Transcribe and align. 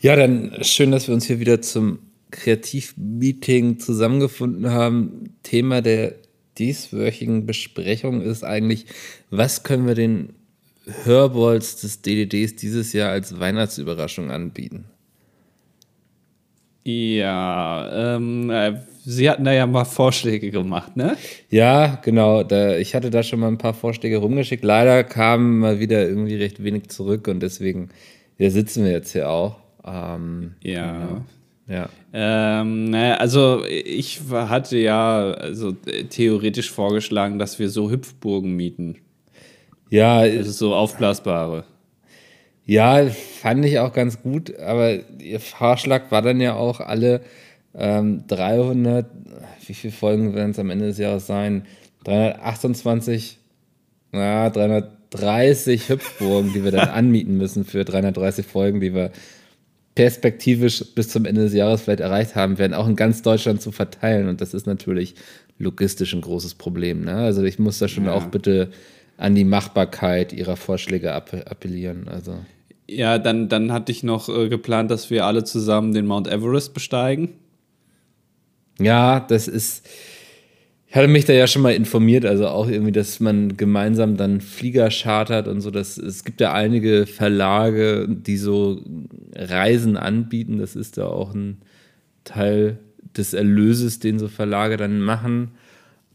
Ja, 0.00 0.14
dann 0.14 0.52
schön, 0.62 0.92
dass 0.92 1.08
wir 1.08 1.14
uns 1.14 1.26
hier 1.26 1.40
wieder 1.40 1.60
zum 1.60 1.98
Kreativmeeting 2.30 3.80
zusammengefunden 3.80 4.70
haben. 4.70 5.34
Thema 5.42 5.82
der 5.82 6.14
dieswöchigen 6.58 7.46
Besprechung 7.46 8.20
ist 8.20 8.44
eigentlich, 8.44 8.86
was 9.30 9.64
können 9.64 9.86
wir 9.86 9.96
den 9.96 10.34
Hörballs 11.04 11.76
des 11.80 12.00
DDDs 12.02 12.54
dieses 12.56 12.92
Jahr 12.92 13.10
als 13.10 13.40
Weihnachtsüberraschung 13.40 14.30
anbieten? 14.30 14.84
Ja, 16.84 18.16
ähm, 18.16 18.50
äh, 18.50 18.80
Sie 19.04 19.28
hatten 19.28 19.44
da 19.44 19.52
ja 19.52 19.66
mal 19.66 19.84
Vorschläge 19.84 20.50
gemacht, 20.50 20.96
ne? 20.96 21.16
Ja, 21.50 21.96
genau. 22.02 22.44
Da, 22.44 22.76
ich 22.76 22.94
hatte 22.94 23.10
da 23.10 23.22
schon 23.22 23.40
mal 23.40 23.48
ein 23.48 23.58
paar 23.58 23.74
Vorschläge 23.74 24.18
rumgeschickt. 24.18 24.62
Leider 24.62 25.02
kamen 25.02 25.58
mal 25.58 25.80
wieder 25.80 26.06
irgendwie 26.06 26.36
recht 26.36 26.62
wenig 26.62 26.88
zurück 26.88 27.26
und 27.26 27.40
deswegen 27.40 27.88
ja, 28.38 28.50
sitzen 28.50 28.84
wir 28.84 28.92
jetzt 28.92 29.12
hier 29.12 29.28
auch. 29.30 29.56
Ähm, 29.88 30.54
ja. 30.62 30.92
Genau. 30.92 31.24
Ja. 31.68 31.88
Ähm, 32.14 32.90
naja, 32.90 33.16
also 33.16 33.62
ich 33.66 34.22
hatte 34.30 34.78
ja 34.78 35.32
also 35.32 35.72
theoretisch 36.08 36.70
vorgeschlagen, 36.70 37.38
dass 37.38 37.58
wir 37.58 37.68
so 37.68 37.90
Hüpfburgen 37.90 38.56
mieten. 38.56 38.96
Ja. 39.90 40.18
Also 40.18 40.50
so 40.50 40.74
aufblasbare. 40.74 41.64
Ja, 42.64 43.06
fand 43.06 43.64
ich 43.64 43.78
auch 43.78 43.92
ganz 43.92 44.22
gut, 44.22 44.58
aber 44.58 44.98
ihr 45.20 45.40
Vorschlag 45.40 46.10
war 46.10 46.20
dann 46.20 46.40
ja 46.40 46.54
auch 46.54 46.80
alle 46.80 47.22
ähm, 47.74 48.24
300, 48.26 49.06
wie 49.66 49.74
viele 49.74 49.92
Folgen 49.92 50.34
werden 50.34 50.50
es 50.50 50.58
am 50.58 50.68
Ende 50.68 50.86
des 50.86 50.98
Jahres 50.98 51.26
sein? 51.26 51.64
328, 52.04 53.38
na, 54.12 54.50
330 54.50 55.88
Hüpfburgen, 55.88 56.52
die 56.52 56.62
wir 56.62 56.70
dann 56.70 56.88
anmieten 56.90 57.38
müssen 57.38 57.64
für 57.64 57.84
330 57.84 58.44
Folgen, 58.44 58.80
die 58.80 58.94
wir 58.94 59.12
perspektivisch 59.98 60.84
bis 60.94 61.08
zum 61.08 61.24
Ende 61.24 61.40
des 61.40 61.52
Jahres 61.52 61.82
vielleicht 61.82 61.98
erreicht 61.98 62.36
haben 62.36 62.56
werden, 62.56 62.72
auch 62.72 62.86
in 62.86 62.94
ganz 62.94 63.22
Deutschland 63.22 63.60
zu 63.60 63.72
verteilen. 63.72 64.28
Und 64.28 64.40
das 64.40 64.54
ist 64.54 64.64
natürlich 64.64 65.16
logistisch 65.58 66.14
ein 66.14 66.20
großes 66.20 66.54
Problem. 66.54 67.04
Ne? 67.04 67.16
Also 67.16 67.42
ich 67.42 67.58
muss 67.58 67.80
da 67.80 67.88
schon 67.88 68.04
ja. 68.04 68.12
auch 68.12 68.26
bitte 68.26 68.70
an 69.16 69.34
die 69.34 69.42
Machbarkeit 69.42 70.32
ihrer 70.32 70.54
Vorschläge 70.54 71.12
appellieren. 71.12 72.06
Also. 72.06 72.36
Ja, 72.88 73.18
dann, 73.18 73.48
dann 73.48 73.72
hatte 73.72 73.90
ich 73.90 74.04
noch 74.04 74.28
äh, 74.28 74.48
geplant, 74.48 74.92
dass 74.92 75.10
wir 75.10 75.26
alle 75.26 75.42
zusammen 75.42 75.92
den 75.92 76.06
Mount 76.06 76.28
Everest 76.28 76.74
besteigen. 76.74 77.30
Ja, 78.78 79.18
das 79.18 79.48
ist. 79.48 79.84
Ich 80.90 80.96
hatte 80.96 81.08
mich 81.08 81.26
da 81.26 81.34
ja 81.34 81.46
schon 81.46 81.60
mal 81.60 81.74
informiert, 81.74 82.24
also 82.24 82.48
auch 82.48 82.66
irgendwie, 82.66 82.92
dass 82.92 83.20
man 83.20 83.58
gemeinsam 83.58 84.16
dann 84.16 84.40
Flieger 84.40 84.88
chartert 84.90 85.46
und 85.46 85.60
so. 85.60 85.70
Das, 85.70 85.98
es 85.98 86.24
gibt 86.24 86.40
ja 86.40 86.54
einige 86.54 87.04
Verlage, 87.04 88.06
die 88.08 88.38
so 88.38 88.80
Reisen 89.34 89.98
anbieten. 89.98 90.58
Das 90.58 90.76
ist 90.76 90.96
da 90.96 91.06
auch 91.06 91.34
ein 91.34 91.58
Teil 92.24 92.78
des 93.16 93.34
Erlöses, 93.34 93.98
den 93.98 94.18
so 94.18 94.28
Verlage 94.28 94.78
dann 94.78 95.00
machen. 95.00 95.50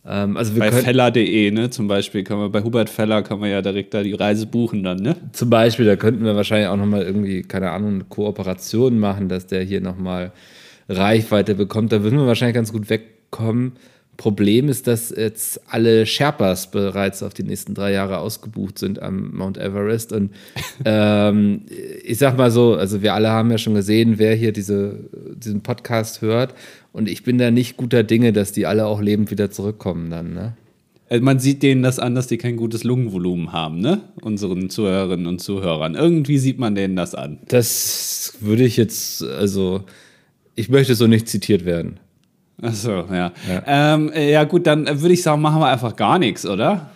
Ähm, 0.06 0.38
also 0.38 0.58
bei 0.58 0.72
Feller.de, 0.72 1.52
ne, 1.52 1.70
zum 1.70 1.88
Beispiel, 1.88 2.24
kann 2.24 2.40
man, 2.40 2.52
bei 2.52 2.64
Hubert 2.64 2.90
Feller 2.90 3.22
kann 3.22 3.40
man 3.40 3.52
ja 3.52 3.62
direkt 3.62 3.94
da 3.94 4.02
die 4.02 4.14
Reise 4.14 4.48
buchen 4.48 4.82
dann, 4.84 4.98
ne? 4.98 5.16
Zum 5.34 5.52
Beispiel, 5.52 5.86
da 5.86 5.96
könnten 5.96 6.26
wir 6.26 6.36
wahrscheinlich 6.36 6.68
auch 6.68 6.78
nochmal 6.78 7.04
irgendwie, 7.04 7.44
keine 7.44 7.72
Ahnung, 7.72 7.94
eine 7.94 8.04
Kooperation 8.06 9.00
machen, 9.00 9.30
dass 9.30 9.46
der 9.46 9.62
hier 9.64 9.82
nochmal 9.82 10.32
Reichweite 10.90 11.56
bekommt, 11.56 11.92
da 11.92 12.04
würden 12.04 12.20
wir 12.20 12.28
wahrscheinlich 12.28 12.56
ganz 12.56 12.74
gut 12.74 12.90
wegkommen. 12.90 13.74
Problem 14.18 14.70
ist, 14.70 14.88
dass 14.88 15.10
jetzt 15.10 15.62
alle 15.68 16.06
Sherpas 16.06 16.70
bereits 16.70 17.24
auf 17.24 17.34
die 17.34 17.44
nächsten 17.44 17.74
drei 17.74 17.92
Jahre 17.92 18.20
ausgebucht 18.20 18.78
sind 18.78 19.02
am 19.02 19.36
Mount 19.36 19.58
Everest. 19.58 20.14
Und 20.14 20.32
ähm, 20.86 21.62
ich 22.04 22.20
sag 22.20 22.38
mal 22.38 22.52
so, 22.52 22.76
also 22.76 23.02
wir 23.02 23.14
alle 23.14 23.30
haben 23.30 23.52
ja 23.52 23.58
schon 23.58 23.74
gesehen, 23.74 24.20
wer 24.20 24.36
hier 24.36 24.52
diese, 24.52 25.00
diesen 25.36 25.62
Podcast 25.62 26.22
hört. 26.22 26.54
Und 26.92 27.10
ich 27.10 27.24
bin 27.24 27.38
da 27.38 27.50
nicht 27.50 27.76
guter 27.76 28.04
Dinge, 28.04 28.34
dass 28.34 28.52
die 28.52 28.66
alle 28.66 28.86
auch 28.86 29.02
lebend 29.02 29.32
wieder 29.32 29.50
zurückkommen 29.50 30.10
dann, 30.10 30.34
ne? 30.34 30.54
Äh, 31.10 31.20
man 31.20 31.40
sieht 31.40 31.64
denen 31.64 31.84
das 31.84 32.00
an, 32.00 32.16
dass 32.16 32.28
die 32.28 32.38
kein 32.38 32.58
gutes 32.58 32.84
Lungenvolumen 32.84 33.52
haben, 33.52 33.80
ne? 33.80 34.02
Unseren 34.22 34.70
Zuhörerinnen 34.70 35.28
und 35.28 35.40
Zuhörern. 35.40 35.96
Irgendwie 35.96 36.38
sieht 36.38 36.60
man 36.60 36.76
denen 36.76 36.96
das 36.96 37.16
an. 37.16 37.40
Das 37.48 38.34
würde 38.40 38.64
ich 38.64 38.78
jetzt, 38.78 39.24
also 39.24 39.84
ich 40.56 40.70
möchte 40.70 40.96
so 40.96 41.08
nicht 41.08 41.28
zitiert 41.28 41.66
werden. 41.66 42.00
Ach 42.62 42.74
so, 42.74 42.92
ja. 43.12 43.32
Ja, 43.48 43.64
ähm, 43.96 44.12
ja 44.16 44.44
gut, 44.44 44.68
dann 44.68 44.86
würde 45.02 45.14
ich 45.14 45.24
sagen, 45.24 45.42
machen 45.42 45.60
wir 45.60 45.68
einfach 45.68 45.96
gar 45.96 46.20
nichts, 46.20 46.46
oder? 46.46 46.92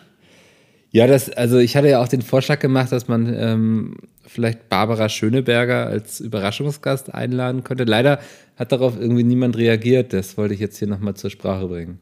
Ja, 0.91 1.07
das, 1.07 1.29
also 1.29 1.57
ich 1.57 1.75
hatte 1.75 1.89
ja 1.89 2.01
auch 2.01 2.07
den 2.07 2.21
Vorschlag 2.21 2.59
gemacht, 2.59 2.91
dass 2.91 3.07
man 3.07 3.33
ähm, 3.33 3.95
vielleicht 4.25 4.69
Barbara 4.69 5.09
Schöneberger 5.09 5.87
als 5.87 6.19
Überraschungsgast 6.19 7.13
einladen 7.13 7.63
könnte. 7.63 7.83
Leider 7.83 8.19
hat 8.55 8.71
darauf 8.71 8.99
irgendwie 8.99 9.23
niemand 9.23 9.57
reagiert. 9.57 10.13
Das 10.13 10.37
wollte 10.37 10.53
ich 10.53 10.59
jetzt 10.59 10.77
hier 10.77 10.87
nochmal 10.87 11.15
zur 11.15 11.29
Sprache 11.29 11.67
bringen. 11.67 11.99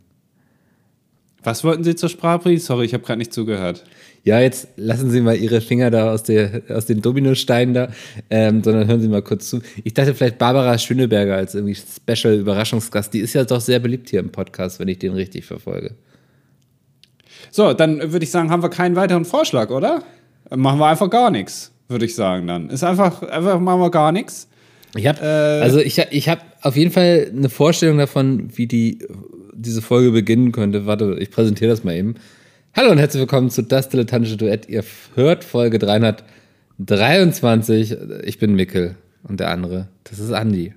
Was 1.44 1.64
wollten 1.64 1.84
Sie 1.84 1.96
zur 1.96 2.10
Sprache 2.10 2.40
bringen? 2.40 2.60
Sorry, 2.60 2.86
ich 2.86 2.94
habe 2.94 3.04
gerade 3.04 3.20
nicht 3.20 3.34
zugehört 3.34 3.84
ja, 4.26 4.40
jetzt 4.40 4.70
lassen 4.76 5.12
Sie 5.12 5.22
mal 5.22 5.38
Ihre 5.38 5.62
Finger 5.62 5.92
da 5.92 6.12
aus, 6.12 6.24
der, 6.24 6.64
aus 6.70 6.88
den 6.88 7.00
Dominosteinen 7.00 7.76
da, 7.76 7.90
ähm, 8.32 8.64
sondern 8.64 8.88
hören 8.88 9.00
Sie 9.00 9.08
mal 9.08 9.22
kurz 9.22 9.48
zu. 9.50 9.62
Ich 9.84 9.94
dachte 9.94 10.16
vielleicht 10.16 10.40
Barbara 10.40 10.80
Schöneberger 10.80 11.36
als 11.36 11.54
irgendwie 11.54 11.76
Special-Überraschungsgast. 11.76 13.14
Die 13.14 13.20
ist 13.20 13.34
ja 13.34 13.44
doch 13.44 13.62
sehr 13.62 13.78
beliebt 13.78 14.10
hier 14.10 14.20
im 14.22 14.32
Podcast, 14.32 14.80
wenn 14.80 14.88
ich 14.88 14.98
den 14.98 15.14
richtig 15.14 15.46
verfolge. 15.46 15.92
So, 17.52 17.74
dann 17.74 18.12
würde 18.12 18.24
ich 18.26 18.32
sagen, 18.32 18.50
haben 18.50 18.64
wir 18.64 18.72
keinen 18.72 18.96
weiteren 18.96 19.26
Vorschlag, 19.26 19.70
oder? 19.70 20.02
Machen 20.50 20.80
wir 20.80 20.88
einfach 20.88 21.12
gar 21.12 21.30
nichts, 21.30 21.72
würde 21.88 22.06
ich 22.06 22.16
sagen 22.16 22.48
dann. 22.48 22.72
Ist 22.72 22.84
einfach, 22.84 23.22
einfach 23.22 23.60
machen 23.60 23.80
wir 23.80 23.92
gar 23.92 24.12
nichts. 24.12 24.48
Ich 24.96 25.06
habe 25.06 25.20
äh, 25.22 25.62
also 25.62 25.78
ich, 25.78 26.00
ich 26.00 26.30
habe 26.30 26.42
auf 26.62 26.76
jeden 26.76 26.92
Fall 26.92 27.32
eine 27.32 27.50
Vorstellung 27.50 28.00
davon, 28.00 28.50
wie 28.56 28.66
die 28.66 29.06
diese 29.54 29.84
Folge 29.84 30.10
beginnen 30.10 30.52
könnte. 30.52 30.88
Warte, 30.88 31.16
ich 31.20 31.30
präsentiere 31.30 31.70
das 31.70 31.84
mal 31.84 31.94
eben. 31.96 32.16
Hallo 32.78 32.92
und 32.92 32.98
herzlich 32.98 33.22
willkommen 33.22 33.50
zu 33.50 33.62
Das 33.62 33.88
Dilettantische 33.88 34.36
Duett. 34.36 34.68
Ihr 34.68 34.84
hört 35.14 35.46
Folge 35.46 35.80
323. 35.80 37.96
Ich 38.26 38.38
bin 38.38 38.54
Mickel 38.54 38.96
und 39.24 39.40
der 39.40 39.52
andere, 39.52 39.88
das 40.04 40.20
ist 40.20 40.34
Andi. 40.34 40.74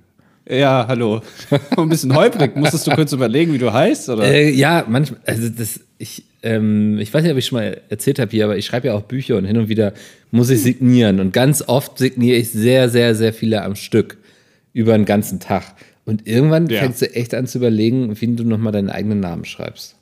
Ja, 0.47 0.85
hallo. 0.87 1.19
Ein 1.77 1.89
bisschen 1.89 2.15
holprig. 2.15 2.55
Musstest 2.55 2.87
du 2.87 2.91
kurz 2.91 3.11
überlegen, 3.11 3.51
wie 3.51 3.57
du 3.57 3.73
heißt? 3.73 4.07
Oder? 4.07 4.23
Äh, 4.23 4.49
ja, 4.49 4.85
manchmal. 4.87 5.19
Also 5.25 5.49
das, 5.49 5.81
ich, 5.97 6.23
ähm, 6.41 6.99
ich 6.99 7.13
weiß 7.13 7.21
nicht, 7.21 7.33
ob 7.33 7.37
ich 7.37 7.47
schon 7.47 7.57
mal 7.57 7.81
erzählt 7.89 8.19
habe 8.19 8.31
hier, 8.31 8.45
aber 8.45 8.55
ich 8.55 8.65
schreibe 8.65 8.87
ja 8.87 8.93
auch 8.93 9.01
Bücher 9.01 9.35
und 9.35 9.43
hin 9.43 9.57
und 9.57 9.67
wieder 9.67 9.91
muss 10.31 10.49
ich 10.49 10.63
signieren. 10.63 11.19
Und 11.19 11.33
ganz 11.33 11.61
oft 11.67 11.97
signiere 11.97 12.37
ich 12.37 12.49
sehr, 12.49 12.87
sehr, 12.87 13.13
sehr 13.13 13.33
viele 13.33 13.61
am 13.63 13.75
Stück 13.75 14.15
über 14.71 14.93
einen 14.93 15.03
ganzen 15.03 15.41
Tag. 15.41 15.65
Und 16.05 16.25
irgendwann 16.25 16.69
ja. 16.69 16.79
fängst 16.79 17.01
du 17.01 17.13
echt 17.13 17.33
an 17.33 17.45
zu 17.45 17.57
überlegen, 17.57 18.21
wie 18.21 18.35
du 18.37 18.45
nochmal 18.45 18.71
deinen 18.71 18.89
eigenen 18.89 19.19
Namen 19.19 19.43
schreibst. 19.43 19.98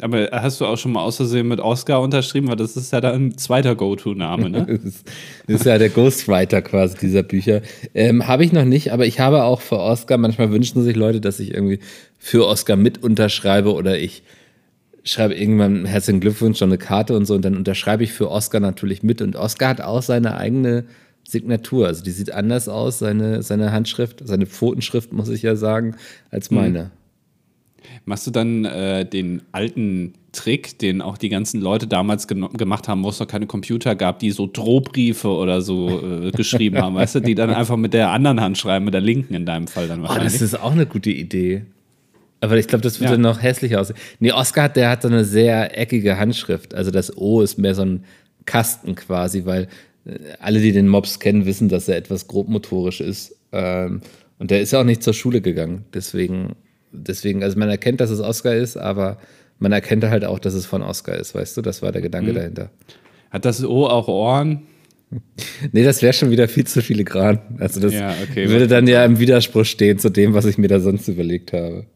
Aber 0.00 0.28
hast 0.30 0.60
du 0.60 0.66
auch 0.66 0.76
schon 0.76 0.92
mal 0.92 1.02
aus 1.02 1.16
Versehen 1.16 1.48
mit 1.48 1.58
Oscar 1.58 2.02
unterschrieben? 2.02 2.48
Weil 2.48 2.56
das 2.56 2.76
ist 2.76 2.92
ja 2.92 3.00
dann 3.00 3.14
ein 3.14 3.38
zweiter 3.38 3.74
Go-To-Name, 3.74 4.50
ne? 4.50 4.66
das, 4.68 4.84
ist, 4.84 5.08
das, 5.46 5.60
ist, 5.60 5.66
ja 5.66 5.78
der 5.78 5.88
Ghostwriter 5.88 6.60
quasi 6.60 6.98
dieser 6.98 7.22
Bücher. 7.22 7.62
Ähm, 7.94 8.26
habe 8.26 8.44
ich 8.44 8.52
noch 8.52 8.66
nicht, 8.66 8.92
aber 8.92 9.06
ich 9.06 9.20
habe 9.20 9.44
auch 9.44 9.62
für 9.62 9.78
Oscar, 9.78 10.18
manchmal 10.18 10.50
wünschen 10.50 10.82
sich 10.82 10.96
Leute, 10.96 11.20
dass 11.20 11.40
ich 11.40 11.54
irgendwie 11.54 11.80
für 12.18 12.46
Oscar 12.46 12.76
mit 12.76 13.02
unterschreibe 13.02 13.72
oder 13.72 13.98
ich 13.98 14.22
schreibe 15.02 15.34
irgendwann 15.34 15.86
herzlichen 15.86 16.20
Glückwunsch, 16.20 16.58
schon 16.58 16.68
eine 16.68 16.78
Karte 16.78 17.16
und 17.16 17.24
so 17.24 17.34
und 17.34 17.44
dann 17.44 17.56
unterschreibe 17.56 18.04
ich 18.04 18.12
für 18.12 18.30
Oscar 18.30 18.60
natürlich 18.60 19.02
mit. 19.02 19.22
Und 19.22 19.36
Oscar 19.36 19.70
hat 19.70 19.80
auch 19.80 20.02
seine 20.02 20.36
eigene 20.36 20.84
Signatur. 21.26 21.86
Also 21.86 22.04
die 22.04 22.10
sieht 22.10 22.32
anders 22.32 22.68
aus, 22.68 22.98
seine, 22.98 23.42
seine 23.42 23.72
Handschrift, 23.72 24.22
seine 24.24 24.46
Pfotenschrift, 24.46 25.12
muss 25.12 25.28
ich 25.28 25.42
ja 25.42 25.56
sagen, 25.56 25.96
als 26.30 26.50
hm. 26.50 26.56
meine. 26.56 26.82
Mhm. 26.84 27.05
Machst 28.08 28.24
du 28.24 28.30
dann 28.30 28.64
äh, 28.64 29.04
den 29.04 29.42
alten 29.50 30.14
Trick, 30.30 30.78
den 30.78 31.02
auch 31.02 31.18
die 31.18 31.28
ganzen 31.28 31.60
Leute 31.60 31.88
damals 31.88 32.28
gemacht 32.28 32.86
haben, 32.86 33.02
wo 33.02 33.08
es 33.08 33.18
noch 33.18 33.26
keine 33.26 33.46
Computer 33.46 33.96
gab, 33.96 34.20
die 34.20 34.30
so 34.30 34.48
Drohbriefe 34.50 35.28
oder 35.28 35.60
so 35.60 35.88
äh, 35.88 36.30
geschrieben 36.30 36.78
haben, 36.78 36.94
weißt 36.94 37.16
du, 37.16 37.20
die 37.20 37.34
dann 37.34 37.50
einfach 37.50 37.76
mit 37.76 37.94
der 37.94 38.10
anderen 38.10 38.40
Hand 38.40 38.58
schreiben, 38.58 38.84
mit 38.84 38.94
der 38.94 39.00
linken 39.00 39.34
in 39.34 39.44
deinem 39.44 39.66
Fall 39.66 39.88
dann 39.88 40.02
wahrscheinlich. 40.02 40.34
Oh, 40.34 40.38
das 40.38 40.42
ist 40.42 40.54
auch 40.54 40.70
eine 40.70 40.86
gute 40.86 41.10
Idee. 41.10 41.62
Aber 42.40 42.56
ich 42.58 42.68
glaube, 42.68 42.82
das 42.82 43.00
würde 43.00 43.14
ja. 43.14 43.18
noch 43.18 43.42
hässlicher 43.42 43.80
aussehen. 43.80 43.98
Nee, 44.20 44.30
Oscar 44.30 44.64
hat, 44.64 44.76
der 44.76 44.90
hat 44.90 45.02
so 45.02 45.08
eine 45.08 45.24
sehr 45.24 45.76
eckige 45.76 46.16
Handschrift. 46.16 46.74
Also 46.74 46.92
das 46.92 47.16
O 47.16 47.40
ist 47.40 47.58
mehr 47.58 47.74
so 47.74 47.82
ein 47.82 48.04
Kasten 48.44 48.94
quasi, 48.94 49.46
weil 49.46 49.66
äh, 50.04 50.18
alle, 50.38 50.60
die 50.60 50.70
den 50.70 50.86
Mops 50.86 51.18
kennen, 51.18 51.44
wissen, 51.44 51.68
dass 51.68 51.88
er 51.88 51.96
etwas 51.96 52.28
grobmotorisch 52.28 53.00
ist. 53.00 53.36
Ähm, 53.50 54.00
und 54.38 54.52
der 54.52 54.60
ist 54.60 54.72
ja 54.72 54.80
auch 54.80 54.84
nicht 54.84 55.02
zur 55.02 55.14
Schule 55.14 55.40
gegangen. 55.40 55.86
Deswegen 55.92 56.54
deswegen, 56.96 57.42
also 57.42 57.58
man 57.58 57.68
erkennt, 57.68 58.00
dass 58.00 58.10
es 58.10 58.20
Oscar 58.20 58.54
ist, 58.54 58.76
aber 58.76 59.18
man 59.58 59.72
erkennt 59.72 60.04
halt 60.04 60.24
auch, 60.24 60.38
dass 60.38 60.54
es 60.54 60.66
von 60.66 60.82
Oscar 60.82 61.16
ist, 61.16 61.34
weißt 61.34 61.56
du? 61.56 61.62
Das 61.62 61.82
war 61.82 61.92
der 61.92 62.02
Gedanke 62.02 62.32
mhm. 62.32 62.36
dahinter. 62.36 62.70
Hat 63.30 63.44
das 63.44 63.64
O 63.64 63.86
auch 63.86 64.08
Ohren? 64.08 64.62
Nee, 65.70 65.84
das 65.84 66.02
wäre 66.02 66.12
schon 66.12 66.30
wieder 66.32 66.48
viel 66.48 66.66
zu 66.66 66.82
filigran. 66.82 67.38
Also 67.60 67.78
das 67.78 67.94
ja, 67.94 68.12
okay, 68.28 68.48
würde 68.48 68.66
dann 68.66 68.88
ja 68.88 69.04
im 69.04 69.20
Widerspruch 69.20 69.64
stehen 69.64 70.00
zu 70.00 70.10
dem, 70.10 70.34
was 70.34 70.46
ich 70.46 70.58
mir 70.58 70.66
da 70.66 70.80
sonst 70.80 71.06
überlegt 71.06 71.52
habe. 71.52 71.86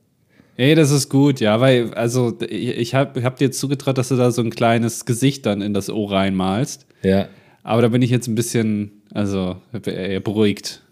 Ey, 0.56 0.76
das 0.76 0.90
ist 0.90 1.08
gut, 1.08 1.40
ja, 1.40 1.60
weil, 1.60 1.92
also 1.94 2.38
ich 2.48 2.94
habe 2.94 3.22
hab 3.24 3.36
dir 3.36 3.46
jetzt 3.46 3.58
zugetraut, 3.58 3.98
dass 3.98 4.10
du 4.10 4.16
da 4.16 4.30
so 4.30 4.42
ein 4.42 4.50
kleines 4.50 5.06
Gesicht 5.06 5.44
dann 5.46 5.60
in 5.60 5.74
das 5.74 5.90
O 5.90 6.04
reinmalst. 6.04 6.86
Ja. 7.02 7.28
Aber 7.62 7.82
da 7.82 7.88
bin 7.88 8.02
ich 8.02 8.10
jetzt 8.10 8.28
ein 8.28 8.34
bisschen, 8.34 9.02
also 9.12 9.56
beruhigt. 10.22 10.82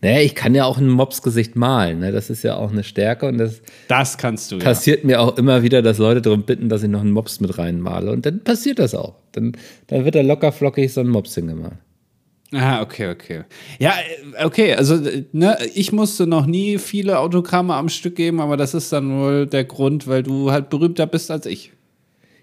Naja, 0.00 0.20
ich 0.20 0.34
kann 0.34 0.54
ja 0.54 0.64
auch 0.64 0.78
ein 0.78 0.88
Mopsgesicht 0.88 1.56
malen. 1.56 2.00
Ne? 2.00 2.12
Das 2.12 2.30
ist 2.30 2.42
ja 2.42 2.56
auch 2.56 2.72
eine 2.72 2.84
Stärke 2.84 3.26
und 3.26 3.38
das, 3.38 3.62
Das 3.88 4.18
kannst 4.18 4.50
du, 4.52 4.56
ja. 4.56 4.64
passiert 4.64 5.04
mir 5.04 5.20
auch 5.20 5.36
immer 5.36 5.62
wieder, 5.62 5.82
dass 5.82 5.98
Leute 5.98 6.22
darum 6.22 6.42
bitten, 6.42 6.68
dass 6.68 6.82
ich 6.82 6.88
noch 6.88 7.00
einen 7.00 7.12
Mops 7.12 7.40
mit 7.40 7.58
reinmale. 7.58 8.10
Und 8.10 8.26
dann 8.26 8.40
passiert 8.40 8.78
das 8.78 8.94
auch. 8.94 9.14
Dann, 9.32 9.52
dann 9.88 10.04
wird 10.04 10.14
da 10.14 10.20
locker 10.20 10.52
flockig 10.52 10.92
so 10.92 11.00
ein 11.00 11.08
Mops 11.08 11.34
hingemalt. 11.34 11.74
Ah, 12.52 12.82
okay, 12.82 13.10
okay. 13.10 13.44
Ja, 13.78 13.94
äh, 14.38 14.44
okay, 14.44 14.74
also 14.74 14.96
äh, 14.96 15.24
ne, 15.32 15.56
ich 15.74 15.92
musste 15.92 16.26
noch 16.26 16.46
nie 16.46 16.78
viele 16.78 17.18
Autogramme 17.18 17.74
am 17.74 17.88
Stück 17.88 18.16
geben, 18.16 18.40
aber 18.40 18.56
das 18.56 18.74
ist 18.74 18.92
dann 18.92 19.20
wohl 19.20 19.46
der 19.46 19.64
Grund, 19.64 20.08
weil 20.08 20.22
du 20.22 20.50
halt 20.50 20.68
berühmter 20.68 21.06
bist 21.06 21.30
als 21.30 21.46
ich. 21.46 21.72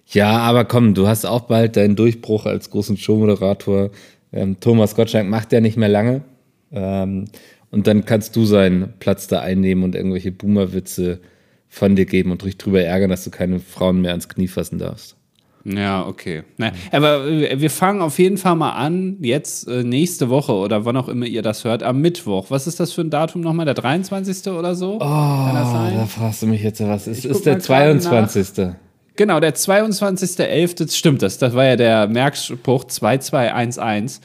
Ja, 0.09 0.37
aber 0.37 0.63
komm, 0.63 0.93
du 0.93 1.07
hast 1.07 1.25
auch 1.25 1.41
bald 1.41 1.75
deinen 1.75 1.97
Durchbruch 1.97 2.45
als 2.45 2.69
großen 2.69 2.95
Showmoderator. 2.95 3.91
Ähm, 4.31 4.57
Thomas 4.61 4.95
Gottschalk 4.95 5.27
macht 5.27 5.51
ja 5.51 5.59
nicht 5.59 5.75
mehr 5.75 5.89
lange. 5.89 6.21
Ähm, 6.71 7.25
und 7.69 7.87
dann 7.87 8.05
kannst 8.05 8.35
du 8.35 8.45
seinen 8.45 8.93
Platz 8.99 9.27
da 9.27 9.41
einnehmen 9.41 9.83
und 9.83 9.95
irgendwelche 9.95 10.31
Boomer-Witze 10.31 11.19
von 11.67 11.95
dir 11.95 12.05
geben 12.05 12.31
und 12.31 12.43
dich 12.43 12.57
drüber 12.57 12.81
ärgern, 12.81 13.09
dass 13.09 13.23
du 13.23 13.29
keine 13.29 13.59
Frauen 13.59 14.01
mehr 14.01 14.11
ans 14.11 14.29
Knie 14.29 14.47
fassen 14.47 14.79
darfst. 14.79 15.17
Ja, 15.65 16.07
okay. 16.07 16.43
Na, 16.55 16.71
aber 16.91 17.27
wir 17.27 17.69
fangen 17.69 18.01
auf 18.01 18.19
jeden 18.19 18.37
Fall 18.37 18.55
mal 18.55 18.71
an, 18.71 19.17
jetzt 19.19 19.67
äh, 19.67 19.83
nächste 19.83 20.29
Woche 20.29 20.53
oder 20.53 20.85
wann 20.85 20.95
auch 20.95 21.09
immer 21.09 21.25
ihr 21.25 21.41
das 21.41 21.65
hört, 21.65 21.83
am 21.83 21.99
Mittwoch. 21.99 22.45
Was 22.49 22.67
ist 22.67 22.79
das 22.79 22.93
für 22.93 23.01
ein 23.01 23.09
Datum 23.09 23.41
nochmal? 23.41 23.65
Der 23.65 23.73
23. 23.73 24.47
oder 24.53 24.75
so? 24.75 24.95
Oh, 24.95 24.99
da 24.99 26.05
fragst 26.07 26.41
du 26.41 26.47
mich 26.47 26.63
jetzt 26.63 26.79
was. 26.79 27.07
Es 27.07 27.25
ist 27.25 27.45
der 27.45 27.55
mal 27.55 27.59
gerade 27.59 27.99
22. 27.99 28.75
Genau, 29.17 29.39
der 29.39 29.55
22.11. 29.55 30.95
Stimmt 30.95 31.21
das. 31.21 31.37
Das 31.37 31.53
war 31.53 31.65
ja 31.65 31.75
der 31.75 32.07
Merkspruch 32.07 32.85
2211. 32.85 34.21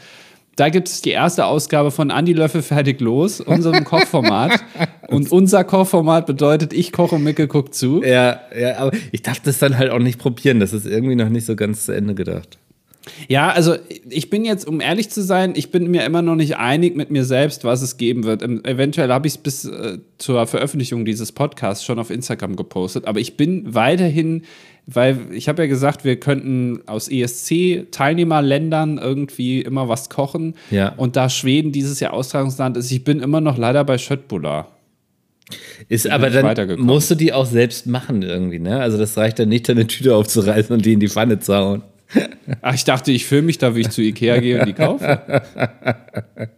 Da 0.56 0.68
gibt 0.68 0.88
es 0.88 1.00
die 1.00 1.10
erste 1.10 1.46
Ausgabe 1.46 1.90
von 1.90 2.10
Andi 2.10 2.34
Löffel 2.34 2.62
fertig 2.62 3.00
los, 3.00 3.40
unserem 3.40 3.84
Kochformat. 3.84 4.62
Und 5.08 5.32
unser 5.32 5.64
Kochformat 5.64 6.26
bedeutet, 6.26 6.72
ich 6.72 6.92
koche 6.92 7.14
und 7.14 7.22
Micke 7.22 7.48
guckt 7.48 7.74
zu. 7.74 8.02
Ja, 8.02 8.40
ja, 8.58 8.76
aber 8.76 8.92
ich 9.12 9.22
darf 9.22 9.40
das 9.40 9.58
dann 9.58 9.78
halt 9.78 9.90
auch 9.90 9.98
nicht 9.98 10.18
probieren. 10.18 10.60
Das 10.60 10.72
ist 10.72 10.86
irgendwie 10.86 11.16
noch 11.16 11.30
nicht 11.30 11.46
so 11.46 11.56
ganz 11.56 11.86
zu 11.86 11.92
Ende 11.92 12.14
gedacht. 12.14 12.58
Ja, 13.28 13.50
also 13.50 13.76
ich 14.08 14.30
bin 14.30 14.44
jetzt, 14.44 14.66
um 14.66 14.80
ehrlich 14.80 15.10
zu 15.10 15.22
sein, 15.22 15.52
ich 15.56 15.70
bin 15.70 15.90
mir 15.90 16.04
immer 16.04 16.22
noch 16.22 16.36
nicht 16.36 16.56
einig 16.56 16.96
mit 16.96 17.10
mir 17.10 17.24
selbst, 17.24 17.64
was 17.64 17.82
es 17.82 17.96
geben 17.96 18.24
wird. 18.24 18.42
Ähm, 18.42 18.64
Eventuell 18.64 19.10
habe 19.10 19.26
ich 19.26 19.34
es 19.34 19.38
bis 19.38 19.64
äh, 19.64 19.98
zur 20.18 20.46
Veröffentlichung 20.46 21.04
dieses 21.04 21.32
Podcasts 21.32 21.84
schon 21.84 21.98
auf 21.98 22.10
Instagram 22.10 22.56
gepostet, 22.56 23.06
aber 23.06 23.20
ich 23.20 23.36
bin 23.36 23.74
weiterhin, 23.74 24.42
weil 24.86 25.18
ich 25.32 25.48
habe 25.48 25.62
ja 25.62 25.68
gesagt, 25.68 26.04
wir 26.04 26.16
könnten 26.16 26.80
aus 26.86 27.08
ESC-Teilnehmerländern 27.08 28.98
irgendwie 28.98 29.60
immer 29.60 29.88
was 29.88 30.10
kochen. 30.10 30.54
Ja. 30.70 30.92
Und 30.96 31.14
da 31.16 31.28
Schweden 31.28 31.70
dieses 31.72 32.00
Jahr 32.00 32.12
Austragungsland 32.12 32.76
ist, 32.76 32.90
ich 32.90 33.04
bin 33.04 33.20
immer 33.20 33.40
noch 33.40 33.58
leider 33.58 33.84
bei 33.84 33.98
Schöttbula. 33.98 34.68
Ist 35.88 36.08
aber 36.08 36.30
dann 36.30 36.80
musst 36.80 37.10
du 37.10 37.14
die 37.14 37.32
auch 37.32 37.46
selbst 37.46 37.86
machen 37.86 38.22
irgendwie, 38.22 38.58
ne? 38.58 38.80
Also 38.80 38.96
das 38.98 39.16
reicht 39.16 39.38
dann 39.38 39.48
nicht, 39.48 39.68
eine 39.68 39.86
Tüte 39.86 40.16
aufzureißen 40.16 40.74
und 40.74 40.84
die 40.84 40.94
in 40.94 41.00
die 41.00 41.08
Pfanne 41.08 41.40
zu 41.40 41.54
hauen. 41.54 41.82
Ach, 42.60 42.74
ich 42.74 42.84
dachte, 42.84 43.12
ich 43.12 43.26
filme 43.26 43.46
mich 43.46 43.58
da, 43.58 43.74
wie 43.74 43.80
ich 43.80 43.90
zu 43.90 44.02
Ikea 44.02 44.38
gehe 44.40 44.60
und 44.60 44.66
die 44.66 44.72
kaufe. 44.72 45.22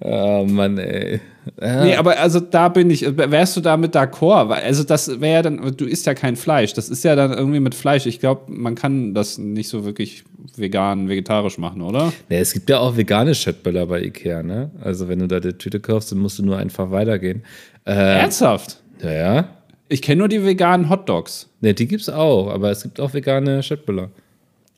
Oh 0.00 0.46
Mann, 0.48 0.78
ey. 0.78 1.20
Nee, 1.60 1.96
aber 1.96 2.18
also 2.18 2.40
da 2.40 2.68
bin 2.68 2.90
ich, 2.90 3.04
wärst 3.16 3.56
du 3.56 3.60
damit 3.60 3.94
d'accord? 3.94 4.50
Also 4.50 4.82
das 4.82 5.20
wäre 5.20 5.34
ja 5.34 5.42
dann, 5.42 5.76
du 5.76 5.84
isst 5.84 6.06
ja 6.06 6.14
kein 6.14 6.36
Fleisch, 6.36 6.72
das 6.72 6.88
ist 6.88 7.04
ja 7.04 7.14
dann 7.14 7.32
irgendwie 7.32 7.60
mit 7.60 7.74
Fleisch. 7.74 8.06
Ich 8.06 8.20
glaube, 8.20 8.50
man 8.50 8.74
kann 8.74 9.12
das 9.12 9.36
nicht 9.36 9.68
so 9.68 9.84
wirklich 9.84 10.24
vegan, 10.56 11.08
vegetarisch 11.08 11.58
machen, 11.58 11.82
oder? 11.82 12.12
Ja, 12.30 12.38
es 12.38 12.52
gibt 12.52 12.70
ja 12.70 12.78
auch 12.78 12.96
vegane 12.96 13.34
Schöttböller 13.34 13.86
bei 13.86 14.02
Ikea, 14.02 14.42
ne? 14.42 14.70
Also 14.80 15.08
wenn 15.08 15.18
du 15.18 15.28
da 15.28 15.40
die 15.40 15.52
Tüte 15.52 15.80
kaufst, 15.80 16.12
dann 16.12 16.18
musst 16.18 16.38
du 16.38 16.44
nur 16.44 16.56
einfach 16.56 16.90
weitergehen. 16.90 17.42
Äh, 17.84 17.92
Ernsthaft? 17.92 18.78
ja, 19.02 19.12
ja. 19.12 19.48
Ich 19.88 20.00
kenne 20.00 20.20
nur 20.20 20.28
die 20.28 20.42
veganen 20.42 20.88
Hotdogs. 20.88 21.50
Ne, 21.60 21.74
die 21.74 21.86
gibt's 21.86 22.08
auch, 22.08 22.48
aber 22.48 22.70
es 22.70 22.82
gibt 22.82 22.98
auch 23.00 23.12
vegane 23.12 23.62
Schöttböller. 23.62 24.10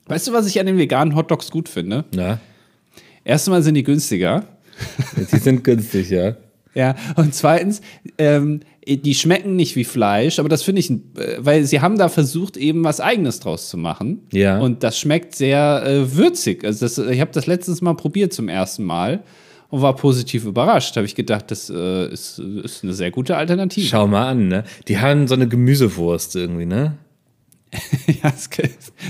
Weißt 0.06 0.28
du, 0.28 0.32
was 0.32 0.46
ich 0.46 0.58
an 0.60 0.66
den 0.66 0.78
veganen 0.78 1.16
Hotdogs 1.16 1.50
gut 1.50 1.68
finde? 1.68 2.04
Na, 2.14 2.38
Erstmal 3.24 3.62
sind 3.62 3.74
die 3.74 3.82
günstiger. 3.82 4.44
die 5.32 5.38
sind 5.38 5.64
günstig, 5.64 6.10
ja. 6.10 6.36
Ja, 6.74 6.94
und 7.16 7.34
zweitens, 7.34 7.80
ähm, 8.18 8.60
die 8.86 9.14
schmecken 9.14 9.56
nicht 9.56 9.74
wie 9.74 9.84
Fleisch, 9.84 10.38
aber 10.38 10.50
das 10.50 10.62
finde 10.62 10.80
ich, 10.80 10.90
äh, 10.90 10.98
weil 11.38 11.64
sie 11.64 11.80
haben 11.80 11.98
da 11.98 12.08
versucht, 12.08 12.56
eben 12.56 12.84
was 12.84 13.00
Eigenes 13.00 13.40
draus 13.40 13.68
zu 13.68 13.78
machen. 13.78 14.20
Ja. 14.30 14.58
Und 14.60 14.84
das 14.84 14.98
schmeckt 14.98 15.34
sehr 15.34 15.82
äh, 15.84 16.14
würzig. 16.14 16.64
Also 16.64 16.84
das, 16.84 16.98
ich 16.98 17.20
habe 17.20 17.32
das 17.32 17.46
letztens 17.46 17.80
mal 17.80 17.94
probiert 17.94 18.32
zum 18.32 18.48
ersten 18.48 18.84
Mal 18.84 19.24
und 19.70 19.82
war 19.82 19.96
positiv 19.96 20.44
überrascht. 20.44 20.94
Habe 20.96 21.06
ich 21.06 21.14
gedacht, 21.14 21.50
das 21.50 21.70
äh, 21.70 22.12
ist, 22.12 22.38
ist 22.38 22.84
eine 22.84 22.92
sehr 22.92 23.10
gute 23.10 23.36
Alternative. 23.36 23.86
Schau 23.86 24.06
mal 24.06 24.28
an, 24.28 24.48
ne? 24.48 24.64
Die 24.86 24.98
haben 24.98 25.26
so 25.26 25.34
eine 25.34 25.48
Gemüsewurst 25.48 26.36
irgendwie, 26.36 26.66
ne? 26.66 26.98
Ja, 28.22 28.32
es- 28.34 28.48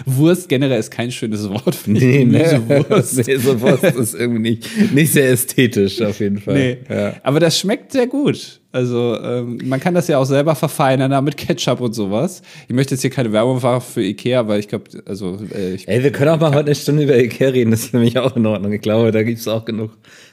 Wurst 0.05 0.49
generell 0.49 0.81
ist 0.81 0.91
kein 0.91 1.11
schönes 1.13 1.49
Wort 1.49 1.75
für 1.75 1.91
Nee, 1.91 2.25
ne? 2.25 2.39
Gemüsewurst. 2.67 3.17
nee, 3.27 3.37
so 3.37 3.61
Wurst 3.61 3.85
ist 3.85 4.15
irgendwie 4.15 4.41
nicht, 4.41 4.93
nicht 4.95 5.13
sehr 5.13 5.31
ästhetisch 5.31 6.01
auf 6.03 6.19
jeden 6.21 6.39
Fall. 6.39 6.55
Nee. 6.55 6.77
Ja. 6.89 7.15
Aber 7.23 7.41
das 7.41 7.59
schmeckt 7.59 7.93
sehr 7.93 8.07
gut. 8.07 8.61
Also 8.73 9.17
ähm, 9.23 9.59
man 9.65 9.81
kann 9.81 9.95
das 9.95 10.09
ja 10.09 10.19
auch 10.19 10.25
selber 10.25 10.55
verfeinern, 10.55 11.11
da 11.11 11.21
mit 11.21 11.37
Ketchup 11.37 11.81
und 11.81 11.95
sowas. 11.95 12.43
Ich 12.69 12.75
möchte 12.75 12.95
jetzt 12.95 13.03
hier 13.03 13.11
keine 13.11 13.33
Werbung 13.33 13.61
machen 13.63 13.81
für 13.81 14.03
Ikea, 14.03 14.47
weil 14.49 14.61
ich 14.61 14.69
glaube, 14.69 14.85
also 15.07 15.39
äh, 15.55 15.75
ich, 15.75 15.89
Ey, 15.89 16.03
wir 16.03 16.13
können 16.13 16.31
auch 16.31 16.41
mal 16.41 16.51
heute 16.55 16.67
eine 16.67 16.75
Stunde 16.75 17.05
über 17.05 17.17
Ikea 17.17 17.49
reden, 17.51 17.71
das 17.71 17.85
ist 17.85 17.95
nämlich 17.95 18.19
auch 18.19 18.37
in 18.37 18.45
Ordnung. 18.45 18.73
Ich 18.73 18.83
glaube, 18.83 19.13
da 19.13 19.23
gibt 19.23 19.39
es 19.39 19.49
auch 19.49 19.65
genug 19.65 19.93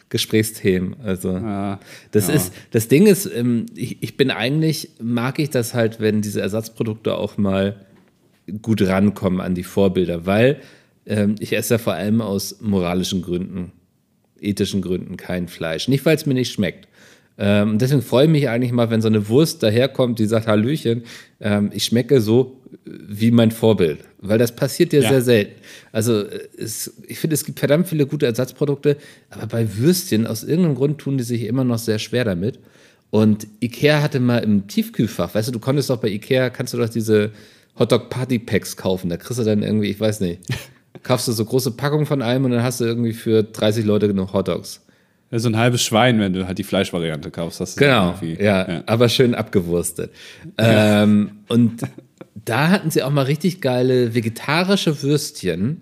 Gesprächsthemen. 0.10 0.96
Also, 1.04 1.32
Ja, 1.32 1.80
das 2.12 2.28
ja. 2.28 2.34
ist, 2.36 2.54
das 2.72 2.88
Ding 2.88 3.06
ist, 3.08 3.26
ähm, 3.34 3.66
ich, 3.76 3.98
ich 4.02 4.18
bin 4.18 4.30
eigentlich, 4.30 4.90
mag 5.02 5.40
ich 5.40 5.50
das 5.50 5.74
halt, 5.74 6.00
wenn 6.00 6.22
diese 6.22 6.42
Ersatzprodukte 6.42 7.16
auch 7.18 7.38
mal 7.38 7.86
gut 8.62 8.82
rankommen 8.82 9.42
an 9.42 9.56
die 9.56 9.64
Vorbilder, 9.64 10.26
weil 10.26 10.60
ähm, 11.06 11.36
ich 11.40 11.54
esse 11.54 11.76
ja 11.76 11.78
vor 11.78 11.94
allem 11.94 12.22
aus 12.22 12.58
moralischen 12.62 13.22
Gründen, 13.22 13.72
ethischen 14.40 14.82
Gründen 14.82 15.18
kein 15.18 15.48
Fleisch. 15.48 15.88
Nicht, 15.88 16.06
weil 16.06 16.16
es 16.16 16.26
mir 16.26 16.34
nicht 16.34 16.52
schmeckt. 16.52 16.88
Ähm, 17.38 17.80
deswegen 17.80 18.02
freue 18.02 18.26
ich 18.26 18.32
mich 18.32 18.48
eigentlich 18.50 18.72
mal, 18.72 18.90
wenn 18.92 19.02
so 19.02 19.08
eine 19.08 19.28
Wurst 19.28 19.64
daherkommt, 19.64 20.20
die 20.20 20.26
sagt, 20.26 20.48
Hallöchen, 20.48 21.04
ähm, 21.40 21.72
ich 21.74 21.86
schmecke 21.86 22.22
so 22.22 22.62
äh, 22.86 22.92
wie 23.08 23.32
mein 23.32 23.50
Vorbild. 23.52 24.00
Weil 24.20 24.38
das 24.38 24.56
passiert 24.56 24.94
ja, 24.94 25.02
Ja. 25.02 25.10
sehr 25.10 25.22
selten. 25.22 25.54
Also 25.92 26.22
äh, 26.22 26.48
es, 26.58 26.94
ich 27.08 27.18
finde, 27.18 27.34
es 27.34 27.44
gibt 27.44 27.60
verdammt 27.60 27.88
viele 27.88 28.06
gute 28.06 28.28
Ersatzprodukte, 28.28 28.98
aber 29.32 29.48
bei 29.48 29.78
Würstchen, 29.78 30.28
aus 30.28 30.44
irgendeinem 30.44 30.76
Grund 30.76 31.00
tun 31.00 31.18
die 31.18 31.24
sich 31.24 31.44
immer 31.44 31.64
noch 31.64 31.80
sehr 31.80 31.98
schwer 31.98 32.24
damit. 32.24 32.60
Und 33.10 33.48
Ikea 33.62 34.02
hatte 34.02 34.20
mal 34.20 34.40
im 34.40 34.68
Tiefkühlfach, 34.68 35.34
weißt 35.34 35.48
du, 35.48 35.54
du 35.54 35.60
konntest 35.60 35.90
doch 35.90 35.98
bei 35.98 36.10
Ikea, 36.10 36.50
kannst 36.50 36.74
du 36.74 36.78
doch 36.78 36.90
diese 36.90 37.32
Hotdog 37.78 38.10
Party 38.10 38.40
Packs 38.40 38.78
kaufen. 38.78 39.10
Da 39.10 39.18
kriegst 39.18 39.40
du 39.40 39.44
dann 39.44 39.64
irgendwie, 39.64 39.88
ich 39.90 40.00
weiß 40.00 40.20
nicht, 40.22 40.42
kaufst 41.04 41.28
du 41.28 41.32
so 41.32 41.44
große 41.46 41.72
Packungen 41.72 42.06
von 42.06 42.22
einem 42.22 42.46
und 42.46 42.52
dann 42.52 42.64
hast 42.64 42.80
du 42.82 42.86
irgendwie 42.86 43.14
für 43.14 43.44
30 43.44 43.86
Leute 43.86 44.08
genug 44.08 44.34
Hotdogs. 44.34 44.82
so 45.32 45.50
ein 45.50 45.58
halbes 45.58 45.82
Schwein, 45.84 46.20
wenn 46.20 46.34
du 46.34 46.46
halt 46.48 46.58
die 46.60 46.64
Fleischvariante 46.64 47.32
kaufst. 47.32 47.60
Das 47.60 47.72
ist 47.72 47.78
Genau, 47.78 48.16
irgendwie- 48.22 48.44
ja, 48.44 48.84
aber 48.86 49.10
schön 49.10 49.34
abgewurstet. 49.36 50.12
Ähm, 50.58 51.32
und 51.48 51.82
da 52.46 52.70
hatten 52.70 52.92
sie 52.92 53.02
auch 53.04 53.10
mal 53.12 53.24
richtig 53.26 53.62
geile 53.62 54.14
vegetarische 54.14 55.02
Würstchen, 55.02 55.82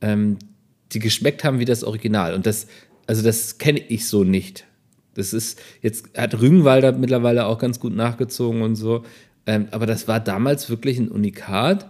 ähm, 0.00 0.36
die 0.92 0.98
geschmeckt 1.00 1.42
haben 1.42 1.58
wie 1.58 1.64
das 1.64 1.82
Original. 1.84 2.34
Und 2.34 2.46
das, 2.46 2.66
also 3.06 3.22
das 3.22 3.58
kenne 3.58 3.80
ich 3.80 4.06
so 4.06 4.22
nicht. 4.24 4.64
Das 5.14 5.32
ist, 5.32 5.58
jetzt 5.80 6.10
hat 6.16 6.38
Rügenwalder 6.40 6.92
mittlerweile 6.92 7.46
auch 7.46 7.58
ganz 7.58 7.80
gut 7.80 7.96
nachgezogen 7.96 8.60
und 8.62 8.76
so. 8.76 9.04
Ähm, 9.46 9.68
aber 9.70 9.86
das 9.86 10.08
war 10.08 10.20
damals 10.20 10.68
wirklich 10.68 10.98
ein 10.98 11.08
Unikat 11.08 11.86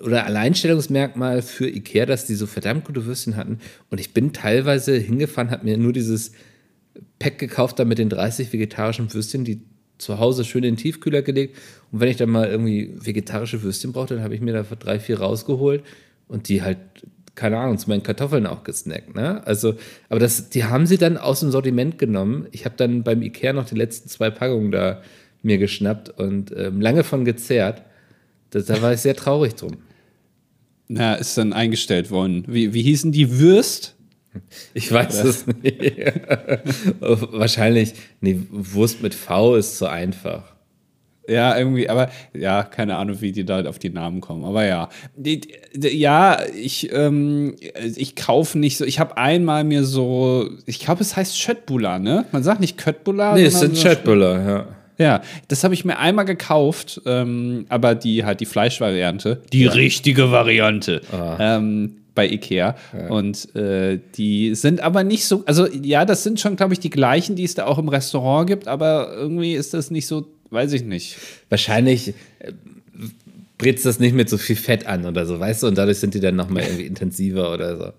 oder 0.00 0.26
Alleinstellungsmerkmal 0.26 1.42
für 1.42 1.68
Ikea, 1.68 2.06
dass 2.06 2.26
die 2.26 2.34
so 2.34 2.46
verdammt 2.46 2.84
gute 2.84 3.06
Würstchen 3.06 3.36
hatten. 3.36 3.58
Und 3.90 3.98
ich 3.98 4.14
bin 4.14 4.32
teilweise 4.32 4.96
hingefahren, 4.96 5.50
habe 5.50 5.64
mir 5.64 5.76
nur 5.76 5.92
dieses 5.92 6.32
Pack 7.18 7.38
gekauft, 7.38 7.78
da 7.78 7.84
mit 7.84 7.98
den 7.98 8.08
30 8.08 8.52
vegetarischen 8.52 9.12
Würstchen, 9.12 9.44
die 9.44 9.62
zu 9.98 10.18
Hause 10.18 10.44
schön 10.44 10.62
in 10.62 10.74
den 10.74 10.80
Tiefkühler 10.80 11.22
gelegt. 11.22 11.56
Und 11.90 12.00
wenn 12.00 12.08
ich 12.08 12.16
dann 12.16 12.30
mal 12.30 12.48
irgendwie 12.48 12.94
vegetarische 12.94 13.62
Würstchen 13.62 13.92
brauchte, 13.92 14.14
dann 14.14 14.24
habe 14.24 14.34
ich 14.34 14.40
mir 14.40 14.52
da 14.52 14.62
drei, 14.62 15.00
vier 15.00 15.18
rausgeholt 15.18 15.82
und 16.28 16.48
die 16.48 16.62
halt, 16.62 16.78
keine 17.34 17.58
Ahnung, 17.58 17.78
zu 17.78 17.88
meinen 17.88 18.04
Kartoffeln 18.04 18.46
auch 18.46 18.62
gesnackt. 18.62 19.16
Ne? 19.16 19.44
Also, 19.46 19.74
aber 20.08 20.20
das, 20.20 20.50
die 20.50 20.64
haben 20.64 20.86
sie 20.86 20.98
dann 20.98 21.16
aus 21.16 21.40
dem 21.40 21.50
Sortiment 21.50 21.98
genommen. 21.98 22.46
Ich 22.52 22.64
habe 22.64 22.76
dann 22.76 23.02
beim 23.02 23.22
Ikea 23.22 23.52
noch 23.52 23.66
die 23.66 23.74
letzten 23.74 24.08
zwei 24.08 24.30
Packungen 24.30 24.70
da 24.70 25.02
mir 25.48 25.58
geschnappt 25.58 26.10
und 26.10 26.54
ähm, 26.56 26.80
lange 26.80 27.02
von 27.02 27.24
gezehrt. 27.24 27.82
Da, 28.50 28.60
da 28.60 28.80
war 28.80 28.92
ich 28.92 29.00
sehr 29.00 29.16
traurig 29.16 29.54
drum. 29.56 29.78
Ja, 30.88 31.14
ist 31.14 31.36
dann 31.36 31.52
eingestellt 31.52 32.10
worden. 32.10 32.44
Wie, 32.46 32.72
wie 32.72 32.82
hießen 32.82 33.12
die 33.12 33.38
Würst? 33.38 33.96
Ich 34.74 34.92
weiß 34.92 35.24
es 35.24 35.46
nicht. 35.46 35.82
Wahrscheinlich, 37.00 37.94
nee, 38.20 38.38
Wurst 38.50 39.02
mit 39.02 39.14
V 39.14 39.56
ist 39.56 39.78
zu 39.78 39.86
einfach. 39.86 40.54
Ja, 41.28 41.58
irgendwie, 41.58 41.90
aber 41.90 42.08
ja, 42.32 42.62
keine 42.62 42.96
Ahnung, 42.96 43.20
wie 43.20 43.32
die 43.32 43.44
da 43.44 43.62
auf 43.66 43.78
die 43.78 43.90
Namen 43.90 44.22
kommen. 44.22 44.46
Aber 44.46 44.64
ja, 44.64 44.88
die, 45.14 45.42
die, 45.74 45.88
ja, 45.88 46.38
ich, 46.54 46.90
ähm, 46.90 47.56
ich 47.96 48.16
kaufe 48.16 48.58
nicht 48.58 48.78
so. 48.78 48.86
Ich 48.86 48.98
habe 48.98 49.18
einmal 49.18 49.62
mir 49.64 49.84
so, 49.84 50.48
ich 50.64 50.78
glaube, 50.80 51.02
es 51.02 51.16
heißt 51.16 51.38
Schöttbula, 51.38 51.98
ne? 51.98 52.24
Man 52.32 52.42
sagt 52.42 52.60
nicht 52.60 52.78
Köttbula. 52.78 53.34
Nee, 53.34 53.44
es 53.44 53.60
sind 53.60 53.76
so 53.76 53.82
Schöttbula, 53.82 54.48
ja. 54.48 54.77
Ja, 54.98 55.22
das 55.46 55.62
habe 55.62 55.74
ich 55.74 55.84
mir 55.84 55.98
einmal 55.98 56.24
gekauft, 56.24 57.00
ähm, 57.06 57.66
aber 57.68 57.94
die 57.94 58.24
halt 58.24 58.40
die 58.40 58.46
Fleischvariante, 58.46 59.42
die 59.52 59.62
ja. 59.62 59.70
richtige 59.70 60.32
Variante. 60.32 61.00
Ah. 61.12 61.56
Ähm, 61.56 61.94
bei 62.18 62.28
Ikea. 62.28 62.74
Ja. 62.92 63.08
Und 63.10 63.54
äh, 63.54 64.00
die 64.16 64.56
sind 64.56 64.80
aber 64.80 65.04
nicht 65.04 65.24
so, 65.26 65.44
also 65.46 65.68
ja, 65.68 66.04
das 66.04 66.24
sind 66.24 66.40
schon, 66.40 66.56
glaube 66.56 66.72
ich, 66.72 66.80
die 66.80 66.90
gleichen, 66.90 67.36
die 67.36 67.44
es 67.44 67.54
da 67.54 67.66
auch 67.66 67.78
im 67.78 67.88
Restaurant 67.88 68.48
gibt, 68.48 68.66
aber 68.66 69.12
irgendwie 69.14 69.54
ist 69.54 69.72
das 69.72 69.92
nicht 69.92 70.08
so, 70.08 70.26
weiß 70.50 70.72
ich 70.72 70.82
nicht. 70.82 71.16
Wahrscheinlich 71.48 72.08
äh, 72.40 72.52
brätst 73.56 73.86
das 73.86 74.00
nicht 74.00 74.16
mit 74.16 74.28
so 74.28 74.36
viel 74.36 74.56
Fett 74.56 74.84
an 74.88 75.06
oder 75.06 75.26
so, 75.26 75.38
weißt 75.38 75.62
du, 75.62 75.68
und 75.68 75.78
dadurch 75.78 75.98
sind 75.98 76.12
die 76.12 76.18
dann 76.18 76.34
nochmal 76.34 76.64
irgendwie 76.64 76.86
intensiver 76.86 77.52
oder 77.52 77.76
so. 77.76 77.92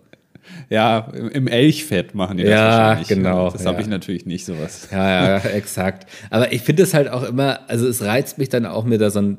Ja, 0.69 1.11
im 1.33 1.47
Elchfett 1.47 2.13
machen 2.13 2.37
die 2.37 2.43
das 2.43 2.51
ja, 2.51 2.67
wahrscheinlich. 2.67 3.07
genau. 3.07 3.49
Das 3.49 3.63
ja. 3.63 3.71
habe 3.71 3.81
ich 3.81 3.87
natürlich 3.87 4.25
nicht, 4.25 4.45
sowas. 4.45 4.87
Ja, 4.91 5.37
ja, 5.37 5.37
exakt. 5.55 6.09
Aber 6.29 6.51
ich 6.53 6.61
finde 6.61 6.83
es 6.83 6.93
halt 6.93 7.09
auch 7.09 7.23
immer, 7.23 7.61
also 7.67 7.87
es 7.87 8.03
reizt 8.03 8.37
mich 8.37 8.49
dann 8.49 8.65
auch, 8.65 8.85
mir 8.85 8.97
da 8.97 9.09
so 9.09 9.19
ein 9.19 9.37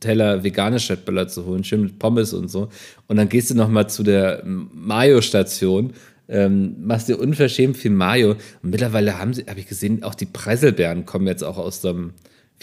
Teller 0.00 0.44
vegane 0.44 0.78
Chatböller 0.78 1.28
zu 1.28 1.46
holen, 1.46 1.64
schön 1.64 1.82
mit 1.82 1.98
Pommes 1.98 2.32
und 2.34 2.48
so. 2.48 2.68
Und 3.08 3.16
dann 3.16 3.28
gehst 3.28 3.50
du 3.50 3.54
noch 3.54 3.68
mal 3.68 3.88
zu 3.88 4.02
der 4.02 4.42
Mayo-Station, 4.44 5.92
ähm, 6.28 6.76
machst 6.80 7.08
dir 7.08 7.18
unverschämt 7.18 7.76
viel 7.76 7.90
Mayo. 7.90 8.32
Und 8.62 8.70
mittlerweile 8.70 9.18
haben 9.18 9.32
sie, 9.32 9.44
habe 9.48 9.60
ich 9.60 9.66
gesehen, 9.66 10.02
auch 10.02 10.14
die 10.14 10.26
Preiselbeeren 10.26 11.06
kommen 11.06 11.26
jetzt 11.26 11.42
auch 11.42 11.58
aus 11.58 11.80
dem, 11.80 12.12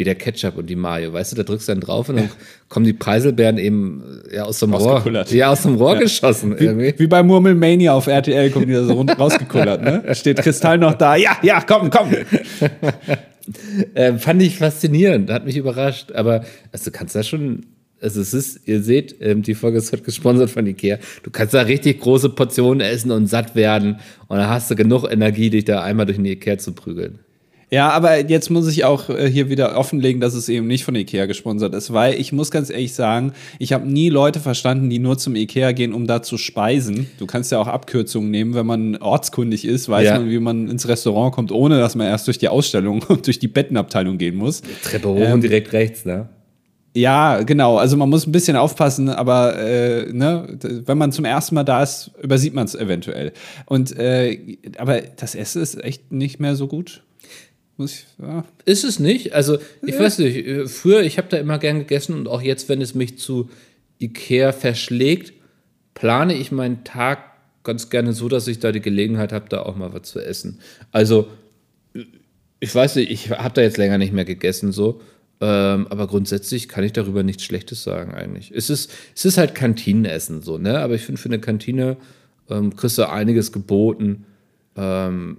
wie 0.02 0.04
der 0.04 0.16
Ketchup 0.16 0.58
und 0.58 0.68
die 0.68 0.76
Mayo. 0.76 1.14
Weißt 1.14 1.32
du, 1.32 1.36
da 1.36 1.44
drückst 1.44 1.68
du 1.68 1.74
dann 1.74 1.80
drauf 1.80 2.10
und 2.10 2.16
dann 2.16 2.30
kommen 2.70 2.88
die 2.88 2.94
Preiselbeeren 2.94 3.60
eben 3.60 4.24
ja, 4.34 4.46
aus 4.46 4.58
dem 4.58 4.74
Rohr. 4.74 5.04
Ja, 5.30 5.52
aus 5.52 5.62
dem 5.62 5.76
Rohr 5.76 5.94
ja. 5.94 6.00
geschossen. 6.00 6.60
Wie, 6.60 6.98
wie, 6.98 7.06
bei 7.06 7.22
Murmelmania 7.22 7.94
auf 7.94 8.08
RTL 8.08 8.50
kommen 8.50 8.66
die 8.66 8.74
da 8.74 8.84
so 8.84 8.94
rund 8.94 9.18
rausgekullert, 9.20 9.84
ne? 9.84 10.16
Steht 10.16 10.38
Kristall 10.38 10.80
noch 10.80 10.96
da. 10.96 11.16
Ja, 11.16 11.38
ja, 11.44 11.62
komm, 11.62 11.92
komm. 11.92 12.10
äh, 13.94 14.14
fand 14.14 14.42
ich 14.42 14.58
faszinierend, 14.58 15.30
hat 15.30 15.46
mich 15.46 15.56
überrascht. 15.56 16.12
Aber 16.14 16.44
also, 16.72 16.86
du 16.86 16.98
kannst 16.98 17.16
da 17.16 17.22
schon, 17.22 17.68
also 18.02 18.22
es 18.22 18.34
ist, 18.34 18.68
ihr 18.68 18.82
seht, 18.82 19.18
ähm, 19.22 19.44
die 19.44 19.54
Folge 19.54 19.78
ist 19.78 19.92
heute 19.92 20.02
gesponsert 20.02 20.50
von 20.50 20.66
Ikea. 20.66 20.98
Du 21.22 21.30
kannst 21.30 21.54
da 21.54 21.62
richtig 21.62 22.02
große 22.02 22.30
Portionen 22.30 22.82
essen 22.82 23.12
und 23.12 23.28
satt 23.28 23.54
werden. 23.54 24.00
Und 24.28 24.40
dann 24.40 24.50
hast 24.50 24.72
du 24.72 24.76
genug 24.76 25.06
Energie, 25.12 25.52
dich 25.52 25.66
da 25.66 25.84
einmal 25.84 26.08
durch 26.08 26.18
den 26.18 26.26
Ikea 26.26 26.58
zu 26.58 26.72
prügeln. 26.72 27.20
Ja, 27.74 27.90
aber 27.92 28.30
jetzt 28.30 28.50
muss 28.50 28.68
ich 28.68 28.84
auch 28.84 29.10
äh, 29.10 29.30
hier 29.30 29.50
wieder 29.50 29.78
offenlegen, 29.78 30.20
dass 30.20 30.34
es 30.34 30.50
eben 30.50 30.68
nicht 30.68 30.84
von 30.84 30.94
Ikea 30.94 31.26
gesponsert 31.26 31.74
ist, 31.74 31.94
weil 31.94 32.20
ich 32.20 32.34
muss 32.34 32.52
ganz 32.52 32.70
ehrlich 32.70 32.94
sagen, 32.94 33.32
ich 33.60 33.72
habe 33.72 33.88
nie 33.88 34.10
Leute 34.10 34.42
verstanden, 34.42 34.90
die 34.90 35.00
nur 35.00 35.18
zum 35.18 35.36
Ikea 35.36 35.72
gehen, 35.72 35.94
um 35.94 36.06
da 36.06 36.22
zu 36.22 36.38
speisen. 36.38 37.10
Du 37.18 37.26
kannst 37.26 37.50
ja 37.50 37.60
auch 37.60 37.68
Abkürzungen 37.68 38.30
nehmen, 38.30 38.56
wenn 38.56 38.66
man 38.66 38.98
ortskundig 38.98 39.64
ist, 39.64 39.88
weiß 39.88 40.06
ja. 40.06 40.20
man, 40.20 40.30
wie 40.30 40.40
man 40.40 40.68
ins 40.68 40.86
Restaurant 40.90 41.34
kommt, 41.34 41.54
ohne 41.54 41.80
dass 41.80 41.96
man 41.96 42.08
erst 42.08 42.28
durch 42.28 42.38
die 42.38 42.50
Ausstellung 42.50 43.04
und 43.08 43.26
durch 43.26 43.40
die 43.40 43.48
Bettenabteilung 43.48 44.18
gehen 44.18 44.36
muss. 44.36 44.62
Treppe 44.84 45.08
hoch 45.08 45.22
ähm, 45.22 45.34
und 45.36 45.42
direkt 45.42 45.72
rechts, 45.72 46.04
ne? 46.04 46.28
Ja, 46.94 47.42
genau. 47.44 47.78
Also 47.78 47.96
man 47.96 48.10
muss 48.10 48.28
ein 48.28 48.34
bisschen 48.34 48.58
aufpassen, 48.58 49.08
aber 49.08 49.58
äh, 49.58 50.12
ne, 50.12 50.58
wenn 50.86 50.98
man 50.98 51.14
zum 51.14 51.24
ersten 51.24 51.56
Mal 51.56 51.64
da 51.64 51.82
ist, 51.82 52.12
übersieht 52.22 52.54
man 52.54 52.66
es 52.66 52.76
eventuell. 52.76 53.32
Und 53.66 53.98
äh, 53.98 54.58
aber 54.78 55.00
das 55.00 55.36
Essen 55.36 55.62
ist 55.62 55.82
echt 55.82 56.12
nicht 56.12 56.42
mehr 56.42 56.58
so 56.58 56.68
gut. 56.68 57.02
Muss 57.82 57.94
ich, 57.94 58.06
ja. 58.22 58.46
Ist 58.66 58.84
es 58.84 59.00
nicht? 59.00 59.34
Also, 59.34 59.58
ich 59.82 59.96
ja. 59.96 60.00
weiß 60.00 60.20
nicht, 60.20 60.46
äh, 60.46 60.68
früher, 60.68 61.02
ich 61.02 61.18
habe 61.18 61.30
da 61.30 61.38
immer 61.38 61.58
gern 61.58 61.80
gegessen 61.80 62.14
und 62.14 62.28
auch 62.28 62.44
jetzt, 62.44 62.70
wenn 62.70 62.80
es 62.80 62.94
mich 62.94 63.18
zu 63.18 63.50
Ikea 64.00 64.52
verschlägt, 64.52 65.34
plane 65.96 66.36
ich 66.36 66.52
meinen 66.52 66.84
Tag 66.84 67.24
ganz 67.64 67.90
gerne 67.90 68.14
so, 68.14 68.30
dass 68.30 68.48
ich 68.48 68.60
da 68.60 68.72
die 68.72 68.82
Gelegenheit 68.82 69.32
habe, 69.32 69.50
da 69.50 69.64
auch 69.64 69.76
mal 69.76 69.94
was 69.94 70.04
zu 70.04 70.20
essen. 70.20 70.60
Also, 70.92 71.28
ich 72.60 72.76
weiß 72.76 72.98
nicht, 72.98 73.10
ich 73.10 73.32
habe 73.32 73.56
da 73.56 73.62
jetzt 73.64 73.78
länger 73.78 73.98
nicht 73.98 74.14
mehr 74.14 74.26
gegessen, 74.26 74.72
so. 74.72 75.02
Ähm, 75.40 75.88
aber 75.88 76.06
grundsätzlich 76.06 76.68
kann 76.68 76.84
ich 76.84 76.94
darüber 76.94 77.24
nichts 77.24 77.44
Schlechtes 77.44 77.82
sagen, 77.82 78.14
eigentlich. 78.14 78.52
Es 78.56 78.70
ist, 78.70 78.92
es 79.16 79.26
ist 79.26 79.40
halt 79.40 79.56
Kantinenessen, 79.56 80.44
so, 80.44 80.60
ne? 80.60 80.78
Aber 80.82 80.94
ich 80.94 81.02
finde, 81.02 81.20
für 81.20 81.30
eine 81.30 81.40
Kantine 81.40 81.98
ähm, 82.48 82.76
kriegst 82.76 83.00
du 83.00 83.10
einiges 83.10 83.52
geboten. 83.52 84.26
Ähm, 84.76 85.38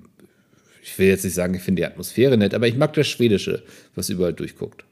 ich 0.82 0.98
will 0.98 1.08
jetzt 1.08 1.24
nicht 1.24 1.34
sagen, 1.34 1.54
ich 1.54 1.62
finde 1.62 1.82
die 1.82 1.86
Atmosphäre 1.86 2.36
nett, 2.36 2.54
aber 2.54 2.66
ich 2.66 2.76
mag 2.76 2.92
das 2.94 3.06
Schwedische, 3.06 3.62
was 3.94 4.08
überall 4.10 4.32
durchguckt. 4.32 4.84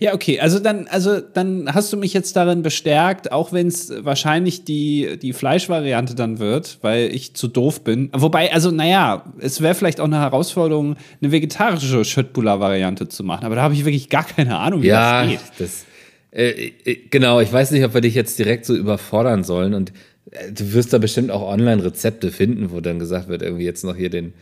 Ja, 0.00 0.14
okay, 0.14 0.40
also 0.40 0.58
dann, 0.58 0.86
also 0.88 1.20
dann 1.20 1.72
hast 1.72 1.92
du 1.92 1.96
mich 1.96 2.12
jetzt 2.12 2.34
darin 2.34 2.62
bestärkt, 2.62 3.30
auch 3.30 3.52
wenn 3.52 3.68
es 3.68 3.92
wahrscheinlich 4.00 4.64
die, 4.64 5.18
die 5.20 5.32
Fleischvariante 5.32 6.14
dann 6.14 6.38
wird, 6.38 6.78
weil 6.82 7.14
ich 7.14 7.34
zu 7.34 7.48
doof 7.48 7.84
bin. 7.84 8.10
Wobei, 8.12 8.52
also 8.52 8.70
naja, 8.70 9.24
es 9.38 9.60
wäre 9.60 9.74
vielleicht 9.74 10.00
auch 10.00 10.06
eine 10.06 10.20
Herausforderung, 10.20 10.96
eine 11.20 11.32
vegetarische 11.32 12.04
Schöttbula-Variante 12.04 13.08
zu 13.08 13.22
machen, 13.22 13.44
aber 13.44 13.56
da 13.56 13.62
habe 13.62 13.74
ich 13.74 13.84
wirklich 13.84 14.08
gar 14.08 14.24
keine 14.24 14.58
Ahnung, 14.58 14.82
wie 14.82 14.88
ja, 14.88 15.22
das 15.22 15.30
geht. 15.30 15.40
Das, 15.58 15.84
äh, 16.30 16.72
äh, 16.84 16.96
genau, 17.10 17.40
ich 17.40 17.52
weiß 17.52 17.72
nicht, 17.72 17.84
ob 17.84 17.94
wir 17.94 18.00
dich 18.00 18.14
jetzt 18.14 18.38
direkt 18.38 18.66
so 18.66 18.74
überfordern 18.74 19.44
sollen 19.44 19.74
und 19.74 19.92
äh, 20.30 20.52
du 20.52 20.72
wirst 20.72 20.92
da 20.92 20.98
bestimmt 20.98 21.30
auch 21.30 21.42
Online-Rezepte 21.42 22.30
finden, 22.30 22.70
wo 22.70 22.80
dann 22.80 22.98
gesagt 22.98 23.28
wird, 23.28 23.42
irgendwie 23.42 23.64
jetzt 23.64 23.84
noch 23.84 23.96
hier 23.96 24.10
den 24.10 24.32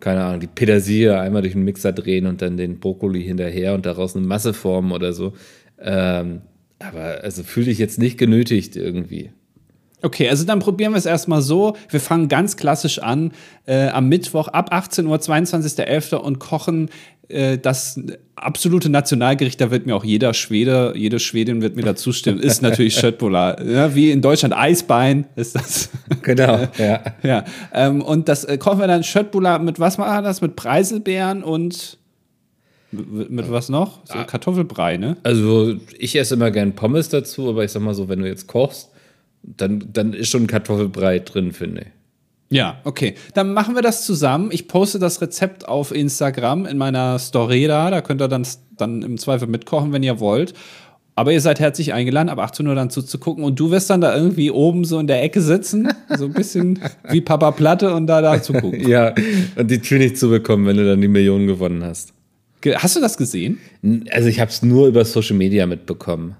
keine 0.00 0.24
Ahnung, 0.24 0.40
die 0.40 0.46
Petersilie 0.46 1.18
einmal 1.18 1.42
durch 1.42 1.54
den 1.54 1.64
Mixer 1.64 1.92
drehen 1.92 2.26
und 2.26 2.42
dann 2.42 2.56
den 2.56 2.80
Brokkoli 2.80 3.22
hinterher 3.22 3.74
und 3.74 3.86
daraus 3.86 4.14
eine 4.14 4.26
Masse 4.26 4.52
formen 4.52 4.92
oder 4.92 5.12
so. 5.12 5.32
Ähm, 5.80 6.42
aber 6.78 7.22
also 7.22 7.42
fühle 7.42 7.70
ich 7.70 7.78
jetzt 7.78 7.98
nicht 7.98 8.18
genötigt 8.18 8.76
irgendwie. 8.76 9.30
Okay, 10.02 10.28
also 10.28 10.44
dann 10.44 10.58
probieren 10.58 10.92
wir 10.92 10.98
es 10.98 11.06
erstmal 11.06 11.40
so. 11.40 11.74
Wir 11.88 12.00
fangen 12.00 12.28
ganz 12.28 12.58
klassisch 12.58 12.98
an 12.98 13.32
äh, 13.64 13.88
am 13.88 14.08
Mittwoch 14.08 14.48
ab 14.48 14.68
18 14.70 15.06
Uhr, 15.06 15.16
22.11. 15.16 16.16
und 16.16 16.38
kochen 16.38 16.90
das 17.28 18.00
absolute 18.36 18.90
Nationalgericht, 18.90 19.60
da 19.60 19.70
wird 19.70 19.86
mir 19.86 19.96
auch 19.96 20.04
jeder 20.04 20.34
Schwede, 20.34 20.92
jede 20.94 21.18
Schwedin 21.18 21.62
wird 21.62 21.74
mir 21.74 21.82
da 21.82 21.96
zustimmen, 21.96 22.38
ist 22.38 22.62
natürlich 22.62 22.94
Schöttbullar. 22.98 23.64
Ja, 23.64 23.94
wie 23.94 24.10
in 24.10 24.20
Deutschland 24.22 24.54
Eisbein 24.54 25.26
ist 25.34 25.56
das. 25.56 25.90
Genau, 26.22 26.68
ja. 26.78 27.00
ja. 27.22 27.44
Ähm, 27.72 28.02
und 28.02 28.28
das 28.28 28.44
äh, 28.44 28.58
kochen 28.58 28.78
wir 28.78 28.86
dann 28.86 29.02
Schöttbullar 29.02 29.58
mit 29.58 29.80
was 29.80 29.98
machen 29.98 30.22
das? 30.24 30.40
Mit 30.40 30.54
Preiselbeeren 30.54 31.42
und 31.42 31.98
mit, 32.92 33.30
mit 33.30 33.50
was 33.50 33.68
noch? 33.68 34.00
So 34.04 34.18
Kartoffelbrei, 34.24 34.96
ne? 34.96 35.16
Also 35.22 35.74
ich 35.98 36.16
esse 36.16 36.34
immer 36.34 36.50
gern 36.50 36.74
Pommes 36.74 37.08
dazu, 37.08 37.48
aber 37.48 37.64
ich 37.64 37.72
sag 37.72 37.82
mal 37.82 37.94
so, 37.94 38.08
wenn 38.08 38.20
du 38.20 38.28
jetzt 38.28 38.46
kochst, 38.46 38.90
dann, 39.42 39.84
dann 39.92 40.12
ist 40.12 40.30
schon 40.30 40.46
Kartoffelbrei 40.46 41.20
drin, 41.20 41.52
finde 41.52 41.82
ich. 41.82 41.86
Ja, 42.48 42.80
okay. 42.84 43.14
Dann 43.34 43.52
machen 43.52 43.74
wir 43.74 43.82
das 43.82 44.04
zusammen. 44.04 44.50
Ich 44.52 44.68
poste 44.68 44.98
das 44.98 45.20
Rezept 45.20 45.66
auf 45.66 45.92
Instagram 45.92 46.66
in 46.66 46.78
meiner 46.78 47.18
Story 47.18 47.66
da. 47.66 47.90
Da 47.90 48.00
könnt 48.00 48.22
ihr 48.22 48.28
dann, 48.28 48.46
dann 48.76 49.02
im 49.02 49.18
Zweifel 49.18 49.48
mitkochen, 49.48 49.92
wenn 49.92 50.02
ihr 50.02 50.20
wollt. 50.20 50.54
Aber 51.18 51.32
ihr 51.32 51.40
seid 51.40 51.60
herzlich 51.60 51.94
eingeladen, 51.94 52.28
ab 52.28 52.38
18 52.38 52.66
Uhr 52.66 52.74
dann 52.74 52.90
zuzugucken. 52.90 53.42
Und 53.42 53.58
du 53.58 53.70
wirst 53.70 53.88
dann 53.88 54.02
da 54.02 54.14
irgendwie 54.14 54.50
oben 54.50 54.84
so 54.84 54.98
in 54.98 55.06
der 55.06 55.22
Ecke 55.22 55.40
sitzen, 55.40 55.88
so 56.16 56.26
ein 56.26 56.34
bisschen 56.34 56.78
wie 57.10 57.22
Papa 57.22 57.52
Platte 57.52 57.94
und 57.94 58.06
da, 58.06 58.20
da 58.20 58.40
zugucken. 58.42 58.80
ja, 58.88 59.14
und 59.56 59.70
die 59.70 59.80
Tür 59.80 59.98
nicht 59.98 60.18
zu 60.18 60.28
bekommen, 60.28 60.66
wenn 60.66 60.76
du 60.76 60.84
dann 60.84 61.00
die 61.00 61.08
Millionen 61.08 61.46
gewonnen 61.46 61.82
hast. 61.82 62.12
Hast 62.74 62.96
du 62.96 63.00
das 63.00 63.16
gesehen? 63.16 63.58
Also 64.10 64.28
ich 64.28 64.40
habe 64.40 64.50
es 64.50 64.62
nur 64.62 64.88
über 64.88 65.04
Social 65.04 65.36
Media 65.36 65.66
mitbekommen. 65.66 66.36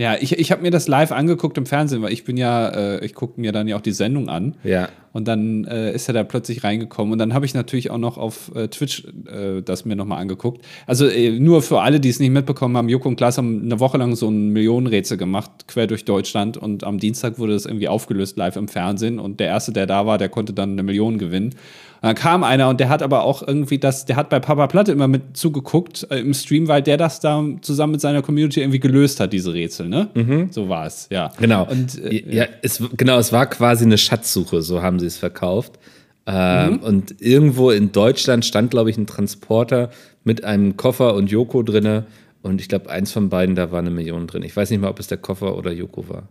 Ja, 0.00 0.14
ich, 0.18 0.38
ich 0.38 0.52
habe 0.52 0.62
mir 0.62 0.70
das 0.70 0.86
live 0.86 1.10
angeguckt 1.10 1.58
im 1.58 1.66
Fernsehen, 1.66 2.02
weil 2.02 2.12
ich 2.12 2.22
bin 2.22 2.36
ja, 2.36 2.68
äh, 2.68 3.04
ich 3.04 3.14
gucke 3.14 3.40
mir 3.40 3.50
dann 3.50 3.66
ja 3.66 3.76
auch 3.76 3.80
die 3.80 3.90
Sendung 3.90 4.28
an. 4.28 4.54
Ja. 4.62 4.88
Und 5.12 5.26
dann 5.26 5.64
äh, 5.64 5.92
ist 5.92 6.06
er 6.06 6.14
da 6.14 6.22
plötzlich 6.22 6.62
reingekommen. 6.62 7.12
Und 7.12 7.18
dann 7.18 7.34
habe 7.34 7.44
ich 7.44 7.52
natürlich 7.52 7.90
auch 7.90 7.98
noch 7.98 8.16
auf 8.16 8.54
äh, 8.54 8.68
Twitch 8.68 9.04
äh, 9.26 9.60
das 9.60 9.84
mir 9.84 9.96
nochmal 9.96 10.20
angeguckt. 10.20 10.64
Also 10.86 11.08
äh, 11.08 11.40
nur 11.40 11.62
für 11.62 11.80
alle, 11.80 11.98
die 11.98 12.10
es 12.10 12.20
nicht 12.20 12.30
mitbekommen 12.30 12.76
haben, 12.76 12.88
Joko 12.88 13.08
und 13.08 13.16
Klaas 13.16 13.38
haben 13.38 13.62
eine 13.64 13.80
Woche 13.80 13.98
lang 13.98 14.14
so 14.14 14.28
ein 14.28 14.50
Millionenrätsel 14.50 15.16
gemacht, 15.16 15.50
quer 15.66 15.88
durch 15.88 16.04
Deutschland. 16.04 16.56
Und 16.56 16.84
am 16.84 17.00
Dienstag 17.00 17.40
wurde 17.40 17.54
das 17.54 17.66
irgendwie 17.66 17.88
aufgelöst 17.88 18.36
live 18.36 18.54
im 18.54 18.68
Fernsehen. 18.68 19.18
Und 19.18 19.40
der 19.40 19.48
Erste, 19.48 19.72
der 19.72 19.86
da 19.86 20.06
war, 20.06 20.16
der 20.16 20.28
konnte 20.28 20.52
dann 20.52 20.72
eine 20.72 20.84
Million 20.84 21.18
gewinnen. 21.18 21.56
Dann 22.00 22.14
kam 22.14 22.44
einer 22.44 22.68
und 22.68 22.80
der 22.80 22.88
hat 22.88 23.02
aber 23.02 23.24
auch 23.24 23.46
irgendwie 23.46 23.78
das, 23.78 24.04
der 24.04 24.16
hat 24.16 24.30
bei 24.30 24.38
Papa 24.40 24.66
Platte 24.66 24.92
immer 24.92 25.08
mit 25.08 25.36
zugeguckt 25.36 26.06
äh, 26.10 26.18
im 26.20 26.32
Stream, 26.34 26.68
weil 26.68 26.82
der 26.82 26.96
das 26.96 27.20
da 27.20 27.44
zusammen 27.60 27.92
mit 27.92 28.00
seiner 28.00 28.22
Community 28.22 28.60
irgendwie 28.60 28.80
gelöst 28.80 29.20
hat, 29.20 29.32
diese 29.32 29.52
Rätsel, 29.52 29.88
ne? 29.88 30.08
Mhm. 30.14 30.48
So 30.50 30.68
war 30.68 30.86
es, 30.86 31.08
ja. 31.10 31.32
Genau. 31.40 31.66
Und, 31.66 32.02
äh, 32.02 32.22
ja, 32.34 32.46
es, 32.62 32.82
genau, 32.96 33.18
es 33.18 33.32
war 33.32 33.46
quasi 33.46 33.84
eine 33.84 33.98
Schatzsuche, 33.98 34.62
so 34.62 34.82
haben 34.82 35.00
sie 35.00 35.06
es 35.06 35.16
verkauft. 35.16 35.78
Ähm, 36.26 36.74
mhm. 36.74 36.78
Und 36.80 37.20
irgendwo 37.20 37.70
in 37.70 37.90
Deutschland 37.90 38.44
stand, 38.44 38.70
glaube 38.70 38.90
ich, 38.90 38.98
ein 38.98 39.06
Transporter 39.06 39.90
mit 40.24 40.44
einem 40.44 40.76
Koffer 40.76 41.14
und 41.14 41.30
Joko 41.30 41.62
drinne. 41.62 42.06
Und 42.42 42.60
ich 42.60 42.68
glaube, 42.68 42.90
eins 42.90 43.12
von 43.12 43.30
beiden, 43.30 43.54
da 43.54 43.72
war 43.72 43.78
eine 43.78 43.90
Million 43.90 44.26
drin. 44.26 44.42
Ich 44.42 44.54
weiß 44.54 44.70
nicht 44.70 44.80
mal, 44.80 44.90
ob 44.90 45.00
es 45.00 45.08
der 45.08 45.18
Koffer 45.18 45.56
oder 45.56 45.72
Joko 45.72 46.08
war. 46.08 46.28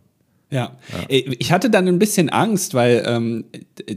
Ja. 0.50 0.78
ja. 0.92 1.10
Äh, 1.10 1.36
ich 1.40 1.52
hatte 1.52 1.70
dann 1.70 1.88
ein 1.88 2.00
bisschen 2.00 2.30
Angst, 2.30 2.74
weil 2.74 3.04
ähm, 3.06 3.46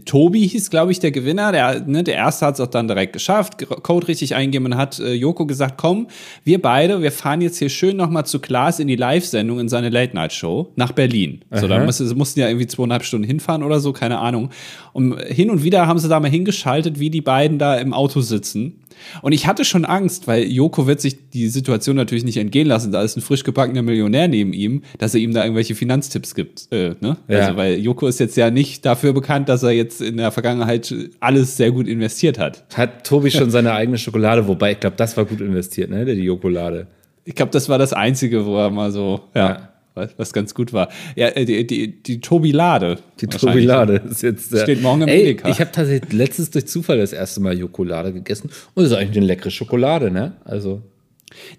Tobi 0.05 0.49
hieß, 0.49 0.71
glaube 0.71 0.91
ich, 0.91 0.99
der 0.99 1.13
Gewinner. 1.13 1.53
Der, 1.53 1.81
ne, 1.87 2.03
der 2.03 2.15
erste 2.15 2.47
hat 2.47 2.55
es 2.55 2.61
auch 2.61 2.67
dann 2.67 2.89
direkt 2.89 3.13
geschafft, 3.13 3.67
Code 3.83 4.09
richtig 4.09 4.35
eingeben 4.35 4.67
und 4.67 4.77
hat 4.77 4.99
äh, 4.99 5.13
Joko 5.13 5.47
gesagt, 5.47 5.75
komm, 5.79 6.09
wir 6.45 6.61
beide, 6.61 7.03
wir 7.03 7.13
fahren 7.13 7.41
jetzt 7.41 7.59
hier 7.59 7.69
schön 7.69 7.97
nochmal 7.97 8.27
zu 8.27 8.41
Klaas 8.41 8.81
in 8.81 8.89
die 8.89 8.97
Live-Sendung 8.97 9.61
in 9.61 9.69
seine 9.69 9.91
Late-Night-Show 9.91 10.73
nach 10.75 10.93
Berlin. 10.93 11.43
Aha. 11.51 11.61
So, 11.61 11.69
da 11.69 11.85
mussten, 11.85 12.09
mussten 12.17 12.41
ja 12.41 12.49
irgendwie 12.49 12.67
zweieinhalb 12.67 13.05
Stunden 13.05 13.27
hinfahren 13.27 13.63
oder 13.63 13.79
so, 13.79 13.93
keine 13.93 14.19
Ahnung. 14.19 14.51
Und 14.93 15.21
hin 15.21 15.51
und 15.51 15.63
wieder 15.63 15.87
haben 15.87 16.01
sie 16.01 16.09
da 16.09 16.19
mal 16.19 16.31
hingeschaltet, 16.31 16.99
wie 16.99 17.11
die 17.11 17.21
beiden 17.21 17.59
da 17.59 17.77
im 17.77 17.93
Auto 17.93 18.21
sitzen. 18.21 18.80
Und 19.23 19.33
ich 19.33 19.47
hatte 19.47 19.65
schon 19.65 19.85
Angst, 19.85 20.27
weil 20.27 20.45
Joko 20.45 20.87
wird 20.87 21.01
sich 21.01 21.31
die 21.31 21.49
Situation 21.49 21.97
natürlich 21.97 22.25
nicht 22.25 22.37
entgehen 22.37 22.67
lassen. 22.67 22.93
Da 22.93 23.03
ist 23.03 23.17
ein 23.17 23.21
frisch 23.21 23.45
gebackener 23.45 23.83
Millionär 23.83 24.29
neben 24.29 24.53
ihm, 24.53 24.83
dass 24.99 25.15
er 25.15 25.21
ihm 25.21 25.33
da 25.33 25.43
irgendwelche 25.43 25.75
Finanztipps 25.75 26.35
gibt. 26.35 26.69
Äh, 26.71 26.95
ne? 27.01 27.17
ja. 27.29 27.39
Also, 27.39 27.57
weil 27.57 27.79
Joko 27.79 28.07
ist 28.07 28.21
jetzt 28.21 28.37
ja 28.37 28.51
nicht 28.51 28.85
dafür 28.85 29.13
bekannt, 29.13 29.49
dass 29.49 29.63
er 29.63 29.71
jetzt 29.71 30.01
in 30.01 30.17
der 30.17 30.31
Vergangenheit 30.31 30.95
alles 31.21 31.57
sehr 31.57 31.71
gut 31.71 31.89
investiert 31.89 32.39
hat. 32.39 32.65
Hat 32.75 33.07
Tobi 33.07 33.31
schon 33.31 33.51
seine 33.51 33.73
eigene 33.73 33.99
Schokolade, 33.99 34.47
wobei 34.47 34.73
ich 34.73 34.81
glaube, 34.81 34.97
das 34.97 35.17
war 35.17 35.25
gut 35.25 35.41
investiert, 35.41 35.91
ne? 35.91 36.05
Die 36.05 36.23
Jokolade. 36.23 36.87
Ich 37.25 37.35
glaube, 37.35 37.53
das 37.53 37.69
war 37.69 37.79
das 37.79 37.93
Einzige, 37.93 38.47
wo 38.47 38.57
er 38.57 38.71
mal 38.71 38.91
so, 38.91 39.21
ja. 39.35 39.49
ja 39.49 39.70
was 39.95 40.33
ganz 40.33 40.55
gut 40.55 40.73
war. 40.73 40.89
Ja, 41.17 41.29
äh, 41.29 41.45
die, 41.45 41.67
die, 41.67 42.03
die 42.03 42.21
Tobilade. 42.21 42.99
Die 43.21 43.27
Tobilade 43.27 44.03
ist 44.11 44.23
jetzt. 44.23 44.53
Äh, 44.53 44.63
Steht 44.63 44.83
morgen 44.83 45.03
im 45.03 45.09
Ey, 45.09 45.37
Ich 45.47 45.61
habe 45.61 45.73
tatsächlich 45.73 46.13
letztens 46.13 46.51
durch 46.51 46.67
Zufall 46.67 46.99
das 46.99 47.13
erste 47.13 47.41
Mal 47.41 47.59
Jokolade 47.59 48.13
gegessen 48.13 48.51
und 48.75 48.83
das 48.83 48.93
ist 48.93 48.99
eigentlich 48.99 49.17
eine 49.17 49.27
leckere 49.27 49.51
Schokolade, 49.51 50.11
ne? 50.11 50.33
Also. 50.45 50.83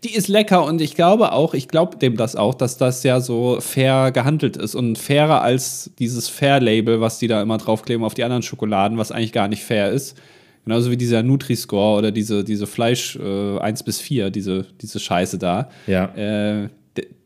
Die 0.04 0.14
ist 0.14 0.28
lecker 0.28 0.66
und 0.66 0.82
ich 0.82 0.96
glaube 0.96 1.32
auch, 1.32 1.54
ich 1.54 1.70
glaube 1.70 1.96
dem 1.98 2.18
das 2.18 2.36
auch, 2.36 2.54
dass 2.54 2.78
das 2.78 3.04
ja 3.04 3.22
so 3.22 3.60
fair 3.62 4.12
gehandelt 4.12 4.58
ist 4.58 4.76
und 4.76 4.98
fairer 4.98 5.42
als 5.42 5.92
dieses 5.98 6.28
Fair-Label, 6.28 7.00
was 7.00 7.20
die 7.20 7.28
da 7.28 7.42
immer 7.42 7.58
draufkleben 7.58 8.04
auf 8.04 8.14
die 8.14 8.26
anderen 8.26 8.44
Schokoladen, 8.44 8.98
was 8.98 9.14
eigentlich 9.14 9.32
gar 9.32 9.48
nicht 9.48 9.64
fair 9.64 9.90
ist. 9.90 10.18
Genauso 10.66 10.92
wie 10.92 10.98
dieser 10.98 11.24
Nutri-Score 11.24 11.98
oder 11.98 12.12
diese, 12.12 12.44
diese 12.44 12.68
Fleisch 12.68 13.16
äh, 13.16 13.58
1 13.60 13.84
bis 13.84 14.00
4, 14.00 14.30
diese, 14.30 14.68
diese 14.82 15.00
Scheiße 15.00 15.40
da. 15.40 15.70
Ja. 15.88 16.06
Äh, 16.16 16.70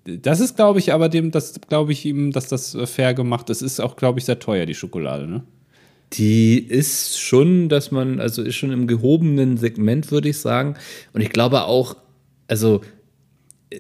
das 0.06 0.40
ist, 0.40 0.56
glaube 0.56 0.80
ich, 0.80 0.94
aber 0.94 1.10
dem, 1.10 1.32
das 1.32 1.60
glaube 1.68 1.92
ich 1.92 2.06
ihm, 2.06 2.32
dass 2.32 2.48
das 2.48 2.76
äh, 2.76 2.86
fair 2.86 3.14
gemacht 3.14 3.50
ist. 3.50 3.62
Ist 3.62 3.80
auch, 3.80 3.96
glaube 3.96 4.20
ich, 4.20 4.26
sehr 4.26 4.40
teuer, 4.40 4.66
die 4.66 4.76
Schokolade, 4.76 5.28
ne? 5.28 5.44
Die 6.14 6.60
ist 6.60 7.20
schon, 7.20 7.68
dass 7.68 7.90
man, 7.90 8.20
also 8.20 8.44
ist 8.44 8.56
schon 8.56 8.72
im 8.72 8.86
gehobenen 8.86 9.58
Segment, 9.58 10.12
würde 10.12 10.30
ich 10.30 10.38
sagen. 10.38 10.76
Und 11.14 11.22
ich 11.22 11.32
glaube 11.32 11.64
auch, 11.64 11.98
also 12.48 12.82
äh, 13.72 13.80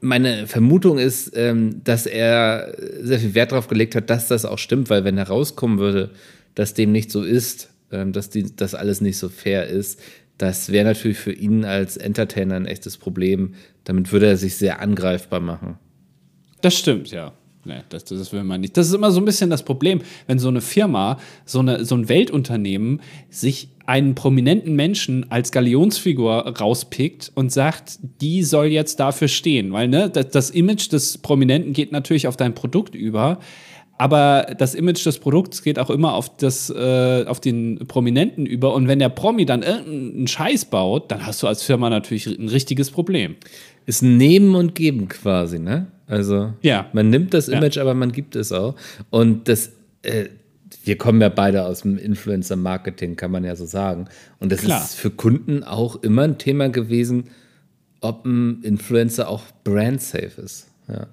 meine 0.00 0.48
Vermutung 0.48 0.98
ist, 0.98 1.32
ähm, 1.36 1.82
dass 1.84 2.06
er 2.06 2.74
sehr 3.00 3.20
viel 3.20 3.34
Wert 3.34 3.52
darauf 3.52 3.68
gelegt 3.68 3.94
hat, 3.94 4.10
dass 4.10 4.26
das 4.26 4.44
auch 4.44 4.58
stimmt, 4.58 4.90
weil 4.90 5.04
wenn 5.04 5.16
herauskommen 5.16 5.78
würde, 5.78 6.10
dass 6.56 6.74
dem 6.74 6.90
nicht 6.90 7.12
so 7.12 7.22
ist, 7.22 7.70
ähm, 7.92 8.12
dass 8.12 8.30
das 8.56 8.74
alles 8.74 9.00
nicht 9.00 9.16
so 9.16 9.28
fair 9.28 9.68
ist, 9.68 10.00
das 10.38 10.72
wäre 10.72 10.84
natürlich 10.84 11.18
für 11.18 11.32
ihn 11.32 11.64
als 11.64 11.96
Entertainer 11.96 12.56
ein 12.56 12.66
echtes 12.66 12.96
Problem. 12.96 13.54
Damit 13.84 14.12
würde 14.12 14.26
er 14.26 14.36
sich 14.36 14.56
sehr 14.56 14.80
angreifbar 14.80 15.40
machen. 15.40 15.78
Das 16.60 16.76
stimmt, 16.76 17.10
ja. 17.10 17.32
Nee, 17.66 17.80
das, 17.88 18.04
das 18.04 18.32
will 18.32 18.44
man 18.44 18.60
nicht. 18.60 18.76
Das 18.76 18.88
ist 18.88 18.94
immer 18.94 19.10
so 19.10 19.20
ein 19.20 19.24
bisschen 19.24 19.48
das 19.48 19.62
Problem, 19.62 20.02
wenn 20.26 20.38
so 20.38 20.48
eine 20.48 20.60
Firma, 20.60 21.18
so, 21.46 21.60
eine, 21.60 21.84
so 21.84 21.94
ein 21.94 22.08
Weltunternehmen 22.08 23.00
sich 23.30 23.68
einen 23.86 24.14
prominenten 24.14 24.74
Menschen 24.74 25.30
als 25.30 25.50
Galionsfigur 25.50 26.58
rauspickt 26.58 27.32
und 27.34 27.52
sagt, 27.52 27.98
die 28.20 28.42
soll 28.42 28.66
jetzt 28.66 29.00
dafür 29.00 29.28
stehen. 29.28 29.72
Weil 29.72 29.88
ne, 29.88 30.10
das, 30.10 30.28
das 30.30 30.50
Image 30.50 30.92
des 30.92 31.18
Prominenten 31.18 31.72
geht 31.72 31.92
natürlich 31.92 32.26
auf 32.28 32.36
dein 32.36 32.54
Produkt 32.54 32.94
über. 32.94 33.38
Aber 33.96 34.46
das 34.58 34.74
Image 34.74 35.06
des 35.06 35.18
Produkts 35.18 35.62
geht 35.62 35.78
auch 35.78 35.90
immer 35.90 36.14
auf, 36.14 36.36
das, 36.36 36.68
äh, 36.68 37.24
auf 37.26 37.40
den 37.40 37.86
Prominenten 37.86 38.44
über. 38.44 38.74
Und 38.74 38.88
wenn 38.88 38.98
der 38.98 39.08
Promi 39.08 39.46
dann 39.46 39.62
irgendeinen 39.62 40.26
Scheiß 40.26 40.64
baut, 40.64 41.12
dann 41.12 41.24
hast 41.24 41.42
du 41.42 41.46
als 41.46 41.62
Firma 41.62 41.90
natürlich 41.90 42.26
ein 42.26 42.48
richtiges 42.48 42.90
Problem. 42.90 43.36
Ist 43.86 44.02
ein 44.02 44.16
Nehmen 44.16 44.54
und 44.56 44.74
Geben 44.74 45.08
quasi, 45.08 45.58
ne? 45.58 45.86
Also, 46.06 46.52
ja. 46.60 46.88
man 46.92 47.08
nimmt 47.08 47.34
das 47.34 47.48
Image, 47.48 47.76
ja. 47.76 47.82
aber 47.82 47.94
man 47.94 48.12
gibt 48.12 48.36
es 48.36 48.52
auch. 48.52 48.74
Und 49.10 49.48
das, 49.48 49.72
äh, 50.02 50.26
wir 50.84 50.98
kommen 50.98 51.20
ja 51.20 51.28
beide 51.28 51.64
aus 51.64 51.82
dem 51.82 51.96
Influencer-Marketing, 51.96 53.16
kann 53.16 53.30
man 53.30 53.44
ja 53.44 53.54
so 53.56 53.64
sagen. 53.64 54.06
Und 54.38 54.52
das 54.52 54.62
Klar. 54.62 54.82
ist 54.82 54.96
für 54.96 55.10
Kunden 55.10 55.62
auch 55.62 56.02
immer 56.02 56.22
ein 56.22 56.36
Thema 56.38 56.68
gewesen, 56.68 57.30
ob 58.00 58.26
ein 58.26 58.60
Influencer 58.62 59.28
auch 59.28 59.44
brand-safe 59.62 60.40
ist. 60.42 60.68
Ja. 60.88 61.06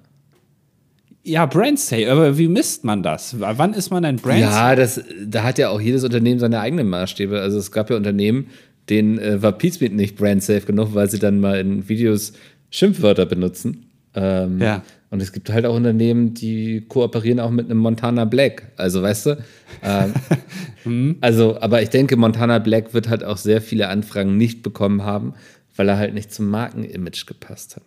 Ja, 1.24 1.46
Brand 1.46 1.78
Safe, 1.78 2.10
aber 2.10 2.36
wie 2.36 2.48
misst 2.48 2.84
man 2.84 3.02
das? 3.02 3.36
Wann 3.38 3.74
ist 3.74 3.90
man 3.90 4.04
ein 4.04 4.16
Brand 4.16 4.40
Ja, 4.40 4.74
das, 4.74 5.00
da 5.24 5.44
hat 5.44 5.58
ja 5.58 5.68
auch 5.68 5.80
jedes 5.80 6.02
Unternehmen 6.02 6.40
seine 6.40 6.60
eigenen 6.60 6.88
Maßstäbe. 6.88 7.40
Also 7.40 7.58
es 7.58 7.70
gab 7.70 7.90
ja 7.90 7.96
Unternehmen, 7.96 8.48
denen 8.88 9.18
äh, 9.18 9.40
war 9.40 9.52
Pizmeet 9.52 9.92
nicht 9.92 10.16
Brand 10.16 10.42
Safe 10.42 10.62
genug, 10.62 10.94
weil 10.94 11.08
sie 11.08 11.20
dann 11.20 11.38
mal 11.38 11.60
in 11.60 11.88
Videos 11.88 12.32
Schimpfwörter 12.70 13.26
benutzen. 13.26 13.86
Ähm, 14.14 14.60
ja. 14.60 14.82
Und 15.10 15.20
es 15.20 15.32
gibt 15.32 15.50
halt 15.50 15.66
auch 15.66 15.76
Unternehmen, 15.76 16.34
die 16.34 16.86
kooperieren 16.88 17.38
auch 17.38 17.50
mit 17.50 17.66
einem 17.66 17.78
Montana 17.78 18.24
Black. 18.24 18.72
Also, 18.76 19.02
weißt 19.02 19.26
du? 19.26 19.44
Ähm, 19.82 20.14
mhm. 20.84 21.16
Also, 21.20 21.60
aber 21.60 21.82
ich 21.82 21.90
denke, 21.90 22.16
Montana 22.16 22.58
Black 22.58 22.94
wird 22.94 23.08
halt 23.08 23.22
auch 23.22 23.36
sehr 23.36 23.60
viele 23.60 23.88
Anfragen 23.88 24.36
nicht 24.36 24.62
bekommen 24.62 25.02
haben, 25.02 25.34
weil 25.76 25.88
er 25.88 25.98
halt 25.98 26.14
nicht 26.14 26.32
zum 26.32 26.48
Markenimage 26.48 27.26
gepasst 27.26 27.76
hat. 27.76 27.84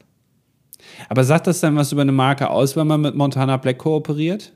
Aber 1.10 1.24
sagt 1.24 1.48
das 1.48 1.60
dann 1.60 1.76
was 1.76 1.92
über 1.92 2.02
eine 2.02 2.12
Marke 2.12 2.50
aus, 2.50 2.76
wenn 2.76 2.88
man 2.88 3.02
mit 3.02 3.16
Montana 3.16 3.58
Black 3.58 3.78
kooperiert? 3.78 4.54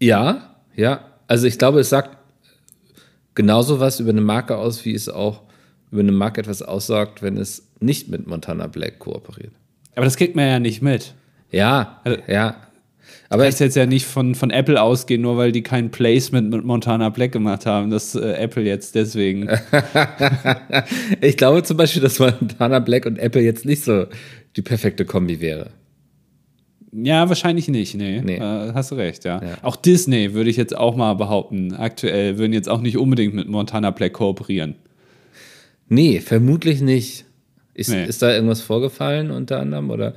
Ja, 0.00 0.56
ja. 0.74 1.04
Also 1.28 1.46
ich 1.46 1.58
glaube, 1.58 1.80
es 1.80 1.88
sagt 1.88 2.16
genauso 3.34 3.80
was 3.80 4.00
über 4.00 4.10
eine 4.10 4.20
Marke 4.20 4.56
aus, 4.56 4.84
wie 4.84 4.94
es 4.94 5.08
auch 5.08 5.42
über 5.90 6.00
eine 6.00 6.12
Marke 6.12 6.40
etwas 6.40 6.62
aussagt, 6.62 7.22
wenn 7.22 7.36
es 7.36 7.68
nicht 7.80 8.08
mit 8.08 8.26
Montana 8.26 8.66
Black 8.66 8.98
kooperiert. 8.98 9.52
Aber 9.94 10.04
das 10.04 10.16
kriegt 10.16 10.36
man 10.36 10.46
ja 10.46 10.58
nicht 10.58 10.82
mit. 10.82 11.14
Ja, 11.50 12.00
also, 12.04 12.18
ja. 12.26 12.56
Aber 13.32 13.48
ich 13.48 13.58
jetzt 13.58 13.76
ja 13.76 13.86
nicht 13.86 14.04
von, 14.04 14.34
von 14.34 14.50
Apple 14.50 14.80
ausgehen, 14.80 15.22
nur 15.22 15.38
weil 15.38 15.52
die 15.52 15.62
kein 15.62 15.90
Placement 15.90 16.50
mit 16.50 16.66
Montana 16.66 17.08
Black 17.08 17.32
gemacht 17.32 17.64
haben, 17.64 17.88
dass 17.88 18.14
äh, 18.14 18.34
Apple 18.34 18.62
jetzt 18.62 18.94
deswegen. 18.94 19.48
ich 21.22 21.38
glaube 21.38 21.62
zum 21.62 21.78
Beispiel, 21.78 22.02
dass 22.02 22.18
Montana 22.18 22.78
Black 22.80 23.06
und 23.06 23.18
Apple 23.18 23.40
jetzt 23.40 23.64
nicht 23.64 23.84
so 23.84 24.04
die 24.54 24.60
perfekte 24.60 25.06
Kombi 25.06 25.40
wäre. 25.40 25.70
Ja, 26.92 27.26
wahrscheinlich 27.30 27.68
nicht, 27.68 27.94
nee. 27.94 28.20
nee. 28.22 28.36
Äh, 28.36 28.74
hast 28.74 28.90
du 28.90 28.96
recht, 28.96 29.24
ja. 29.24 29.42
ja. 29.42 29.56
Auch 29.62 29.76
Disney 29.76 30.34
würde 30.34 30.50
ich 30.50 30.58
jetzt 30.58 30.76
auch 30.76 30.94
mal 30.94 31.14
behaupten, 31.14 31.72
aktuell 31.72 32.36
würden 32.36 32.52
jetzt 32.52 32.68
auch 32.68 32.82
nicht 32.82 32.98
unbedingt 32.98 33.32
mit 33.32 33.48
Montana 33.48 33.92
Black 33.92 34.12
kooperieren. 34.12 34.74
Nee, 35.88 36.20
vermutlich 36.20 36.82
nicht. 36.82 37.24
Ist, 37.72 37.88
nee. 37.88 38.04
ist 38.04 38.20
da 38.20 38.30
irgendwas 38.30 38.60
vorgefallen 38.60 39.30
unter 39.30 39.58
anderem? 39.58 39.88
Oder 39.88 40.12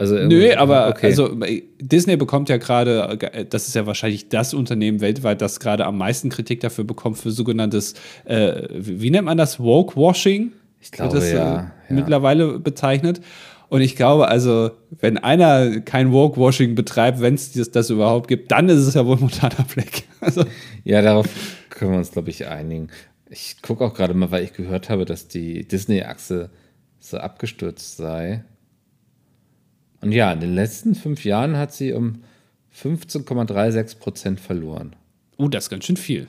also 0.00 0.16
Nö, 0.16 0.50
aber 0.56 0.88
okay. 0.88 1.08
also 1.08 1.36
Disney 1.78 2.16
bekommt 2.16 2.48
ja 2.48 2.56
gerade, 2.56 3.18
das 3.50 3.68
ist 3.68 3.74
ja 3.74 3.84
wahrscheinlich 3.84 4.30
das 4.30 4.54
Unternehmen 4.54 5.02
weltweit, 5.02 5.42
das 5.42 5.60
gerade 5.60 5.84
am 5.84 5.98
meisten 5.98 6.30
Kritik 6.30 6.60
dafür 6.60 6.84
bekommt 6.84 7.18
für 7.18 7.30
sogenanntes, 7.30 7.92
äh, 8.24 8.66
wie 8.70 9.10
nennt 9.10 9.26
man 9.26 9.36
das, 9.36 9.60
Woke-Washing? 9.60 10.52
Ich 10.80 10.90
glaube, 10.90 11.16
das, 11.16 11.24
äh, 11.24 11.36
ja, 11.36 11.54
ja. 11.54 11.72
Mittlerweile 11.90 12.58
bezeichnet. 12.58 13.20
Und 13.68 13.82
ich 13.82 13.94
glaube, 13.94 14.28
also, 14.28 14.70
wenn 15.00 15.18
einer 15.18 15.80
kein 15.82 16.12
Woke-Washing 16.12 16.74
betreibt, 16.74 17.20
wenn 17.20 17.34
es 17.34 17.52
das, 17.52 17.70
das, 17.70 17.90
überhaupt 17.90 18.26
gibt, 18.26 18.50
dann 18.52 18.70
ist 18.70 18.78
es 18.78 18.94
ja 18.94 19.04
wohl 19.04 19.18
Montana 19.18 19.66
Black. 19.74 20.04
Also. 20.22 20.44
Ja, 20.84 21.02
darauf 21.02 21.26
können 21.68 21.92
wir 21.92 21.98
uns, 21.98 22.10
glaube 22.10 22.30
ich, 22.30 22.46
einigen. 22.46 22.88
Ich 23.28 23.60
gucke 23.60 23.84
auch 23.84 23.92
gerade 23.92 24.14
mal, 24.14 24.30
weil 24.30 24.44
ich 24.44 24.54
gehört 24.54 24.88
habe, 24.88 25.04
dass 25.04 25.28
die 25.28 25.68
Disney-Achse 25.68 26.48
so 27.00 27.18
abgestürzt 27.18 27.98
sei. 27.98 28.44
Und 30.00 30.12
ja, 30.12 30.32
in 30.32 30.40
den 30.40 30.54
letzten 30.54 30.94
fünf 30.94 31.24
Jahren 31.24 31.56
hat 31.56 31.72
sie 31.72 31.92
um 31.92 32.22
15,36 32.74 33.98
Prozent 33.98 34.40
verloren. 34.40 34.96
Oh, 35.36 35.48
das 35.48 35.64
ist 35.64 35.70
ganz 35.70 35.84
schön 35.84 35.96
viel. 35.96 36.28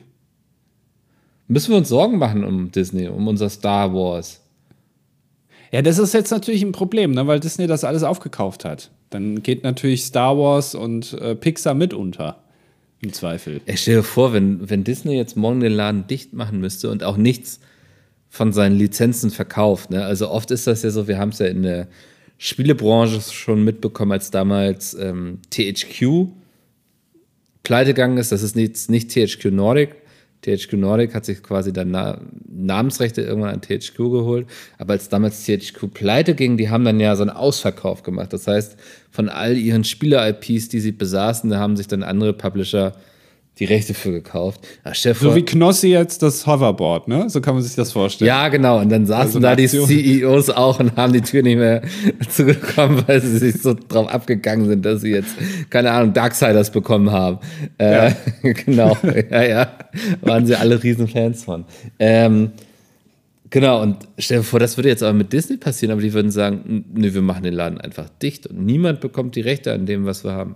Müssen 1.47 1.71
wir 1.71 1.77
uns 1.77 1.89
Sorgen 1.89 2.17
machen 2.17 2.43
um 2.43 2.71
Disney, 2.71 3.07
um 3.07 3.27
unser 3.27 3.49
Star 3.49 3.93
Wars? 3.93 4.41
Ja, 5.71 5.81
das 5.81 5.99
ist 5.99 6.13
jetzt 6.13 6.31
natürlich 6.31 6.63
ein 6.63 6.73
Problem, 6.73 7.11
ne, 7.11 7.27
weil 7.27 7.39
Disney 7.39 7.67
das 7.67 7.83
alles 7.83 8.03
aufgekauft 8.03 8.65
hat. 8.65 8.91
Dann 9.09 9.41
geht 9.41 9.63
natürlich 9.63 10.03
Star 10.03 10.37
Wars 10.37 10.75
und 10.75 11.13
äh, 11.13 11.35
Pixar 11.35 11.73
mit 11.73 11.93
unter. 11.93 12.43
Im 13.01 13.13
Zweifel. 13.13 13.61
Ich 13.65 13.81
stelle 13.81 13.97
dir 13.97 14.03
vor, 14.03 14.31
wenn, 14.31 14.69
wenn 14.69 14.83
Disney 14.83 15.15
jetzt 15.15 15.35
morgen 15.35 15.59
den 15.59 15.71
Laden 15.71 16.05
dicht 16.07 16.33
machen 16.33 16.59
müsste 16.59 16.89
und 16.91 17.03
auch 17.03 17.17
nichts 17.17 17.59
von 18.29 18.53
seinen 18.53 18.77
Lizenzen 18.77 19.31
verkauft. 19.31 19.89
Ne? 19.89 20.05
Also 20.05 20.29
oft 20.29 20.51
ist 20.51 20.67
das 20.67 20.83
ja 20.83 20.91
so, 20.91 21.07
wir 21.07 21.17
haben 21.17 21.29
es 21.29 21.39
ja 21.39 21.47
in 21.47 21.63
der 21.63 21.87
Spielebranche 22.43 23.21
schon 23.21 23.63
mitbekommen, 23.63 24.13
als 24.13 24.31
damals 24.31 24.95
ähm, 24.95 25.37
THQ 25.51 26.29
pleite 27.61 27.93
gegangen 27.93 28.17
ist. 28.17 28.31
Das 28.31 28.41
ist 28.41 28.55
nicht, 28.55 28.89
nicht 28.89 29.11
THQ 29.11 29.51
Nordic, 29.51 29.95
THQ 30.41 30.73
Nordic 30.73 31.13
hat 31.13 31.23
sich 31.23 31.43
quasi 31.43 31.71
dann 31.71 31.91
Na 31.91 32.19
Namensrechte 32.49 33.21
irgendwann 33.21 33.53
an 33.53 33.61
THQ 33.61 33.95
geholt. 33.97 34.47
Aber 34.79 34.93
als 34.93 35.07
damals 35.07 35.45
THQ 35.45 35.93
pleite 35.93 36.33
ging, 36.33 36.57
die 36.57 36.71
haben 36.71 36.83
dann 36.83 36.99
ja 36.99 37.15
so 37.15 37.21
einen 37.21 37.29
Ausverkauf 37.29 38.01
gemacht. 38.01 38.33
Das 38.33 38.47
heißt, 38.47 38.75
von 39.11 39.29
all 39.29 39.55
ihren 39.55 39.83
Spieler-IPs, 39.83 40.69
die 40.69 40.79
sie 40.79 40.91
besaßen, 40.91 41.49
da 41.49 41.59
haben 41.59 41.77
sich 41.77 41.87
dann 41.87 42.01
andere 42.01 42.33
Publisher 42.33 42.95
die 43.59 43.65
Rechte 43.65 43.93
für 43.93 44.11
gekauft. 44.11 44.61
Ach, 44.83 44.95
so 44.95 45.35
wie 45.35 45.43
Knossi 45.43 45.89
jetzt 45.89 46.23
das 46.23 46.47
Hoverboard, 46.47 47.07
ne? 47.07 47.29
So 47.29 47.41
kann 47.41 47.53
man 47.53 47.61
sich 47.61 47.75
das 47.75 47.91
vorstellen. 47.91 48.27
Ja, 48.27 48.47
genau. 48.47 48.79
Und 48.79 48.89
dann 48.89 49.05
saßen 49.05 49.25
also 49.25 49.39
da 49.39 49.55
die 49.55 49.67
CEOs 49.67 50.49
auch 50.49 50.79
und 50.79 50.95
haben 50.95 51.13
die 51.13 51.21
Tür 51.21 51.43
nicht 51.43 51.57
mehr 51.57 51.81
zugekommen, 52.29 53.03
weil 53.07 53.21
sie 53.21 53.37
sich 53.37 53.61
so 53.61 53.75
drauf 53.75 54.07
abgegangen 54.07 54.67
sind, 54.67 54.85
dass 54.85 55.01
sie 55.01 55.11
jetzt, 55.11 55.35
keine 55.69 55.91
Ahnung, 55.91 56.13
Darksiders 56.13 56.71
bekommen 56.71 57.11
haben. 57.11 57.39
Äh, 57.77 58.09
ja. 58.09 58.15
genau. 58.65 58.97
ja, 59.29 59.43
ja. 59.43 59.71
Waren 60.21 60.45
sie 60.45 60.55
alle 60.55 60.81
Riesenfans 60.81 61.43
von. 61.43 61.65
Ähm, 61.99 62.51
Genau, 63.51 63.81
und 63.81 64.07
stell 64.17 64.37
dir 64.37 64.43
vor, 64.43 64.61
das 64.61 64.77
würde 64.77 64.87
jetzt 64.87 65.03
aber 65.03 65.11
mit 65.11 65.33
Disney 65.33 65.57
passieren, 65.57 65.91
aber 65.91 66.01
die 66.01 66.13
würden 66.13 66.31
sagen, 66.31 66.85
nö, 66.93 67.13
wir 67.13 67.21
machen 67.21 67.43
den 67.43 67.53
Laden 67.53 67.81
einfach 67.81 68.07
dicht 68.21 68.47
und 68.47 68.65
niemand 68.65 69.01
bekommt 69.01 69.35
die 69.35 69.41
Rechte 69.41 69.73
an 69.73 69.85
dem, 69.85 70.05
was 70.05 70.23
wir 70.23 70.31
haben. 70.31 70.55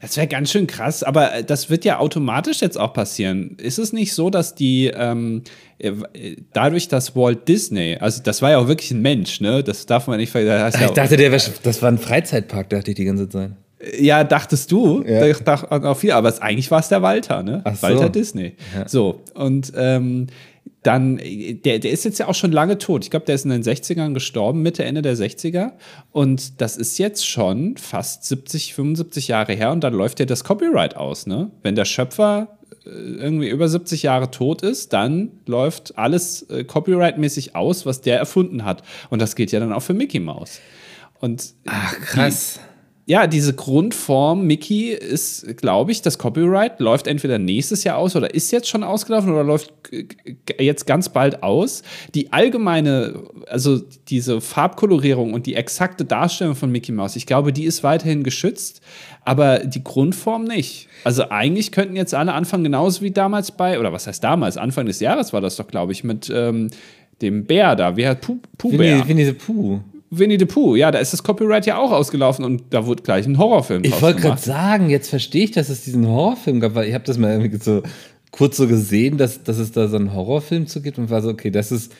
Das 0.00 0.16
wäre 0.16 0.26
ganz 0.26 0.50
schön 0.50 0.66
krass, 0.66 1.02
aber 1.02 1.34
äh, 1.34 1.44
das 1.44 1.70
wird 1.70 1.84
ja 1.84 1.98
automatisch 1.98 2.60
jetzt 2.60 2.78
auch 2.78 2.92
passieren. 2.92 3.56
Ist 3.58 3.78
es 3.78 3.92
nicht 3.92 4.14
so, 4.14 4.30
dass 4.30 4.54
die 4.54 4.86
ähm, 4.94 5.42
äh, 5.78 5.92
dadurch, 6.52 6.88
dass 6.88 7.14
Walt 7.14 7.46
Disney, 7.48 7.96
also 8.00 8.22
das 8.22 8.42
war 8.42 8.50
ja 8.50 8.58
auch 8.58 8.68
wirklich 8.68 8.90
ein 8.90 9.02
Mensch, 9.02 9.40
ne? 9.40 9.62
Das 9.62 9.86
darf 9.86 10.06
man 10.06 10.18
nicht 10.18 10.30
vergessen. 10.30 10.84
Ich 10.84 10.90
dachte, 10.90 11.16
der 11.16 11.32
wär, 11.32 11.40
das 11.62 11.82
war 11.82 11.90
ein 11.90 11.98
Freizeitpark, 11.98 12.70
dachte 12.70 12.90
ich 12.90 12.96
die 12.96 13.04
ganze 13.04 13.28
Zeit. 13.28 13.52
Ja, 14.00 14.24
dachtest 14.24 14.72
du? 14.72 15.04
Ja. 15.06 15.24
Ich 15.26 15.38
dachte 15.38 15.70
auch 15.70 15.96
viel, 15.96 16.10
aber 16.10 16.28
es, 16.28 16.40
eigentlich 16.42 16.70
war 16.70 16.80
es 16.80 16.88
der 16.88 17.00
Walter, 17.02 17.44
ne? 17.44 17.60
Ach 17.64 17.80
Walter 17.80 18.04
so. 18.04 18.08
Disney. 18.08 18.54
Ja. 18.76 18.88
So, 18.88 19.22
und 19.34 19.72
ähm, 19.76 20.26
dann, 20.82 21.18
der, 21.18 21.78
der 21.78 21.90
ist 21.90 22.04
jetzt 22.04 22.18
ja 22.18 22.28
auch 22.28 22.34
schon 22.34 22.52
lange 22.52 22.78
tot. 22.78 23.04
Ich 23.04 23.10
glaube, 23.10 23.26
der 23.26 23.34
ist 23.34 23.44
in 23.44 23.50
den 23.50 23.62
60ern 23.62 24.14
gestorben, 24.14 24.62
Mitte, 24.62 24.84
Ende 24.84 25.02
der 25.02 25.16
60er. 25.16 25.72
Und 26.12 26.60
das 26.60 26.76
ist 26.76 26.98
jetzt 26.98 27.26
schon 27.26 27.76
fast 27.76 28.24
70, 28.24 28.74
75 28.74 29.28
Jahre 29.28 29.54
her 29.54 29.72
und 29.72 29.82
dann 29.82 29.94
läuft 29.94 30.20
ja 30.20 30.26
das 30.26 30.44
Copyright 30.44 30.96
aus, 30.96 31.26
ne? 31.26 31.50
Wenn 31.62 31.74
der 31.74 31.84
Schöpfer 31.84 32.58
äh, 32.84 32.88
irgendwie 32.88 33.48
über 33.48 33.68
70 33.68 34.02
Jahre 34.02 34.30
tot 34.30 34.62
ist, 34.62 34.92
dann 34.92 35.32
läuft 35.46 35.98
alles 35.98 36.42
äh, 36.50 36.64
copyrightmäßig 36.64 37.54
aus, 37.54 37.86
was 37.86 38.00
der 38.00 38.18
erfunden 38.18 38.64
hat. 38.64 38.82
Und 39.10 39.20
das 39.20 39.36
gilt 39.36 39.52
ja 39.52 39.60
dann 39.60 39.72
auch 39.72 39.82
für 39.82 39.94
Mickey 39.94 40.20
Mouse. 40.20 40.60
Und 41.20 41.54
Ach, 41.66 41.94
krass. 42.00 42.60
Ja, 43.08 43.26
diese 43.26 43.54
Grundform 43.54 44.46
Mickey 44.46 44.90
ist, 44.90 45.56
glaube 45.56 45.92
ich, 45.92 46.02
das 46.02 46.18
Copyright 46.18 46.78
läuft 46.78 47.06
entweder 47.06 47.38
nächstes 47.38 47.82
Jahr 47.82 47.96
aus 47.96 48.14
oder 48.14 48.34
ist 48.34 48.50
jetzt 48.50 48.68
schon 48.68 48.84
ausgelaufen 48.84 49.32
oder 49.32 49.44
läuft 49.44 49.72
jetzt 50.60 50.86
ganz 50.86 51.08
bald 51.08 51.42
aus. 51.42 51.82
Die 52.14 52.34
allgemeine, 52.34 53.22
also 53.46 53.80
diese 54.08 54.42
Farbkolorierung 54.42 55.32
und 55.32 55.46
die 55.46 55.54
exakte 55.54 56.04
Darstellung 56.04 56.54
von 56.54 56.70
Mickey 56.70 56.92
Mouse, 56.92 57.16
ich 57.16 57.24
glaube, 57.24 57.54
die 57.54 57.64
ist 57.64 57.82
weiterhin 57.82 58.24
geschützt, 58.24 58.82
aber 59.24 59.60
die 59.60 59.82
Grundform 59.82 60.44
nicht. 60.44 60.88
Also 61.04 61.30
eigentlich 61.30 61.72
könnten 61.72 61.96
jetzt 61.96 62.12
alle 62.12 62.34
anfangen, 62.34 62.64
genauso 62.64 63.00
wie 63.00 63.10
damals 63.10 63.52
bei, 63.52 63.80
oder 63.80 63.90
was 63.90 64.06
heißt 64.06 64.22
damals? 64.22 64.58
Anfang 64.58 64.84
des 64.84 65.00
Jahres 65.00 65.32
war 65.32 65.40
das 65.40 65.56
doch, 65.56 65.66
glaube 65.66 65.92
ich, 65.92 66.04
mit 66.04 66.30
ähm, 66.30 66.68
dem 67.22 67.46
Bär 67.46 67.74
da. 67.74 67.96
Wie 67.96 68.06
hat 68.06 68.20
Puh, 68.20 68.36
Puh 68.58 68.76
Bär? 68.76 68.98
Winnie, 68.98 69.08
Winnie 69.08 69.24
the 69.24 69.32
Pooh. 69.32 69.80
Winnie 70.10 70.38
the 70.38 70.46
Pooh, 70.46 70.76
ja, 70.76 70.90
da 70.90 70.98
ist 70.98 71.12
das 71.12 71.22
Copyright 71.22 71.66
ja 71.66 71.78
auch 71.78 71.92
ausgelaufen 71.92 72.44
und 72.44 72.62
da 72.70 72.86
wurde 72.86 73.02
gleich 73.02 73.26
ein 73.26 73.38
Horrorfilm 73.38 73.84
Ich 73.84 74.00
wollte 74.00 74.22
gerade 74.22 74.40
sagen, 74.40 74.88
jetzt 74.88 75.08
verstehe 75.08 75.44
ich, 75.44 75.50
dass 75.50 75.68
es 75.68 75.82
diesen 75.84 76.06
Horrorfilm 76.06 76.60
gab, 76.60 76.74
weil 76.74 76.88
ich 76.88 76.94
habe 76.94 77.04
das 77.04 77.18
mal 77.18 77.32
irgendwie 77.32 77.56
so 77.62 77.82
kurz 78.30 78.56
so 78.56 78.66
gesehen, 78.66 79.18
dass, 79.18 79.42
dass 79.42 79.58
es 79.58 79.72
da 79.72 79.88
so 79.88 79.96
einen 79.96 80.14
Horrorfilm 80.14 80.66
zu 80.66 80.80
gibt 80.80 80.98
und 80.98 81.10
war 81.10 81.22
so, 81.22 81.28
okay, 81.28 81.50
das 81.50 81.72
ist 81.72 81.92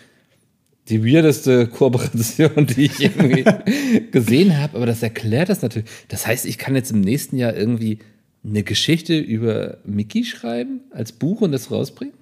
die 0.89 1.05
weirdeste 1.05 1.67
Kooperation, 1.67 2.67
die 2.77 2.87
ich 2.87 3.01
irgendwie 3.01 3.45
gesehen 4.11 4.59
habe, 4.59 4.77
aber 4.77 4.87
das 4.87 5.03
erklärt 5.03 5.49
das 5.49 5.63
natürlich. 5.63 5.89
Das 6.09 6.27
heißt, 6.27 6.47
ich 6.47 6.59
kann 6.59 6.75
jetzt 6.75 6.91
im 6.91 7.01
nächsten 7.01 7.37
Jahr 7.37 7.55
irgendwie 7.55 7.99
eine 8.45 8.63
Geschichte 8.63 9.19
über 9.19 9.79
Mickey 9.85 10.25
schreiben 10.25 10.81
als 10.91 11.13
Buch 11.13 11.41
und 11.41 11.53
das 11.53 11.71
rausbringen? 11.71 12.15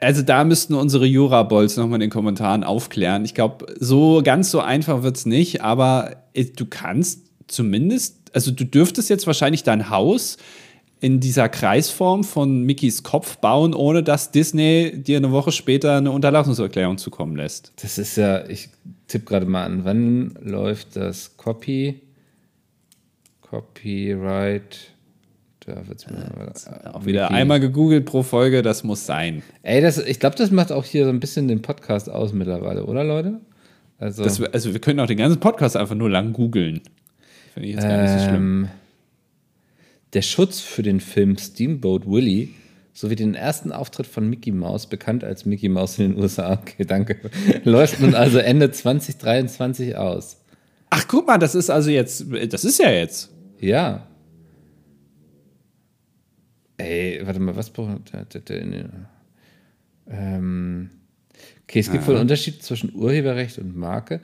Also 0.00 0.22
da 0.22 0.44
müssten 0.44 0.74
unsere 0.74 1.06
Jura-Bolls 1.06 1.76
nochmal 1.76 1.96
in 1.96 2.00
den 2.02 2.10
Kommentaren 2.10 2.64
aufklären. 2.64 3.24
Ich 3.24 3.34
glaube, 3.34 3.66
so 3.80 4.20
ganz 4.22 4.50
so 4.50 4.60
einfach 4.60 5.02
wird 5.02 5.16
es 5.16 5.26
nicht, 5.26 5.62
aber 5.62 6.16
du 6.34 6.66
kannst 6.66 7.22
zumindest, 7.46 8.16
also 8.34 8.50
du 8.50 8.64
dürftest 8.64 9.08
jetzt 9.08 9.26
wahrscheinlich 9.26 9.62
dein 9.62 9.88
Haus 9.88 10.36
in 11.00 11.20
dieser 11.20 11.48
Kreisform 11.48 12.24
von 12.24 12.62
Mickeys 12.62 13.02
Kopf 13.02 13.36
bauen, 13.38 13.74
ohne 13.74 14.02
dass 14.02 14.32
Disney 14.32 14.92
dir 14.96 15.18
eine 15.18 15.30
Woche 15.30 15.52
später 15.52 15.98
eine 15.98 16.10
Unterlassungserklärung 16.10 16.98
zukommen 16.98 17.36
lässt. 17.36 17.72
Das 17.82 17.98
ist 17.98 18.16
ja, 18.16 18.46
ich 18.48 18.70
tippe 19.08 19.26
gerade 19.26 19.46
mal 19.46 19.64
an, 19.64 19.84
wann 19.84 20.38
läuft 20.42 20.96
das 20.96 21.36
Copy? 21.36 22.00
Copyright 23.42 24.90
da 25.66 25.86
wird's 25.88 26.08
mir 26.08 26.16
äh, 26.16 26.88
auch 26.88 27.04
wieder 27.04 27.30
einmal 27.30 27.60
gegoogelt 27.60 28.06
pro 28.06 28.22
Folge, 28.22 28.62
das 28.62 28.84
muss 28.84 29.04
sein. 29.04 29.42
Ey, 29.62 29.80
das, 29.80 29.98
ich 29.98 30.20
glaube, 30.20 30.36
das 30.36 30.50
macht 30.50 30.72
auch 30.72 30.84
hier 30.84 31.04
so 31.04 31.10
ein 31.10 31.20
bisschen 31.20 31.48
den 31.48 31.62
Podcast 31.62 32.08
aus 32.08 32.32
mittlerweile, 32.32 32.86
oder 32.86 33.04
Leute? 33.04 33.40
Also, 33.98 34.24
das, 34.24 34.40
also 34.40 34.72
wir 34.72 34.80
können 34.80 35.00
auch 35.00 35.06
den 35.06 35.16
ganzen 35.16 35.40
Podcast 35.40 35.76
einfach 35.76 35.94
nur 35.94 36.10
lang 36.10 36.32
googeln. 36.32 36.82
Finde 37.54 37.68
ich 37.68 37.74
jetzt 37.74 37.84
gar 37.84 38.02
nicht 38.02 38.12
so 38.12 38.28
schlimm. 38.28 38.64
Ähm, 38.64 38.68
der 40.12 40.22
Schutz 40.22 40.60
für 40.60 40.82
den 40.82 41.00
Film 41.00 41.36
Steamboat 41.36 42.06
Willie 42.06 42.48
sowie 42.92 43.16
den 43.16 43.34
ersten 43.34 43.72
Auftritt 43.72 44.06
von 44.06 44.28
Mickey 44.28 44.52
Mouse, 44.52 44.86
bekannt 44.86 45.24
als 45.24 45.44
Mickey 45.44 45.68
Mouse 45.68 45.98
in 45.98 46.12
den 46.12 46.22
USA, 46.22 46.52
okay, 46.52 46.84
danke, 46.84 47.18
läuft 47.64 48.00
nun 48.00 48.14
also 48.14 48.38
Ende 48.38 48.70
2023 48.70 49.96
aus. 49.96 50.38
Ach, 50.90 51.06
guck 51.08 51.26
mal, 51.26 51.38
das 51.38 51.54
ist 51.54 51.68
also 51.68 51.90
jetzt, 51.90 52.24
das 52.50 52.64
ist 52.64 52.78
ja 52.78 52.90
jetzt. 52.90 53.30
Ja. 53.60 54.06
Ey, 56.78 57.20
warte 57.24 57.40
mal, 57.40 57.56
was 57.56 57.70
braucht 57.70 58.12
ähm, 60.08 60.90
Okay, 61.68 61.80
es 61.80 61.90
gibt 61.90 62.06
wohl 62.06 62.14
einen 62.14 62.22
Unterschied 62.22 62.62
zwischen 62.62 62.94
Urheberrecht 62.94 63.58
und 63.58 63.76
Marke. 63.76 64.20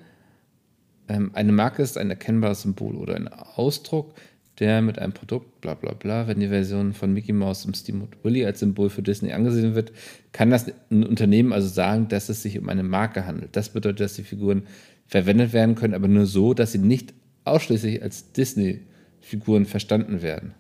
Ähm, 1.09 1.33
eine 1.35 1.53
Marke 1.53 1.83
ist 1.83 1.99
ein 1.99 2.11
erkennbares 2.11 2.63
Symbol 2.63 2.95
oder 2.95 3.17
ein 3.17 3.29
Ausdruck, 3.29 4.15
der 4.61 4.81
mit 4.81 4.99
einem 4.99 5.13
Produkt, 5.13 5.61
bla 5.61 5.75
bla 5.75 5.93
bla, 5.93 6.29
wenn 6.29 6.39
die 6.39 6.49
Version 6.49 6.93
von 6.93 7.13
Mickey 7.13 7.33
Mouse 7.33 7.65
im 7.65 7.75
Steamboat 7.75 8.23
Willy 8.23 8.45
als 8.47 8.61
Symbol 8.61 8.91
für 8.91 9.03
Disney 9.03 9.33
angesehen 9.33 9.75
wird, 9.75 9.93
kann 10.31 10.51
das 10.51 10.71
ein 10.91 11.05
Unternehmen 11.05 11.53
also 11.53 11.67
sagen, 11.67 12.09
dass 12.09 12.29
es 12.29 12.43
sich 12.43 12.59
um 12.59 12.69
eine 12.69 12.85
Marke 12.85 13.27
handelt. 13.27 13.57
Das 13.57 13.71
bedeutet, 13.71 14.01
dass 14.01 14.15
die 14.15 14.23
Figuren 14.23 14.63
verwendet 15.07 15.53
werden 15.53 15.75
können, 15.75 15.95
aber 15.95 16.07
nur 16.07 16.27
so, 16.27 16.55
dass 16.55 16.73
sie 16.73 16.79
nicht 16.79 17.13
ausschließlich 17.45 18.03
als 18.03 18.31
Disney-Figuren 18.33 19.67
verstanden 19.67 20.23
werden. 20.23 20.55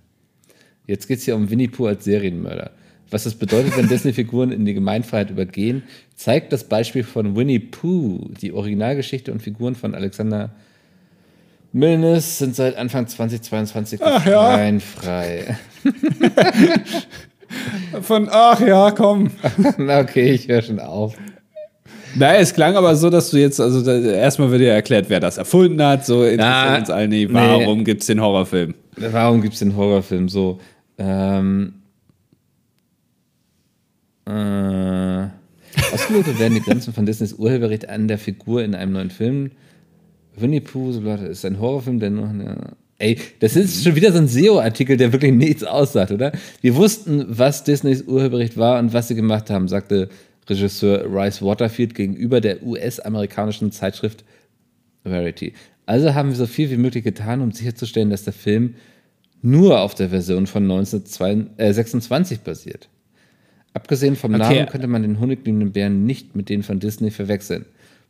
Jetzt 0.86 1.08
geht 1.08 1.18
es 1.18 1.24
hier 1.24 1.36
um 1.36 1.50
Winnie 1.50 1.68
Pooh 1.68 1.86
als 1.86 2.04
Serienmörder. 2.04 2.72
Was 3.10 3.24
das 3.24 3.34
bedeutet, 3.34 3.76
wenn 3.76 3.88
Disney-Figuren 3.88 4.50
in 4.50 4.64
die 4.64 4.74
Gemeinfreiheit 4.74 5.30
übergehen, 5.30 5.82
zeigt 6.16 6.52
das 6.52 6.64
Beispiel 6.64 7.04
von 7.04 7.36
Winnie 7.36 7.60
Pooh. 7.60 8.30
Die 8.40 8.52
Originalgeschichte 8.52 9.30
und 9.30 9.42
Figuren 9.42 9.74
von 9.74 9.94
Alexander 9.94 10.50
Milnes 11.72 12.38
sind 12.38 12.54
seit 12.54 12.76
Anfang 12.76 13.06
2022 13.06 14.00
gemeinfrei. 14.00 15.56
von, 18.02 18.28
ach 18.30 18.60
ja, 18.60 18.90
komm. 18.90 19.30
okay, 19.78 20.32
ich 20.32 20.48
höre 20.48 20.62
schon 20.62 20.80
auf. 20.80 21.14
Naja, 22.14 22.40
es 22.40 22.52
klang 22.52 22.76
aber 22.76 22.94
so, 22.94 23.08
dass 23.08 23.30
du 23.30 23.38
jetzt, 23.38 23.58
also 23.58 23.82
da, 23.82 23.98
erstmal 23.98 24.50
wird 24.50 24.60
dir 24.60 24.72
erklärt, 24.72 25.06
wer 25.08 25.20
das 25.20 25.38
erfunden 25.38 25.82
hat, 25.82 26.04
so 26.04 26.24
interessiert 26.24 26.80
uns 26.80 26.90
allen 26.90 27.08
nicht, 27.08 27.32
warum 27.32 27.78
nee. 27.78 27.84
gibt 27.84 28.02
es 28.02 28.06
den 28.06 28.20
Horrorfilm? 28.20 28.74
Warum 28.96 29.40
gibt 29.40 29.55
es 29.55 29.61
den 29.61 29.76
Horrorfilm? 29.76 30.28
So, 30.28 30.61
ähm, 30.98 31.74
äh, 34.26 35.26
ausgelotet 35.92 36.38
werden 36.38 36.55
die 36.55 36.61
Grenzen 36.61 36.92
von 36.92 37.07
Disneys 37.07 37.33
Urheberrecht 37.35 37.88
an 37.88 38.09
der 38.09 38.18
Figur 38.18 38.62
in 38.62 38.74
einem 38.74 38.92
neuen 38.92 39.11
Film. 39.11 39.50
Winnie 40.37 40.61
Pooh, 40.61 40.90
ist 40.90 41.44
ein 41.44 41.59
Horrorfilm, 41.59 42.00
der 42.00 42.11
noch 42.11 42.28
eine. 42.28 42.76
Ey, 42.98 43.18
das 43.40 43.57
ist 43.57 43.83
schon 43.83 43.96
wieder 43.96 44.12
so 44.12 44.18
ein 44.18 44.28
SEO-Artikel, 44.28 44.96
der 44.96 45.12
wirklich 45.12 45.33
nichts 45.33 45.64
aussagt, 45.64 46.12
oder? 46.12 46.31
Wir 46.61 46.76
wussten, 46.76 47.24
was 47.28 47.64
Disneys 47.64 48.02
Urheberrecht 48.02 48.57
war 48.57 48.78
und 48.78 48.92
was 48.92 49.09
sie 49.09 49.16
gemacht 49.16 49.50
haben, 49.50 49.66
sagte 49.66 50.09
Regisseur 50.48 51.05
Rice 51.12 51.42
Waterfield 51.42 51.94
gegenüber 51.94 52.40
der 52.40 52.62
US-amerikanischen 52.62 53.72
Zeitschrift 53.72 54.24
Verity. 55.05 55.55
Also 55.86 56.14
haben 56.14 56.28
wir 56.30 56.36
so 56.36 56.46
viel 56.46 56.70
wie 56.70 56.76
möglich 56.76 57.04
getan, 57.04 57.40
um 57.40 57.52
sicherzustellen, 57.52 58.10
dass 58.10 58.24
der 58.24 58.32
Film 58.32 58.76
nur 59.42 59.80
auf 59.80 59.94
der 59.94 60.10
Version 60.10 60.46
von 60.46 60.62
1926 60.62 62.38
äh, 62.38 62.40
basiert. 62.44 62.88
Abgesehen 63.74 64.16
vom 64.16 64.34
okay. 64.34 64.42
Namen 64.42 64.66
könnte 64.66 64.86
man 64.86 65.02
den 65.02 65.18
honigliebenden 65.18 65.72
Bären 65.72 66.04
nicht 66.04 66.36
mit 66.36 66.48
denen 66.48 66.62
von 66.62 66.78
Disney 66.78 67.10
verwechseln. 67.10 67.64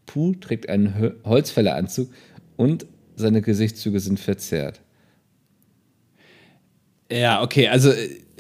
Pooh 0.07 0.35
trägt 0.35 0.69
einen 0.69 1.15
Holzfälleranzug 1.25 2.11
und 2.57 2.87
seine 3.15 3.41
Gesichtszüge 3.41 4.01
sind 4.01 4.19
verzerrt. 4.19 4.81
Ja, 7.11 7.43
okay, 7.43 7.69
also 7.69 7.93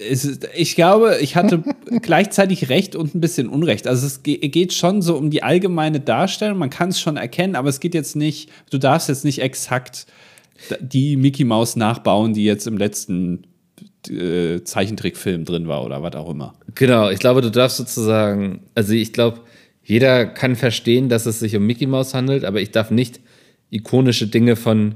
ist, 0.09 0.49
ich 0.55 0.75
glaube, 0.75 1.19
ich 1.21 1.37
hatte 1.37 1.63
gleichzeitig 2.03 2.69
Recht 2.69 2.97
und 2.97 3.15
ein 3.15 3.21
bisschen 3.21 3.49
Unrecht. 3.49 3.87
Also 3.87 4.07
es 4.07 4.23
geht 4.23 4.73
schon 4.73 5.03
so 5.03 5.17
um 5.17 5.31
die 5.31 5.43
allgemeine 5.43 6.01
Darstellung, 6.01 6.59
man 6.59 6.71
kann 6.71 6.91
es 6.91 7.01
schon 7.01 7.17
erkennen, 7.17 7.57
aber 7.57 7.69
es 7.69 7.81
geht 7.81 7.95
jetzt 7.95 8.17
nicht, 8.17 8.51
du 8.71 8.79
darfst 8.79 9.09
jetzt 9.09 9.25
nicht 9.25 9.41
exakt 9.41 10.07
die 10.81 11.17
Mickey 11.17 11.45
Maus 11.45 11.77
nachbauen, 11.77 12.35
die 12.35 12.45
jetzt 12.45 12.67
im 12.67 12.77
letzten 12.77 13.45
äh, 14.09 14.63
Zeichentrickfilm 14.63 15.45
drin 15.45 15.69
war 15.69 15.85
oder 15.85 16.03
was 16.03 16.15
auch 16.15 16.31
immer. 16.31 16.55
Genau, 16.75 17.11
ich 17.11 17.19
glaube, 17.19 17.41
du 17.41 17.51
darfst 17.51 17.77
sozusagen, 17.77 18.61
also 18.75 18.93
ich 18.93 19.13
glaube, 19.13 19.41
jeder 19.85 20.27
kann 20.27 20.57
verstehen, 20.57 21.09
dass 21.09 21.27
es 21.27 21.41
sich 21.41 21.57
um 21.57 21.67
Mickey 21.67 21.87
Maus 21.87 22.15
handelt, 22.15 22.45
aber 22.45 22.61
ich 22.61 22.71
darf 22.71 22.91
nicht 22.91 23.21
ikonische 23.71 24.29
Dinge 24.29 24.57
von 24.57 24.95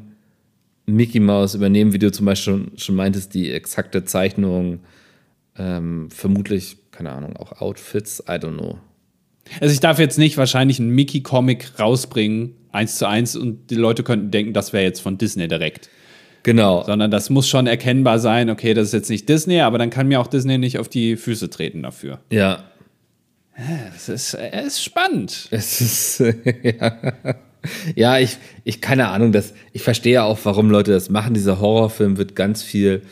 Mickey 0.87 1.19
Mouse 1.19 1.55
übernehmen, 1.55 1.93
wie 1.93 1.99
du 1.99 2.13
zum 2.13 2.27
Beispiel 2.27 2.55
schon, 2.55 2.79
schon 2.79 2.95
meintest, 2.95 3.35
die 3.35 3.51
exakte 3.51 4.05
Zeichnung, 4.05 4.81
ähm, 5.59 6.11
vermutlich, 6.11 6.79
keine 6.91 7.13
Ahnung, 7.13 7.37
auch 7.37 7.61
Outfits, 7.61 8.23
I 8.29 8.33
don't 8.33 8.59
know. 8.59 8.79
Also 9.61 9.73
ich 9.73 9.81
darf 9.81 9.99
jetzt 9.99 10.19
nicht 10.19 10.37
wahrscheinlich 10.37 10.81
einen 10.81 10.91
Mickey-Comic 10.91 11.79
rausbringen, 11.79 12.55
eins 12.73 12.99
zu 12.99 13.07
eins, 13.09 13.37
und 13.37 13.71
die 13.71 13.77
Leute 13.77 14.03
könnten 14.03 14.31
denken, 14.31 14.53
das 14.53 14.73
wäre 14.73 14.85
jetzt 14.85 15.01
von 15.01 15.19
Disney 15.19 15.49
direkt. 15.49 15.89
Genau. 16.43 16.85
Sondern 16.85 17.11
das 17.11 17.31
muss 17.31 17.49
schon 17.49 17.67
erkennbar 17.67 18.19
sein, 18.19 18.51
okay, 18.51 18.75
das 18.75 18.89
ist 18.89 18.93
jetzt 18.93 19.11
nicht 19.11 19.29
Disney, 19.29 19.61
aber 19.61 19.79
dann 19.79 19.91
kann 19.91 20.09
mir 20.09 20.21
auch 20.21 20.27
Disney 20.27 20.59
nicht 20.59 20.79
auf 20.79 20.89
die 20.89 21.17
Füße 21.17 21.51
treten 21.51 21.83
dafür. 21.83 22.21
Ja. 22.31 22.65
Es 23.97 24.09
ist, 24.09 24.35
es 24.35 24.67
ist 24.67 24.85
spannend. 24.85 25.49
Es 25.51 25.81
ist, 25.81 26.19
ja. 26.63 26.97
Ja, 27.97 28.19
ich, 28.19 28.39
ich 28.63 28.81
keine 28.81 29.09
Ahnung, 29.09 29.33
das, 29.33 29.53
ich 29.73 29.83
verstehe 29.83 30.23
auch, 30.23 30.39
warum 30.45 30.71
Leute 30.71 30.93
das 30.93 31.11
machen. 31.11 31.35
Dieser 31.35 31.59
Horrorfilm 31.59 32.17
wird 32.17 32.37
ganz 32.37 32.63
viel 32.63 33.03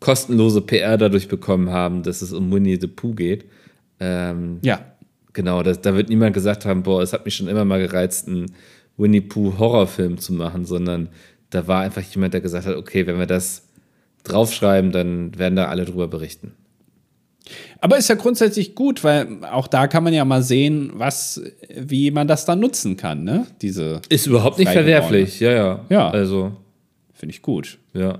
kostenlose 0.00 0.62
PR 0.62 0.96
dadurch 0.96 1.28
bekommen 1.28 1.70
haben, 1.70 2.02
dass 2.02 2.22
es 2.22 2.32
um 2.32 2.50
Winnie 2.50 2.78
the 2.80 2.86
Pooh 2.86 3.14
geht. 3.14 3.44
Ähm, 4.00 4.58
ja. 4.62 4.80
Genau, 5.32 5.62
das, 5.62 5.80
da 5.80 5.94
wird 5.94 6.08
niemand 6.08 6.34
gesagt 6.34 6.64
haben, 6.64 6.82
boah, 6.82 7.02
es 7.02 7.12
hat 7.12 7.24
mich 7.24 7.36
schon 7.36 7.46
immer 7.46 7.64
mal 7.64 7.80
gereizt, 7.80 8.26
einen 8.26 8.52
Winnie 8.96 9.20
Pooh 9.20 9.58
Horrorfilm 9.58 10.18
zu 10.18 10.32
machen, 10.32 10.64
sondern 10.64 11.08
da 11.50 11.68
war 11.68 11.82
einfach 11.82 12.02
jemand, 12.02 12.34
der 12.34 12.40
gesagt 12.40 12.66
hat, 12.66 12.76
okay, 12.76 13.06
wenn 13.06 13.18
wir 13.18 13.26
das 13.26 13.68
draufschreiben, 14.24 14.90
dann 14.90 15.38
werden 15.38 15.56
da 15.56 15.66
alle 15.66 15.84
drüber 15.84 16.08
berichten. 16.08 16.52
Aber 17.80 17.96
ist 17.96 18.08
ja 18.08 18.14
grundsätzlich 18.14 18.74
gut, 18.74 19.02
weil 19.02 19.44
auch 19.50 19.66
da 19.66 19.86
kann 19.88 20.04
man 20.04 20.12
ja 20.12 20.24
mal 20.24 20.42
sehen, 20.42 20.92
was, 20.94 21.42
wie 21.74 22.10
man 22.10 22.28
das 22.28 22.44
dann 22.44 22.60
nutzen 22.60 22.96
kann, 22.96 23.24
ne? 23.24 23.46
Diese 23.62 24.00
ist 24.08 24.26
überhaupt 24.26 24.58
nicht 24.58 24.70
verwerflich, 24.70 25.40
ja, 25.40 25.52
ja. 25.52 25.84
Ja. 25.88 26.10
Also. 26.10 26.52
Finde 27.12 27.34
ich 27.34 27.42
gut. 27.42 27.78
Ja. 27.92 28.18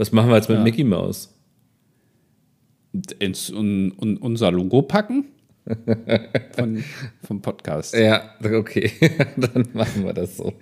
Was 0.00 0.12
machen 0.12 0.30
wir 0.30 0.36
jetzt 0.36 0.48
mit 0.48 0.56
ja. 0.56 0.64
Mickey 0.64 0.82
Mouse? 0.82 1.28
Ins 3.18 3.50
un, 3.50 3.92
un, 3.92 4.16
unser 4.16 4.50
Logo 4.50 4.80
packen? 4.80 5.26
Von, 6.56 6.82
vom 7.22 7.42
Podcast. 7.42 7.94
Ja, 7.94 8.30
okay. 8.42 8.90
dann 9.36 9.68
machen 9.74 10.06
wir 10.06 10.14
das 10.14 10.38
so. 10.38 10.54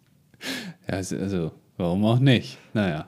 ja, 0.88 0.94
also, 0.94 1.52
warum 1.76 2.06
auch 2.06 2.18
nicht? 2.18 2.56
Naja. 2.72 3.06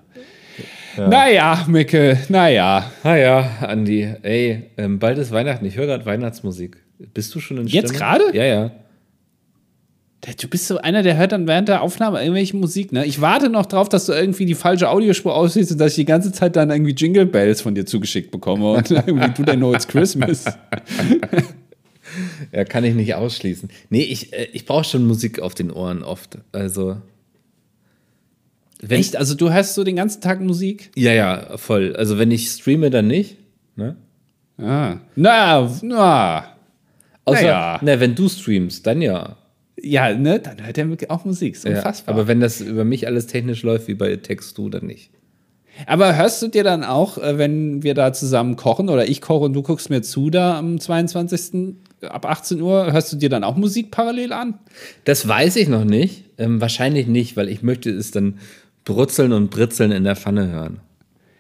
Ja. 0.98 1.08
Naja, 1.08 1.64
Micke, 1.68 2.18
naja. 2.28 2.92
Naja, 3.02 3.56
Andi, 3.62 4.14
ey, 4.20 4.70
ähm, 4.76 4.98
bald 4.98 5.16
ist 5.16 5.32
Weihnachten. 5.32 5.64
Ich 5.64 5.78
höre 5.78 5.86
gerade 5.86 6.04
Weihnachtsmusik. 6.04 6.84
Bist 7.14 7.34
du 7.34 7.40
schon 7.40 7.56
in 7.56 7.68
Stimmung? 7.70 7.82
Jetzt 7.82 7.96
gerade? 7.96 8.24
Ja, 8.36 8.44
ja. 8.44 8.70
Du 10.34 10.48
bist 10.48 10.66
so 10.66 10.78
einer, 10.78 11.04
der 11.04 11.16
hört 11.16 11.30
dann 11.30 11.46
während 11.46 11.68
der 11.68 11.82
Aufnahme 11.82 12.20
irgendwelche 12.20 12.56
Musik, 12.56 12.90
ne? 12.90 13.06
Ich 13.06 13.20
warte 13.20 13.48
noch 13.48 13.66
drauf, 13.66 13.88
dass 13.88 14.06
du 14.06 14.12
irgendwie 14.12 14.44
die 14.44 14.56
falsche 14.56 14.90
Audiospur 14.90 15.34
aussiehst 15.34 15.70
und 15.70 15.78
dass 15.78 15.92
ich 15.92 15.96
die 15.96 16.04
ganze 16.04 16.32
Zeit 16.32 16.56
dann 16.56 16.70
irgendwie 16.70 16.92
Jingle 16.92 17.26
Bells 17.26 17.60
von 17.60 17.76
dir 17.76 17.86
zugeschickt 17.86 18.32
bekomme 18.32 18.72
und 18.72 18.90
irgendwie 19.06 19.30
du 19.30 19.44
dein 19.44 19.58
know 19.58 19.72
it's 19.72 19.86
Christmas. 19.86 20.44
ja, 22.52 22.64
kann 22.64 22.82
ich 22.82 22.94
nicht 22.96 23.14
ausschließen. 23.14 23.68
Nee, 23.88 24.02
ich, 24.02 24.32
äh, 24.32 24.48
ich 24.52 24.66
brauche 24.66 24.82
schon 24.82 25.06
Musik 25.06 25.40
auf 25.40 25.54
den 25.54 25.70
Ohren 25.70 26.02
oft. 26.02 26.38
Also. 26.50 26.96
Wenn 28.80 28.98
Echt? 28.98 29.16
Also 29.16 29.36
du 29.36 29.52
hörst 29.52 29.74
so 29.74 29.84
den 29.84 29.96
ganzen 29.96 30.20
Tag 30.20 30.40
Musik? 30.40 30.90
Ja, 30.96 31.12
ja, 31.12 31.56
voll. 31.56 31.94
Also 31.94 32.18
wenn 32.18 32.32
ich 32.32 32.48
streame, 32.48 32.90
dann 32.90 33.06
nicht. 33.06 33.36
Ne? 33.76 33.96
Ah. 34.58 34.96
Na, 35.14 35.70
na. 35.82 36.56
Außer, 37.24 37.42
naja. 37.42 37.78
na, 37.80 38.00
wenn 38.00 38.14
du 38.14 38.28
streamst, 38.28 38.86
dann 38.86 39.02
ja. 39.02 39.36
Ja, 39.86 40.14
ne, 40.14 40.40
dann 40.40 40.64
hört 40.64 40.78
er 40.78 41.10
auch 41.10 41.24
Musik. 41.24 41.54
Ist 41.54 41.66
unfassbar. 41.66 42.14
Ja, 42.14 42.20
aber 42.20 42.28
wenn 42.28 42.40
das 42.40 42.60
über 42.60 42.84
mich 42.84 43.06
alles 43.06 43.26
technisch 43.26 43.62
läuft, 43.62 43.88
wie 43.88 43.94
bei 43.94 44.16
Text 44.16 44.56
du, 44.58 44.68
dann 44.68 44.86
nicht. 44.86 45.10
Aber 45.86 46.16
hörst 46.16 46.40
du 46.42 46.48
dir 46.48 46.64
dann 46.64 46.84
auch, 46.84 47.18
äh, 47.18 47.38
wenn 47.38 47.82
wir 47.82 47.94
da 47.94 48.12
zusammen 48.12 48.56
kochen 48.56 48.88
oder 48.88 49.06
ich 49.08 49.20
koche 49.20 49.44
und 49.44 49.52
du 49.52 49.62
guckst 49.62 49.90
mir 49.90 50.00
zu 50.02 50.30
da 50.30 50.58
am 50.58 50.80
22. 50.80 51.76
ab 52.02 52.24
18 52.24 52.60
Uhr, 52.60 52.92
hörst 52.92 53.12
du 53.12 53.16
dir 53.16 53.28
dann 53.28 53.44
auch 53.44 53.56
Musik 53.56 53.90
parallel 53.90 54.32
an? 54.32 54.58
Das 55.04 55.28
weiß 55.28 55.56
ich 55.56 55.68
noch 55.68 55.84
nicht. 55.84 56.24
Ähm, 56.38 56.60
wahrscheinlich 56.60 57.06
nicht, 57.06 57.36
weil 57.36 57.48
ich 57.48 57.62
möchte 57.62 57.90
es 57.90 58.10
dann 58.10 58.38
Brutzeln 58.84 59.32
und 59.32 59.50
Britzeln 59.50 59.92
in 59.92 60.04
der 60.04 60.16
Pfanne 60.16 60.50
hören. 60.50 60.80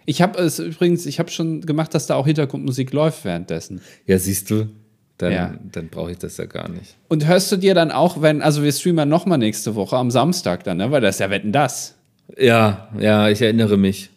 Ich 0.04 0.22
habe 0.22 0.38
es 0.38 0.58
übrigens, 0.58 1.06
ich 1.06 1.18
habe 1.18 1.30
schon 1.30 1.62
gemacht, 1.62 1.94
dass 1.94 2.06
da 2.06 2.14
auch 2.14 2.26
Hintergrundmusik 2.26 2.92
läuft 2.92 3.24
währenddessen. 3.24 3.80
Ja, 4.06 4.18
siehst 4.18 4.50
du, 4.50 4.68
dann, 5.18 5.32
ja. 5.32 5.54
dann 5.72 5.88
brauche 5.88 6.10
ich 6.10 6.18
das 6.18 6.36
ja 6.36 6.44
gar 6.44 6.68
nicht. 6.68 6.96
Und 7.08 7.26
hörst 7.26 7.50
du 7.50 7.56
dir 7.56 7.74
dann 7.74 7.90
auch, 7.90 8.20
wenn, 8.20 8.42
also 8.42 8.62
wir 8.62 8.72
streamen 8.72 9.08
nochmal 9.08 9.38
nächste 9.38 9.74
Woche 9.74 9.96
am 9.96 10.10
Samstag 10.10 10.64
dann, 10.64 10.76
ne? 10.76 10.90
weil 10.90 11.00
das 11.00 11.16
ist 11.16 11.20
ja 11.20 11.30
Wetten 11.30 11.52
das. 11.52 11.94
Ja, 12.36 12.88
ja, 12.98 13.28
ich 13.28 13.40
erinnere 13.40 13.76
mich. 13.76 14.10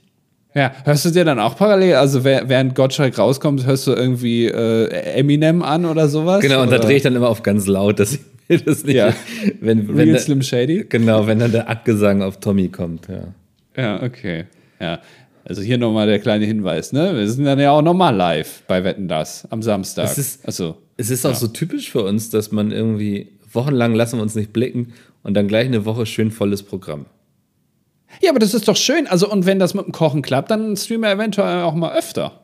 Ja, 0.55 0.73
hörst 0.83 1.05
du 1.05 1.12
dir 1.12 1.25
dann 1.25 1.39
auch 1.39 1.55
parallel, 1.55 1.95
also 1.95 2.23
während 2.23 2.73
Gottschalk 2.73 3.17
rauskommt, 3.17 3.65
hörst 3.65 3.85
du 3.85 3.93
irgendwie 3.93 4.47
äh, 4.47 4.88
Eminem 5.13 5.62
an 5.62 5.85
oder 5.85 6.09
sowas? 6.09 6.41
Genau, 6.41 6.62
und 6.62 6.69
oder? 6.69 6.79
da 6.79 6.85
drehe 6.85 6.97
ich 6.97 7.03
dann 7.03 7.15
immer 7.15 7.29
auf 7.29 7.43
ganz 7.43 7.67
laut, 7.67 7.99
dass 7.99 8.17
ich 8.47 8.63
das 8.65 8.83
nicht. 8.83 8.95
Ja. 8.95 9.13
Wenn, 9.62 9.88
wenn 9.88 10.09
Real 10.09 10.19
Slim 10.19 10.41
Shady? 10.41 10.88
Genau, 10.89 11.27
wenn 11.27 11.38
dann 11.38 11.51
der 11.51 11.69
Abgesang 11.69 12.23
auf 12.23 12.39
Tommy 12.39 12.69
kommt, 12.69 13.07
ja. 13.07 13.27
Ja, 13.77 14.01
okay. 14.01 14.45
Ja. 14.79 14.99
Also 15.49 15.63
hier 15.63 15.79
nochmal 15.79 16.05
der 16.05 16.19
kleine 16.19 16.45
Hinweis, 16.45 16.93
ne? 16.93 17.17
Wir 17.17 17.27
sind 17.27 17.43
dann 17.43 17.57
ja 17.57 17.71
auch 17.71 17.81
nochmal 17.81 18.15
live 18.15 18.62
bei 18.67 18.83
Wetten 18.83 19.07
das 19.07 19.47
am 19.49 19.63
Samstag. 19.63 20.05
Es 20.05 20.19
ist, 20.19 20.45
also, 20.45 20.77
es 20.95 21.09
ist 21.09 21.25
auch 21.25 21.31
ja. 21.31 21.35
so 21.35 21.47
typisch 21.47 21.89
für 21.89 22.03
uns, 22.03 22.29
dass 22.29 22.51
man 22.51 22.71
irgendwie 22.71 23.31
wochenlang 23.51 23.95
lassen 23.95 24.19
wir 24.19 24.21
uns 24.21 24.35
nicht 24.35 24.53
blicken 24.53 24.93
und 25.23 25.33
dann 25.33 25.47
gleich 25.47 25.65
eine 25.65 25.85
Woche 25.85 26.05
schön 26.05 26.29
volles 26.29 26.62
Programm. 26.62 27.07
Ja, 28.21 28.29
aber 28.29 28.38
das 28.38 28.53
ist 28.53 28.67
doch 28.67 28.75
schön. 28.75 29.07
Also, 29.07 29.27
und 29.27 29.47
wenn 29.47 29.57
das 29.57 29.73
mit 29.73 29.88
dem 29.88 29.91
Kochen 29.91 30.21
klappt, 30.21 30.51
dann 30.51 30.77
streamen 30.77 31.09
wir 31.09 31.12
eventuell 31.13 31.63
auch 31.63 31.73
mal 31.73 31.97
öfter. 31.97 32.41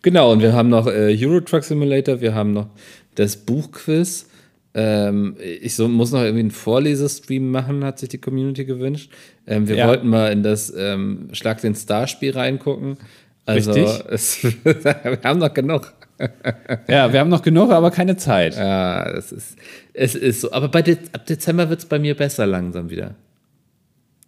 Genau, 0.00 0.32
und 0.32 0.40
wir 0.40 0.54
haben 0.54 0.70
noch 0.70 0.86
äh, 0.86 1.14
Euro 1.22 1.42
Truck 1.42 1.64
Simulator, 1.64 2.22
wir 2.22 2.34
haben 2.34 2.54
noch 2.54 2.68
das 3.14 3.36
Buchquiz 3.36 4.26
ähm, 4.74 5.36
ich 5.38 5.74
so, 5.74 5.86
muss 5.86 6.12
noch 6.12 6.20
irgendwie 6.20 6.40
einen 6.40 6.50
Vorlesestream 6.50 7.50
machen, 7.50 7.84
hat 7.84 7.98
sich 7.98 8.08
die 8.08 8.18
Community 8.18 8.64
gewünscht. 8.64 9.10
Ähm, 9.46 9.68
wir 9.68 9.76
ja. 9.76 9.88
wollten 9.88 10.08
mal 10.08 10.32
in 10.32 10.42
das 10.42 10.72
ähm, 10.74 11.28
Schlag 11.32 11.60
den 11.60 11.74
Star-Spiel 11.74 12.32
reingucken. 12.32 12.96
Also, 13.44 13.72
es, 14.08 14.42
wir 14.42 15.20
haben 15.24 15.40
noch 15.40 15.52
genug. 15.52 15.92
ja, 16.88 17.12
wir 17.12 17.20
haben 17.20 17.28
noch 17.28 17.42
genug, 17.42 17.70
aber 17.70 17.90
keine 17.90 18.16
Zeit. 18.16 18.56
Ja, 18.56 19.08
es 19.10 19.32
ist, 19.32 19.56
es 19.92 20.14
ist 20.14 20.40
so. 20.40 20.52
Aber 20.52 20.68
bei 20.68 20.80
De 20.80 20.96
ab 21.12 21.26
Dezember 21.26 21.68
wird 21.68 21.80
es 21.80 21.86
bei 21.86 21.98
mir 21.98 22.16
besser 22.16 22.46
langsam 22.46 22.88
wieder. 22.88 23.14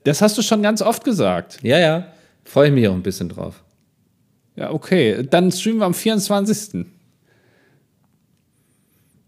Das 0.03 0.21
hast 0.21 0.37
du 0.37 0.43
schon 0.43 0.63
ganz 0.63 0.83
oft 0.83 1.05
gesagt. 1.05 1.61
Ja, 1.63 1.79
ja. 1.79 2.09
Freue 2.45 2.69
ich 2.69 2.75
mich 2.75 2.87
auch 2.89 2.95
ein 2.95 3.03
bisschen 3.03 3.31
drauf. 3.31 3.63
Ja, 4.57 4.71
okay. 4.71 5.27
Dann 5.29 5.51
streamen 5.51 5.81
wir 5.81 5.87
am 5.87 5.95
24. 5.95 6.85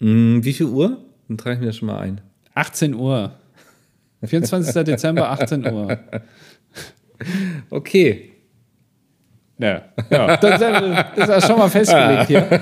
Hm, 0.00 0.44
wie 0.44 0.52
viel 0.52 0.66
Uhr? 0.66 1.06
Dann 1.28 1.38
trage 1.38 1.54
ich 1.54 1.60
mir 1.60 1.66
das 1.66 1.76
schon 1.76 1.86
mal 1.86 1.98
ein. 1.98 2.20
18 2.54 2.94
Uhr. 2.94 3.32
24. 4.22 4.74
Dezember, 4.84 5.30
18 5.30 5.72
Uhr. 5.72 5.98
Okay. 7.70 8.32
Ja, 9.58 9.82
ja 10.10 10.36
das, 10.36 10.60
das 11.16 11.38
ist 11.38 11.46
schon 11.46 11.58
mal 11.58 11.70
festgelegt 11.70 12.28
hier. 12.28 12.46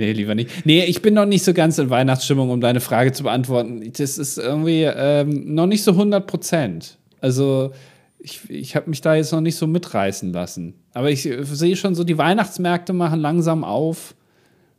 Nee, 0.00 0.12
lieber 0.12 0.36
nicht. 0.36 0.64
Nee, 0.64 0.84
ich 0.84 1.02
bin 1.02 1.14
noch 1.14 1.26
nicht 1.26 1.44
so 1.44 1.52
ganz 1.52 1.76
in 1.76 1.90
Weihnachtsstimmung, 1.90 2.50
um 2.50 2.60
deine 2.60 2.78
Frage 2.78 3.10
zu 3.10 3.24
beantworten. 3.24 3.82
Das 3.98 4.16
ist 4.16 4.38
irgendwie 4.38 4.84
ähm, 4.84 5.54
noch 5.54 5.66
nicht 5.66 5.82
so 5.82 5.90
100 5.90 6.24
Prozent. 6.24 6.98
Also, 7.20 7.72
ich, 8.20 8.48
ich 8.48 8.76
habe 8.76 8.88
mich 8.88 9.00
da 9.00 9.16
jetzt 9.16 9.32
noch 9.32 9.40
nicht 9.40 9.56
so 9.56 9.66
mitreißen 9.66 10.32
lassen. 10.32 10.74
Aber 10.94 11.10
ich 11.10 11.22
sehe 11.22 11.74
schon 11.74 11.96
so, 11.96 12.04
die 12.04 12.16
Weihnachtsmärkte 12.16 12.92
machen 12.92 13.18
langsam 13.18 13.64
auf. 13.64 14.14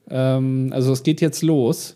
Ähm, 0.09 0.71
also 0.73 0.91
es 0.93 1.03
geht 1.03 1.21
jetzt 1.21 1.41
los. 1.41 1.95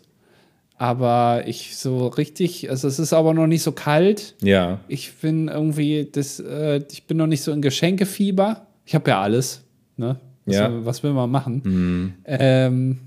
Aber 0.76 1.44
ich 1.46 1.76
so 1.76 2.08
richtig, 2.08 2.68
also 2.68 2.88
es 2.88 2.98
ist 2.98 3.12
aber 3.12 3.32
noch 3.32 3.46
nicht 3.46 3.62
so 3.62 3.72
kalt. 3.72 4.34
Ja. 4.42 4.80
Ich 4.88 5.12
bin 5.14 5.46
irgendwie, 5.48 6.08
das, 6.10 6.40
äh, 6.40 6.82
ich 6.90 7.04
bin 7.04 7.16
noch 7.16 7.28
nicht 7.28 7.42
so 7.42 7.52
in 7.52 7.62
Geschenkefieber. 7.62 8.66
Ich 8.84 8.94
habe 8.94 9.08
ja 9.10 9.22
alles. 9.22 9.62
Ne? 9.96 10.16
Was, 10.46 10.56
ja. 10.56 10.84
was 10.84 11.02
will 11.02 11.12
man 11.12 11.30
machen? 11.30 11.62
Mhm. 11.64 12.14
Ähm, 12.26 12.98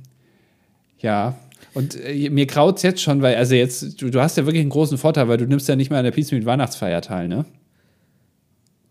ja. 0.99 1.37
Und 1.73 1.99
äh, 2.03 2.29
mir 2.29 2.45
graut 2.45 2.77
es 2.77 2.83
jetzt 2.83 3.01
schon, 3.01 3.21
weil, 3.21 3.35
also 3.35 3.53
jetzt, 3.53 4.01
du, 4.01 4.09
du 4.09 4.21
hast 4.21 4.37
ja 4.37 4.45
wirklich 4.45 4.61
einen 4.61 4.69
großen 4.69 4.97
Vorteil, 4.97 5.27
weil 5.27 5.37
du 5.37 5.45
nimmst 5.45 5.67
ja 5.67 5.75
nicht 5.75 5.89
mehr 5.89 5.99
an 5.99 6.05
der 6.05 6.11
Pizza 6.11 6.35
mit 6.35 6.45
Weihnachtsfeier 6.45 7.01
teil, 7.01 7.27
ne? 7.27 7.45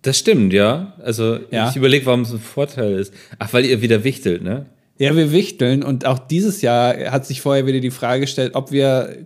Das 0.03 0.19
stimmt, 0.19 0.53
ja. 0.53 0.93
Also 1.03 1.39
Ja. 1.51 1.71
ich 1.71 1.77
überlege, 1.77 2.07
warum 2.07 2.21
es 2.21 2.31
ein 2.33 2.39
Vorteil 2.39 2.93
ist. 2.93 3.13
Ach, 3.39 3.53
weil 3.53 3.65
ihr 3.65 3.83
wieder 3.83 4.05
wichtelt, 4.05 4.43
ne? 4.43 4.67
Ja, 4.99 5.15
wir 5.15 5.31
wichteln 5.33 5.83
und 5.83 6.07
auch 6.07 6.19
dieses 6.19 6.63
Jahr 6.63 6.95
hat 7.13 7.27
sich 7.27 7.41
vorher 7.43 7.67
wieder 7.67 7.81
die 7.81 7.91
Frage 7.91 8.23
gestellt, 8.23 8.55
ob 8.55 8.73
wir, 8.73 9.17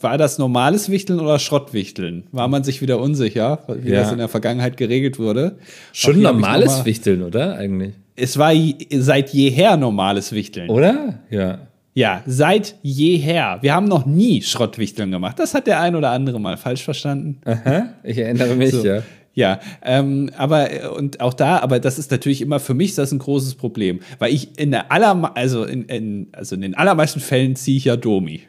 war 0.00 0.16
das 0.16 0.38
normales 0.38 0.90
Wichteln 0.90 1.18
oder 1.18 1.38
Schrottwichteln? 1.38 2.24
War 2.30 2.46
man 2.48 2.62
sich 2.62 2.80
wieder 2.80 3.00
unsicher, 3.00 3.58
wie 3.82 3.90
Ja. 3.90 4.00
das 4.02 4.12
in 4.12 4.18
der 4.18 4.28
Vergangenheit 4.28 4.76
geregelt 4.76 5.18
wurde. 5.18 5.56
Schon 5.92 6.22
normales 6.22 6.84
Wichteln, 6.84 7.22
oder? 7.22 7.56
Eigentlich. 7.56 7.94
Es 8.14 8.38
war 8.38 8.52
seit 8.96 9.30
jeher 9.32 9.76
normales 9.76 10.32
Wichteln. 10.32 10.70
Oder? 10.70 11.20
Ja. 11.30 11.58
Ja, 11.94 12.22
seit 12.26 12.76
jeher. 12.82 13.58
Wir 13.60 13.74
haben 13.74 13.88
noch 13.88 14.06
nie 14.06 14.40
Schrottwichteln 14.42 15.10
gemacht. 15.10 15.40
Das 15.40 15.52
hat 15.54 15.66
der 15.66 15.80
ein 15.80 15.96
oder 15.96 16.10
andere 16.12 16.38
mal 16.38 16.56
falsch 16.56 16.84
verstanden. 16.84 17.40
Aha, 17.44 17.88
ich 18.04 18.18
erinnere 18.18 18.54
mich, 18.54 18.70
So. 18.70 18.84
ja. 18.86 19.02
Ja, 19.38 19.60
ähm, 19.84 20.32
aber 20.36 20.72
äh, 20.72 20.88
und 20.88 21.20
auch 21.20 21.32
da, 21.32 21.60
aber 21.60 21.78
das 21.78 21.96
ist 21.96 22.10
natürlich 22.10 22.40
immer 22.40 22.58
für 22.58 22.74
mich 22.74 22.96
das 22.96 23.12
ein 23.12 23.20
großes 23.20 23.54
Problem, 23.54 24.00
weil 24.18 24.34
ich 24.34 24.58
in 24.58 24.72
der 24.72 24.90
aller, 24.90 25.30
also 25.36 25.62
in, 25.62 25.84
in, 25.84 26.26
also 26.32 26.56
in 26.56 26.62
den 26.62 26.74
allermeisten 26.74 27.20
Fällen 27.20 27.54
ziehe 27.54 27.76
ich 27.76 27.84
ja 27.84 27.96
Domi. 27.96 28.40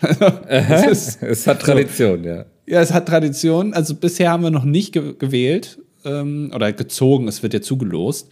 das 0.48 0.86
ist, 0.88 1.22
Es 1.22 1.46
hat 1.46 1.60
Tradition, 1.60 2.24
ja. 2.24 2.46
ja, 2.66 2.80
es 2.80 2.92
hat 2.92 3.06
Tradition. 3.06 3.74
Also 3.74 3.94
bisher 3.94 4.32
haben 4.32 4.42
wir 4.42 4.50
noch 4.50 4.64
nicht 4.64 4.92
ge 4.92 5.14
gewählt 5.16 5.78
ähm, 6.04 6.50
oder 6.52 6.72
gezogen. 6.72 7.28
Es 7.28 7.44
wird 7.44 7.54
ja 7.54 7.60
zugelost. 7.60 8.28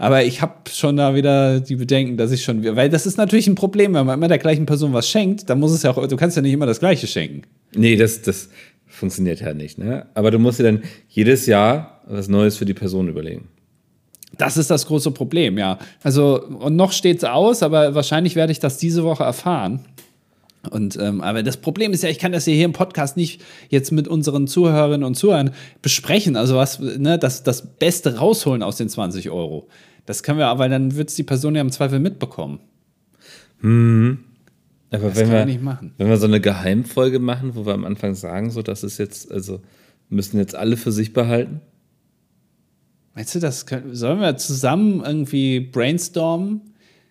Aber 0.00 0.22
ich 0.22 0.40
habe 0.40 0.70
schon 0.72 0.96
da 0.98 1.16
wieder 1.16 1.58
die 1.58 1.74
Bedenken, 1.74 2.16
dass 2.16 2.30
ich 2.30 2.44
schon, 2.44 2.64
weil 2.76 2.90
das 2.90 3.06
ist 3.06 3.18
natürlich 3.18 3.48
ein 3.48 3.56
Problem, 3.56 3.94
wenn 3.94 4.06
man 4.06 4.16
immer 4.16 4.28
der 4.28 4.38
gleichen 4.38 4.66
Person 4.66 4.92
was 4.92 5.08
schenkt, 5.08 5.50
dann 5.50 5.58
muss 5.58 5.72
es 5.72 5.82
ja 5.82 5.90
auch, 5.90 6.06
du 6.06 6.16
kannst 6.16 6.36
ja 6.36 6.42
nicht 6.42 6.52
immer 6.52 6.66
das 6.66 6.78
Gleiche 6.78 7.08
schenken. 7.08 7.42
Nee, 7.74 7.96
das, 7.96 8.22
das 8.22 8.50
funktioniert 8.88 9.40
ja 9.40 9.54
nicht, 9.54 9.78
ne? 9.78 10.06
Aber 10.14 10.30
du 10.30 10.38
musst 10.38 10.58
dir 10.58 10.64
dann 10.64 10.82
jedes 11.08 11.46
Jahr 11.46 12.00
was 12.06 12.28
Neues 12.28 12.56
für 12.56 12.64
die 12.64 12.74
Person 12.74 13.08
überlegen. 13.08 13.48
Das 14.36 14.56
ist 14.56 14.70
das 14.70 14.86
große 14.86 15.10
Problem, 15.10 15.58
ja. 15.58 15.78
Also, 16.02 16.42
und 16.42 16.76
noch 16.76 16.92
steht 16.92 17.18
es 17.18 17.24
aus, 17.24 17.62
aber 17.62 17.94
wahrscheinlich 17.94 18.36
werde 18.36 18.52
ich 18.52 18.58
das 18.58 18.78
diese 18.78 19.04
Woche 19.04 19.24
erfahren. 19.24 19.80
Und, 20.70 20.98
ähm, 21.00 21.20
aber 21.20 21.42
das 21.42 21.56
Problem 21.56 21.92
ist 21.92 22.02
ja, 22.02 22.10
ich 22.10 22.18
kann 22.18 22.32
das 22.32 22.46
ja 22.46 22.52
hier 22.52 22.64
im 22.64 22.72
Podcast 22.72 23.16
nicht 23.16 23.40
jetzt 23.68 23.90
mit 23.90 24.06
unseren 24.08 24.46
Zuhörerinnen 24.46 25.04
und 25.04 25.14
Zuhörern 25.14 25.52
besprechen. 25.82 26.36
Also, 26.36 26.56
was, 26.56 26.78
ne, 26.78 27.18
das, 27.18 27.42
das 27.42 27.66
Beste 27.66 28.16
rausholen 28.16 28.62
aus 28.62 28.76
den 28.76 28.88
20 28.88 29.30
Euro. 29.30 29.68
Das 30.04 30.22
können 30.22 30.38
wir, 30.38 30.46
aber 30.46 30.68
dann 30.68 30.96
wird 30.96 31.10
es 31.10 31.14
die 31.14 31.22
Person 31.22 31.54
ja 31.54 31.60
im 31.60 31.70
Zweifel 31.70 31.98
mitbekommen. 31.98 32.60
Aber 34.90 35.08
Das 35.08 35.16
wenn 35.18 35.30
wir, 35.30 35.44
nicht 35.44 35.62
machen. 35.62 35.92
wenn 35.98 36.08
wir 36.08 36.16
so 36.16 36.26
eine 36.26 36.40
Geheimfolge 36.40 37.18
machen, 37.18 37.54
wo 37.54 37.66
wir 37.66 37.74
am 37.74 37.84
Anfang 37.84 38.14
sagen, 38.14 38.50
so, 38.50 38.62
das 38.62 38.82
ist 38.84 38.98
jetzt, 38.98 39.30
also 39.30 39.60
müssen 40.08 40.38
jetzt 40.38 40.54
alle 40.54 40.76
für 40.76 40.92
sich 40.92 41.12
behalten. 41.12 41.60
Meinst 43.14 43.34
du, 43.34 43.40
das 43.40 43.66
können, 43.66 43.94
sollen 43.94 44.20
wir 44.20 44.36
zusammen 44.36 45.02
irgendwie 45.04 45.60
brainstormen? 45.60 46.60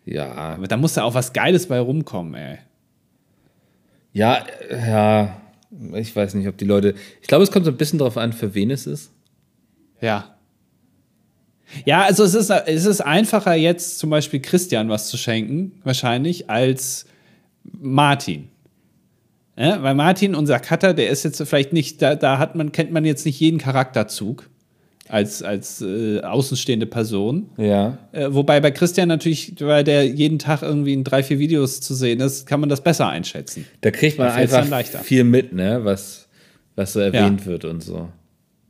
Ja, 0.06 0.32
Aber 0.34 0.68
da 0.68 0.78
muss 0.78 0.96
ja 0.96 1.04
auch 1.04 1.14
was 1.14 1.34
Geiles 1.34 1.68
bei 1.68 1.80
rumkommen, 1.80 2.34
ey. 2.34 2.58
ja, 4.14 4.44
äh, 4.70 4.90
ja. 4.90 5.42
Ich 5.96 6.16
weiß 6.16 6.34
nicht, 6.36 6.48
ob 6.48 6.58
die 6.58 6.66
Leute. 6.66 6.96
Ich 7.22 7.28
glaube, 7.28 7.44
es 7.44 7.52
kommt 7.52 7.66
so 7.66 7.72
ein 7.72 7.78
bisschen 7.78 8.00
darauf 8.00 8.16
an, 8.18 8.32
für 8.32 8.56
wen 8.56 8.72
es 8.72 8.88
ist. 8.88 9.12
Ja. 10.00 10.38
Ja, 11.86 12.04
also 12.04 12.24
es 12.24 12.34
ist, 12.34 12.50
es 12.50 12.86
ist 12.86 13.02
einfacher 13.02 13.54
jetzt 13.54 14.00
zum 14.00 14.10
Beispiel 14.10 14.40
Christian 14.40 14.88
was 14.88 15.10
zu 15.10 15.18
schenken, 15.18 15.74
wahrscheinlich, 15.84 16.50
als 16.50 17.06
Martin. 17.72 18.50
Ja, 19.58 19.82
weil 19.82 19.96
Martin, 19.96 20.36
unser 20.36 20.60
Cutter, 20.60 20.94
der 20.94 21.10
ist 21.10 21.24
jetzt 21.24 21.42
vielleicht 21.44 21.74
nicht, 21.74 22.02
da, 22.02 22.16
da 22.16 22.38
hat 22.38 22.56
man, 22.56 22.72
kennt 22.72 22.92
man 22.92 23.06
jetzt 23.06 23.26
nicht 23.26 23.40
jeden 23.40 23.58
Charakterzug 23.58 24.50
als, 25.10 25.42
als 25.42 25.82
äh, 25.82 26.22
außenstehende 26.22 26.86
Person. 26.86 27.50
Ja. 27.58 27.98
Äh, 28.12 28.28
wobei 28.30 28.60
bei 28.60 28.72
Christian 28.72 29.08
natürlich, 29.08 29.56
weil 29.60 29.84
der 29.84 30.06
jeden 30.06 30.38
Tag 30.38 30.62
irgendwie 30.62 30.94
in 30.94 31.04
drei, 31.04 31.24
vier 31.24 31.40
Videos 31.40 31.82
zu 31.82 31.96
sehen 31.96 32.20
ist, 32.20 32.46
kann 32.46 32.60
man 32.60 32.70
das 32.70 32.82
besser 32.82 33.08
einschätzen. 33.08 33.66
Da 33.82 33.92
kriegt 33.92 34.20
man 34.20 34.28
Da 34.28 34.34
einfach 34.36 34.86
viel 35.04 35.24
mit, 35.24 35.54
ne? 35.54 35.80
Was, 35.84 36.28
was 36.76 36.94
so 36.94 37.00
erwähnt 37.00 37.46
wird 37.46 37.66
und 37.66 37.82
so. 37.82 38.10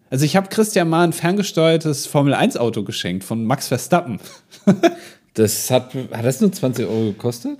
Also 0.09 0.23
ich 0.23 0.37
habe 0.37 0.47
Christian 0.47 0.87
mal 0.87 1.03
ein 1.03 1.11
ferngesteuertes 1.11 2.05
Formel-1-Auto 2.05 2.83
geschenkt 2.83 3.25
von 3.25 3.43
Max 3.43 3.67
Verstappen. 3.67 4.19
Das 5.33 5.69
hat, 5.69 5.93
hat 5.93 6.25
das 6.25 6.41
nur 6.41 6.51
20 6.51 6.87
Euro 6.87 7.11
gekostet? 7.11 7.59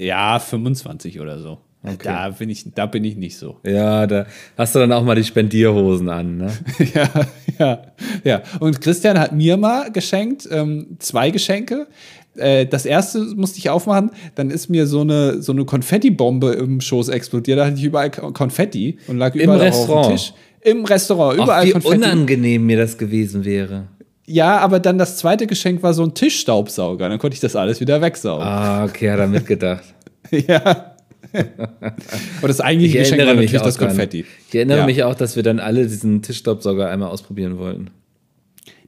Ja, 0.00 0.38
25 0.38 1.20
oder 1.20 1.38
so. 1.38 1.58
Da, 2.02 2.28
bin 2.28 2.50
ich, 2.50 2.64
da 2.74 2.84
bin 2.84 3.04
ich 3.04 3.16
nicht 3.16 3.38
so. 3.38 3.56
Ja, 3.64 4.06
da 4.06 4.26
hast 4.58 4.74
du 4.74 4.80
dann 4.80 4.92
auch 4.92 5.02
mal 5.02 5.14
die 5.16 5.24
Spendierhosen 5.24 6.10
an, 6.10 6.36
ne? 6.36 6.52
ja, 6.94 7.08
ja, 7.58 7.82
ja. 8.22 8.42
Und 8.60 8.82
Christian 8.82 9.18
hat 9.18 9.32
mir 9.32 9.56
mal 9.56 9.90
geschenkt, 9.90 10.46
ähm, 10.52 10.96
zwei 10.98 11.30
Geschenke. 11.30 11.86
Äh, 12.36 12.66
das 12.66 12.84
erste 12.84 13.20
musste 13.34 13.58
ich 13.58 13.70
aufmachen, 13.70 14.10
dann 14.34 14.50
ist 14.50 14.68
mir 14.68 14.86
so 14.86 15.00
eine, 15.00 15.40
so 15.40 15.52
eine 15.52 15.64
Konfettibombe 15.64 16.52
im 16.52 16.82
Schoß 16.82 17.08
explodiert. 17.08 17.58
Da 17.58 17.64
hatte 17.66 17.76
ich 17.76 17.84
überall 17.84 18.10
Ko- 18.10 18.30
Konfetti 18.32 18.98
und 19.08 19.16
lag 19.16 19.34
Im 19.34 19.40
überall 19.42 19.60
auf 19.60 19.64
Restaurant? 19.66 20.06
dem 20.06 20.12
Tisch. 20.16 20.32
Im 20.60 20.84
Restaurant, 20.84 21.34
überall 21.42 21.62
Ach, 21.62 21.66
wie 21.66 21.70
Konfetti. 21.72 21.94
unangenehm 21.96 22.66
mir 22.66 22.76
das 22.76 22.98
gewesen 22.98 23.46
wäre. 23.46 23.88
Ja, 24.32 24.58
aber 24.58 24.78
dann 24.78 24.96
das 24.96 25.16
zweite 25.16 25.46
Geschenk 25.48 25.82
war 25.82 25.92
so 25.92 26.04
ein 26.04 26.14
Tischstaubsauger. 26.14 27.08
Dann 27.08 27.18
konnte 27.18 27.34
ich 27.34 27.40
das 27.40 27.56
alles 27.56 27.80
wieder 27.80 28.00
wegsaugen. 28.00 28.46
Ah, 28.46 28.84
okay, 28.84 29.10
hat 29.10 29.18
er 29.18 29.26
mitgedacht. 29.26 29.84
Ja. 30.30 30.94
Und 31.32 32.48
das 32.48 32.60
eigentliche 32.60 32.98
Ich 32.98 33.04
Geschenk 33.04 33.20
war 33.26 33.34
natürlich 33.34 33.52
das. 33.52 33.78
Konfetti. 33.78 34.24
Ich 34.48 34.54
erinnere 34.54 34.78
Ja. 34.78 34.86
mich 34.86 35.02
auch, 35.02 35.14
dass 35.14 35.34
wir 35.34 35.42
dann 35.42 35.58
alle 35.58 35.82
diesen 35.86 36.22
Tischstaubsauger 36.22 36.88
einmal 36.88 37.08
ausprobieren 37.10 37.58
wollten. 37.58 37.90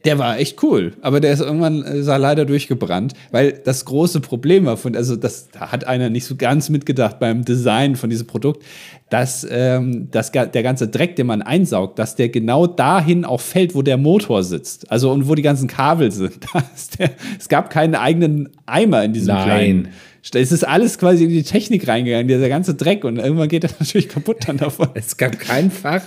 Der 0.04 0.18
war 0.18 0.38
echt 0.38 0.60
cool, 0.64 0.94
aber 1.00 1.20
der 1.20 1.32
ist 1.32 1.40
irgendwann 1.40 1.82
äh, 1.84 2.02
sah 2.02 2.16
leider 2.16 2.44
durchgebrannt, 2.44 3.12
weil 3.30 3.52
das 3.64 3.84
große 3.84 4.20
Problem 4.20 4.64
war 4.64 4.76
von, 4.76 4.96
also 4.96 5.14
das 5.14 5.48
da 5.50 5.70
hat 5.70 5.86
einer 5.86 6.10
nicht 6.10 6.24
so 6.24 6.34
ganz 6.34 6.68
mitgedacht 6.70 7.20
beim 7.20 7.44
Design 7.44 7.94
von 7.94 8.10
diesem 8.10 8.26
Produkt, 8.26 8.64
dass 9.10 9.46
ähm, 9.48 10.08
das, 10.10 10.32
ga- 10.32 10.46
der 10.46 10.62
ganze 10.64 10.88
Dreck, 10.88 11.14
den 11.16 11.26
man 11.28 11.40
einsaugt, 11.42 11.98
dass 12.00 12.16
der 12.16 12.30
genau 12.30 12.66
dahin 12.66 13.24
auch 13.24 13.40
fällt, 13.40 13.74
wo 13.76 13.82
der 13.82 13.96
Motor 13.96 14.42
sitzt, 14.42 14.90
also 14.90 15.12
und 15.12 15.28
wo 15.28 15.34
die 15.36 15.42
ganzen 15.42 15.68
Kabel 15.68 16.10
sind. 16.10 16.38
Der, 16.98 17.10
es 17.38 17.48
gab 17.48 17.70
keinen 17.70 17.94
eigenen 17.94 18.48
Eimer 18.66 19.04
in 19.04 19.12
diesem 19.12 19.34
Nein. 19.34 19.44
kleinen. 19.44 19.88
Es 20.34 20.50
ist 20.52 20.64
alles 20.66 20.98
quasi 20.98 21.24
in 21.24 21.30
die 21.30 21.42
Technik 21.42 21.86
reingegangen, 21.86 22.26
dieser 22.28 22.48
ganze 22.48 22.74
Dreck 22.74 23.04
und 23.04 23.18
irgendwann 23.18 23.48
geht 23.48 23.64
er 23.64 23.70
natürlich 23.78 24.08
kaputt 24.08 24.38
dann 24.46 24.56
davon. 24.56 24.88
Es 24.94 25.16
gab 25.16 25.38
kein 25.38 25.70
Fach. 25.70 26.02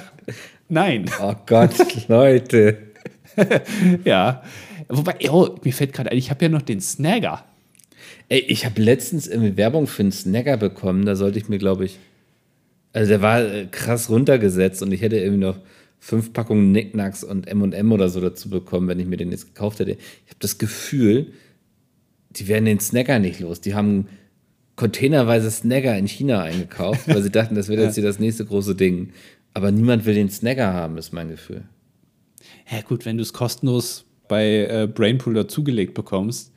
Nein. 0.67 1.05
Oh 1.21 1.33
Gott, 1.45 1.71
Leute. 2.07 2.77
Ja. 4.05 4.43
Wobei, 4.87 5.15
oh, 5.29 5.55
mir 5.63 5.73
fällt 5.73 5.93
gerade 5.93 6.11
ein, 6.11 6.17
ich 6.17 6.29
habe 6.29 6.45
ja 6.45 6.49
noch 6.49 6.61
den 6.61 6.79
Snagger. 6.79 7.43
Ey, 8.29 8.39
ich 8.39 8.65
habe 8.65 8.81
letztens 8.81 9.27
irgendwie 9.27 9.57
Werbung 9.57 9.87
für 9.87 10.03
einen 10.03 10.11
Snagger 10.11 10.57
bekommen. 10.57 11.05
Da 11.05 11.15
sollte 11.15 11.39
ich 11.39 11.49
mir, 11.49 11.57
glaube 11.57 11.85
ich. 11.85 11.99
Also, 12.93 13.09
der 13.09 13.21
war 13.21 13.41
äh, 13.41 13.67
krass 13.69 14.09
runtergesetzt 14.09 14.81
und 14.81 14.91
ich 14.91 15.01
hätte 15.01 15.17
irgendwie 15.17 15.43
noch 15.43 15.57
fünf 15.99 16.33
Packungen 16.33 16.69
Knickknacks 16.69 17.23
und 17.23 17.51
MM 17.51 17.91
oder 17.91 18.09
so 18.09 18.21
dazu 18.21 18.49
bekommen, 18.49 18.87
wenn 18.87 18.99
ich 18.99 19.07
mir 19.07 19.17
den 19.17 19.31
jetzt 19.31 19.53
gekauft 19.53 19.79
hätte. 19.79 19.91
Ich 19.91 20.29
habe 20.29 20.39
das 20.39 20.57
Gefühl, 20.57 21.33
die 22.29 22.47
werden 22.47 22.65
den 22.65 22.79
Snagger 22.79 23.19
nicht 23.19 23.39
los. 23.39 23.61
Die 23.61 23.73
haben 23.73 24.07
containerweise 24.75 25.49
Snagger 25.49 25.97
in 25.97 26.07
China 26.07 26.43
eingekauft, 26.43 27.07
weil 27.07 27.23
sie 27.23 27.31
dachten, 27.31 27.55
das 27.55 27.69
wird 27.69 27.79
jetzt 27.81 27.95
hier 27.95 28.03
das 28.03 28.19
nächste 28.19 28.45
große 28.45 28.75
Ding. 28.75 29.13
Aber 29.53 29.71
niemand 29.71 30.05
will 30.05 30.13
den 30.13 30.29
Snagger 30.29 30.73
haben, 30.73 30.97
ist 30.97 31.13
mein 31.13 31.29
Gefühl. 31.29 31.63
Ja, 32.69 32.81
gut, 32.81 33.05
wenn 33.05 33.17
du 33.17 33.23
es 33.23 33.33
kostenlos 33.33 34.05
bei 34.27 34.65
äh, 34.65 34.87
Brainpool 34.87 35.33
dazugelegt 35.35 35.93
bekommst, 35.93 36.51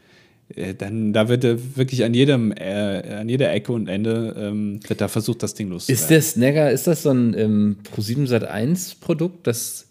äh, 0.54 0.74
dann 0.74 1.12
da 1.12 1.28
wird 1.28 1.44
er 1.44 1.76
wirklich 1.76 2.04
an 2.04 2.14
jedem, 2.14 2.52
äh, 2.52 3.16
an 3.20 3.28
jeder 3.28 3.52
Ecke 3.52 3.72
und 3.72 3.88
Ende 3.88 4.34
ähm, 4.38 4.80
wird 4.88 5.00
da 5.00 5.08
versucht, 5.08 5.42
das 5.42 5.54
Ding 5.54 5.68
Ist 5.68 5.72
loszuwerden. 5.72 6.08
der 6.08 6.22
Snagger, 6.22 6.70
ist 6.70 6.86
das 6.86 7.02
so 7.02 7.10
ein 7.10 7.34
ähm, 7.36 7.76
Pro7 7.94 8.26
Sat 8.26 8.44
1 8.44 8.96
Produkt, 8.96 9.46
das 9.46 9.88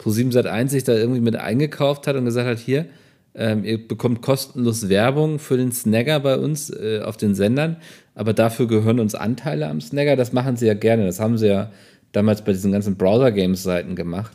Pro7 0.00 0.32
Sat 0.32 0.46
1 0.46 0.70
sich 0.70 0.84
da 0.84 0.94
irgendwie 0.94 1.20
mit 1.20 1.36
eingekauft 1.36 2.06
hat 2.06 2.16
und 2.16 2.24
gesagt 2.24 2.48
hat, 2.48 2.58
hier, 2.58 2.86
ähm, 3.34 3.64
ihr 3.64 3.86
bekommt 3.86 4.22
kostenlos 4.22 4.88
Werbung 4.88 5.38
für 5.38 5.56
den 5.56 5.72
Snagger 5.72 6.20
bei 6.20 6.38
uns 6.38 6.70
äh, 6.70 7.00
auf 7.04 7.16
den 7.16 7.34
Sendern, 7.34 7.76
aber 8.14 8.32
dafür 8.32 8.66
gehören 8.66 9.00
uns 9.00 9.14
Anteile 9.14 9.68
am 9.68 9.80
Snagger. 9.80 10.16
Das 10.16 10.32
machen 10.32 10.56
sie 10.56 10.66
ja 10.66 10.74
gerne. 10.74 11.06
Das 11.06 11.20
haben 11.20 11.38
sie 11.38 11.48
ja 11.48 11.70
damals 12.12 12.42
bei 12.42 12.52
diesen 12.52 12.72
ganzen 12.72 12.96
Browser-Games-Seiten 12.96 13.94
gemacht. 13.94 14.32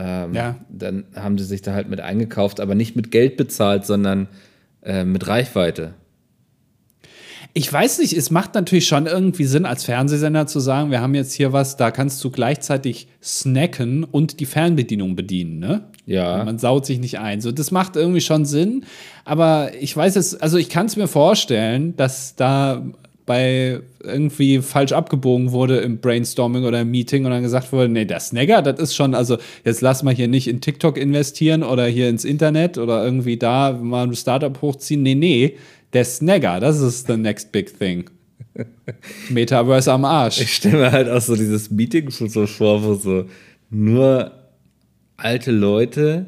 Ähm, 0.00 0.34
Ja. 0.34 0.56
Dann 0.70 1.04
haben 1.14 1.36
sie 1.36 1.44
sich 1.44 1.62
da 1.62 1.74
halt 1.74 1.88
mit 1.88 2.00
eingekauft, 2.00 2.60
aber 2.60 2.74
nicht 2.74 2.96
mit 2.96 3.10
Geld 3.10 3.36
bezahlt, 3.36 3.84
sondern 3.84 4.28
äh, 4.82 5.04
mit 5.04 5.26
Reichweite. 5.28 5.94
Ich 7.52 7.70
weiß 7.72 7.98
nicht, 7.98 8.12
es 8.12 8.30
macht 8.30 8.54
natürlich 8.54 8.86
schon 8.86 9.06
irgendwie 9.06 9.44
Sinn, 9.44 9.66
als 9.66 9.82
Fernsehsender 9.84 10.46
zu 10.46 10.60
sagen, 10.60 10.92
wir 10.92 11.00
haben 11.00 11.16
jetzt 11.16 11.32
hier 11.32 11.52
was, 11.52 11.76
da 11.76 11.90
kannst 11.90 12.22
du 12.22 12.30
gleichzeitig 12.30 13.08
snacken 13.20 14.04
und 14.04 14.38
die 14.38 14.46
Fernbedienung 14.46 15.16
bedienen, 15.16 15.58
ne? 15.58 15.82
Ja. 16.06 16.44
Man 16.44 16.58
saut 16.58 16.86
sich 16.86 17.00
nicht 17.00 17.18
ein. 17.18 17.40
So, 17.40 17.50
das 17.50 17.72
macht 17.72 17.96
irgendwie 17.96 18.20
schon 18.20 18.44
Sinn. 18.44 18.84
Aber 19.24 19.72
ich 19.80 19.96
weiß 19.96 20.16
es, 20.16 20.40
also 20.40 20.58
ich 20.58 20.68
kann 20.68 20.86
es 20.86 20.96
mir 20.96 21.08
vorstellen, 21.08 21.96
dass 21.96 22.36
da 22.36 22.84
bei 23.30 23.80
irgendwie 24.02 24.60
falsch 24.60 24.90
abgebogen 24.90 25.52
wurde 25.52 25.76
im 25.76 26.00
Brainstorming 26.00 26.64
oder 26.64 26.80
im 26.80 26.90
Meeting 26.90 27.24
und 27.24 27.30
dann 27.30 27.44
gesagt 27.44 27.72
wurde, 27.72 27.88
nee, 27.88 28.04
der 28.04 28.18
Snagger, 28.18 28.60
das 28.60 28.80
ist 28.80 28.96
schon, 28.96 29.14
also 29.14 29.38
jetzt 29.64 29.82
lass 29.82 30.02
mal 30.02 30.12
hier 30.12 30.26
nicht 30.26 30.48
in 30.48 30.60
TikTok 30.60 30.96
investieren 30.96 31.62
oder 31.62 31.86
hier 31.86 32.08
ins 32.08 32.24
Internet 32.24 32.76
oder 32.76 33.04
irgendwie 33.04 33.36
da 33.36 33.70
mal 33.70 34.08
ein 34.08 34.16
Startup 34.16 34.60
hochziehen. 34.60 35.04
Nee, 35.04 35.14
nee, 35.14 35.56
der 35.92 36.04
Snagger, 36.04 36.58
das 36.58 36.80
ist 36.80 37.06
the 37.06 37.16
next 37.16 37.52
big 37.52 37.78
thing. 37.78 38.10
Metaverse 39.28 39.92
am 39.92 40.04
Arsch. 40.04 40.40
Ich 40.40 40.52
stelle 40.52 40.78
mir 40.78 40.90
halt 40.90 41.08
auch 41.08 41.20
so 41.20 41.36
dieses 41.36 41.70
Meeting 41.70 42.10
so 42.10 42.48
vor, 42.48 42.82
wo 42.82 42.94
so 42.94 43.26
nur 43.70 44.32
alte 45.16 45.52
Leute 45.52 46.26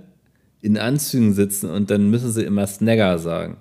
in 0.60 0.78
Anzügen 0.78 1.34
sitzen 1.34 1.68
und 1.68 1.90
dann 1.90 2.10
müssen 2.10 2.30
sie 2.30 2.44
immer 2.44 2.68
Snagger 2.68 3.18
sagen. 3.18 3.56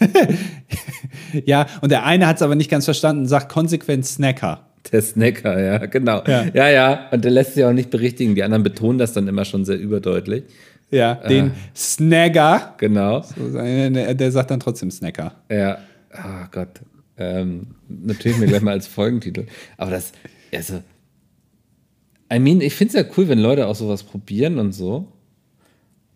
ja, 1.44 1.66
und 1.80 1.90
der 1.90 2.04
eine 2.04 2.26
hat 2.26 2.36
es 2.36 2.42
aber 2.42 2.54
nicht 2.54 2.70
ganz 2.70 2.84
verstanden, 2.84 3.26
sagt 3.26 3.50
konsequent 3.50 4.06
Snacker. 4.06 4.66
Der 4.92 5.02
Snacker, 5.02 5.60
ja, 5.62 5.86
genau. 5.86 6.22
Ja. 6.26 6.46
ja, 6.54 6.68
ja, 6.68 7.08
und 7.10 7.24
der 7.24 7.30
lässt 7.30 7.54
sich 7.54 7.64
auch 7.64 7.72
nicht 7.72 7.90
berichtigen. 7.90 8.34
Die 8.34 8.42
anderen 8.42 8.62
betonen 8.62 8.98
das 8.98 9.12
dann 9.12 9.28
immer 9.28 9.44
schon 9.44 9.64
sehr 9.64 9.78
überdeutlich. 9.78 10.44
Ja, 10.90 11.14
den 11.14 11.48
äh, 11.48 11.50
Snagger. 11.76 12.74
Genau. 12.78 13.22
So, 13.22 13.52
der 13.52 14.32
sagt 14.32 14.50
dann 14.50 14.58
trotzdem 14.58 14.90
Snacker. 14.90 15.34
Ja, 15.50 15.78
oh 16.12 16.46
Gott. 16.50 16.80
Ähm, 17.16 17.68
natürlich 17.88 18.38
mir 18.38 18.46
gleich 18.46 18.62
mal 18.62 18.72
als 18.72 18.86
Folgentitel. 18.86 19.46
Aber 19.76 19.90
das, 19.90 20.12
also, 20.52 20.82
I 22.32 22.38
mean, 22.38 22.60
ich 22.60 22.74
finde 22.74 22.98
es 22.98 23.04
ja 23.04 23.12
cool, 23.16 23.28
wenn 23.28 23.38
Leute 23.38 23.66
auch 23.66 23.74
sowas 23.76 24.02
probieren 24.02 24.58
und 24.58 24.72
so. 24.72 25.12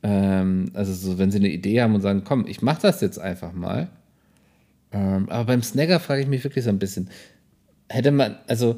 Ähm, 0.02 0.70
also 0.74 0.92
so, 0.92 1.18
wenn 1.18 1.30
sie 1.30 1.38
eine 1.38 1.50
Idee 1.50 1.82
haben 1.82 1.94
und 1.94 2.00
sagen, 2.00 2.22
komm, 2.24 2.46
ich 2.46 2.62
mache 2.62 2.82
das 2.82 3.00
jetzt 3.00 3.18
einfach 3.18 3.52
mal. 3.52 3.88
Ähm, 4.94 5.28
aber 5.28 5.44
beim 5.44 5.62
Snagger 5.62 6.00
frage 6.00 6.22
ich 6.22 6.28
mich 6.28 6.44
wirklich 6.44 6.64
so 6.64 6.70
ein 6.70 6.78
bisschen, 6.78 7.10
hätte 7.88 8.12
man, 8.12 8.38
also 8.46 8.76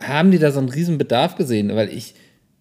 haben 0.00 0.30
die 0.30 0.38
da 0.38 0.50
so 0.50 0.58
einen 0.58 0.70
riesen 0.70 0.98
Bedarf 0.98 1.36
gesehen? 1.36 1.74
Weil 1.74 1.90
ich, 1.90 2.14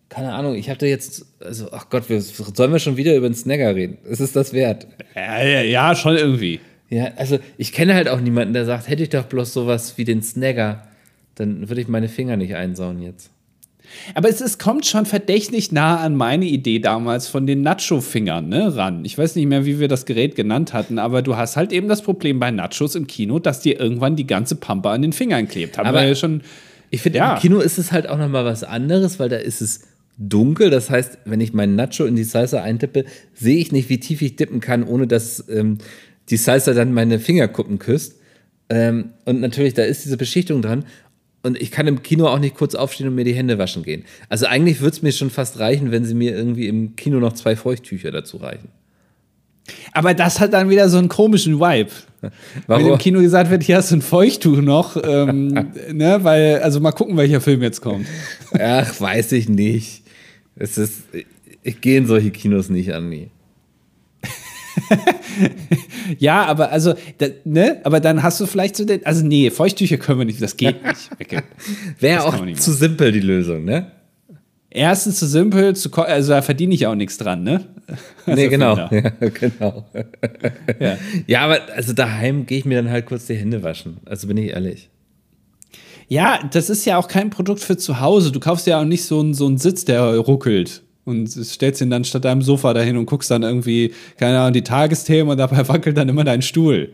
keine 0.10 0.34
Ahnung, 0.34 0.56
ich 0.56 0.70
habe 0.70 0.80
da 0.80 0.86
jetzt, 0.86 1.26
also, 1.40 1.70
ach 1.72 1.90
Gott, 1.90 2.10
wir, 2.10 2.22
sollen 2.22 2.74
wir 2.74 2.80
schon 2.80 2.98
wieder 2.98 3.16
über 3.16 3.30
den 3.30 3.36
Snagger 3.36 3.74
reden? 3.74 3.98
Ist 4.04 4.20
es 4.20 4.34
das 4.34 4.54
wert? 4.54 4.88
Ja, 5.16 5.42
ja, 5.42 5.62
ja, 5.62 5.96
schon 5.96 6.18
irgendwie. 6.18 6.60
Ja, 6.90 7.14
also 7.16 7.40
ich 7.58 7.72
kenne 7.72 7.96
halt 7.96 8.10
auch 8.10 8.20
niemanden, 8.20 8.54
der 8.54 8.66
sagt, 8.66 8.90
hätte 8.90 9.04
ich 9.04 9.10
doch 9.10 9.24
bloß 9.24 9.54
sowas 9.54 9.98
wie 9.98 10.04
den 10.04 10.22
Snagger, 10.22 10.86
dann 11.36 11.70
würde 11.70 11.80
ich 11.80 11.88
meine 11.88 12.10
Finger 12.10 12.36
nicht 12.36 12.56
einsauen 12.56 13.02
jetzt. 13.02 13.31
Aber 14.16 14.30
es, 14.30 14.42
es 14.42 14.58
kommt 14.58 14.86
schon 14.86 15.06
verdächtig 15.06 15.72
nah 15.72 15.98
an 15.98 16.16
meine 16.16 16.46
Idee 16.46 16.80
damals 16.80 17.28
von 17.28 17.46
den 17.46 17.62
Nacho-Fingern 17.62 18.50
ne, 18.50 18.76
ran. 18.76 19.06
Ich 19.06 19.18
weiß 19.18 19.36
nicht 19.36 19.48
mehr, 19.48 19.66
wie 19.66 19.80
wir 19.80 19.88
das 19.88 20.06
Gerät 20.06 20.36
genannt 20.36 20.74
hatten, 20.74 21.00
aber 21.00 21.22
du 21.22 21.38
hast 21.38 21.58
halt 21.58 21.72
eben 21.72 21.88
das 21.88 22.02
Problem 22.02 22.40
bei 22.40 22.52
Nachos 22.52 22.96
im 22.96 23.08
Kino, 23.08 23.40
dass 23.40 23.62
dir 23.62 23.80
irgendwann 23.80 24.16
die 24.16 24.28
ganze 24.28 24.56
Pampe 24.56 24.90
an 24.90 25.02
den 25.02 25.14
Fingern 25.14 25.48
klebt. 25.48 25.78
Haben 25.78 25.88
aber 25.88 26.02
wir 26.02 26.10
ja 26.10 26.16
schon. 26.16 26.42
Ich 26.90 27.02
finde, 27.02 27.20
ja. 27.20 27.34
im 27.36 27.40
Kino 27.40 27.60
ist 27.60 27.78
es 27.78 27.92
halt 27.92 28.10
auch 28.10 28.18
noch 28.18 28.30
mal 28.30 28.46
was 28.46 28.64
anderes, 28.64 29.20
weil 29.20 29.30
da 29.30 29.38
ist 29.38 29.62
es 29.62 29.82
dunkel. 30.18 30.70
Das 30.70 30.90
heißt, 30.90 31.20
wenn 31.26 31.42
ich 31.42 31.54
meinen 31.54 31.76
Nacho 31.76 32.06
in 32.06 32.16
die 32.16 32.24
Salsa 32.24 32.62
eintippe, 32.62 33.06
sehe 33.34 33.58
ich 33.58 33.72
nicht, 33.72 33.90
wie 33.90 34.00
tief 34.00 34.22
ich 34.22 34.36
dippen 34.36 34.60
kann, 34.60 34.84
ohne 34.84 35.08
dass 35.08 35.48
ähm, 35.50 35.78
die 36.30 36.38
Salsa 36.38 36.74
dann 36.74 36.94
meine 36.94 37.20
Fingerkuppen 37.20 37.80
küsst. 37.80 38.16
Ähm, 38.70 39.12
und 39.26 39.42
natürlich, 39.42 39.74
da 39.74 39.84
ist 39.84 40.06
diese 40.06 40.18
Beschichtung 40.18 40.62
dran 40.62 40.86
und 41.44 41.60
ich 41.60 41.72
kann 41.72 41.88
im 41.88 42.04
Kino 42.04 42.28
auch 42.28 42.40
nicht 42.40 42.56
kurz 42.56 42.76
aufstehen 42.76 43.08
und 43.08 43.16
mir 43.16 43.24
die 43.24 43.34
Hände 43.34 43.58
waschen 43.58 43.84
gehen. 43.84 44.06
Also 44.30 44.46
eigentlich 44.46 44.82
würde 44.82 44.96
es 44.96 45.02
mir 45.02 45.12
schon 45.12 45.30
fast 45.30 45.60
reichen, 45.60 45.92
wenn 45.92 46.06
sie 46.06 46.14
mir 46.14 46.36
irgendwie 46.36 46.68
im 46.68 46.96
Kino 46.96 47.20
noch 47.20 47.34
zwei 47.34 47.56
Feuchttücher 47.56 48.12
dazu 48.12 48.38
reichen. 48.38 48.70
Aber 49.94 50.14
das 50.14 50.40
hat 50.40 50.54
dann 50.54 50.70
wieder 50.70 50.90
so 50.90 50.98
einen 50.98 51.08
komischen 51.08 51.60
Vibe. 51.60 51.92
Warum? 52.22 52.32
Wenn 52.86 52.94
im 52.94 52.98
Kino 52.98 53.22
gesagt 53.22 53.50
wird, 53.50 53.64
hier 53.64 53.78
hast 53.78 53.92
du 53.92 53.96
ein 53.96 54.02
Feuchttuch 54.02 54.62
noch, 54.62 54.98
ähm, 55.02 55.48
ne, 55.92 56.20
weil, 56.22 56.60
also 56.60 56.80
mal 56.80 56.92
gucken, 56.92 57.18
welcher 57.18 57.42
Film 57.42 57.62
jetzt 57.62 57.82
kommt. 57.82 58.06
Ach, 58.60 59.00
weiß 59.00 59.32
ich 59.34 59.50
nicht. 59.50 60.04
Es 60.56 60.78
ist, 60.78 61.04
ich 61.64 61.82
gehe 61.82 61.98
in 61.98 62.08
solche 62.08 62.32
Kinos 62.32 62.70
nicht 62.70 62.94
an, 62.94 63.10
nie. 63.10 63.30
ja, 66.20 66.46
aber 66.46 66.72
also, 66.72 66.94
da, 67.18 67.28
ne? 67.44 67.82
Aber 67.84 68.00
dann 68.00 68.24
hast 68.24 68.40
du 68.40 68.46
vielleicht 68.46 68.76
so 68.76 68.86
den. 68.86 69.06
Also, 69.06 69.26
nee, 69.26 69.50
Feuchttücher 69.50 69.98
können 69.98 70.20
wir 70.20 70.26
nicht, 70.26 70.42
das 70.42 70.58
geht 70.58 70.84
nicht. 70.86 71.10
Wäre 72.00 72.26
auch 72.26 72.54
zu 72.56 72.74
simpel 72.74 73.12
die 73.12 73.20
Lösung, 73.20 73.66
ne? 73.66 73.92
Erstens 74.74 75.20
zu 75.20 75.28
simpel, 75.28 75.76
zu, 75.76 75.92
also 75.94 76.32
da 76.32 76.42
verdiene 76.42 76.74
ich 76.74 76.88
auch 76.88 76.96
nichts 76.96 77.18
dran, 77.18 77.44
ne? 77.44 77.66
Also 78.26 78.42
nee, 78.42 78.48
genau. 78.48 78.78
Ja, 78.78 78.88
genau. 78.90 79.86
ja. 80.80 80.98
ja, 81.28 81.42
aber 81.42 81.60
also 81.76 81.92
daheim 81.92 82.46
gehe 82.46 82.60
ich 82.60 82.66
mir 82.66 82.82
dann 82.82 82.90
halt 82.90 83.06
kurz 83.06 83.26
die 83.26 83.36
Hände 83.36 83.64
waschen. 83.64 83.98
Also 84.06 84.28
bin 84.28 84.38
ich 84.38 84.52
ehrlich. 84.52 84.90
Ja, 86.08 86.40
das 86.52 86.70
ist 86.70 86.86
ja 86.86 86.98
auch 86.98 87.10
kein 87.10 87.30
Produkt 87.30 87.60
für 87.60 87.76
zu 87.76 88.00
Hause. 88.00 88.32
Du 88.32 88.40
kaufst 88.40 88.66
ja 88.66 88.80
auch 88.80 88.86
nicht 88.86 89.04
so 89.04 89.20
einen, 89.20 89.34
so 89.34 89.46
einen 89.46 89.58
Sitz, 89.58 89.84
der 89.84 90.18
ruckelt 90.18 90.84
und 91.06 91.28
stellst 91.28 91.82
ihn 91.82 91.90
dann 91.90 92.04
statt 92.04 92.26
deinem 92.26 92.42
Sofa 92.42 92.74
dahin 92.74 92.98
und 92.98 93.06
guckst 93.06 93.32
dann 93.32 93.44
irgendwie, 93.44 93.94
keine 94.18 94.40
Ahnung, 94.40 94.54
die 94.54 94.64
Tagesthemen 94.64 95.32
und 95.32 95.38
dabei 95.38 95.68
wackelt 95.68 95.98
dann 95.98 96.10
immer 96.10 96.24
dein 96.24 96.42
Stuhl. 96.42 96.94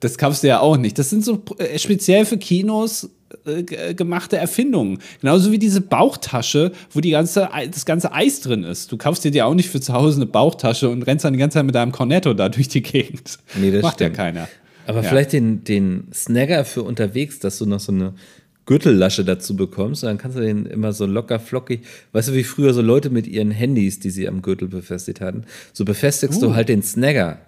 Das 0.00 0.16
kaufst 0.16 0.42
du 0.42 0.48
ja 0.48 0.60
auch 0.60 0.76
nicht. 0.76 0.98
Das 0.98 1.10
sind 1.10 1.24
so 1.24 1.42
äh, 1.58 1.78
speziell 1.78 2.24
für 2.24 2.38
Kinos 2.38 3.10
äh, 3.44 3.94
gemachte 3.94 4.36
Erfindungen. 4.36 4.98
Genauso 5.20 5.50
wie 5.50 5.58
diese 5.58 5.80
Bauchtasche, 5.80 6.72
wo 6.92 7.00
die 7.00 7.10
ganze, 7.10 7.48
das 7.70 7.84
ganze 7.84 8.12
Eis 8.12 8.40
drin 8.40 8.62
ist. 8.64 8.92
Du 8.92 8.96
kaufst 8.96 9.24
dir 9.24 9.32
ja 9.32 9.44
auch 9.46 9.54
nicht 9.54 9.68
für 9.68 9.80
zu 9.80 9.92
Hause 9.92 10.16
eine 10.16 10.26
Bauchtasche 10.26 10.88
und 10.88 11.02
rennst 11.02 11.24
dann 11.24 11.32
die 11.32 11.38
ganze 11.38 11.54
Zeit 11.54 11.66
mit 11.66 11.74
deinem 11.74 11.92
Cornetto 11.92 12.32
da 12.34 12.48
durch 12.48 12.68
die 12.68 12.82
Gegend. 12.82 13.38
Nee, 13.56 13.70
das 13.70 13.82
Macht 13.82 13.94
stimmt. 13.94 14.16
ja 14.16 14.24
keiner. 14.24 14.48
Aber 14.86 15.02
ja. 15.02 15.08
vielleicht 15.08 15.34
den, 15.34 15.64
den 15.64 16.08
Snagger 16.14 16.64
für 16.64 16.82
unterwegs, 16.82 17.40
dass 17.40 17.58
du 17.58 17.66
noch 17.66 17.80
so 17.80 17.92
eine 17.92 18.14
Gürtellasche 18.68 19.24
dazu 19.24 19.56
bekommst, 19.56 20.02
dann 20.02 20.18
kannst 20.18 20.36
du 20.36 20.42
den 20.42 20.66
immer 20.66 20.92
so 20.92 21.06
locker 21.06 21.40
flockig, 21.40 21.80
weißt 22.12 22.28
du, 22.28 22.34
wie 22.34 22.44
früher 22.44 22.74
so 22.74 22.82
Leute 22.82 23.08
mit 23.08 23.26
ihren 23.26 23.50
Handys, 23.50 23.98
die 23.98 24.10
sie 24.10 24.28
am 24.28 24.42
Gürtel 24.42 24.68
befestigt 24.68 25.22
hatten, 25.22 25.44
so 25.72 25.86
befestigst 25.86 26.42
uh. 26.42 26.48
du 26.48 26.54
halt 26.54 26.68
den 26.68 26.82
Snagger 26.82 27.38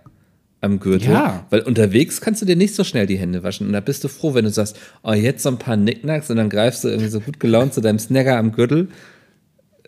am 0.62 0.80
Gürtel, 0.80 1.10
ja. 1.10 1.44
weil 1.50 1.60
unterwegs 1.60 2.22
kannst 2.22 2.40
du 2.40 2.46
dir 2.46 2.56
nicht 2.56 2.74
so 2.74 2.84
schnell 2.84 3.06
die 3.06 3.18
Hände 3.18 3.42
waschen 3.42 3.66
und 3.66 3.74
da 3.74 3.80
bist 3.80 4.02
du 4.02 4.08
froh, 4.08 4.32
wenn 4.32 4.46
du 4.46 4.50
sagst, 4.50 4.78
oh, 5.02 5.12
jetzt 5.12 5.42
so 5.42 5.50
ein 5.50 5.58
paar 5.58 5.76
Nicknacks 5.76 6.30
und 6.30 6.38
dann 6.38 6.48
greifst 6.48 6.84
du 6.84 6.88
irgendwie 6.88 7.10
so 7.10 7.20
gut 7.20 7.38
gelaunt 7.38 7.74
zu 7.74 7.82
deinem 7.82 7.98
Snagger 7.98 8.38
am 8.38 8.52
Gürtel, 8.52 8.88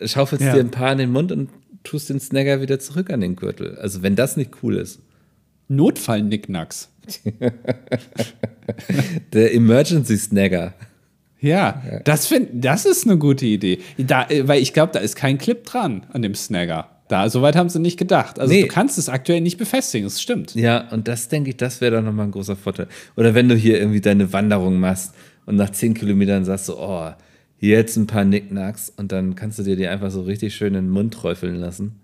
schaufelst 0.03 0.45
ja. 0.45 0.53
dir 0.53 0.59
ein 0.59 0.69
paar 0.69 0.91
in 0.91 0.99
den 0.99 1.11
Mund 1.11 1.31
und 1.31 1.49
tust 1.83 2.11
den 2.11 2.19
Snagger 2.19 2.61
wieder 2.61 2.79
zurück 2.79 3.09
an 3.09 3.21
den 3.21 3.35
Gürtel. 3.35 3.75
Also 3.79 4.03
wenn 4.03 4.15
das 4.15 4.37
nicht 4.37 4.51
cool 4.61 4.75
ist. 4.75 4.99
Notfall-Nicknacks. 5.67 6.89
Der 9.33 9.55
Emergency 9.55 10.17
Snagger. 10.17 10.75
Ja, 11.43 11.81
das, 12.05 12.25
find, 12.25 12.49
das 12.53 12.85
ist 12.85 13.05
eine 13.05 13.17
gute 13.17 13.45
Idee. 13.45 13.79
Da, 13.97 14.29
äh, 14.29 14.47
weil 14.47 14.61
ich 14.61 14.71
glaube, 14.71 14.93
da 14.93 14.99
ist 14.99 15.15
kein 15.15 15.37
Clip 15.37 15.63
dran 15.65 16.05
an 16.13 16.21
dem 16.21 16.35
Snagger. 16.35 16.87
Da, 17.09 17.29
soweit 17.29 17.57
haben 17.57 17.67
sie 17.67 17.79
nicht 17.79 17.99
gedacht. 17.99 18.39
Also 18.39 18.53
nee. 18.53 18.61
du 18.61 18.67
kannst 18.69 18.97
es 18.97 19.09
aktuell 19.09 19.41
nicht 19.41 19.57
befestigen, 19.57 20.05
das 20.05 20.21
stimmt. 20.21 20.55
Ja, 20.55 20.89
und 20.91 21.09
das 21.09 21.27
denke 21.27 21.49
ich, 21.49 21.57
das 21.57 21.81
wäre 21.81 21.97
doch 21.97 22.01
nochmal 22.01 22.27
ein 22.27 22.31
großer 22.31 22.55
Vorteil. 22.55 22.87
Oder 23.17 23.35
wenn 23.35 23.49
du 23.49 23.55
hier 23.55 23.77
irgendwie 23.77 23.99
deine 23.99 24.31
Wanderung 24.31 24.79
machst 24.79 25.13
und 25.45 25.57
nach 25.57 25.71
zehn 25.71 25.93
Kilometern 25.93 26.45
sagst 26.45 26.69
du, 26.69 26.77
oh, 26.77 27.11
hier 27.57 27.77
jetzt 27.77 27.97
ein 27.97 28.07
paar 28.07 28.23
Nicknacks 28.23 28.91
und 28.95 29.11
dann 29.11 29.35
kannst 29.35 29.59
du 29.59 29.63
dir 29.63 29.75
die 29.75 29.87
einfach 29.87 30.11
so 30.11 30.21
richtig 30.21 30.55
schön 30.55 30.75
in 30.75 30.85
den 30.85 30.89
Mund 30.91 31.13
träufeln 31.13 31.55
lassen. 31.55 31.99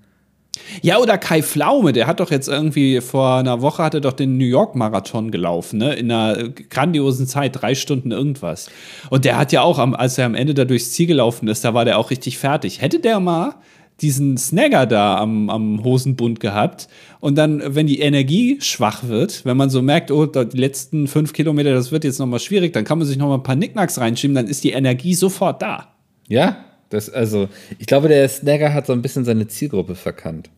Ja, 0.81 0.99
oder 0.99 1.17
Kai 1.17 1.41
Flaume, 1.41 1.93
der 1.93 2.07
hat 2.07 2.19
doch 2.19 2.31
jetzt 2.31 2.47
irgendwie 2.47 3.01
vor 3.01 3.35
einer 3.35 3.61
Woche 3.61 3.83
hat 3.83 3.93
er 3.93 4.01
doch 4.01 4.13
den 4.13 4.37
New 4.37 4.45
York 4.45 4.75
Marathon 4.75 5.31
gelaufen, 5.31 5.79
ne? 5.79 5.93
In 5.93 6.11
einer 6.11 6.49
grandiosen 6.49 7.27
Zeit, 7.27 7.61
drei 7.61 7.75
Stunden 7.75 8.11
irgendwas. 8.11 8.69
Und 9.09 9.25
der 9.25 9.37
hat 9.37 9.51
ja 9.51 9.61
auch, 9.61 9.79
als 9.79 10.17
er 10.17 10.25
am 10.25 10.35
Ende 10.35 10.53
da 10.53 10.65
durchs 10.65 10.91
Ziel 10.91 11.07
gelaufen 11.07 11.47
ist, 11.47 11.65
da 11.65 11.73
war 11.73 11.85
der 11.85 11.97
auch 11.97 12.11
richtig 12.11 12.37
fertig. 12.37 12.81
Hätte 12.81 12.99
der 12.99 13.19
mal 13.19 13.55
diesen 14.01 14.37
Snagger 14.37 14.85
da 14.85 15.17
am, 15.17 15.49
am 15.49 15.83
Hosenbund 15.83 16.39
gehabt 16.39 16.87
und 17.19 17.37
dann, 17.37 17.61
wenn 17.75 17.87
die 17.87 17.99
Energie 17.99 18.57
schwach 18.61 19.03
wird, 19.03 19.43
wenn 19.45 19.57
man 19.57 19.69
so 19.69 19.81
merkt, 19.81 20.11
oh, 20.11 20.25
die 20.25 20.57
letzten 20.57 21.07
fünf 21.07 21.33
Kilometer, 21.33 21.73
das 21.73 21.91
wird 21.91 22.03
jetzt 22.03 22.19
nochmal 22.19 22.39
schwierig, 22.39 22.73
dann 22.73 22.85
kann 22.85 22.97
man 22.97 23.07
sich 23.07 23.17
nochmal 23.17 23.39
ein 23.39 23.43
paar 23.43 23.55
Nicknacks 23.55 23.99
reinschieben, 23.99 24.35
dann 24.35 24.47
ist 24.47 24.63
die 24.63 24.71
Energie 24.71 25.13
sofort 25.15 25.61
da. 25.61 25.89
Ja, 26.29 26.63
das, 26.89 27.09
also, 27.09 27.49
ich 27.77 27.87
glaube, 27.87 28.07
der 28.07 28.27
Snagger 28.27 28.73
hat 28.73 28.87
so 28.87 28.93
ein 28.93 29.01
bisschen 29.01 29.25
seine 29.25 29.47
Zielgruppe 29.47 29.95
verkannt. 29.95 30.49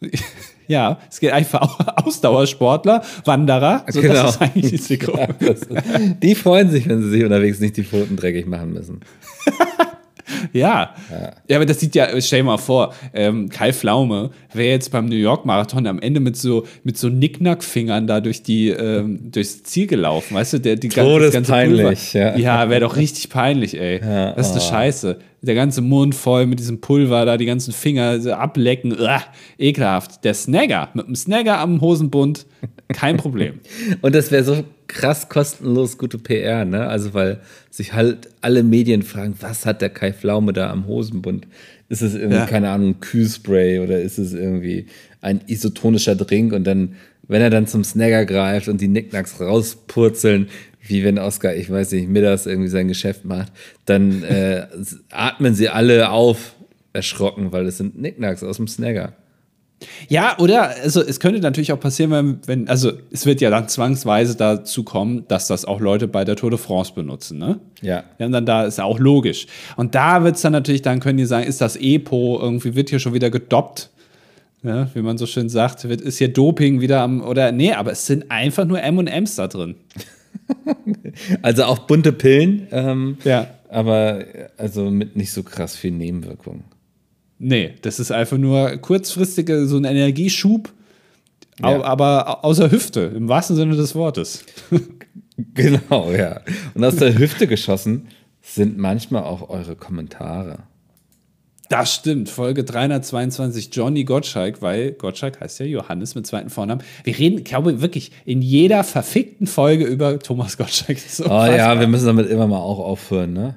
Ja, 0.68 0.98
es 1.08 1.20
geht 1.20 1.30
einfach 1.30 1.78
Ausdauersportler, 2.04 3.02
Wanderer. 3.24 3.84
So, 3.88 4.00
genau. 4.00 4.14
Das 4.14 4.34
ist 4.34 4.42
eigentlich 4.42 4.70
die 4.72 4.80
Zielgruppe. 4.80 5.16
Ja, 5.40 5.52
das, 5.52 5.60
die 6.20 6.34
freuen 6.34 6.70
sich, 6.70 6.88
wenn 6.88 7.02
sie 7.02 7.10
sich 7.10 7.22
unterwegs 7.22 7.60
nicht 7.60 7.76
die 7.76 7.84
Pfoten 7.84 8.16
dreckig 8.16 8.46
machen 8.46 8.72
müssen. 8.72 9.00
Ja. 10.52 10.94
ja. 11.10 11.32
ja. 11.48 11.56
aber 11.56 11.66
das 11.66 11.78
sieht 11.80 11.94
ja, 11.94 12.08
stell 12.20 12.40
dir 12.40 12.44
mal 12.44 12.58
vor, 12.58 12.92
ähm, 13.14 13.48
Kai 13.48 13.72
Pflaume 13.72 14.30
wäre 14.52 14.70
jetzt 14.70 14.90
beim 14.90 15.06
New 15.06 15.16
York 15.16 15.46
Marathon 15.46 15.86
am 15.86 16.00
Ende 16.00 16.18
mit 16.18 16.36
so, 16.36 16.66
mit 16.82 16.98
so 16.98 17.08
Nicknack-Fingern 17.08 18.06
da 18.06 18.20
durch 18.20 18.42
die, 18.42 18.70
ähm, 18.70 19.30
durchs 19.30 19.62
Ziel 19.62 19.86
gelaufen, 19.86 20.34
weißt 20.34 20.54
du, 20.54 20.58
der 20.58 20.76
die 20.76 20.88
ganze, 20.88 21.30
ganze 21.30 21.52
peinlich, 21.52 22.12
Pulver. 22.12 22.36
Ja, 22.36 22.36
ja 22.36 22.70
wäre 22.70 22.80
doch 22.80 22.96
richtig 22.96 23.30
peinlich, 23.30 23.78
ey. 23.78 24.00
Ja, 24.00 24.32
das 24.32 24.48
ist 24.48 24.52
eine 24.52 24.62
oh. 24.62 24.68
Scheiße. 24.68 25.18
Der 25.46 25.54
ganze 25.54 25.80
Mund 25.80 26.14
voll 26.14 26.46
mit 26.46 26.58
diesem 26.58 26.80
Pulver 26.80 27.24
da, 27.24 27.36
die 27.36 27.46
ganzen 27.46 27.72
Finger 27.72 28.20
so 28.20 28.32
ablecken, 28.32 28.92
Uah, 28.92 29.22
ekelhaft. 29.58 30.24
Der 30.24 30.34
Snagger, 30.34 30.88
mit 30.94 31.06
dem 31.06 31.14
Snagger 31.14 31.58
am 31.58 31.80
Hosenbund, 31.80 32.46
kein 32.92 33.16
Problem. 33.16 33.60
Und 34.02 34.14
das 34.14 34.30
wäre 34.30 34.44
so 34.44 34.64
krass 34.88 35.28
kostenlos 35.28 35.98
gute 35.98 36.18
PR, 36.18 36.64
ne? 36.64 36.86
Also, 36.86 37.14
weil 37.14 37.40
sich 37.70 37.92
halt 37.92 38.28
alle 38.40 38.62
Medien 38.62 39.02
fragen, 39.02 39.34
was 39.40 39.66
hat 39.66 39.82
der 39.82 39.90
Kai 39.90 40.12
Pflaume 40.12 40.52
da 40.52 40.70
am 40.70 40.86
Hosenbund? 40.86 41.46
Ist 41.88 42.02
es 42.02 42.14
irgendwie, 42.14 42.38
ja. 42.38 42.46
keine 42.46 42.70
Ahnung, 42.70 43.00
Kühlspray 43.00 43.78
oder 43.78 44.00
ist 44.00 44.18
es 44.18 44.32
irgendwie 44.32 44.86
ein 45.20 45.40
isotonischer 45.46 46.16
Drink? 46.16 46.52
Und 46.52 46.64
dann, 46.64 46.96
wenn 47.28 47.42
er 47.42 47.50
dann 47.50 47.66
zum 47.66 47.84
Snagger 47.84 48.24
greift 48.24 48.68
und 48.68 48.80
die 48.80 48.88
Nicknacks 48.88 49.40
rauspurzeln, 49.40 50.48
wie 50.88 51.04
wenn 51.04 51.18
Oscar, 51.18 51.54
ich 51.54 51.70
weiß 51.70 51.92
nicht, 51.92 52.08
mittags 52.08 52.46
irgendwie 52.46 52.68
sein 52.68 52.88
Geschäft 52.88 53.24
macht, 53.24 53.52
dann 53.84 54.22
äh, 54.22 54.66
atmen 55.10 55.54
sie 55.54 55.68
alle 55.68 56.10
auf, 56.10 56.54
erschrocken, 56.92 57.52
weil 57.52 57.66
es 57.66 57.78
sind 57.78 58.00
Nicknacks 58.00 58.42
aus 58.42 58.56
dem 58.56 58.68
Snagger. 58.68 59.12
Ja, 60.08 60.38
oder 60.38 60.70
also 60.82 61.02
es 61.02 61.20
könnte 61.20 61.40
natürlich 61.40 61.70
auch 61.70 61.80
passieren, 61.80 62.10
wenn, 62.10 62.38
wenn, 62.46 62.68
also 62.68 62.92
es 63.10 63.26
wird 63.26 63.42
ja 63.42 63.50
dann 63.50 63.68
zwangsweise 63.68 64.34
dazu 64.34 64.84
kommen, 64.84 65.24
dass 65.28 65.48
das 65.48 65.66
auch 65.66 65.80
Leute 65.80 66.08
bei 66.08 66.24
der 66.24 66.34
Tour 66.34 66.50
de 66.50 66.58
France 66.58 66.92
benutzen, 66.94 67.38
ne? 67.38 67.60
Ja. 67.82 68.04
Ja, 68.18 68.26
und 68.26 68.32
dann 68.32 68.46
da 68.46 68.64
ist 68.64 68.78
ja 68.78 68.84
auch 68.84 68.98
logisch. 68.98 69.46
Und 69.76 69.94
da 69.94 70.24
wird 70.24 70.36
es 70.36 70.42
dann 70.42 70.52
natürlich, 70.52 70.80
dann 70.80 71.00
können 71.00 71.18
die 71.18 71.26
sagen, 71.26 71.46
ist 71.46 71.60
das 71.60 71.76
Epo, 71.76 72.38
irgendwie 72.40 72.74
wird 72.74 72.88
hier 72.88 73.00
schon 73.00 73.12
wieder 73.12 73.28
gedoppt, 73.28 73.90
ja, 74.62 74.88
wie 74.94 75.02
man 75.02 75.18
so 75.18 75.26
schön 75.26 75.50
sagt, 75.50 75.86
wird, 75.88 76.00
ist 76.00 76.18
hier 76.18 76.32
Doping 76.32 76.80
wieder 76.80 77.02
am, 77.02 77.22
oder 77.22 77.52
nee, 77.52 77.72
aber 77.72 77.92
es 77.92 78.06
sind 78.06 78.30
einfach 78.30 78.64
nur 78.64 78.82
M&M's 78.82 79.36
da 79.36 79.46
drin. 79.46 79.74
Also 81.42 81.64
auch 81.64 81.80
bunte 81.80 82.12
Pillen, 82.12 82.68
ähm, 82.70 83.18
ja. 83.24 83.48
aber 83.68 84.24
also 84.56 84.90
mit 84.90 85.16
nicht 85.16 85.32
so 85.32 85.42
krass 85.42 85.76
viel 85.76 85.92
Nebenwirkungen. 85.92 86.64
Nee, 87.38 87.74
das 87.82 88.00
ist 88.00 88.10
einfach 88.10 88.38
nur 88.38 88.76
kurzfristige, 88.78 89.66
so 89.66 89.76
ein 89.76 89.84
Energieschub, 89.84 90.72
ja. 91.60 91.82
aber 91.82 92.44
außer 92.44 92.70
Hüfte, 92.70 93.12
im 93.14 93.28
wahrsten 93.28 93.56
Sinne 93.56 93.76
des 93.76 93.94
Wortes. 93.94 94.44
genau, 95.54 96.12
ja. 96.12 96.40
Und 96.74 96.84
aus 96.84 96.96
der 96.96 97.18
Hüfte 97.18 97.46
geschossen 97.46 98.08
sind 98.40 98.78
manchmal 98.78 99.24
auch 99.24 99.50
eure 99.50 99.76
Kommentare. 99.76 100.60
Das 101.68 101.94
stimmt, 101.94 102.28
Folge 102.28 102.64
322 102.64 103.70
Johnny 103.72 104.04
Gottschalk, 104.04 104.62
weil 104.62 104.92
Gottschalk 104.92 105.40
heißt 105.40 105.58
ja 105.60 105.66
Johannes 105.66 106.14
mit 106.14 106.26
zweiten 106.26 106.50
Vornamen. 106.50 106.82
Wir 107.04 107.18
reden, 107.18 107.42
glaube 107.42 107.72
ich, 107.72 107.80
wirklich 107.80 108.12
in 108.24 108.40
jeder 108.40 108.84
verfickten 108.84 109.46
Folge 109.46 109.84
über 109.84 110.18
Thomas 110.18 110.56
Gottschalk. 110.56 110.98
oh 111.24 111.28
ja, 111.28 111.78
wir 111.78 111.88
müssen 111.88 112.06
damit 112.06 112.30
immer 112.30 112.46
mal 112.46 112.58
auch 112.58 112.78
aufhören, 112.78 113.32
ne? 113.32 113.56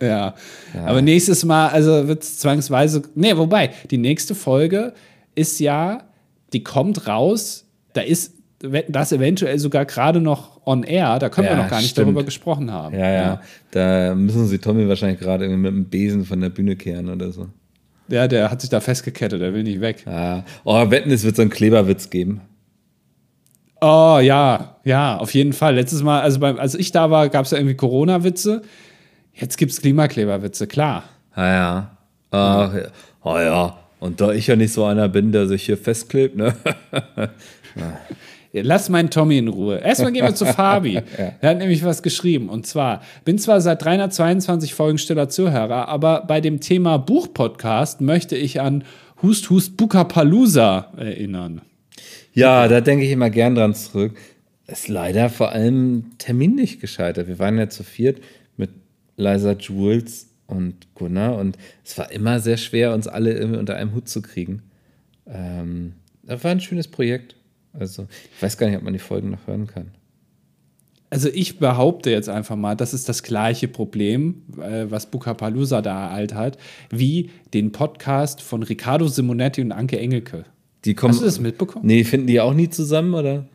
Ja. 0.00 0.34
ja. 0.74 0.84
Aber 0.84 1.02
nächstes 1.02 1.44
Mal, 1.44 1.68
also 1.68 2.08
wird 2.08 2.22
es 2.22 2.38
zwangsweise. 2.38 3.02
Nee, 3.14 3.36
wobei, 3.36 3.70
die 3.90 3.98
nächste 3.98 4.34
Folge 4.34 4.94
ist 5.34 5.60
ja, 5.60 6.04
die 6.52 6.64
kommt 6.64 7.06
raus, 7.06 7.66
da 7.92 8.00
ist 8.00 8.34
das 8.88 9.12
eventuell 9.12 9.58
sogar 9.58 9.84
gerade 9.84 10.20
noch 10.20 10.60
on 10.64 10.84
air, 10.84 11.18
da 11.18 11.28
können 11.28 11.48
ja, 11.48 11.56
wir 11.56 11.62
noch 11.62 11.70
gar 11.70 11.80
nicht 11.80 11.90
stimmt. 11.90 12.08
darüber 12.08 12.24
gesprochen 12.24 12.70
haben. 12.70 12.94
Ja, 12.94 13.10
ja, 13.10 13.12
ja, 13.12 13.40
Da 13.72 14.14
müssen 14.14 14.46
sie 14.46 14.58
Tommy 14.58 14.88
wahrscheinlich 14.88 15.20
gerade 15.20 15.48
mit 15.48 15.72
dem 15.72 15.84
Besen 15.86 16.24
von 16.24 16.40
der 16.40 16.50
Bühne 16.50 16.76
kehren 16.76 17.08
oder 17.08 17.32
so. 17.32 17.48
Ja, 18.08 18.28
der 18.28 18.50
hat 18.50 18.60
sich 18.60 18.70
da 18.70 18.80
festgekettet, 18.80 19.40
der 19.40 19.54
will 19.54 19.62
nicht 19.62 19.80
weg. 19.80 20.04
Ja. 20.06 20.44
Oh, 20.64 20.90
wetten, 20.90 21.10
es 21.10 21.24
wird 21.24 21.36
so 21.36 21.42
einen 21.42 21.50
Kleberwitz 21.50 22.10
geben. 22.10 22.42
Oh 23.80 24.20
ja, 24.22 24.76
ja, 24.84 25.16
auf 25.16 25.34
jeden 25.34 25.52
Fall. 25.52 25.74
Letztes 25.74 26.02
Mal, 26.02 26.20
also 26.20 26.38
beim, 26.38 26.58
als 26.58 26.74
ich 26.74 26.92
da 26.92 27.10
war, 27.10 27.28
gab 27.28 27.46
es 27.46 27.50
ja 27.50 27.58
irgendwie 27.58 27.74
Corona-Witze. 27.74 28.62
Jetzt 29.34 29.56
gibt 29.56 29.72
es 29.72 29.80
Klimakleberwitze, 29.80 30.66
klar. 30.66 31.04
Ah 31.34 31.46
ja. 31.46 31.96
Ach, 32.30 32.74
ja. 32.74 32.82
Oh 33.22 33.38
ja. 33.38 33.76
Und 33.98 34.20
da 34.20 34.32
ich 34.32 34.46
ja 34.46 34.56
nicht 34.56 34.72
so 34.72 34.84
einer 34.84 35.08
bin, 35.08 35.32
der 35.32 35.46
sich 35.46 35.64
hier 35.64 35.78
festklebt, 35.78 36.36
ne? 36.36 36.54
Lass 38.52 38.88
meinen 38.88 39.08
Tommy 39.10 39.38
in 39.38 39.48
Ruhe. 39.48 39.78
Erstmal 39.78 40.12
gehen 40.12 40.24
wir 40.26 40.34
zu 40.34 40.44
Fabi. 40.54 40.94
ja. 40.94 41.02
Er 41.40 41.50
hat 41.50 41.58
nämlich 41.58 41.84
was 41.84 42.02
geschrieben. 42.02 42.48
Und 42.48 42.66
zwar, 42.66 43.02
bin 43.24 43.38
zwar 43.38 43.60
seit 43.60 43.82
322 43.82 44.74
Folgen 44.74 44.98
stiller 44.98 45.28
Zuhörer, 45.28 45.88
aber 45.88 46.24
bei 46.26 46.40
dem 46.40 46.60
Thema 46.60 46.98
Buchpodcast 46.98 48.00
möchte 48.00 48.36
ich 48.36 48.60
an 48.60 48.84
Hust 49.22 49.48
Hust 49.48 49.76
Bukapalooza 49.76 50.92
erinnern. 50.96 51.62
Ja, 52.34 52.68
da 52.68 52.80
denke 52.80 53.04
ich 53.04 53.12
immer 53.12 53.30
gern 53.30 53.54
dran 53.54 53.74
zurück. 53.74 54.16
Ist 54.66 54.88
leider 54.88 55.30
vor 55.30 55.52
allem 55.52 56.12
terminlich 56.18 56.80
gescheitert. 56.80 57.28
Wir 57.28 57.38
waren 57.38 57.58
ja 57.58 57.68
zu 57.68 57.84
viert. 57.84 58.20
Liza 59.16 59.52
Jules 59.52 60.28
und 60.46 60.94
Gunnar. 60.94 61.36
Und 61.36 61.56
es 61.84 61.96
war 61.98 62.10
immer 62.10 62.40
sehr 62.40 62.56
schwer, 62.56 62.94
uns 62.94 63.06
alle 63.06 63.32
irgendwie 63.32 63.58
unter 63.58 63.76
einem 63.76 63.94
Hut 63.94 64.08
zu 64.08 64.22
kriegen. 64.22 64.62
Ähm, 65.26 65.94
das 66.22 66.42
war 66.44 66.50
ein 66.50 66.60
schönes 66.60 66.88
Projekt. 66.88 67.36
Also, 67.72 68.06
ich 68.36 68.42
weiß 68.42 68.58
gar 68.58 68.66
nicht, 68.68 68.76
ob 68.76 68.82
man 68.82 68.92
die 68.92 68.98
Folgen 68.98 69.30
noch 69.30 69.46
hören 69.46 69.66
kann. 69.66 69.92
Also 71.12 71.28
ich 71.28 71.58
behaupte 71.58 72.10
jetzt 72.10 72.30
einfach 72.30 72.56
mal, 72.56 72.74
das 72.74 72.94
ist 72.94 73.06
das 73.06 73.22
gleiche 73.22 73.68
Problem, 73.68 74.44
äh, 74.58 74.86
was 74.88 75.10
Bukapalooza 75.10 75.82
da 75.82 76.10
halt 76.10 76.32
hat, 76.32 76.56
wie 76.88 77.28
den 77.52 77.70
Podcast 77.70 78.40
von 78.40 78.62
Riccardo 78.62 79.06
Simonetti 79.08 79.60
und 79.60 79.72
Anke 79.72 79.98
Engelke. 79.98 80.44
Die 80.86 80.94
kommen, 80.94 81.12
Hast 81.12 81.20
du 81.20 81.26
das 81.26 81.38
mitbekommen? 81.38 81.84
Nee, 81.86 82.04
finden 82.04 82.28
die 82.28 82.40
auch 82.40 82.54
nie 82.54 82.70
zusammen, 82.70 83.12
oder? 83.12 83.46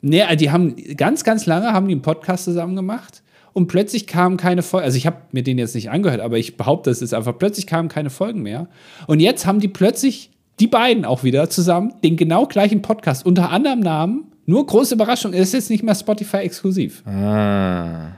Nee, 0.00 0.24
die 0.36 0.50
haben 0.50 0.74
ganz, 0.96 1.22
ganz 1.22 1.44
lange 1.44 1.74
haben 1.74 1.86
die 1.86 1.92
einen 1.92 2.00
Podcast 2.00 2.44
zusammen 2.44 2.76
gemacht 2.76 3.22
und 3.52 3.66
plötzlich 3.66 4.06
kamen 4.06 4.38
keine 4.38 4.62
Folgen. 4.62 4.86
Also 4.86 4.96
ich 4.96 5.06
habe 5.06 5.18
mir 5.32 5.42
den 5.42 5.58
jetzt 5.58 5.74
nicht 5.74 5.90
angehört, 5.90 6.20
aber 6.20 6.38
ich 6.38 6.56
behaupte, 6.56 6.90
es 6.90 7.02
ist 7.02 7.12
einfach, 7.12 7.36
plötzlich 7.38 7.66
kamen 7.66 7.90
keine 7.90 8.08
Folgen 8.10 8.42
mehr. 8.42 8.68
Und 9.06 9.20
jetzt 9.20 9.44
haben 9.46 9.60
die 9.60 9.68
plötzlich, 9.68 10.30
die 10.62 10.68
beiden 10.68 11.04
auch 11.04 11.24
wieder 11.24 11.50
zusammen, 11.50 11.92
den 12.04 12.16
genau 12.16 12.46
gleichen 12.46 12.82
Podcast 12.82 13.26
unter 13.26 13.50
anderem 13.50 13.80
Namen. 13.80 14.26
Nur 14.46 14.64
große 14.64 14.94
Überraschung, 14.94 15.32
ist 15.32 15.54
jetzt 15.54 15.70
nicht 15.70 15.82
mehr 15.82 15.96
Spotify 15.96 16.36
exklusiv. 16.36 17.04
Ah. 17.04 18.12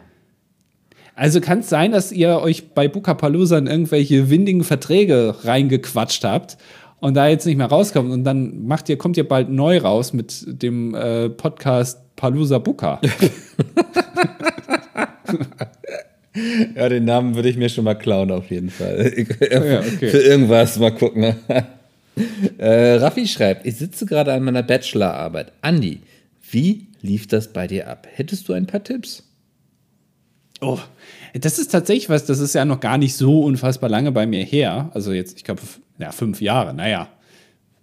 Also 1.15 1.41
kann 1.41 1.61
es 1.61 1.71
sein, 1.71 1.93
dass 1.93 2.13
ihr 2.13 2.41
euch 2.41 2.75
bei 2.75 2.87
Bukapalooza 2.87 3.57
in 3.57 3.67
irgendwelche 3.67 4.29
windigen 4.29 4.63
Verträge 4.63 5.37
reingequatscht 5.43 6.23
habt 6.25 6.59
und 7.01 7.15
da 7.15 7.29
jetzt 7.29 7.47
nicht 7.47 7.57
mehr 7.57 7.69
rauskommt 7.69 8.13
und 8.13 8.25
dann 8.25 8.67
macht 8.67 8.91
ihr, 8.91 8.99
kommt 8.99 9.17
ihr 9.17 9.27
bald 9.27 9.49
neu 9.49 9.79
raus 9.79 10.13
mit 10.13 10.45
dem 10.63 10.95
äh, 10.95 11.31
Podcast 11.31 12.15
Palooza 12.17 12.59
Buka. 12.59 13.01
ja, 16.77 16.91
den 16.91 17.07
Namen 17.07 17.37
würde 17.37 17.49
ich 17.49 17.57
mir 17.57 17.71
schon 17.71 17.85
mal 17.85 17.95
klauen, 17.95 18.31
auf 18.31 18.51
jeden 18.51 18.69
Fall. 18.69 19.15
ja, 19.51 19.81
okay. 19.81 20.09
Für 20.09 20.19
irgendwas 20.19 20.79
mal 20.79 20.95
gucken. 20.95 21.37
Äh, 22.59 22.95
Raffi 22.95 23.27
schreibt: 23.27 23.67
Ich 23.67 23.77
sitze 23.77 24.07
gerade 24.07 24.33
an 24.33 24.43
meiner 24.45 24.63
Bachelorarbeit. 24.63 25.53
Andi, 25.63 26.01
wie 26.51 26.87
lief 27.01 27.27
das 27.27 27.53
bei 27.53 27.67
dir 27.67 27.89
ab? 27.89 28.07
Hättest 28.13 28.49
du 28.49 28.53
ein 28.53 28.67
paar 28.67 28.83
Tipps? 28.83 29.25
Oh, 30.61 30.79
das 31.35 31.59
ist 31.59 31.73
tatsächlich 31.73 32.09
was, 32.09 32.25
das 32.25 32.39
ist 32.39 32.55
ja 32.55 32.65
noch 32.65 32.81
gar 32.81 32.97
nicht 32.97 33.17
so 33.17 33.43
unfassbar 33.43 33.91
lange 33.91 34.13
bei 34.13 34.27
mir 34.27 34.45
her. 34.45 34.91
Also 34.95 35.13
jetzt, 35.13 35.37
ich 35.37 35.45
glaube, 35.45 35.63
ja, 35.99 36.13
fünf 36.13 36.41
Jahre, 36.41 36.73
naja. 36.75 37.09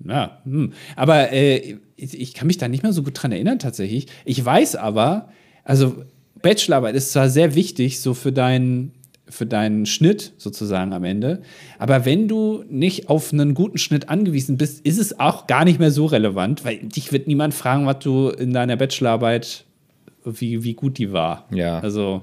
Ja, 0.04 0.42
hm. 0.46 0.74
Aber 0.96 1.32
äh, 1.32 1.78
ich 1.96 2.34
kann 2.34 2.48
mich 2.48 2.58
da 2.58 2.68
nicht 2.68 2.82
mehr 2.82 2.94
so 2.94 3.04
gut 3.04 3.22
dran 3.22 3.32
erinnern, 3.32 3.60
tatsächlich. 3.60 4.08
Ich 4.26 4.44
weiß 4.44 4.76
aber, 4.78 5.30
also 5.64 6.04
Bachelorarbeit 6.42 6.96
ist 6.96 7.12
zwar 7.12 7.30
sehr 7.30 7.54
wichtig, 7.54 8.00
so 8.00 8.14
für 8.14 8.32
deinen 8.32 8.94
für 9.32 9.46
deinen 9.46 9.86
Schnitt 9.86 10.34
sozusagen 10.38 10.94
am 10.94 11.04
Ende. 11.04 11.42
Aber 11.80 12.06
wenn 12.06 12.28
du 12.28 12.64
nicht 12.70 13.10
auf 13.10 13.32
einen 13.32 13.54
guten 13.54 13.78
Schnitt 13.78 14.10
angewiesen 14.10 14.58
bist, 14.58 14.86
ist 14.86 15.00
es 15.00 15.20
auch 15.20 15.48
gar 15.48 15.66
nicht 15.66 15.80
mehr 15.80 15.92
so 15.92 16.06
relevant, 16.06 16.66
weil 16.66 16.80
dich 16.80 17.12
wird 17.12 17.28
niemand 17.28 17.54
fragen, 17.54 17.86
was 17.86 18.00
du 18.00 18.30
in 18.30 18.54
deiner 18.54 18.76
Bachelorarbeit, 18.76 19.64
wie, 20.26 20.64
wie 20.64 20.74
gut 20.74 20.98
die 20.98 21.14
war. 21.14 21.48
Ja. 21.52 21.80
Also, 21.80 22.22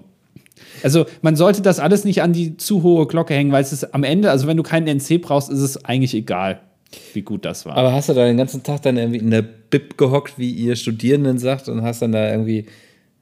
also 0.82 1.06
man 1.22 1.34
sollte 1.34 1.62
das 1.62 1.80
alles 1.80 2.04
nicht 2.04 2.22
an 2.22 2.32
die 2.32 2.56
zu 2.56 2.82
hohe 2.82 3.06
Glocke 3.06 3.34
hängen, 3.34 3.52
weil 3.52 3.62
es 3.62 3.72
ist 3.72 3.94
am 3.94 4.04
Ende, 4.04 4.30
also 4.30 4.46
wenn 4.46 4.56
du 4.56 4.62
keinen 4.62 4.86
NC 4.86 5.22
brauchst, 5.22 5.50
ist 5.50 5.60
es 5.60 5.84
eigentlich 5.84 6.14
egal, 6.14 6.60
wie 7.14 7.22
gut 7.22 7.44
das 7.44 7.64
war. 7.64 7.76
Aber 7.76 7.92
hast 7.92 8.10
du 8.10 8.12
da 8.12 8.24
den 8.26 8.36
ganzen 8.36 8.62
Tag 8.62 8.82
dann 8.82 8.98
irgendwie 8.98 9.18
in 9.18 9.30
der 9.30 9.42
Bib 9.42 9.96
gehockt, 9.96 10.38
wie 10.38 10.50
ihr 10.50 10.76
Studierenden 10.76 11.38
sagt, 11.38 11.68
und 11.68 11.82
hast 11.82 12.02
dann 12.02 12.12
da 12.12 12.30
irgendwie 12.30 12.66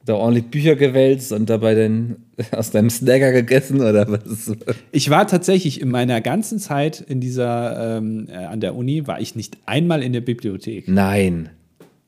da 0.07 0.15
ordentlich 0.15 0.45
Bücher 0.45 0.75
gewälzt 0.75 1.33
und 1.33 1.49
dabei 1.49 1.75
dann 1.75 2.15
aus 2.51 2.71
deinem 2.71 2.89
Snagger 2.89 3.31
gegessen 3.31 3.81
oder 3.81 4.09
was? 4.09 4.51
Ich 4.91 5.09
war 5.09 5.27
tatsächlich 5.27 5.81
in 5.81 5.89
meiner 5.89 6.21
ganzen 6.21 6.59
Zeit 6.59 7.01
in 7.01 7.19
dieser 7.19 7.97
ähm, 7.97 8.27
äh, 8.29 8.35
an 8.35 8.61
der 8.61 8.75
Uni 8.75 9.05
war 9.05 9.19
ich 9.19 9.35
nicht 9.35 9.57
einmal 9.65 10.01
in 10.01 10.13
der 10.13 10.21
Bibliothek. 10.21 10.87
Nein. 10.87 11.49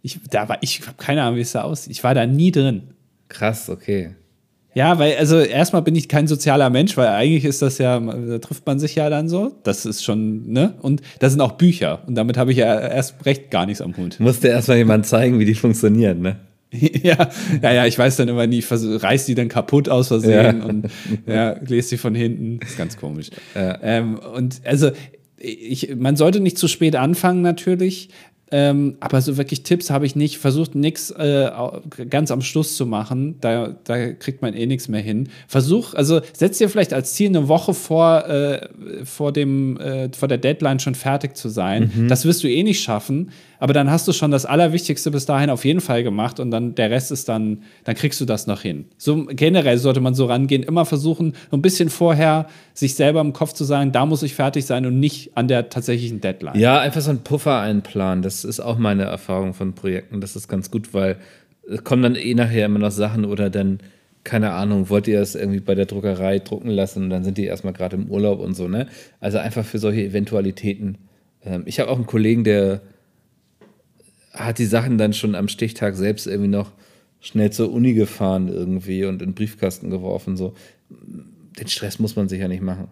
Ich 0.01 0.19
da 0.29 0.47
war 0.47 0.57
ich 0.61 0.81
habe 0.81 0.97
keine 0.97 1.23
Ahnung, 1.23 1.35
wie 1.35 1.41
es 1.41 1.51
da 1.51 1.63
aussieht. 1.63 1.91
Ich 1.91 2.03
war 2.03 2.15
da 2.15 2.25
nie 2.25 2.51
drin. 2.51 2.83
Krass, 3.27 3.69
okay. 3.69 4.11
Ja, 4.73 4.97
weil, 4.99 5.17
also 5.17 5.39
erstmal 5.39 5.81
bin 5.81 5.95
ich 5.95 6.07
kein 6.07 6.27
sozialer 6.27 6.69
Mensch, 6.69 6.95
weil 6.95 7.07
eigentlich 7.07 7.43
ist 7.43 7.61
das 7.61 7.79
ja, 7.79 7.99
da 7.99 8.37
trifft 8.37 8.65
man 8.65 8.79
sich 8.79 8.95
ja 8.95 9.09
dann 9.09 9.27
so. 9.27 9.51
Das 9.63 9.85
ist 9.85 10.03
schon, 10.03 10.51
ne? 10.51 10.75
Und 10.81 11.01
das 11.19 11.33
sind 11.33 11.41
auch 11.41 11.53
Bücher. 11.53 12.03
Und 12.07 12.15
damit 12.15 12.37
habe 12.37 12.51
ich 12.51 12.59
ja 12.59 12.79
erst 12.79 13.25
recht 13.25 13.49
gar 13.51 13.65
nichts 13.65 13.81
am 13.81 13.97
Hut. 13.97 14.19
Musste 14.19 14.47
erstmal 14.47 14.77
jemand 14.77 15.07
zeigen, 15.07 15.39
wie 15.39 15.45
die 15.45 15.55
funktionieren, 15.55 16.21
ne? 16.21 16.37
ja, 17.03 17.29
ja, 17.61 17.71
ja, 17.73 17.85
ich 17.85 17.97
weiß 17.97 18.17
dann 18.17 18.27
immer 18.27 18.45
nie, 18.45 18.63
reiß 18.63 19.25
die 19.25 19.35
dann 19.35 19.47
kaputt 19.47 19.89
aus 19.89 20.09
Versehen 20.09 20.59
ja. 20.59 20.65
und 20.65 20.87
ja, 21.25 21.57
lese 21.65 21.89
sie 21.89 21.97
von 21.97 22.13
hinten. 22.13 22.59
Das 22.59 22.71
ist 22.71 22.77
ganz 22.77 22.97
komisch. 22.97 23.29
Ja. 23.55 23.79
Ähm, 23.81 24.19
und 24.19 24.61
also, 24.65 24.91
ich, 25.37 25.95
man 25.95 26.15
sollte 26.15 26.41
nicht 26.41 26.57
zu 26.57 26.67
spät 26.67 26.95
anfangen, 26.95 27.41
natürlich. 27.41 28.09
Ähm, 28.51 28.95
aber 28.99 29.21
so 29.21 29.37
wirklich 29.37 29.63
Tipps 29.63 29.89
habe 29.89 30.05
ich 30.05 30.15
nicht. 30.15 30.37
Versucht 30.37 30.75
nichts 30.75 31.11
äh, 31.11 31.49
ganz 32.09 32.31
am 32.31 32.41
Schluss 32.41 32.75
zu 32.75 32.85
machen. 32.85 33.35
Da, 33.41 33.75
da 33.83 34.13
kriegt 34.13 34.41
man 34.41 34.53
eh 34.53 34.65
nichts 34.65 34.87
mehr 34.87 35.01
hin. 35.01 35.29
Versuch, 35.47 35.93
also 35.93 36.21
setz 36.33 36.57
dir 36.57 36.69
vielleicht 36.69 36.93
als 36.93 37.13
Ziel 37.13 37.29
eine 37.29 37.47
Woche 37.47 37.73
vor, 37.73 38.27
äh, 38.27 38.67
vor, 39.03 39.31
dem, 39.31 39.77
äh, 39.77 40.09
vor 40.11 40.27
der 40.27 40.37
Deadline 40.37 40.79
schon 40.79 40.95
fertig 40.95 41.35
zu 41.35 41.49
sein. 41.49 41.91
Mhm. 41.93 42.07
Das 42.07 42.25
wirst 42.25 42.43
du 42.43 42.47
eh 42.47 42.63
nicht 42.63 42.81
schaffen 42.81 43.31
aber 43.59 43.73
dann 43.73 43.91
hast 43.91 44.07
du 44.07 44.13
schon 44.13 44.31
das 44.31 44.45
Allerwichtigste 44.45 45.11
bis 45.11 45.25
dahin 45.25 45.49
auf 45.49 45.65
jeden 45.65 45.81
Fall 45.81 46.03
gemacht 46.03 46.39
und 46.39 46.49
dann 46.49 46.75
der 46.75 46.89
Rest 46.89 47.11
ist 47.11 47.29
dann, 47.29 47.63
dann 47.83 47.95
kriegst 47.95 48.19
du 48.21 48.25
das 48.25 48.47
noch 48.47 48.61
hin. 48.61 48.85
So 48.97 49.25
generell 49.25 49.77
sollte 49.77 49.99
man 49.99 50.15
so 50.15 50.25
rangehen, 50.25 50.63
immer 50.63 50.85
versuchen, 50.85 51.33
ein 51.51 51.61
bisschen 51.61 51.89
vorher 51.89 52.47
sich 52.73 52.95
selber 52.95 53.19
im 53.21 53.33
Kopf 53.33 53.53
zu 53.53 53.65
sagen, 53.65 53.91
da 53.91 54.05
muss 54.05 54.23
ich 54.23 54.33
fertig 54.33 54.65
sein 54.65 54.85
und 54.85 54.99
nicht 54.99 55.31
an 55.35 55.49
der 55.49 55.69
tatsächlichen 55.69 56.21
Deadline. 56.21 56.57
Ja, 56.57 56.79
einfach 56.79 57.01
so 57.01 57.09
einen 57.09 57.19
Puffer 57.19 57.59
einplanen. 57.59 58.21
Das 58.21 58.38
ist 58.43 58.59
auch 58.59 58.77
meine 58.77 59.03
Erfahrung 59.03 59.53
von 59.53 59.73
Projekten. 59.73 60.21
Das 60.21 60.35
ist 60.35 60.47
ganz 60.47 60.71
gut, 60.71 60.93
weil 60.93 61.17
es 61.67 61.83
kommen 61.83 62.03
dann 62.03 62.15
eh 62.15 62.33
nachher 62.33 62.65
immer 62.65 62.79
noch 62.79 62.91
Sachen 62.91 63.25
oder 63.25 63.49
dann 63.49 63.79
keine 64.23 64.51
Ahnung, 64.51 64.89
wollt 64.89 65.07
ihr 65.07 65.19
das 65.19 65.35
irgendwie 65.35 65.59
bei 65.59 65.75
der 65.75 65.85
Druckerei 65.85 66.39
drucken 66.39 66.69
lassen 66.69 67.03
und 67.03 67.09
dann 67.09 67.23
sind 67.23 67.37
die 67.37 67.45
erstmal 67.45 67.73
gerade 67.73 67.95
im 67.95 68.09
Urlaub 68.09 68.39
und 68.39 68.53
so, 68.53 68.67
ne? 68.67 68.87
Also 69.19 69.37
einfach 69.37 69.65
für 69.65 69.79
solche 69.79 70.03
Eventualitäten. 70.03 70.97
Ähm, 71.43 71.63
ich 71.65 71.79
habe 71.79 71.89
auch 71.89 71.95
einen 71.95 72.05
Kollegen, 72.05 72.43
der 72.43 72.81
hat 74.33 74.59
die 74.59 74.65
Sachen 74.65 74.97
dann 74.97 75.13
schon 75.13 75.35
am 75.35 75.47
Stichtag 75.47 75.95
selbst 75.95 76.27
irgendwie 76.27 76.49
noch 76.49 76.71
schnell 77.19 77.51
zur 77.51 77.71
Uni 77.71 77.93
gefahren 77.93 78.49
irgendwie 78.49 79.05
und 79.05 79.21
in 79.21 79.29
den 79.29 79.35
Briefkasten 79.35 79.89
geworfen. 79.89 80.37
So. 80.37 80.53
Den 80.89 81.67
Stress 81.67 81.99
muss 81.99 82.15
man 82.15 82.29
sich 82.29 82.39
ja 82.39 82.47
nicht 82.47 82.61
machen. 82.61 82.87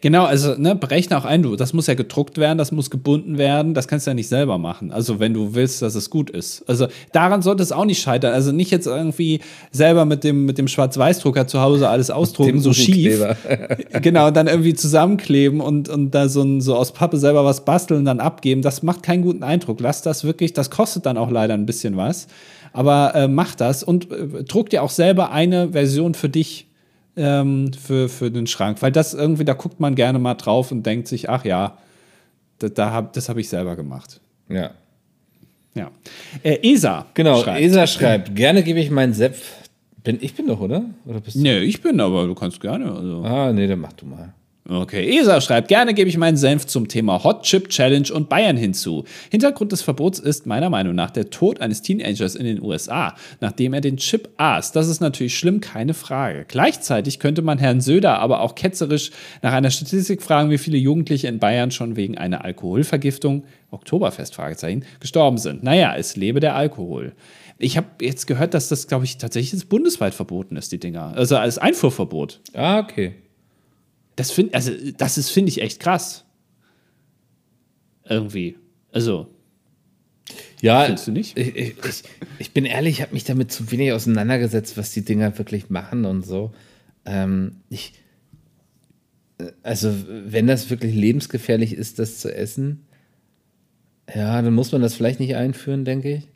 Genau, 0.00 0.24
also 0.24 0.54
ne, 0.56 0.74
berechne 0.74 1.16
auch 1.16 1.24
ein, 1.24 1.42
du, 1.42 1.56
das 1.56 1.72
muss 1.72 1.86
ja 1.86 1.94
gedruckt 1.94 2.38
werden, 2.38 2.58
das 2.58 2.72
muss 2.72 2.90
gebunden 2.90 3.38
werden, 3.38 3.74
das 3.74 3.88
kannst 3.88 4.06
du 4.06 4.10
ja 4.10 4.14
nicht 4.14 4.28
selber 4.28 4.58
machen. 4.58 4.90
Also 4.92 5.20
wenn 5.20 5.34
du 5.34 5.54
willst, 5.54 5.82
dass 5.82 5.94
es 5.94 6.10
gut 6.10 6.30
ist. 6.30 6.64
Also 6.68 6.88
daran 7.12 7.42
sollte 7.42 7.62
es 7.62 7.72
auch 7.72 7.84
nicht 7.84 8.00
scheitern. 8.00 8.32
Also 8.32 8.52
nicht 8.52 8.70
jetzt 8.70 8.86
irgendwie 8.86 9.40
selber 9.70 10.04
mit 10.04 10.24
dem, 10.24 10.46
mit 10.46 10.58
dem 10.58 10.68
Schwarz-Weiß-Drucker 10.68 11.46
zu 11.46 11.60
Hause 11.60 11.88
alles 11.88 12.10
ausdrucken, 12.10 12.60
so 12.60 12.72
schief. 12.72 13.22
genau, 14.02 14.30
dann 14.30 14.46
irgendwie 14.46 14.74
zusammenkleben 14.74 15.60
und, 15.60 15.88
und 15.88 16.12
da 16.12 16.28
so, 16.28 16.42
ein, 16.42 16.60
so 16.60 16.76
aus 16.76 16.92
Pappe 16.92 17.18
selber 17.18 17.44
was 17.44 17.64
basteln, 17.64 18.04
dann 18.04 18.20
abgeben. 18.20 18.62
Das 18.62 18.82
macht 18.82 19.02
keinen 19.02 19.22
guten 19.22 19.42
Eindruck. 19.42 19.80
Lass 19.80 20.02
das 20.02 20.24
wirklich, 20.24 20.52
das 20.52 20.70
kostet 20.70 21.06
dann 21.06 21.16
auch 21.16 21.30
leider 21.30 21.54
ein 21.54 21.66
bisschen 21.66 21.96
was. 21.96 22.26
Aber 22.72 23.14
äh, 23.14 23.28
mach 23.28 23.54
das 23.54 23.82
und 23.82 24.10
äh, 24.10 24.44
druck 24.44 24.70
dir 24.70 24.82
auch 24.82 24.90
selber 24.90 25.30
eine 25.30 25.72
Version 25.72 26.14
für 26.14 26.28
dich 26.28 26.66
ähm, 27.16 27.72
für, 27.72 28.08
für 28.08 28.30
den 28.30 28.46
Schrank. 28.46 28.82
Weil 28.82 28.92
das 28.92 29.14
irgendwie, 29.14 29.44
da 29.44 29.54
guckt 29.54 29.80
man 29.80 29.94
gerne 29.94 30.18
mal 30.18 30.34
drauf 30.34 30.72
und 30.72 30.84
denkt 30.84 31.08
sich, 31.08 31.28
ach 31.28 31.44
ja, 31.44 31.78
da, 32.58 32.68
da 32.68 32.90
hab, 32.92 33.12
das 33.12 33.28
habe 33.28 33.40
ich 33.40 33.48
selber 33.48 33.76
gemacht. 33.76 34.20
Ja. 34.48 34.70
Ja. 35.74 35.90
Äh, 36.42 36.58
ESA. 36.72 37.06
Genau, 37.14 37.42
schreibt. 37.42 37.60
ESA 37.60 37.86
schreibt, 37.86 38.36
gerne 38.36 38.62
gebe 38.62 38.78
ich 38.80 38.90
meinen 38.90 39.14
Sepf. 39.14 39.62
Bin, 40.04 40.18
ich 40.20 40.34
bin 40.34 40.48
doch, 40.48 40.60
oder? 40.60 40.84
oder 41.06 41.20
bist 41.20 41.36
nee, 41.36 41.58
ich 41.60 41.80
bin, 41.80 42.00
aber 42.00 42.26
du 42.26 42.34
kannst 42.34 42.60
gerne. 42.60 42.92
Also. 42.92 43.22
Ah, 43.24 43.52
nee, 43.52 43.66
dann 43.66 43.78
mach 43.78 43.92
du 43.92 44.06
mal. 44.06 44.34
Okay, 44.68 45.18
ESA 45.18 45.40
schreibt, 45.40 45.66
gerne 45.66 45.92
gebe 45.92 46.08
ich 46.08 46.16
meinen 46.16 46.36
Senf 46.36 46.66
zum 46.66 46.86
Thema 46.86 47.24
Hot 47.24 47.42
Chip 47.42 47.68
Challenge 47.68 48.12
und 48.12 48.28
Bayern 48.28 48.56
hinzu. 48.56 49.04
Hintergrund 49.28 49.72
des 49.72 49.82
Verbots 49.82 50.20
ist 50.20 50.46
meiner 50.46 50.70
Meinung 50.70 50.94
nach 50.94 51.10
der 51.10 51.30
Tod 51.30 51.60
eines 51.60 51.82
Teenagers 51.82 52.36
in 52.36 52.44
den 52.44 52.62
USA, 52.62 53.16
nachdem 53.40 53.74
er 53.74 53.80
den 53.80 53.96
Chip 53.96 54.28
aß. 54.36 54.70
Das 54.70 54.86
ist 54.86 55.00
natürlich 55.00 55.36
schlimm, 55.36 55.60
keine 55.60 55.94
Frage. 55.94 56.44
Gleichzeitig 56.46 57.18
könnte 57.18 57.42
man 57.42 57.58
Herrn 57.58 57.80
Söder 57.80 58.20
aber 58.20 58.40
auch 58.40 58.54
ketzerisch 58.54 59.10
nach 59.42 59.52
einer 59.52 59.70
Statistik 59.70 60.22
fragen, 60.22 60.50
wie 60.50 60.58
viele 60.58 60.78
Jugendliche 60.78 61.26
in 61.26 61.40
Bayern 61.40 61.72
schon 61.72 61.96
wegen 61.96 62.16
einer 62.16 62.44
Alkoholvergiftung, 62.44 63.42
Oktoberfest, 63.72 64.36
Fragezeichen, 64.36 64.84
gestorben 65.00 65.38
sind. 65.38 65.64
Naja, 65.64 65.96
es 65.96 66.14
lebe 66.14 66.38
der 66.38 66.54
Alkohol. 66.54 67.14
Ich 67.58 67.76
habe 67.76 67.88
jetzt 68.00 68.28
gehört, 68.28 68.54
dass 68.54 68.68
das, 68.68 68.86
glaube 68.86 69.06
ich, 69.06 69.18
tatsächlich 69.18 69.68
bundesweit 69.68 70.14
verboten 70.14 70.54
ist, 70.54 70.70
die 70.70 70.78
Dinger. 70.78 71.14
Also 71.16 71.36
als 71.36 71.58
Einfuhrverbot. 71.58 72.40
Ah, 72.54 72.78
okay. 72.78 73.14
Das 74.16 74.30
finde 74.30 74.54
also, 74.54 74.72
das 74.96 75.18
ist, 75.18 75.30
finde 75.30 75.50
ich, 75.50 75.62
echt 75.62 75.80
krass. 75.80 76.24
Irgendwie. 78.04 78.56
Also. 78.92 79.28
Ja, 80.60 80.84
findest 80.84 81.08
du 81.08 81.12
nicht? 81.12 81.36
Ich, 81.36 81.56
ich, 81.56 81.74
ich 82.38 82.52
bin 82.52 82.64
ehrlich, 82.64 82.96
ich 82.96 83.02
habe 83.02 83.14
mich 83.14 83.24
damit 83.24 83.50
zu 83.50 83.70
wenig 83.70 83.92
auseinandergesetzt, 83.92 84.76
was 84.76 84.92
die 84.92 85.04
Dinger 85.04 85.36
wirklich 85.38 85.70
machen 85.70 86.04
und 86.04 86.24
so. 86.24 86.52
Ähm, 87.04 87.56
ich, 87.68 87.94
also, 89.62 89.92
wenn 90.08 90.46
das 90.46 90.70
wirklich 90.70 90.94
lebensgefährlich 90.94 91.72
ist, 91.72 91.98
das 91.98 92.18
zu 92.18 92.32
essen, 92.34 92.86
ja, 94.14 94.40
dann 94.40 94.54
muss 94.54 94.72
man 94.72 94.82
das 94.82 94.94
vielleicht 94.94 95.20
nicht 95.20 95.36
einführen, 95.36 95.84
denke 95.84 96.16
ich. 96.16 96.28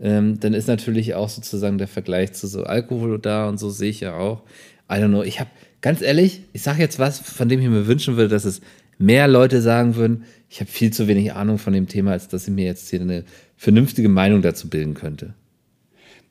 Ähm, 0.00 0.40
dann 0.40 0.54
ist 0.54 0.68
natürlich 0.68 1.14
auch 1.14 1.28
sozusagen 1.28 1.78
der 1.78 1.88
Vergleich 1.88 2.32
zu 2.32 2.46
so 2.46 2.64
Alkohol 2.64 3.18
da 3.18 3.48
und 3.48 3.58
so 3.58 3.70
sehe 3.70 3.90
ich 3.90 4.00
ja 4.00 4.16
auch. 4.16 4.42
I 4.90 4.94
don't 4.94 5.08
know. 5.08 5.22
Ich 5.22 5.40
habe 5.40 5.50
ganz 5.84 6.00
ehrlich, 6.00 6.40
ich 6.54 6.62
sage 6.62 6.80
jetzt 6.80 6.98
was, 6.98 7.18
von 7.18 7.46
dem 7.46 7.60
ich 7.60 7.68
mir 7.68 7.86
wünschen 7.86 8.16
würde, 8.16 8.30
dass 8.30 8.46
es 8.46 8.62
mehr 8.96 9.28
Leute 9.28 9.60
sagen 9.60 9.96
würden, 9.96 10.24
ich 10.48 10.60
habe 10.60 10.70
viel 10.70 10.90
zu 10.90 11.08
wenig 11.08 11.34
Ahnung 11.34 11.58
von 11.58 11.74
dem 11.74 11.88
Thema, 11.88 12.12
als 12.12 12.26
dass 12.26 12.48
ich 12.48 12.54
mir 12.54 12.64
jetzt 12.64 12.88
hier 12.88 13.02
eine 13.02 13.22
vernünftige 13.58 14.08
Meinung 14.08 14.40
dazu 14.40 14.70
bilden 14.70 14.94
könnte. 14.94 15.34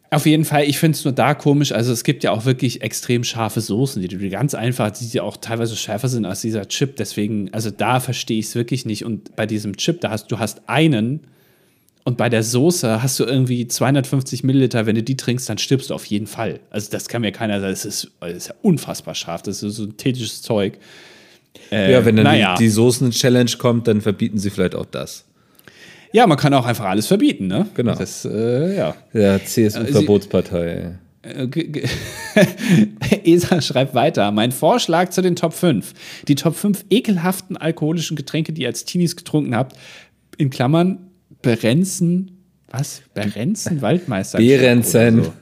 Auf 0.09 0.25
jeden 0.25 0.43
Fall, 0.43 0.63
ich 0.63 0.79
finde 0.79 0.95
es 0.97 1.05
nur 1.05 1.13
da 1.13 1.35
komisch. 1.35 1.71
Also 1.71 1.93
es 1.93 2.03
gibt 2.03 2.23
ja 2.23 2.31
auch 2.31 2.45
wirklich 2.45 2.81
extrem 2.81 3.23
scharfe 3.23 3.61
Soßen, 3.61 4.01
die 4.01 4.07
du 4.07 4.27
ganz 4.31 4.55
einfach, 4.55 4.89
die 4.89 5.05
ja 5.09 5.21
auch 5.21 5.37
teilweise 5.37 5.75
schärfer 5.75 6.09
sind 6.09 6.25
als 6.25 6.41
dieser 6.41 6.67
Chip. 6.67 6.95
Deswegen, 6.95 7.53
also 7.53 7.69
da 7.69 7.99
verstehe 7.99 8.39
ich 8.39 8.47
es 8.47 8.55
wirklich 8.55 8.87
nicht. 8.87 9.05
Und 9.05 9.35
bei 9.35 9.45
diesem 9.45 9.77
Chip, 9.77 10.01
da 10.01 10.09
hast 10.09 10.31
du 10.31 10.39
hast 10.39 10.67
einen, 10.67 11.27
und 12.05 12.17
bei 12.17 12.27
der 12.27 12.43
Soße 12.43 13.01
hast 13.01 13.19
du 13.19 13.23
irgendwie 13.23 13.67
250 13.67 14.43
Milliliter, 14.43 14.85
wenn 14.85 14.95
du 14.95 15.03
die 15.03 15.15
trinkst, 15.15 15.47
dann 15.47 15.57
stirbst 15.57 15.89
du 15.89 15.93
auf 15.93 16.05
jeden 16.05 16.27
Fall. 16.27 16.59
Also 16.69 16.91
das 16.91 17.07
kann 17.07 17.21
mir 17.21 17.31
keiner 17.31 17.61
sagen, 17.61 17.71
das 17.71 17.85
ist, 17.85 18.11
das 18.19 18.33
ist 18.33 18.47
ja 18.49 18.55
unfassbar 18.61 19.15
scharf, 19.15 19.41
das 19.41 19.63
ist 19.63 19.75
synthetisches 19.75 20.41
Zeug. 20.41 20.77
Äh, 21.71 21.93
ja, 21.93 22.03
wenn 22.03 22.15
dann 22.15 22.25
naja. 22.25 22.55
die, 22.55 22.65
die 22.65 22.69
Soßen-Challenge 22.69 23.51
kommt, 23.57 23.87
dann 23.87 24.01
verbieten 24.01 24.37
sie 24.37 24.49
vielleicht 24.49 24.75
auch 24.75 24.85
das. 24.85 25.25
Ja, 26.11 26.27
man 26.27 26.37
kann 26.37 26.53
auch 26.53 26.65
einfach 26.65 26.85
alles 26.85 27.07
verbieten, 27.07 27.47
ne? 27.47 27.67
Genau. 27.73 27.95
Das, 27.95 28.25
äh, 28.25 28.75
ja. 28.75 28.95
Ja, 29.13 29.43
CSU-Verbotspartei. 29.43 30.99
Äh, 31.23 31.47
ESA 33.23 33.61
schreibt 33.61 33.95
weiter. 33.95 34.31
Mein 34.31 34.51
Vorschlag 34.51 35.09
zu 35.09 35.21
den 35.21 35.35
Top 35.35 35.53
5. 35.53 35.93
Die 36.27 36.35
Top 36.35 36.55
5 36.55 36.85
ekelhaften 36.89 37.55
alkoholischen 37.55 38.17
Getränke, 38.17 38.51
die 38.51 38.63
ihr 38.63 38.67
als 38.67 38.83
Teenies 38.83 39.15
getrunken 39.15 39.55
habt, 39.55 39.77
in 40.37 40.49
Klammern 40.49 41.12
Berenzen, 41.43 42.31
was? 42.71 43.03
Berenzen 43.13 43.83
Waldmeister? 43.83 44.39
Berenzen. 44.39 45.25
So. 45.25 45.33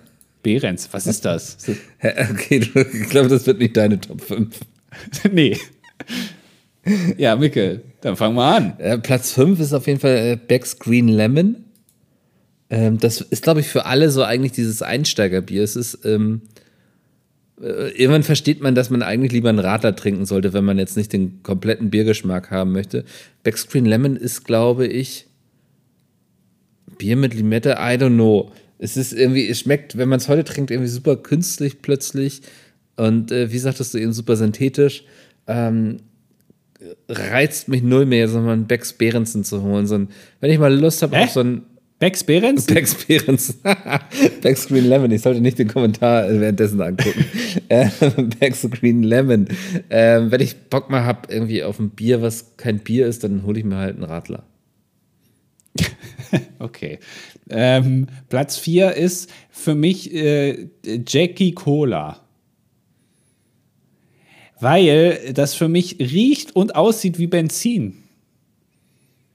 Berenz, 0.44 0.90
was 0.92 1.08
ist 1.08 1.24
das? 1.24 1.58
okay, 2.02 2.70
ich 2.94 3.10
glaube, 3.10 3.30
das 3.30 3.48
wird 3.48 3.60
nicht 3.60 3.78
deine 3.78 4.02
Top 4.02 4.22
5. 4.22 4.60
nee. 5.32 5.58
Ja, 7.18 7.36
Mikkel, 7.36 7.84
dann 8.02 8.16
fangen 8.16 8.36
wir 8.36 8.44
an. 8.44 8.74
Äh, 8.80 8.98
Platz 8.98 9.32
5 9.34 9.60
ist 9.60 9.72
auf 9.74 9.88
jeden 9.88 10.00
Fall 10.00 10.18
äh, 10.18 10.36
Beck's 10.36 10.80
Green 10.80 11.08
Lemon. 11.08 11.64
Ähm, 12.72 12.98
das 12.98 13.22
ist, 13.22 13.44
glaube 13.44 13.60
ich, 13.60 13.68
für 13.68 13.86
alle 13.86 14.10
so 14.10 14.24
eigentlich 14.24 14.54
dieses 14.54 14.82
Einsteigerbier. 14.82 15.64
Es 15.64 15.76
ist, 15.76 16.04
ähm, 16.06 16.42
äh, 17.62 17.92
irgendwann 17.92 18.24
versteht 18.24 18.62
man, 18.62 18.74
dass 18.74 18.90
man 18.90 19.04
eigentlich 19.04 19.32
lieber 19.32 19.50
einen 19.50 19.60
Radler 19.60 19.96
trinken 19.96 20.26
sollte, 20.26 20.54
wenn 20.54 20.66
man 20.66 20.80
jetzt 20.80 20.98
nicht 20.98 21.14
den 21.14 21.44
kompletten 21.44 21.92
Biergeschmack 21.92 22.50
haben 22.50 22.72
möchte. 22.72 23.06
Beck's 23.44 23.68
Green 23.68 23.86
Lemon 23.86 24.16
ist, 24.16 24.44
glaube 24.44 24.88
ich, 24.88 25.28
Bier 27.02 27.16
mit 27.16 27.34
Limette, 27.34 27.72
I 27.80 27.98
don't 27.98 28.14
know. 28.14 28.52
Es 28.78 28.96
ist 28.96 29.12
irgendwie, 29.12 29.48
es 29.48 29.60
schmeckt, 29.60 29.98
wenn 29.98 30.08
man 30.08 30.20
es 30.20 30.30
heute 30.30 30.44
trinkt, 30.44 30.70
irgendwie 30.70 30.88
super 30.88 31.16
künstlich 31.16 31.82
plötzlich. 31.82 32.44
Und 32.96 33.32
äh, 33.32 33.52
wie 33.52 33.58
sagtest 33.58 33.96
du 33.96 33.98
eben, 33.98 34.14
super 34.14 34.36
synthetisch. 34.36 35.04
Ähm, 35.48 35.98
reizt 37.10 37.70
mich 37.70 37.82
null 37.82 38.06
mehr, 38.06 38.28
so 38.28 38.38
einen 38.38 38.68
Becks 38.68 38.94
Behrensen 38.94 39.44
zu 39.44 39.64
holen. 39.64 39.88
So 39.88 39.96
ein, 39.96 40.10
wenn 40.42 40.52
ich 40.52 40.60
mal 40.60 40.72
Lust 40.72 41.02
habe 41.02 41.18
auf 41.18 41.32
so 41.32 41.40
ein. 41.40 41.64
Becks 41.98 42.24
Behrensen? 42.24 42.72
Becks 42.72 42.94
Behrensen. 42.94 43.56
Becks 44.42 44.68
Green 44.68 44.86
Lemon. 44.86 45.10
Ich 45.10 45.22
sollte 45.22 45.42
nicht 45.42 45.58
den 45.58 45.70
Kommentar 45.70 46.30
währenddessen 46.30 46.82
angucken. 46.82 47.26
äh, 47.70 47.90
Becks 48.40 48.68
Green 48.70 49.02
Lemon. 49.02 49.48
Äh, 49.90 50.22
wenn 50.30 50.42
ich 50.42 50.56
Bock 50.70 50.92
mal 50.92 51.04
habe, 51.04 51.34
irgendwie 51.34 51.64
auf 51.64 51.80
ein 51.80 51.90
Bier, 51.90 52.22
was 52.22 52.58
kein 52.58 52.78
Bier 52.78 53.08
ist, 53.08 53.24
dann 53.24 53.44
hole 53.44 53.58
ich 53.58 53.66
mir 53.66 53.78
halt 53.78 53.96
einen 53.96 54.06
Radler. 54.06 54.44
okay. 56.60 57.00
Ähm, 57.50 58.08
Platz 58.30 58.58
4 58.58 58.94
ist 58.94 59.30
für 59.50 59.76
mich 59.76 60.14
äh, 60.14 60.68
Jackie 61.08 61.54
Cola. 61.54 62.22
Weil 64.60 65.34
das 65.34 65.56
für 65.56 65.68
mich 65.68 66.00
riecht 66.00 66.56
und 66.56 66.76
aussieht 66.76 67.18
wie 67.18 67.28
Benzin. 67.28 68.04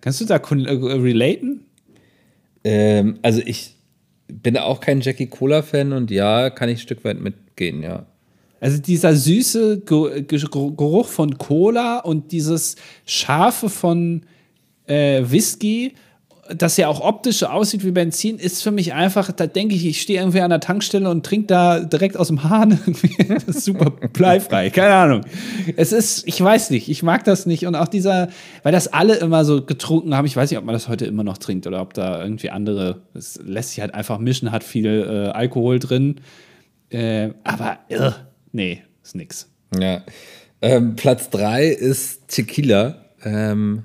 Kannst 0.01 0.21
du 0.21 0.25
da 0.25 0.37
äh, 0.37 0.39
relaten? 0.41 1.65
Ähm, 2.63 3.19
also 3.23 3.43
ich 3.45 3.75
bin 4.29 4.57
auch 4.57 4.81
kein 4.81 5.01
Jackie 5.01 5.27
Cola-Fan 5.27 5.93
und 5.93 6.11
ja, 6.11 6.51
kann 6.51 6.69
ich 6.69 6.79
ein 6.79 6.83
Stück 6.83 7.05
weit 7.05 7.21
mitgehen, 7.21 7.83
ja. 7.83 8.07
Also 8.61 8.79
dieser 8.81 9.15
süße 9.15 9.81
Geruch 9.81 11.09
von 11.09 11.37
Cola 11.39 11.99
und 11.99 12.33
dieses 12.33 12.77
scharfe 13.05 13.69
von 13.69 14.23
äh, 14.87 15.23
Whisky 15.25 15.93
das 16.55 16.77
ja 16.77 16.89
auch 16.89 17.01
optisch 17.01 17.39
so 17.39 17.47
aussieht 17.47 17.85
wie 17.85 17.91
Benzin, 17.91 18.39
ist 18.39 18.63
für 18.63 18.71
mich 18.71 18.93
einfach, 18.93 19.33
da 19.33 19.47
denke 19.47 19.75
ich, 19.75 19.87
ich 19.87 20.01
stehe 20.01 20.21
irgendwie 20.21 20.41
an 20.41 20.51
der 20.51 20.61
Tankstelle 20.61 21.09
und 21.11 21.25
trinke 21.25 21.47
da 21.47 21.81
direkt 21.81 22.17
aus 22.17 22.29
dem 22.29 22.45
Hahn. 22.45 22.79
das 23.29 23.45
ist 23.45 23.65
super 23.65 23.91
bleifrei, 23.91 24.71
keine 24.71 24.95
Ahnung. 24.95 25.21
Es 25.77 25.93
ist, 25.93 26.27
ich 26.27 26.41
weiß 26.41 26.71
nicht, 26.71 26.89
ich 26.89 27.03
mag 27.03 27.25
das 27.25 27.47
nicht. 27.47 27.67
Und 27.67 27.75
auch 27.75 27.89
dieser, 27.89 28.29
weil 28.63 28.73
das 28.73 28.89
alle 28.93 29.17
immer 29.17 29.45
so 29.45 29.65
getrunken 29.65 30.15
haben, 30.15 30.27
ich 30.27 30.37
weiß 30.37 30.51
nicht, 30.51 30.59
ob 30.59 30.65
man 30.65 30.73
das 30.73 30.89
heute 30.89 31.07
immer 31.07 31.25
noch 31.25 31.39
trinkt 31.39 31.67
oder 31.67 31.81
ob 31.81 31.95
da 31.95 32.23
irgendwie 32.23 32.51
andere, 32.51 33.03
es 33.15 33.41
lässt 33.45 33.71
sich 33.71 33.81
halt 33.81 33.95
einfach 33.95 34.19
mischen, 34.19 34.53
hat 34.53 34.65
viel 34.65 34.87
äh, 34.87 35.31
Alkohol 35.31 35.79
drin. 35.79 36.21
Äh, 36.91 37.31
aber, 37.45 37.79
äh, 37.89 38.11
nee, 38.53 38.83
ist 39.03 39.17
nix. 39.17 39.49
Ja. 39.79 40.03
Ähm, 40.63 40.97
Platz 40.97 41.31
3 41.31 41.67
ist 41.67 42.29
Tequila. 42.29 43.03
Ähm, 43.25 43.85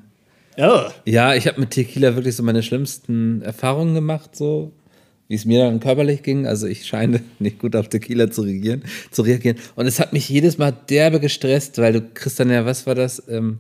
Oh. 0.62 0.92
Ja, 1.06 1.34
ich 1.34 1.48
habe 1.48 1.60
mit 1.60 1.72
Tequila 1.72 2.16
wirklich 2.16 2.36
so 2.36 2.44
meine 2.44 2.62
schlimmsten 2.62 3.42
Erfahrungen 3.42 3.96
gemacht, 3.96 4.36
so 4.36 4.72
wie 5.28 5.34
es 5.34 5.46
mir 5.46 5.64
dann 5.64 5.80
körperlich 5.80 6.22
ging. 6.22 6.46
Also 6.46 6.68
ich 6.68 6.86
scheine 6.86 7.22
nicht 7.40 7.58
gut 7.58 7.76
auf 7.76 7.90
Tequila 7.90 8.30
zu 8.30 8.44
reagieren, 8.44 8.84
zu 9.10 9.24
reagieren. 9.24 9.58
Und 9.76 9.88
es 9.88 10.00
hat 10.00 10.14
mich 10.14 10.30
jedes 10.30 10.60
Mal 10.60 10.72
derbe 10.72 11.20
gestresst, 11.20 11.80
weil 11.80 11.94
du 11.94 12.02
kriegst 12.14 12.38
ja, 12.38 12.66
was 12.66 12.86
war 12.86 12.94
das? 12.94 13.24
Ähm, 13.28 13.58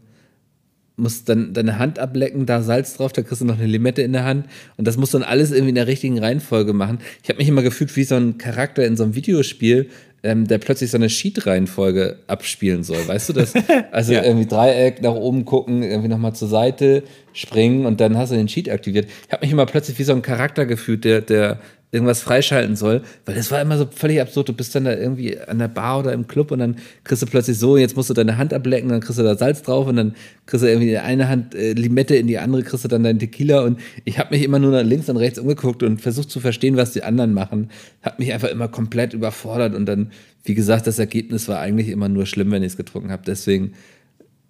musst 1.02 1.28
dann 1.28 1.54
deine 1.54 1.80
Hand 1.80 2.00
ablecken, 2.00 2.46
da 2.46 2.62
Salz 2.62 2.96
drauf, 2.96 3.12
da 3.12 3.22
kriegst 3.22 3.42
du 3.42 3.46
noch 3.46 3.58
eine 3.58 3.68
Limette 3.68 4.02
in 4.02 4.14
der 4.14 4.24
Hand 4.24 4.46
und 4.78 4.88
das 4.88 4.98
musst 4.98 5.14
du 5.14 5.20
dann 5.20 5.28
alles 5.28 5.52
irgendwie 5.52 5.70
in 5.70 5.76
der 5.76 5.88
richtigen 5.88 6.20
Reihenfolge 6.20 6.74
machen. 6.74 7.00
Ich 7.24 7.30
habe 7.30 7.40
mich 7.40 7.48
immer 7.48 7.64
gefühlt 7.64 7.96
wie 7.96 8.04
so 8.04 8.16
ein 8.16 8.38
Charakter 8.38 8.86
in 8.86 8.96
so 8.96 9.04
einem 9.04 9.16
Videospiel, 9.16 9.90
ähm, 10.24 10.48
der 10.48 10.60
plötzlich 10.60 10.92
so 10.92 10.98
eine 10.98 11.10
Sheet-Reihenfolge 11.10 12.18
abspielen 12.28 12.84
soll. 12.84 13.08
Weißt 13.08 13.30
du 13.30 13.34
das? 13.34 13.54
Also 13.92 14.14
ja. 14.14 14.24
irgendwie 14.24 14.46
Dreieck 14.46 15.02
nach 15.02 15.14
oben 15.14 15.44
gucken, 15.44 15.84
irgendwie 15.84 16.08
nochmal 16.08 16.34
zur 16.34 16.48
Seite 16.48 17.04
springen 17.34 17.86
und 17.86 18.00
dann 18.00 18.18
hast 18.18 18.32
du 18.32 18.36
den 18.36 18.48
Sheet 18.48 18.70
aktiviert. 18.70 19.08
Ich 19.28 19.34
habe 19.34 19.44
mich 19.46 19.52
immer 19.52 19.66
plötzlich 19.66 20.00
wie 20.00 20.04
so 20.04 20.14
ein 20.14 20.22
Charakter 20.22 20.66
gefühlt, 20.66 21.04
der, 21.04 21.22
der 21.22 21.60
irgendwas 21.92 22.22
freischalten 22.22 22.78
soll, 22.78 23.02
weil 23.26 23.36
das 23.36 23.52
war 23.52 23.62
immer 23.62 23.78
so 23.78 23.86
völlig 23.94 24.22
absurd. 24.22 24.48
Du 24.48 24.54
bist 24.54 24.74
dann 24.74 24.86
da 24.86 24.96
irgendwie 24.96 25.38
an 25.38 25.60
der 25.60 25.68
Bar 25.68 26.00
oder 26.00 26.14
im 26.14 26.26
Club 26.26 26.52
und 26.52 26.60
dann 26.60 26.78
kriegst 27.04 27.22
du 27.22 27.28
plötzlich 27.28 27.60
so, 27.60 27.76
jetzt 27.76 27.98
musst 27.98 28.10
du 28.10 28.14
deine 28.14 28.38
Hand 28.38 28.54
ablecken, 28.54 28.90
dann 28.90 29.02
kriegst 29.02 29.20
du 29.20 29.24
da 29.24 29.36
Salz 29.36 29.62
drauf 29.62 29.88
und 29.88 29.98
dann 29.98 30.16
kriegst 30.46 30.64
du 30.64 30.70
irgendwie 30.70 30.92
in 30.92 30.98
eine 30.98 31.28
Hand 31.28 31.54
äh, 31.54 31.74
Limette, 31.74 32.16
in 32.16 32.28
die 32.28 32.40
andere 32.40 32.64
kriegst 32.64 32.86
du 32.86 32.88
dann 32.88 33.04
deinen 33.04 33.20
Tequila 33.20 33.62
und 33.62 33.80
ich 34.06 34.20
habe 34.20 34.34
mich 34.34 34.44
immer 34.44 34.60
nur 34.60 34.72
nach 34.72 34.84
links 34.84 35.10
und 35.10 35.18
rechts 35.18 35.38
umgeguckt 35.38 35.84
und 35.84 36.02
versucht 36.02 36.30
zu 36.30 36.40
verstehen, 36.40 36.78
was 36.78 36.94
die 36.94 37.04
anderen 37.04 37.34
machen. 37.34 37.70
Hat 38.02 38.20
mich 38.20 38.32
einfach 38.34 38.50
immer 38.50 38.70
komplett 38.70 39.14
überfordert 39.14 39.76
und 39.76 39.86
dann, 39.86 40.12
wie 40.46 40.56
gesagt, 40.56 40.88
das 40.88 40.98
Ergebnis 40.98 41.50
war 41.50 41.60
eigentlich 41.60 41.90
immer 41.90 42.08
nur 42.08 42.26
schlimm, 42.26 42.52
wenn 42.52 42.64
ich 42.64 42.72
es 42.74 42.78
getrunken 42.78 43.12
habe. 43.12 43.24
Deswegen 43.26 43.74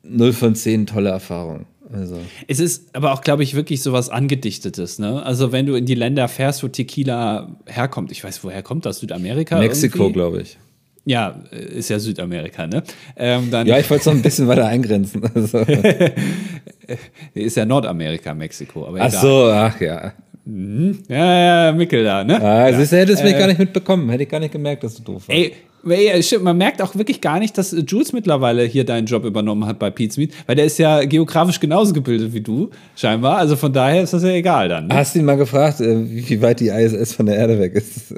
0 0.03 0.33
von 0.33 0.53
10 0.53 0.85
tolle 0.85 1.09
Erfahrung. 1.09 1.65
Also. 1.93 2.17
Es 2.47 2.59
ist 2.59 2.95
aber 2.95 3.13
auch, 3.13 3.21
glaube 3.21 3.43
ich, 3.43 3.55
wirklich 3.55 3.81
so 3.81 3.93
was 3.93 4.09
Angedichtetes. 4.09 4.99
Ne? 4.99 5.23
Also, 5.25 5.51
wenn 5.51 5.65
du 5.65 5.75
in 5.75 5.85
die 5.85 5.95
Länder 5.95 6.27
fährst, 6.27 6.63
wo 6.63 6.67
Tequila 6.67 7.55
herkommt, 7.65 8.11
ich 8.11 8.23
weiß, 8.23 8.43
woher 8.43 8.63
kommt 8.63 8.85
das? 8.85 8.99
Südamerika? 8.99 9.57
Mexiko, 9.57 10.11
glaube 10.11 10.41
ich. 10.41 10.57
Ja, 11.03 11.41
ist 11.51 11.89
ja 11.89 11.97
Südamerika, 11.97 12.67
ne? 12.67 12.83
Ähm, 13.15 13.49
dann 13.49 13.65
ja, 13.65 13.79
ich 13.79 13.89
wollte 13.89 14.01
es 14.01 14.05
noch 14.05 14.13
ein 14.13 14.21
bisschen 14.21 14.47
weiter 14.47 14.67
eingrenzen. 14.67 15.21
Also. 15.33 15.65
ist 17.33 17.57
ja 17.57 17.65
Nordamerika, 17.65 18.33
Mexiko. 18.33 18.87
Aber 18.87 18.99
ach 19.01 19.07
egal. 19.07 19.21
so, 19.21 19.45
ach 19.51 19.81
ja. 19.81 20.13
Mhm. 20.45 20.99
Ja, 21.07 21.65
ja, 21.67 21.71
Mickel 21.71 22.03
da, 22.03 22.23
ne? 22.23 22.41
Ah, 22.41 22.69
ja. 22.69 22.77
Siehst 22.77 22.91
du, 22.91 22.97
hättest 22.97 23.23
du 23.23 23.27
äh, 23.27 23.33
gar 23.33 23.47
nicht 23.47 23.59
mitbekommen. 23.59 24.09
Hätte 24.09 24.23
ich 24.23 24.29
gar 24.29 24.39
nicht 24.39 24.51
gemerkt, 24.51 24.83
dass 24.83 24.95
du 24.95 25.03
doof 25.03 25.27
warst. 25.27 25.29
Ey, 25.29 25.53
man 25.83 26.57
merkt 26.57 26.81
auch 26.81 26.95
wirklich 26.95 27.21
gar 27.21 27.39
nicht, 27.39 27.57
dass 27.57 27.75
Jules 27.87 28.13
mittlerweile 28.13 28.63
hier 28.63 28.85
deinen 28.85 29.05
Job 29.05 29.25
übernommen 29.25 29.65
hat 29.65 29.79
bei 29.79 29.89
Pete's 29.89 30.17
Meat, 30.17 30.31
weil 30.45 30.55
der 30.55 30.65
ist 30.65 30.77
ja 30.77 31.03
geografisch 31.03 31.59
genauso 31.59 31.93
gebildet 31.93 32.33
wie 32.33 32.41
du, 32.41 32.69
scheinbar. 32.95 33.37
Also 33.37 33.55
von 33.55 33.73
daher 33.73 34.03
ist 34.03 34.13
das 34.13 34.23
ja 34.23 34.29
egal 34.29 34.69
dann. 34.69 34.87
Ne? 34.87 34.95
Hast 34.95 35.15
du 35.15 35.19
ihn 35.19 35.25
mal 35.25 35.37
gefragt, 35.37 35.81
äh, 35.81 36.05
wie 36.09 36.41
weit 36.41 36.59
die 36.59 36.67
ISS 36.67 37.13
von 37.13 37.25
der 37.25 37.35
Erde 37.35 37.59
weg 37.59 37.73
ist? 37.73 38.13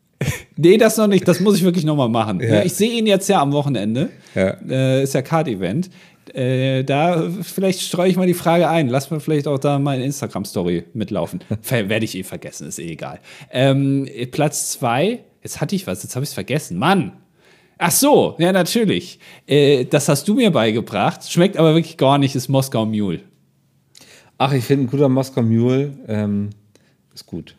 nee, 0.56 0.76
das 0.76 0.96
noch 0.96 1.06
nicht. 1.06 1.26
Das 1.26 1.40
muss 1.40 1.56
ich 1.56 1.64
wirklich 1.64 1.84
nochmal 1.84 2.08
machen. 2.08 2.40
Ja. 2.40 2.62
Ich 2.64 2.74
sehe 2.74 2.90
ihn 2.90 3.06
jetzt 3.06 3.28
ja 3.28 3.40
am 3.40 3.52
Wochenende. 3.52 4.10
Ja. 4.34 4.56
Äh, 4.68 5.02
ist 5.02 5.14
ja 5.14 5.22
Card-Event. 5.22 5.90
Äh, 6.34 6.84
da 6.84 7.30
vielleicht 7.42 7.80
streue 7.80 8.10
ich 8.10 8.16
mal 8.16 8.26
die 8.26 8.34
Frage 8.34 8.68
ein. 8.68 8.88
Lass 8.88 9.10
mir 9.10 9.20
vielleicht 9.20 9.46
auch 9.46 9.58
da 9.58 9.78
meine 9.78 10.04
Instagram-Story 10.04 10.84
mitlaufen. 10.92 11.40
Werde 11.68 12.04
ich 12.04 12.16
eh 12.16 12.22
vergessen, 12.22 12.68
ist 12.68 12.78
eh 12.78 12.92
egal. 12.92 13.20
Ähm, 13.50 14.06
Platz 14.30 14.72
zwei 14.72 15.20
Jetzt 15.42 15.60
hatte 15.60 15.74
ich 15.76 15.86
was, 15.86 16.02
jetzt 16.02 16.16
habe 16.16 16.24
ich 16.24 16.30
es 16.30 16.34
vergessen. 16.34 16.78
Mann! 16.78 17.12
Ach 17.78 17.92
so, 17.92 18.34
ja, 18.38 18.52
natürlich. 18.52 19.20
Äh, 19.46 19.84
das 19.84 20.08
hast 20.08 20.26
du 20.26 20.34
mir 20.34 20.50
beigebracht. 20.50 21.30
Schmeckt 21.30 21.56
aber 21.56 21.74
wirklich 21.74 21.96
gar 21.96 22.18
nicht, 22.18 22.34
ist 22.34 22.48
Moskau 22.48 22.84
Mule. 22.84 23.20
Ach, 24.36 24.52
ich 24.52 24.64
finde 24.64 24.84
ein 24.84 24.90
guter 24.90 25.08
Moskau 25.08 25.42
Mule 25.42 25.96
ähm, 26.08 26.50
ist 27.14 27.26
gut. 27.26 27.56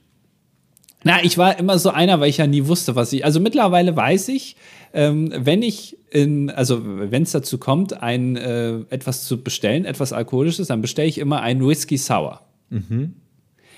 Na, 1.03 1.23
ich 1.23 1.37
war 1.37 1.57
immer 1.57 1.79
so 1.79 1.89
einer, 1.91 2.19
weil 2.19 2.29
ich 2.29 2.37
ja 2.37 2.47
nie 2.47 2.67
wusste, 2.67 2.95
was 2.95 3.13
ich. 3.13 3.23
Also 3.23 3.39
mittlerweile 3.39 3.95
weiß 3.95 4.27
ich, 4.29 4.57
ähm, 4.93 5.31
wenn 5.33 5.61
ich 5.61 5.97
in, 6.11 6.49
also 6.49 6.81
wenn 6.83 7.23
es 7.23 7.31
dazu 7.31 7.57
kommt, 7.57 8.01
ein 8.01 8.35
äh, 8.35 8.79
etwas 8.89 9.23
zu 9.23 9.41
bestellen, 9.41 9.85
etwas 9.85 10.11
Alkoholisches, 10.11 10.67
dann 10.67 10.81
bestelle 10.81 11.07
ich 11.07 11.17
immer 11.17 11.41
einen 11.41 11.65
Whisky 11.65 11.97
Sour. 11.97 12.41
Mhm. 12.69 13.13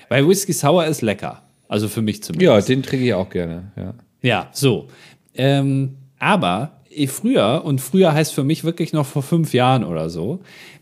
Weil 0.08 0.26
Whisky 0.26 0.52
Sour 0.52 0.86
ist 0.86 1.02
lecker. 1.02 1.42
Also 1.72 1.88
für 1.88 2.02
mich 2.02 2.22
zumindest. 2.22 2.68
Ja, 2.68 2.74
den 2.74 2.82
trinke 2.82 3.06
ich 3.06 3.14
auch 3.14 3.30
gerne, 3.30 3.72
ja. 3.76 3.94
Ja, 4.20 4.48
so. 4.52 4.88
Ähm, 5.34 5.96
aber 6.18 6.72
eh, 6.90 7.06
früher, 7.06 7.62
und 7.64 7.80
früher 7.80 8.12
heißt 8.12 8.34
für 8.34 8.44
mich 8.44 8.62
wirklich 8.62 8.92
noch 8.92 9.06
vor 9.06 9.22
fünf 9.22 9.54
Jahren 9.54 9.82
oder 9.82 10.10
so, 10.10 10.40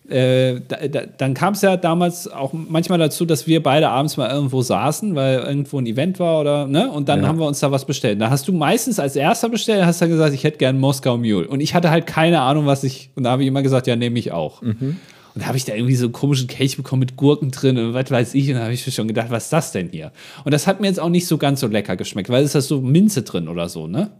äh, 0.08 0.60
da, 0.66 0.88
da, 0.88 1.02
dann 1.06 1.34
kam 1.34 1.54
es 1.54 1.62
ja 1.62 1.76
damals 1.76 2.26
auch 2.26 2.52
manchmal 2.52 2.98
dazu, 2.98 3.24
dass 3.24 3.46
wir 3.46 3.62
beide 3.62 3.88
abends 3.88 4.16
mal 4.16 4.28
irgendwo 4.30 4.62
saßen, 4.62 5.14
weil 5.14 5.38
irgendwo 5.38 5.78
ein 5.78 5.86
Event 5.86 6.18
war 6.18 6.40
oder, 6.40 6.66
ne? 6.66 6.90
Und 6.90 7.08
dann 7.08 7.22
ja. 7.22 7.28
haben 7.28 7.38
wir 7.38 7.46
uns 7.46 7.60
da 7.60 7.70
was 7.70 7.84
bestellt. 7.84 8.20
Da 8.20 8.28
hast 8.28 8.48
du 8.48 8.52
meistens 8.52 8.98
als 8.98 9.14
erster 9.14 9.48
bestellt, 9.48 9.86
hast 9.86 10.02
dann 10.02 10.10
gesagt, 10.10 10.34
ich 10.34 10.42
hätte 10.42 10.58
gern 10.58 10.80
Moskau 10.80 11.16
Mule. 11.18 11.46
Und 11.46 11.60
ich 11.60 11.72
hatte 11.72 11.92
halt 11.92 12.08
keine 12.08 12.40
Ahnung, 12.40 12.66
was 12.66 12.82
ich, 12.82 13.10
und 13.14 13.22
da 13.22 13.30
habe 13.30 13.42
ich 13.42 13.48
immer 13.48 13.62
gesagt, 13.62 13.86
ja, 13.86 13.94
nehme 13.94 14.18
ich 14.18 14.32
auch. 14.32 14.60
Mhm. 14.60 14.96
Und 15.34 15.42
da 15.42 15.46
habe 15.46 15.56
ich 15.56 15.64
da 15.64 15.74
irgendwie 15.74 15.94
so 15.94 16.06
einen 16.06 16.12
komischen 16.12 16.48
Kelch 16.48 16.76
bekommen 16.76 17.00
mit 17.00 17.16
Gurken 17.16 17.50
drin 17.50 17.78
und 17.78 17.94
was 17.94 18.10
weiß 18.10 18.34
ich. 18.34 18.48
Und 18.48 18.56
da 18.56 18.64
habe 18.64 18.72
ich 18.72 18.84
mir 18.84 18.92
schon 18.92 19.08
gedacht, 19.08 19.30
was 19.30 19.44
ist 19.44 19.52
das 19.52 19.72
denn 19.72 19.88
hier? 19.90 20.12
Und 20.44 20.52
das 20.52 20.66
hat 20.66 20.80
mir 20.80 20.88
jetzt 20.88 21.00
auch 21.00 21.08
nicht 21.08 21.26
so 21.26 21.38
ganz 21.38 21.60
so 21.60 21.66
lecker 21.66 21.96
geschmeckt, 21.96 22.30
weil 22.30 22.42
es 22.42 22.54
ist 22.54 22.68
so 22.68 22.80
Minze 22.80 23.22
drin 23.22 23.48
oder 23.48 23.68
so, 23.68 23.86
ne? 23.86 24.10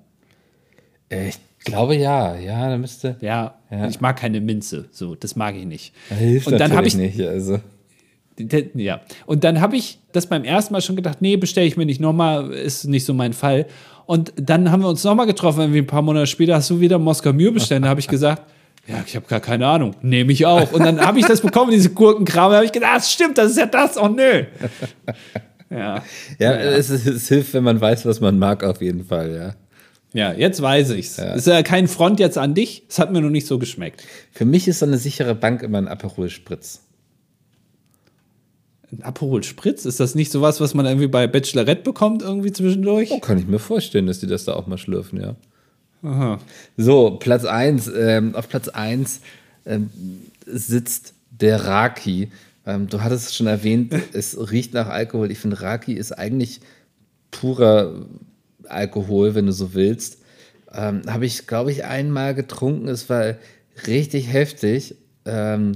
Äh, 1.08 1.28
ich 1.28 1.38
glaube 1.64 1.96
ja, 1.96 2.36
ja, 2.36 2.70
da 2.70 2.78
müsste. 2.78 3.16
Ja, 3.20 3.54
ja, 3.70 3.88
ich 3.88 4.00
mag 4.00 4.18
keine 4.18 4.40
Minze, 4.40 4.88
so, 4.92 5.14
das 5.14 5.36
mag 5.36 5.56
ich 5.56 5.66
nicht. 5.66 5.92
Das 6.08 6.18
hilft 6.18 6.46
und 6.46 6.58
dann 6.58 6.72
habe 6.72 6.86
ich 6.86 6.94
nicht, 6.94 7.20
also. 7.20 7.60
Ja, 8.74 9.02
und 9.26 9.44
dann 9.44 9.60
habe 9.60 9.76
ich 9.76 9.98
das 10.12 10.26
beim 10.26 10.44
ersten 10.44 10.72
Mal 10.72 10.80
schon 10.80 10.96
gedacht, 10.96 11.20
nee, 11.20 11.36
bestelle 11.36 11.66
ich 11.66 11.76
mir 11.76 11.84
nicht 11.84 12.00
nochmal, 12.00 12.50
ist 12.52 12.84
nicht 12.84 13.04
so 13.04 13.12
mein 13.12 13.34
Fall. 13.34 13.66
Und 14.06 14.32
dann 14.36 14.72
haben 14.72 14.80
wir 14.80 14.88
uns 14.88 15.04
nochmal 15.04 15.26
getroffen, 15.26 15.60
irgendwie 15.60 15.80
ein 15.80 15.86
paar 15.86 16.00
Monate 16.00 16.26
später 16.26 16.54
hast 16.54 16.70
du 16.70 16.80
wieder 16.80 16.98
Moskau 16.98 17.32
Mühe 17.34 17.52
bestellt. 17.52 17.84
Da 17.84 17.88
habe 17.88 18.00
ich 18.00 18.08
gesagt, 18.08 18.49
ja, 18.86 19.02
ich 19.06 19.14
habe 19.14 19.26
gar 19.26 19.40
keine 19.40 19.66
Ahnung. 19.66 19.94
Nehme 20.02 20.32
ich 20.32 20.46
auch. 20.46 20.72
Und 20.72 20.84
dann 20.84 21.00
habe 21.00 21.18
ich 21.20 21.26
das 21.26 21.40
bekommen, 21.40 21.70
diese 21.70 21.90
Gurkenkram. 21.90 22.50
Da 22.50 22.56
habe 22.56 22.66
ich 22.66 22.72
gedacht, 22.72 22.96
das 22.96 23.12
stimmt, 23.12 23.38
das 23.38 23.52
ist 23.52 23.58
ja 23.58 23.66
das. 23.66 23.96
Oh, 23.96 24.08
nö. 24.08 24.44
Ja. 25.70 26.02
Ja, 26.40 26.52
es, 26.54 26.90
es, 26.90 27.28
hilft, 27.28 27.54
wenn 27.54 27.62
man 27.62 27.80
weiß, 27.80 28.04
was 28.04 28.20
man 28.20 28.38
mag, 28.38 28.64
auf 28.64 28.82
jeden 28.82 29.04
Fall, 29.04 29.32
ja. 29.32 29.54
Ja, 30.12 30.32
jetzt 30.32 30.60
weiß 30.60 30.90
ich's. 30.90 31.18
Ja. 31.18 31.34
Ist 31.34 31.46
ja 31.46 31.62
kein 31.62 31.86
Front 31.86 32.18
jetzt 32.18 32.36
an 32.36 32.54
dich. 32.54 32.82
Es 32.88 32.98
hat 32.98 33.12
mir 33.12 33.20
noch 33.20 33.30
nicht 33.30 33.46
so 33.46 33.60
geschmeckt. 33.60 34.02
Für 34.32 34.44
mich 34.44 34.66
ist 34.66 34.80
so 34.80 34.86
eine 34.86 34.98
sichere 34.98 35.36
Bank 35.36 35.62
immer 35.62 35.78
ein 35.78 35.86
Aperol 35.86 36.28
Spritz. 36.28 36.82
Ein 38.90 39.02
Aperol 39.02 39.44
Spritz? 39.44 39.84
Ist 39.84 40.00
das 40.00 40.16
nicht 40.16 40.32
sowas, 40.32 40.60
was 40.60 40.74
man 40.74 40.86
irgendwie 40.86 41.06
bei 41.06 41.28
Bachelorette 41.28 41.82
bekommt, 41.82 42.22
irgendwie 42.22 42.50
zwischendurch? 42.50 43.12
Oh, 43.12 43.20
kann 43.20 43.38
ich 43.38 43.46
mir 43.46 43.60
vorstellen, 43.60 44.08
dass 44.08 44.18
die 44.18 44.26
das 44.26 44.44
da 44.44 44.54
auch 44.54 44.66
mal 44.66 44.78
schlürfen, 44.78 45.20
ja. 45.20 45.36
Aha. 46.02 46.40
So, 46.76 47.16
Platz 47.18 47.44
1. 47.44 47.90
Ähm, 47.94 48.34
auf 48.34 48.48
Platz 48.48 48.68
1 48.68 49.20
ähm, 49.66 49.90
sitzt 50.46 51.14
der 51.30 51.64
Raki. 51.64 52.30
Ähm, 52.66 52.88
du 52.88 53.02
hattest 53.02 53.28
es 53.28 53.36
schon 53.36 53.46
erwähnt, 53.46 53.94
es 54.12 54.36
riecht 54.50 54.74
nach 54.74 54.88
Alkohol. 54.88 55.30
Ich 55.30 55.38
finde, 55.38 55.60
Raki 55.60 55.92
ist 55.92 56.12
eigentlich 56.12 56.60
purer 57.30 58.06
Alkohol, 58.68 59.34
wenn 59.34 59.46
du 59.46 59.52
so 59.52 59.74
willst. 59.74 60.18
Ähm, 60.72 61.02
Habe 61.06 61.26
ich, 61.26 61.46
glaube 61.46 61.72
ich, 61.72 61.84
einmal 61.84 62.34
getrunken. 62.34 62.88
Es 62.88 63.08
war 63.08 63.34
richtig 63.86 64.32
heftig. 64.32 64.96
Ähm, 65.24 65.72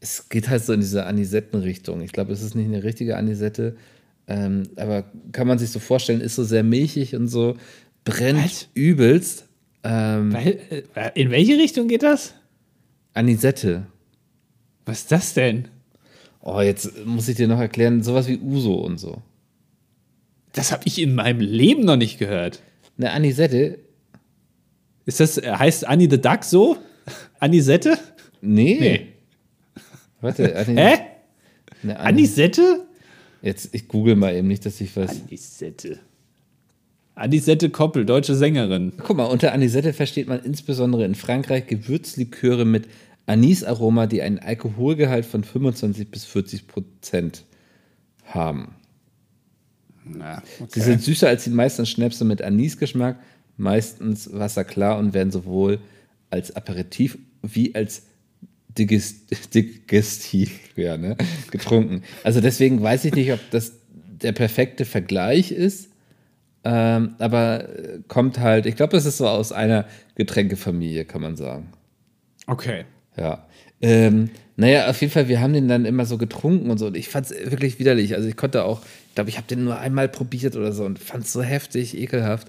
es 0.00 0.28
geht 0.28 0.48
halt 0.48 0.64
so 0.64 0.72
in 0.72 0.80
diese 0.80 1.06
Anisetten-Richtung. 1.06 2.00
Ich 2.02 2.12
glaube, 2.12 2.32
es 2.32 2.42
ist 2.42 2.56
nicht 2.56 2.66
eine 2.66 2.82
richtige 2.82 3.16
Anisette, 3.16 3.76
ähm, 4.26 4.64
aber 4.76 5.04
kann 5.30 5.46
man 5.46 5.58
sich 5.58 5.70
so 5.70 5.78
vorstellen, 5.78 6.20
ist 6.20 6.34
so 6.34 6.44
sehr 6.44 6.64
milchig 6.64 7.14
und 7.14 7.28
so, 7.28 7.56
brennt 8.04 8.44
Was? 8.44 8.68
übelst. 8.74 9.44
Ähm, 9.84 10.34
äh, 10.34 10.82
in 11.14 11.30
welche 11.30 11.58
Richtung 11.58 11.88
geht 11.88 12.02
das? 12.02 12.34
Anisette. 13.14 13.86
Was 14.86 15.00
ist 15.00 15.12
das 15.12 15.34
denn? 15.34 15.68
Oh, 16.40 16.60
jetzt 16.60 17.04
muss 17.06 17.28
ich 17.28 17.36
dir 17.36 17.48
noch 17.48 17.60
erklären, 17.60 18.02
sowas 18.02 18.26
wie 18.28 18.38
Uso 18.38 18.74
und 18.74 18.98
so. 18.98 19.22
Das 20.52 20.72
habe 20.72 20.82
ich 20.86 21.00
in 21.00 21.14
meinem 21.14 21.40
Leben 21.40 21.84
noch 21.84 21.96
nicht 21.96 22.18
gehört. 22.18 22.60
Eine 22.98 23.12
Anisette? 23.12 23.78
Ist 25.06 25.20
das, 25.20 25.38
äh, 25.38 25.50
heißt 25.50 25.86
Annie 25.86 26.08
the 26.10 26.20
Duck 26.20 26.44
so? 26.44 26.76
Anisette? 27.40 27.98
Nee. 28.40 28.76
Nee. 28.80 29.06
Warte, 30.20 30.56
Ani 30.56 30.74
Hä? 30.74 30.98
eine 31.82 31.98
Ani 31.98 32.08
Anisette? 32.20 32.86
Jetzt, 33.40 33.74
ich 33.74 33.88
google 33.88 34.14
mal 34.14 34.34
eben 34.34 34.46
nicht, 34.46 34.64
dass 34.66 34.80
ich 34.80 34.96
was. 34.96 35.10
Anisette. 35.10 35.98
Anisette 37.14 37.70
Koppel, 37.70 38.06
deutsche 38.06 38.34
Sängerin. 38.34 38.92
Guck 38.96 39.16
mal, 39.16 39.26
unter 39.26 39.52
Anisette 39.52 39.92
versteht 39.92 40.28
man 40.28 40.42
insbesondere 40.42 41.04
in 41.04 41.14
Frankreich 41.14 41.66
Gewürzliköre 41.66 42.64
mit 42.64 42.88
Anisaroma, 43.26 44.06
die 44.06 44.22
einen 44.22 44.38
Alkoholgehalt 44.38 45.26
von 45.26 45.44
25 45.44 46.10
bis 46.10 46.24
40 46.24 46.66
Prozent 46.66 47.44
haben. 48.24 48.74
Na, 50.04 50.42
Sie 50.68 50.80
sind 50.80 51.02
süßer 51.02 51.28
als 51.28 51.44
die 51.44 51.50
meisten 51.50 51.86
Schnäpse 51.86 52.24
mit 52.24 52.42
Anisgeschmack, 52.42 53.18
meistens 53.56 54.32
wasserklar 54.32 54.98
und 54.98 55.14
werden 55.14 55.30
sowohl 55.30 55.78
als 56.30 56.56
Aperitif 56.56 57.18
wie 57.42 57.74
als 57.74 58.04
Digest 58.76 59.54
Digestiv 59.54 60.76
ja, 60.76 60.96
ne, 60.96 61.16
getrunken. 61.50 62.02
Also 62.24 62.40
deswegen 62.40 62.82
weiß 62.82 63.04
ich 63.04 63.14
nicht, 63.14 63.32
ob 63.32 63.38
das 63.50 63.72
der 63.90 64.32
perfekte 64.32 64.84
Vergleich 64.84 65.52
ist, 65.52 65.91
ähm, 66.64 67.14
aber 67.18 67.68
äh, 67.68 67.98
kommt 68.08 68.38
halt, 68.38 68.66
ich 68.66 68.76
glaube, 68.76 68.96
es 68.96 69.04
ist 69.04 69.18
so 69.18 69.26
aus 69.28 69.52
einer 69.52 69.86
Getränkefamilie, 70.14 71.04
kann 71.04 71.20
man 71.22 71.36
sagen. 71.36 71.72
Okay. 72.46 72.84
Ja. 73.16 73.46
Ähm, 73.80 74.30
naja, 74.56 74.88
auf 74.88 75.00
jeden 75.00 75.12
Fall, 75.12 75.28
wir 75.28 75.40
haben 75.40 75.52
den 75.54 75.66
dann 75.68 75.84
immer 75.84 76.06
so 76.06 76.18
getrunken 76.18 76.70
und 76.70 76.78
so. 76.78 76.86
Und 76.86 76.96
ich 76.96 77.08
fand 77.08 77.26
es 77.30 77.50
wirklich 77.50 77.78
widerlich. 77.78 78.14
Also 78.14 78.28
ich 78.28 78.36
konnte 78.36 78.64
auch, 78.64 78.82
ich 79.08 79.14
glaube, 79.14 79.30
ich 79.30 79.36
habe 79.38 79.46
den 79.48 79.64
nur 79.64 79.78
einmal 79.78 80.08
probiert 80.08 80.56
oder 80.56 80.72
so 80.72 80.84
und 80.84 80.98
fand 80.98 81.24
es 81.24 81.32
so 81.32 81.42
heftig, 81.42 81.96
ekelhaft. 81.96 82.48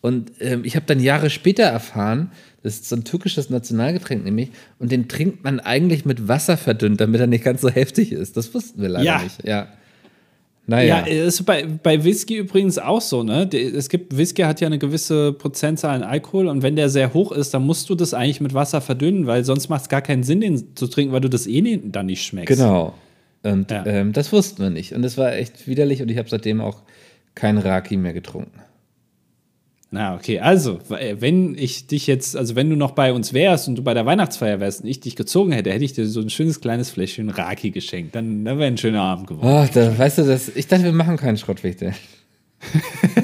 Und 0.00 0.32
ähm, 0.40 0.62
ich 0.64 0.76
habe 0.76 0.84
dann 0.86 1.00
Jahre 1.00 1.30
später 1.30 1.62
erfahren, 1.62 2.30
das 2.62 2.74
ist 2.74 2.88
so 2.90 2.96
ein 2.96 3.04
türkisches 3.04 3.48
Nationalgetränk 3.48 4.24
nämlich, 4.24 4.50
und 4.78 4.92
den 4.92 5.08
trinkt 5.08 5.44
man 5.44 5.60
eigentlich 5.60 6.04
mit 6.04 6.28
Wasser 6.28 6.58
verdünnt, 6.58 7.00
damit 7.00 7.20
er 7.20 7.26
nicht 7.26 7.44
ganz 7.44 7.62
so 7.62 7.70
heftig 7.70 8.12
ist. 8.12 8.36
Das 8.36 8.52
wussten 8.52 8.82
wir 8.82 8.90
leider 8.90 9.04
Ja. 9.04 9.22
nicht. 9.22 9.44
Ja. 9.46 9.68
Ja, 10.66 10.76
Naja. 10.76 10.98
ist 11.00 11.44
bei, 11.44 11.66
bei 11.66 12.02
Whisky 12.04 12.36
übrigens 12.38 12.78
auch 12.78 13.02
so, 13.02 13.22
ne? 13.22 13.48
Es 13.52 13.90
gibt, 13.90 14.16
Whisky 14.16 14.42
hat 14.42 14.60
ja 14.62 14.66
eine 14.66 14.78
gewisse 14.78 15.32
Prozentzahl 15.34 15.94
an 15.96 16.02
Alkohol 16.02 16.48
und 16.48 16.62
wenn 16.62 16.74
der 16.74 16.88
sehr 16.88 17.12
hoch 17.12 17.32
ist, 17.32 17.52
dann 17.52 17.66
musst 17.66 17.90
du 17.90 17.94
das 17.94 18.14
eigentlich 18.14 18.40
mit 18.40 18.54
Wasser 18.54 18.80
verdünnen, 18.80 19.26
weil 19.26 19.44
sonst 19.44 19.68
macht 19.68 19.82
es 19.82 19.88
gar 19.90 20.00
keinen 20.00 20.22
Sinn, 20.22 20.40
den 20.40 20.74
zu 20.74 20.86
trinken, 20.86 21.12
weil 21.12 21.20
du 21.20 21.28
das 21.28 21.46
eh 21.46 21.60
nie, 21.60 21.80
dann 21.84 22.06
nicht 22.06 22.24
schmeckst. 22.24 22.56
Genau. 22.56 22.94
Und 23.42 23.70
Ja. 23.70 23.84
ähm, 23.84 24.14
das 24.14 24.32
wussten 24.32 24.62
wir 24.62 24.70
nicht. 24.70 24.94
Und 24.94 25.02
das 25.02 25.18
war 25.18 25.34
echt 25.34 25.68
widerlich 25.68 26.00
und 26.00 26.10
ich 26.10 26.16
habe 26.16 26.30
seitdem 26.30 26.62
auch 26.62 26.80
kein 27.34 27.58
Raki 27.58 27.98
mehr 27.98 28.14
getrunken. 28.14 28.58
Na, 29.94 30.16
okay, 30.16 30.40
also, 30.40 30.80
w- 30.88 31.16
wenn 31.20 31.56
ich 31.56 31.86
dich 31.86 32.08
jetzt, 32.08 32.36
also 32.36 32.56
wenn 32.56 32.68
du 32.68 32.74
noch 32.74 32.90
bei 32.90 33.12
uns 33.12 33.32
wärst 33.32 33.68
und 33.68 33.76
du 33.76 33.82
bei 33.84 33.94
der 33.94 34.04
Weihnachtsfeier 34.04 34.58
wärst 34.58 34.82
und 34.82 34.88
ich 34.88 34.98
dich 34.98 35.14
gezogen 35.14 35.52
hätte, 35.52 35.70
hätte 35.72 35.84
ich 35.84 35.92
dir 35.92 36.04
so 36.06 36.20
ein 36.20 36.30
schönes 36.30 36.60
kleines 36.60 36.90
Fläschchen 36.90 37.28
Raki 37.30 37.70
geschenkt. 37.70 38.14
Dann, 38.16 38.44
dann 38.44 38.58
wäre 38.58 38.66
ein 38.66 38.76
schöner 38.76 39.02
Abend 39.02 39.28
geworden. 39.28 39.68
Oh, 39.68 39.68
da, 39.72 39.96
weißt 39.96 40.18
du, 40.18 40.22
das, 40.24 40.48
ich 40.54 40.66
dachte, 40.66 40.82
wir 40.82 40.92
machen 40.92 41.16
keinen 41.16 41.36
Schrottwichte. 41.36 41.92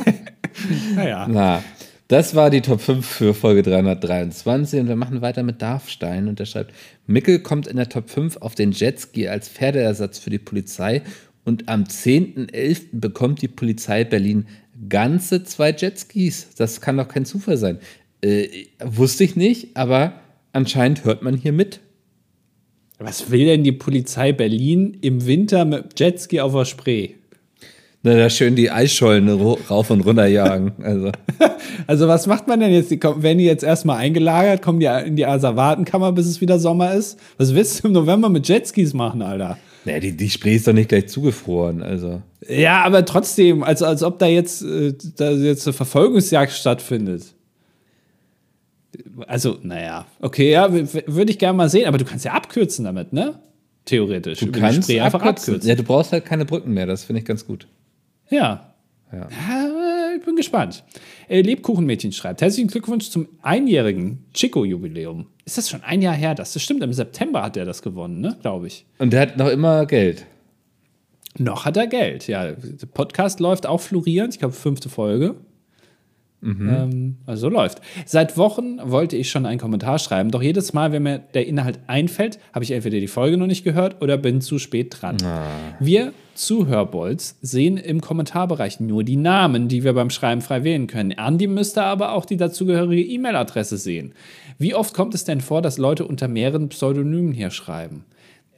Naja. 0.94 1.26
Na, 1.28 1.62
das 2.08 2.34
war 2.34 2.50
die 2.50 2.60
Top 2.60 2.80
5 2.80 3.04
für 3.06 3.34
Folge 3.34 3.62
323 3.62 4.80
und 4.80 4.88
wir 4.88 4.96
machen 4.96 5.22
weiter 5.22 5.42
mit 5.42 5.62
Darfstein 5.62 6.28
und 6.28 6.38
der 6.38 6.44
schreibt, 6.44 6.72
Mickel 7.06 7.38
kommt 7.40 7.66
in 7.66 7.76
der 7.76 7.88
Top 7.88 8.10
5 8.10 8.36
auf 8.38 8.54
den 8.54 8.72
Jetski 8.72 9.28
als 9.28 9.48
Pferdeersatz 9.48 10.18
für 10.18 10.30
die 10.30 10.38
Polizei 10.38 11.02
und 11.44 11.68
am 11.68 11.84
10.11. 11.84 12.88
bekommt 12.92 13.42
die 13.42 13.48
Polizei 13.48 14.04
Berlin 14.04 14.46
ganze 14.88 15.44
zwei 15.44 15.72
Jetskis. 15.72 16.48
Das 16.56 16.80
kann 16.80 16.96
doch 16.96 17.08
kein 17.08 17.24
Zufall 17.24 17.56
sein. 17.56 17.78
Äh, 18.22 18.48
wusste 18.82 19.24
ich 19.24 19.36
nicht, 19.36 19.76
aber 19.76 20.14
anscheinend 20.52 21.04
hört 21.04 21.22
man 21.22 21.36
hier 21.36 21.52
mit. 21.52 21.80
Was 22.98 23.30
will 23.30 23.46
denn 23.46 23.64
die 23.64 23.72
Polizei 23.72 24.32
Berlin 24.32 24.98
im 25.00 25.26
Winter 25.26 25.64
mit 25.64 25.98
Jetski 25.98 26.40
auf 26.40 26.52
der 26.52 26.66
Spree? 26.66 27.14
Na, 28.02 28.14
da 28.16 28.30
schön 28.30 28.56
die 28.56 28.70
Eisschollen 28.70 29.28
rauf 29.28 29.90
und 29.90 30.00
runter 30.02 30.26
jagen. 30.26 30.72
Also. 30.82 31.12
Also, 31.86 32.08
was 32.08 32.26
macht 32.26 32.46
man 32.46 32.60
denn 32.60 32.72
jetzt? 32.72 32.90
Die 32.90 33.00
werden 33.02 33.38
die 33.38 33.44
jetzt 33.44 33.64
erstmal 33.64 33.96
eingelagert, 33.98 34.60
kommen 34.60 34.80
die 34.80 34.86
in 34.86 35.16
die 35.16 35.26
Asservatenkammer, 35.26 36.12
bis 36.12 36.26
es 36.26 36.40
wieder 36.40 36.58
Sommer 36.58 36.94
ist? 36.94 37.18
Was 37.36 37.54
willst 37.54 37.82
du 37.82 37.88
im 37.88 37.94
November 37.94 38.28
mit 38.28 38.46
Jetskis 38.48 38.92
machen, 38.92 39.22
Alter? 39.22 39.56
Naja, 39.84 40.00
die, 40.00 40.16
die 40.16 40.30
Spree 40.30 40.56
ist 40.56 40.66
doch 40.66 40.72
nicht 40.72 40.88
gleich 40.88 41.08
zugefroren. 41.08 41.82
Also. 41.82 42.22
Ja, 42.46 42.82
aber 42.84 43.04
trotzdem, 43.04 43.62
also 43.62 43.86
als 43.86 44.02
ob 44.02 44.18
da 44.18 44.26
jetzt, 44.26 44.62
äh, 44.62 44.94
da 45.16 45.30
jetzt 45.30 45.66
eine 45.66 45.72
Verfolgungsjagd 45.72 46.52
stattfindet. 46.52 47.34
Also, 49.26 49.58
naja, 49.62 50.06
okay, 50.20 50.50
ja, 50.50 50.72
würde 50.72 51.30
ich 51.30 51.38
gerne 51.38 51.56
mal 51.56 51.68
sehen, 51.70 51.86
aber 51.86 51.98
du 51.98 52.04
kannst 52.04 52.24
ja 52.24 52.32
abkürzen 52.32 52.84
damit, 52.84 53.12
ne? 53.12 53.38
Theoretisch. 53.84 54.40
Du 54.40 54.52
kannst 54.52 54.84
Spree 54.84 55.00
einfach 55.00 55.20
abkürzen. 55.22 55.54
abkürzen. 55.54 55.68
Ja, 55.68 55.74
du 55.76 55.82
brauchst 55.82 56.12
halt 56.12 56.24
keine 56.24 56.44
Brücken 56.44 56.72
mehr. 56.72 56.86
Das 56.86 57.04
finde 57.04 57.20
ich 57.20 57.26
ganz 57.26 57.46
gut. 57.46 57.66
Ja. 58.28 58.74
Ja. 59.12 59.28
Ja, 59.28 60.10
ich 60.16 60.24
bin 60.24 60.36
gespannt. 60.36 60.84
Äh, 61.30 61.42
Lebkuchenmädchen 61.42 62.10
schreibt: 62.10 62.42
Herzlichen 62.42 62.68
Glückwunsch 62.68 63.08
zum 63.08 63.28
einjährigen 63.40 64.24
Chico-Jubiläum. 64.34 65.26
Ist 65.44 65.58
das 65.58 65.70
schon 65.70 65.82
ein 65.84 66.02
Jahr 66.02 66.14
her? 66.14 66.34
Das, 66.34 66.52
das 66.52 66.62
stimmt, 66.62 66.82
im 66.82 66.92
September 66.92 67.42
hat 67.42 67.56
er 67.56 67.64
das 67.64 67.82
gewonnen, 67.82 68.20
ne? 68.20 68.36
Glaube 68.42 68.66
ich. 68.66 68.84
Und 68.98 69.12
der 69.12 69.20
hat 69.20 69.36
noch 69.36 69.48
immer 69.48 69.86
Geld. 69.86 70.26
Noch 71.38 71.66
hat 71.66 71.76
er 71.76 71.86
Geld. 71.86 72.26
Ja, 72.26 72.50
der 72.50 72.86
Podcast 72.86 73.38
läuft 73.38 73.64
auch 73.64 73.80
florierend. 73.80 74.34
Ich 74.34 74.40
glaube, 74.40 74.54
fünfte 74.54 74.88
Folge. 74.88 75.36
Ähm, 76.70 77.16
also 77.26 77.48
läuft. 77.48 77.80
Seit 78.06 78.36
Wochen 78.36 78.78
wollte 78.82 79.16
ich 79.16 79.30
schon 79.30 79.46
einen 79.46 79.60
Kommentar 79.60 79.98
schreiben, 79.98 80.30
doch 80.30 80.42
jedes 80.42 80.72
Mal, 80.72 80.92
wenn 80.92 81.02
mir 81.02 81.18
der 81.18 81.46
Inhalt 81.46 81.80
einfällt, 81.86 82.38
habe 82.52 82.64
ich 82.64 82.70
entweder 82.70 82.98
die 82.98 83.08
Folge 83.08 83.36
noch 83.36 83.46
nicht 83.46 83.64
gehört 83.64 84.00
oder 84.02 84.16
bin 84.16 84.40
zu 84.40 84.58
spät 84.58 84.96
dran. 85.00 85.16
Wir 85.80 86.12
Zuhörbolz 86.34 87.36
sehen 87.42 87.76
im 87.76 88.00
Kommentarbereich 88.00 88.80
nur 88.80 89.04
die 89.04 89.16
Namen, 89.16 89.68
die 89.68 89.84
wir 89.84 89.92
beim 89.92 90.08
Schreiben 90.08 90.40
frei 90.40 90.64
wählen 90.64 90.86
können. 90.86 91.12
Andi 91.12 91.46
müsste 91.46 91.82
aber 91.82 92.12
auch 92.12 92.24
die 92.24 92.38
dazugehörige 92.38 93.02
E-Mail-Adresse 93.02 93.76
sehen. 93.76 94.14
Wie 94.58 94.74
oft 94.74 94.94
kommt 94.94 95.14
es 95.14 95.24
denn 95.24 95.40
vor, 95.42 95.60
dass 95.60 95.76
Leute 95.76 96.06
unter 96.06 96.28
mehreren 96.28 96.70
Pseudonymen 96.70 97.32
hier 97.32 97.50
schreiben? 97.50 98.04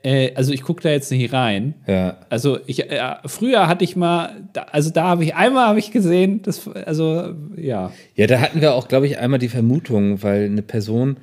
Äh, 0.04 0.34
also 0.34 0.52
ich 0.52 0.62
gucke 0.62 0.82
da 0.82 0.90
jetzt 0.90 1.10
nicht 1.12 1.32
rein. 1.32 1.74
Ja. 1.86 2.16
Also 2.28 2.58
ich, 2.66 2.90
äh, 2.90 3.00
früher 3.26 3.68
hatte 3.68 3.84
ich 3.84 3.94
mal, 3.96 4.48
da, 4.52 4.62
also 4.72 4.90
da 4.90 5.04
habe 5.04 5.24
ich 5.24 5.34
einmal 5.34 5.68
habe 5.68 5.78
ich 5.78 5.90
gesehen, 5.92 6.42
das, 6.42 6.66
also 6.68 7.34
ja. 7.56 7.92
Ja, 8.16 8.26
da 8.26 8.40
hatten 8.40 8.60
wir 8.60 8.74
auch, 8.74 8.88
glaube 8.88 9.06
ich, 9.06 9.18
einmal 9.18 9.38
die 9.38 9.48
Vermutung, 9.48 10.22
weil 10.22 10.46
eine 10.46 10.62
Person 10.62 11.18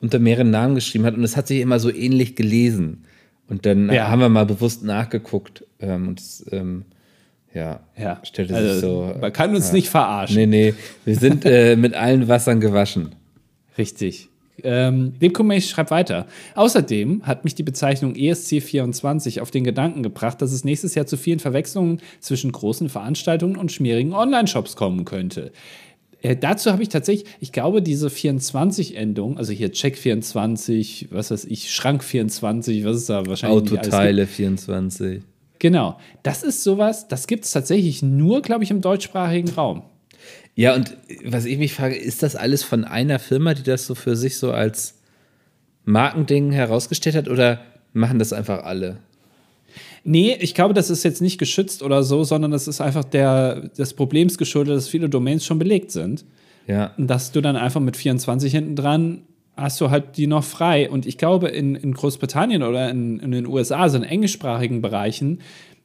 unter 0.00 0.18
mehreren 0.18 0.50
Namen 0.50 0.74
geschrieben 0.74 1.04
hat 1.06 1.14
und 1.14 1.24
es 1.24 1.36
hat 1.36 1.46
sich 1.48 1.60
immer 1.60 1.80
so 1.80 1.92
ähnlich 1.92 2.36
gelesen. 2.36 3.04
Und 3.48 3.64
dann 3.64 3.90
Ja. 3.90 4.08
haben 4.08 4.20
wir 4.20 4.28
mal 4.28 4.44
bewusst 4.44 4.84
nachgeguckt 4.84 5.64
ähm, 5.80 6.08
und 6.08 6.20
es, 6.20 6.44
ähm, 6.52 6.84
ja, 7.54 7.80
Ja, 7.96 8.20
stellte 8.24 8.54
also, 8.54 8.72
sich 8.72 8.80
so. 8.80 9.14
Man 9.20 9.32
kann 9.32 9.54
uns 9.54 9.72
nicht 9.72 9.88
verarschen. 9.88 10.36
Nee, 10.36 10.46
nee, 10.46 10.74
wir 11.06 11.16
sind 11.16 11.46
äh, 11.46 11.76
mit 11.76 11.94
allen 11.94 12.28
Wassern 12.28 12.60
gewaschen. 12.60 13.14
Richtig. 13.78 14.28
Ähm, 14.62 15.14
Lebkumesh 15.20 15.68
schreibt 15.68 15.90
weiter. 15.90 16.26
Außerdem 16.54 17.22
hat 17.24 17.44
mich 17.44 17.54
die 17.54 17.62
Bezeichnung 17.62 18.14
E 18.16 18.30
ESC24 18.32 19.40
auf 19.40 19.50
den 19.50 19.64
Gedanken 19.64 20.02
gebracht, 20.02 20.42
dass 20.42 20.52
es 20.52 20.64
nächstes 20.64 20.94
Jahr 20.94 21.06
zu 21.06 21.16
vielen 21.16 21.38
Verwechslungen 21.38 22.00
zwischen 22.20 22.52
großen 22.52 22.88
Veranstaltungen 22.88 23.56
und 23.56 23.72
schmierigen 23.72 24.12
Online-Shops 24.12 24.76
kommen 24.76 25.04
könnte. 25.04 25.52
Äh, 26.20 26.36
dazu 26.36 26.72
habe 26.72 26.82
ich 26.82 26.88
tatsächlich, 26.88 27.28
ich 27.40 27.52
glaube, 27.52 27.80
diese 27.82 28.08
24-Endung, 28.08 29.38
also 29.38 29.52
hier 29.52 29.72
Check 29.72 29.96
24, 29.96 31.08
was 31.10 31.30
weiß 31.30 31.44
ich, 31.44 31.72
Schrank 31.72 32.02
24, 32.02 32.84
was 32.84 32.96
ist 32.96 33.10
da 33.10 33.26
wahrscheinlich. 33.26 33.72
Autoteile 33.72 34.26
24. 34.26 35.22
Genau. 35.60 35.98
Das 36.22 36.42
ist 36.42 36.62
sowas, 36.62 37.08
das 37.08 37.26
gibt 37.26 37.44
es 37.44 37.52
tatsächlich 37.52 38.02
nur, 38.02 38.42
glaube 38.42 38.64
ich, 38.64 38.70
im 38.70 38.80
deutschsprachigen 38.80 39.50
Raum. 39.50 39.82
Ja, 40.58 40.74
und 40.74 40.96
was 41.24 41.44
ich 41.44 41.56
mich 41.56 41.72
frage, 41.72 41.94
ist 41.94 42.24
das 42.24 42.34
alles 42.34 42.64
von 42.64 42.84
einer 42.84 43.20
Firma, 43.20 43.54
die 43.54 43.62
das 43.62 43.86
so 43.86 43.94
für 43.94 44.16
sich 44.16 44.38
so 44.38 44.50
als 44.50 44.98
Markending 45.84 46.50
herausgestellt 46.50 47.14
hat 47.14 47.28
oder 47.28 47.60
machen 47.92 48.18
das 48.18 48.32
einfach 48.32 48.64
alle? 48.64 48.96
Nee, 50.02 50.36
ich 50.40 50.56
glaube, 50.56 50.74
das 50.74 50.90
ist 50.90 51.04
jetzt 51.04 51.22
nicht 51.22 51.38
geschützt 51.38 51.80
oder 51.80 52.02
so, 52.02 52.24
sondern 52.24 52.50
das 52.50 52.66
ist 52.66 52.80
einfach 52.80 53.04
der, 53.04 53.68
des 53.78 53.94
Problems 53.94 54.36
geschuldet, 54.36 54.76
dass 54.76 54.88
viele 54.88 55.08
Domains 55.08 55.46
schon 55.46 55.60
belegt 55.60 55.92
sind. 55.92 56.24
Ja. 56.66 56.92
Und 56.98 57.06
dass 57.06 57.30
du 57.30 57.40
dann 57.40 57.54
einfach 57.54 57.80
mit 57.80 57.96
24 57.96 58.50
hinten 58.50 58.74
dran 58.74 59.22
hast 59.54 59.80
du 59.80 59.90
halt 59.90 60.16
die 60.16 60.26
noch 60.26 60.42
frei. 60.42 60.90
Und 60.90 61.06
ich 61.06 61.18
glaube, 61.18 61.50
in, 61.50 61.76
in 61.76 61.94
Großbritannien 61.94 62.64
oder 62.64 62.90
in, 62.90 63.20
in 63.20 63.30
den 63.30 63.46
USA, 63.46 63.88
so 63.88 63.96
in 63.96 64.02
englischsprachigen 64.02 64.82
Bereichen, 64.82 65.38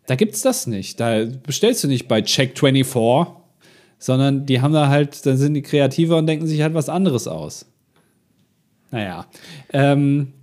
da 0.08 0.16
gibt 0.16 0.34
es 0.34 0.42
das 0.42 0.66
nicht. 0.66 1.00
Da 1.00 1.26
bestellst 1.26 1.84
du 1.84 1.88
nicht 1.88 2.08
bei 2.08 2.22
Check24, 2.22 3.43
sondern 4.04 4.45
die 4.45 4.60
haben 4.60 4.74
da 4.74 4.89
halt, 4.89 5.26
dann 5.26 5.38
sind 5.38 5.54
die 5.54 5.62
kreativer 5.62 6.18
und 6.18 6.28
denken 6.28 6.45
sich 6.45 6.62
halt 6.62 6.74
was 6.74 6.89
anderes 6.89 7.26
aus. 7.26 7.66
Naja. 8.91 9.28
Ähm, 9.72 10.34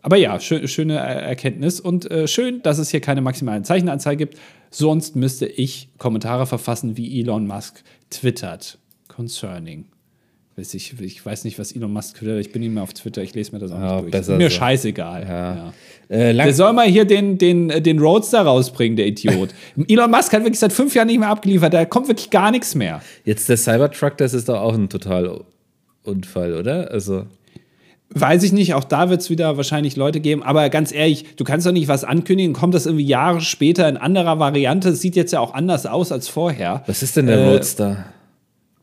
aber 0.00 0.16
ja, 0.16 0.40
schön, 0.40 0.66
schöne 0.66 0.96
Erkenntnis 0.96 1.80
und 1.80 2.10
äh, 2.10 2.26
schön, 2.26 2.62
dass 2.62 2.78
es 2.78 2.88
hier 2.88 3.02
keine 3.02 3.20
maximale 3.20 3.62
Zeichenanzahl 3.62 4.16
gibt. 4.16 4.38
Sonst 4.70 5.16
müsste 5.16 5.44
ich 5.44 5.90
Kommentare 5.98 6.46
verfassen, 6.46 6.96
wie 6.96 7.20
Elon 7.20 7.46
Musk 7.46 7.84
twittert. 8.08 8.78
Concerning. 9.08 9.84
Ich, 10.60 11.00
ich 11.00 11.24
weiß 11.24 11.44
nicht, 11.44 11.58
was 11.58 11.72
Elon 11.72 11.92
Musk 11.92 12.16
twittert. 12.16 12.40
Ich 12.40 12.52
bin 12.52 12.60
nicht 12.60 12.72
mehr 12.72 12.82
auf 12.82 12.92
Twitter. 12.92 13.22
Ich 13.22 13.34
lese 13.34 13.52
mir 13.52 13.58
das 13.58 13.72
auch 13.72 13.78
ja, 13.78 14.00
nicht 14.02 14.14
durch. 14.14 14.38
Mir 14.38 14.50
so. 14.50 14.56
scheißegal. 14.56 15.26
Ja. 15.28 15.54
Ja. 15.56 15.72
Äh, 16.08 16.34
Der 16.34 16.52
soll 16.52 16.72
mal 16.72 16.86
hier 16.86 17.04
den, 17.04 17.38
den, 17.38 17.68
den 17.68 17.98
Roadster 17.98 18.42
rausbringen, 18.42 18.96
der 18.96 19.06
Idiot. 19.06 19.50
Elon 19.88 20.10
Musk 20.10 20.32
hat 20.32 20.42
wirklich 20.42 20.58
seit 20.58 20.72
fünf 20.72 20.94
Jahren 20.94 21.06
nicht 21.06 21.20
mehr 21.20 21.28
abgeliefert. 21.28 21.72
Da 21.72 21.84
kommt 21.84 22.08
wirklich 22.08 22.30
gar 22.30 22.50
nichts 22.50 22.74
mehr. 22.74 23.00
Jetzt 23.24 23.48
der 23.48 23.56
Cybertruck, 23.56 24.16
das 24.16 24.34
ist 24.34 24.48
doch 24.48 24.60
auch 24.60 24.74
ein 24.74 24.88
total 24.88 25.44
Unfall, 26.02 26.54
oder? 26.54 26.90
Also. 26.90 27.26
Weiß 28.12 28.42
ich 28.42 28.52
nicht, 28.52 28.74
auch 28.74 28.82
da 28.82 29.08
wird 29.08 29.20
es 29.20 29.30
wieder 29.30 29.56
wahrscheinlich 29.56 29.94
Leute 29.94 30.18
geben, 30.18 30.42
aber 30.42 30.68
ganz 30.68 30.90
ehrlich, 30.90 31.36
du 31.36 31.44
kannst 31.44 31.64
doch 31.64 31.70
nicht 31.70 31.86
was 31.86 32.02
ankündigen, 32.02 32.54
kommt 32.54 32.74
das 32.74 32.86
irgendwie 32.86 33.06
Jahre 33.06 33.40
später 33.40 33.88
in 33.88 33.96
anderer 33.96 34.40
Variante, 34.40 34.88
es 34.88 35.00
sieht 35.00 35.14
jetzt 35.14 35.32
ja 35.32 35.38
auch 35.38 35.54
anders 35.54 35.86
aus 35.86 36.10
als 36.10 36.26
vorher. 36.26 36.82
Was 36.88 37.04
ist 37.04 37.16
denn 37.16 37.26
der 37.26 37.38
äh, 37.38 37.48
Roadster? 37.50 38.06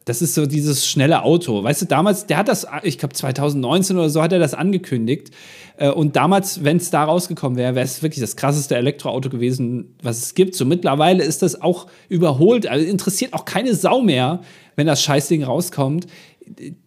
Das 0.07 0.21
ist 0.21 0.35
so 0.35 0.45
dieses 0.45 0.87
schnelle 0.87 1.23
Auto. 1.23 1.63
Weißt 1.63 1.81
du, 1.81 1.85
damals, 1.85 2.25
der 2.25 2.37
hat 2.37 2.47
das, 2.47 2.65
ich 2.83 2.97
glaube 2.97 3.13
2019 3.13 3.97
oder 3.97 4.09
so 4.09 4.21
hat 4.21 4.31
er 4.31 4.39
das 4.39 4.53
angekündigt. 4.53 5.31
Äh, 5.75 5.89
und 5.89 6.15
damals, 6.15 6.63
wenn 6.63 6.77
es 6.77 6.89
da 6.89 7.03
rausgekommen 7.03 7.57
wäre, 7.57 7.75
wäre 7.75 7.85
es 7.85 8.01
wirklich 8.01 8.21
das 8.21 8.35
krasseste 8.35 8.77
Elektroauto 8.77 9.29
gewesen, 9.29 9.95
was 10.01 10.19
es 10.19 10.33
gibt. 10.33 10.55
So 10.55 10.63
mittlerweile 10.65 11.23
ist 11.23 11.41
das 11.41 11.61
auch 11.61 11.87
überholt. 12.07 12.67
Also 12.67 12.85
interessiert 12.85 13.33
auch 13.33 13.43
keine 13.43 13.75
Sau 13.75 14.01
mehr, 14.01 14.41
wenn 14.75 14.87
das 14.87 15.01
Scheißding 15.03 15.43
rauskommt 15.43 16.07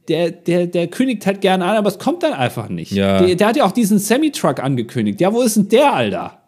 der, 0.09 0.31
der, 0.31 0.67
der 0.67 0.89
kündigt 0.89 1.27
halt 1.27 1.41
gerne 1.41 1.65
an, 1.65 1.77
aber 1.77 1.89
es 1.89 1.99
kommt 1.99 2.23
dann 2.23 2.33
einfach 2.33 2.69
nicht. 2.69 2.93
Ja. 2.93 3.23
Der, 3.23 3.35
der 3.35 3.47
hat 3.47 3.57
ja 3.57 3.65
auch 3.65 3.73
diesen 3.73 3.99
Semi-Truck 3.99 4.59
angekündigt. 4.59 5.21
Ja, 5.21 5.33
wo 5.33 5.43
ist 5.43 5.57
denn 5.57 5.69
der, 5.69 5.93
Alter? 5.93 6.40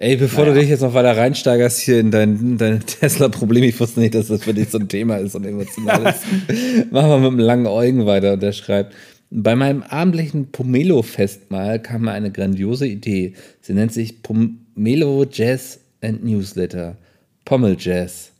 Ey, 0.00 0.14
bevor 0.14 0.44
naja. 0.44 0.54
du 0.54 0.60
dich 0.60 0.70
jetzt 0.70 0.82
noch 0.82 0.94
weiter 0.94 1.16
reinsteigerst 1.16 1.80
hier 1.80 1.98
in 1.98 2.12
dein, 2.12 2.56
dein 2.56 2.80
Tesla-Problem, 2.86 3.64
ich 3.64 3.80
wusste 3.80 3.98
nicht, 3.98 4.14
dass 4.14 4.28
das 4.28 4.44
für 4.44 4.54
dich 4.54 4.68
so 4.68 4.78
ein 4.78 4.86
Thema 4.86 5.16
ist 5.16 5.34
und 5.34 5.44
emotionales. 5.44 6.20
Machen 6.92 7.10
wir 7.10 7.18
mit 7.18 7.26
einem 7.26 7.38
langen 7.40 7.66
Eugen 7.66 8.06
weiter 8.06 8.34
und 8.34 8.42
der 8.42 8.52
schreibt, 8.52 8.94
bei 9.30 9.56
meinem 9.56 9.82
abendlichen 9.82 10.52
Pomelo-Festmahl 10.52 11.82
kam 11.82 12.02
mir 12.02 12.12
eine 12.12 12.30
grandiose 12.30 12.86
Idee. 12.86 13.32
Sie 13.60 13.74
nennt 13.74 13.92
sich 13.92 14.22
Pomelo 14.22 15.26
Jazz 15.28 15.80
and 16.00 16.24
Newsletter. 16.24 16.96
Pommel 17.44 17.76
Jazz. 17.76 18.30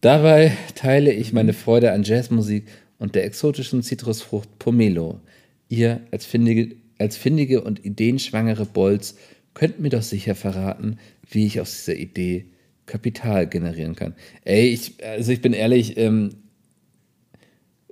Dabei 0.00 0.56
teile 0.74 1.12
ich 1.12 1.34
meine 1.34 1.52
Freude 1.52 1.92
an 1.92 2.02
Jazzmusik 2.02 2.64
und 2.98 3.14
der 3.14 3.26
exotischen 3.26 3.82
Zitrusfrucht 3.82 4.58
Pomelo. 4.58 5.20
Ihr 5.68 6.00
als 6.10 6.24
findige, 6.24 6.76
als 6.98 7.18
findige 7.18 7.60
und 7.60 7.84
ideenschwangere 7.84 8.64
Bolz 8.64 9.16
könnt 9.54 9.80
mir 9.80 9.90
doch 9.90 10.02
sicher 10.02 10.34
verraten, 10.34 10.98
wie 11.30 11.46
ich 11.46 11.60
aus 11.60 11.72
dieser 11.72 11.98
Idee 11.98 12.46
Kapital 12.86 13.46
generieren 13.46 13.94
kann. 13.94 14.14
Ey, 14.44 14.68
ich, 14.68 15.04
also 15.04 15.32
ich 15.32 15.40
bin 15.40 15.52
ehrlich, 15.52 15.96
ähm, 15.96 16.30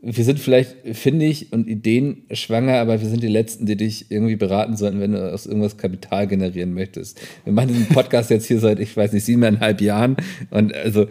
wir 0.03 0.25
sind 0.25 0.41
vielleicht 0.41 0.77
findig 0.97 1.53
und 1.53 1.69
ideenschwanger, 1.69 2.75
aber 2.75 3.01
wir 3.01 3.09
sind 3.09 3.23
die 3.23 3.29
Letzten, 3.29 3.67
die 3.67 3.77
dich 3.77 4.11
irgendwie 4.11 4.37
beraten 4.37 4.77
sollten, 4.77 4.99
wenn 5.01 5.13
du 5.13 5.33
aus 5.33 5.47
irgendwas 5.47 5.77
Kapital 5.77 6.27
generieren 6.27 6.73
möchtest. 6.73 7.21
Wir 7.45 7.53
machen 7.53 7.69
diesen 7.69 7.87
Podcast 7.89 8.31
jetzt 8.31 8.47
hier 8.47 8.61
seit, 8.61 8.81
ich 8.81 8.97
weiß 8.97 9.13
nicht, 9.13 9.25
siebeneinhalb 9.25 9.81
Jahren 9.81 10.17
und 10.51 10.75
also 10.75 11.07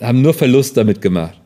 haben 0.00 0.22
nur 0.22 0.34
Verlust 0.34 0.76
damit 0.76 1.00
gemacht. 1.00 1.41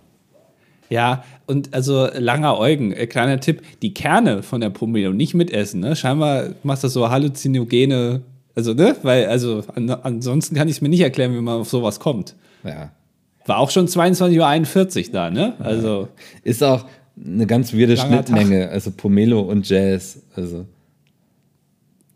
Ja, 0.89 1.25
und 1.47 1.75
also 1.75 2.09
langer 2.13 2.59
Eugen, 2.59 2.93
äh, 2.93 3.07
kleiner 3.07 3.41
Tipp, 3.41 3.63
die 3.83 3.95
Kerne 3.95 4.43
von 4.43 4.61
der 4.61 4.71
Pomelo 4.71 5.13
nicht 5.13 5.35
mitessen, 5.35 5.81
ne? 5.81 5.97
Scheinbar 5.97 6.51
machst 6.63 6.85
du 6.85 6.89
so 6.89 7.11
halluzinogene, 7.11 8.23
also, 8.55 8.73
ne? 8.75 8.97
Weil, 9.03 9.27
also 9.27 9.63
an, 9.75 9.91
ansonsten 9.91 10.55
kann 10.55 10.69
ich 10.69 10.77
es 10.77 10.81
mir 10.81 10.89
nicht 10.89 11.01
erklären, 11.01 11.35
wie 11.35 11.41
man 11.41 11.61
auf 11.61 11.69
sowas 11.69 12.01
kommt. 12.01 12.35
Ja. 12.65 12.91
War 13.47 13.59
auch 13.59 13.71
schon 13.71 13.87
22.41 13.87 15.07
Uhr 15.07 15.13
da, 15.13 15.31
ne? 15.31 15.55
Also. 15.59 16.03
Ja. 16.03 16.09
Ist 16.43 16.63
auch 16.63 16.85
eine 17.25 17.47
ganz 17.47 17.73
weirde 17.73 17.97
Schnittmenge, 17.97 18.65
Tag. 18.65 18.73
also 18.73 18.91
Pomelo 18.91 19.41
und 19.41 19.69
Jazz, 19.69 20.23
also. 20.35 20.67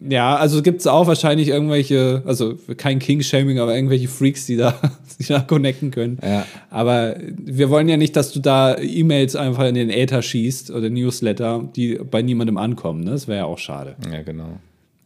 Ja, 0.01 0.37
also 0.37 0.63
gibt 0.63 0.81
es 0.81 0.87
auch 0.87 1.07
wahrscheinlich 1.07 1.49
irgendwelche, 1.49 2.23
also 2.25 2.55
kein 2.77 2.99
King-Shaming, 2.99 3.59
aber 3.59 3.75
irgendwelche 3.75 4.09
Freaks, 4.09 4.47
die 4.47 4.57
da 4.57 4.75
sich 5.19 5.27
da 5.27 5.41
connecten 5.41 5.91
können. 5.91 6.19
Ja. 6.23 6.47
Aber 6.71 7.17
wir 7.37 7.69
wollen 7.69 7.89
ja 7.89 7.99
nicht, 7.99 8.17
dass 8.17 8.33
du 8.33 8.41
da 8.41 8.79
E-Mails 8.79 9.37
einfach 9.37 9.67
in 9.67 9.75
den 9.75 9.91
Äther 9.91 10.23
schießt 10.23 10.71
oder 10.71 10.89
Newsletter, 10.89 11.69
die 11.77 11.97
bei 11.97 12.23
niemandem 12.23 12.57
ankommen. 12.57 13.05
Ne? 13.05 13.11
Das 13.11 13.29
wäre 13.29 13.41
ja 13.41 13.45
auch 13.45 13.59
schade. 13.59 13.97
Ja, 14.11 14.23
genau. 14.23 14.59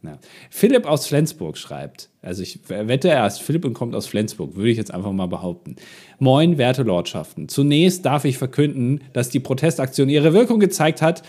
Ja. 0.03 0.19
Philipp 0.49 0.85
aus 0.85 1.07
Flensburg 1.07 1.57
schreibt, 1.57 2.09
also 2.21 2.43
ich 2.43 2.59
wette, 2.67 3.09
er 3.09 3.25
ist 3.25 3.41
Philipp 3.41 3.65
und 3.65 3.73
kommt 3.73 3.95
aus 3.95 4.05
Flensburg, 4.05 4.55
würde 4.55 4.69
ich 4.69 4.77
jetzt 4.77 4.93
einfach 4.93 5.11
mal 5.11 5.27
behaupten. 5.27 5.77
Moin, 6.19 6.57
werte 6.57 6.83
Lordschaften. 6.83 7.49
Zunächst 7.49 8.05
darf 8.05 8.23
ich 8.23 8.37
verkünden, 8.37 9.01
dass 9.13 9.29
die 9.29 9.39
Protestaktion 9.39 10.07
ihre 10.09 10.33
Wirkung 10.33 10.59
gezeigt 10.59 11.01
hat 11.01 11.23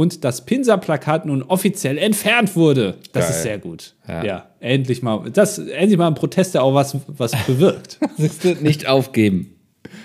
und 0.00 0.24
das 0.24 0.46
Pinsa-Plakat 0.46 1.26
nun 1.26 1.42
offiziell 1.42 1.98
entfernt 1.98 2.56
wurde. 2.56 2.96
Das 3.12 3.26
Geil. 3.26 3.36
ist 3.36 3.42
sehr 3.42 3.58
gut. 3.58 3.94
Ja. 4.08 4.24
ja. 4.24 4.46
endlich 4.60 5.02
mal. 5.02 5.30
Das, 5.30 5.58
endlich 5.58 5.98
mal 5.98 6.06
ein 6.06 6.14
Protest, 6.14 6.54
der 6.54 6.62
auch 6.62 6.74
was, 6.74 6.96
was 7.06 7.32
bewirkt. 7.46 7.98
nicht 8.62 8.88
aufgeben. 8.88 9.59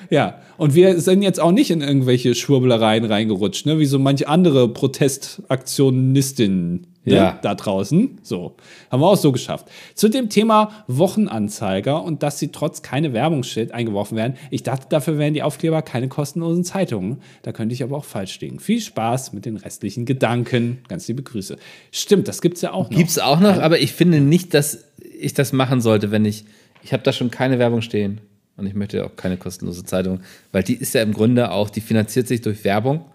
Ja, 0.09 0.41
und 0.57 0.75
wir 0.75 0.99
sind 0.99 1.21
jetzt 1.21 1.39
auch 1.39 1.51
nicht 1.51 1.71
in 1.71 1.79
irgendwelche 1.81 2.35
Schwurbelereien 2.35 3.05
reingerutscht, 3.05 3.65
ne? 3.65 3.79
wie 3.79 3.85
so 3.85 3.99
manche 3.99 4.27
andere 4.27 4.67
Protestaktionistinnen 4.69 6.87
ne? 7.05 7.15
ja. 7.15 7.39
da 7.41 7.55
draußen. 7.55 8.19
So, 8.21 8.55
haben 8.91 9.01
wir 9.01 9.07
auch 9.07 9.17
so 9.17 9.31
geschafft. 9.31 9.67
Zu 9.93 10.09
dem 10.09 10.29
Thema 10.29 10.71
Wochenanzeiger 10.87 12.03
und 12.03 12.23
dass 12.23 12.39
sie 12.39 12.49
trotz 12.49 12.81
keine 12.81 13.13
Werbungsschild 13.13 13.71
eingeworfen 13.71 14.17
werden. 14.17 14.35
Ich 14.51 14.63
dachte, 14.63 14.87
dafür 14.89 15.17
wären 15.17 15.33
die 15.33 15.43
Aufkleber 15.43 15.81
keine 15.81 16.07
kostenlosen 16.07 16.63
Zeitungen. 16.63 17.21
Da 17.43 17.51
könnte 17.51 17.73
ich 17.73 17.83
aber 17.83 17.97
auch 17.97 18.05
falsch 18.05 18.33
stehen. 18.33 18.59
Viel 18.59 18.81
Spaß 18.81 19.33
mit 19.33 19.45
den 19.45 19.57
restlichen 19.57 20.05
Gedanken. 20.05 20.79
Ganz 20.87 21.07
liebe 21.07 21.23
Grüße. 21.23 21.57
Stimmt, 21.91 22.27
das 22.27 22.41
gibt 22.41 22.57
es 22.57 22.61
ja 22.61 22.73
auch 22.73 22.89
noch. 22.89 22.97
Gibt 22.97 23.09
es 23.09 23.19
auch 23.19 23.39
noch, 23.39 23.59
aber 23.59 23.79
ich 23.79 23.93
finde 23.93 24.21
nicht, 24.21 24.53
dass 24.53 24.85
ich 25.19 25.33
das 25.33 25.53
machen 25.53 25.81
sollte, 25.81 26.11
wenn 26.11 26.25
ich. 26.25 26.45
Ich 26.83 26.93
habe 26.93 27.01
da 27.01 27.11
schon 27.11 27.31
keine 27.31 27.57
Werbung 27.57 27.81
stehen. 27.81 28.21
Und 28.57 28.67
ich 28.67 28.73
möchte 28.73 29.05
auch 29.05 29.15
keine 29.15 29.37
kostenlose 29.37 29.83
Zeitung, 29.83 30.21
weil 30.51 30.63
die 30.63 30.75
ist 30.75 30.93
ja 30.93 31.01
im 31.01 31.13
Grunde 31.13 31.51
auch, 31.51 31.69
die 31.69 31.81
finanziert 31.81 32.27
sich 32.27 32.41
durch 32.41 32.63
Werbung 32.63 33.05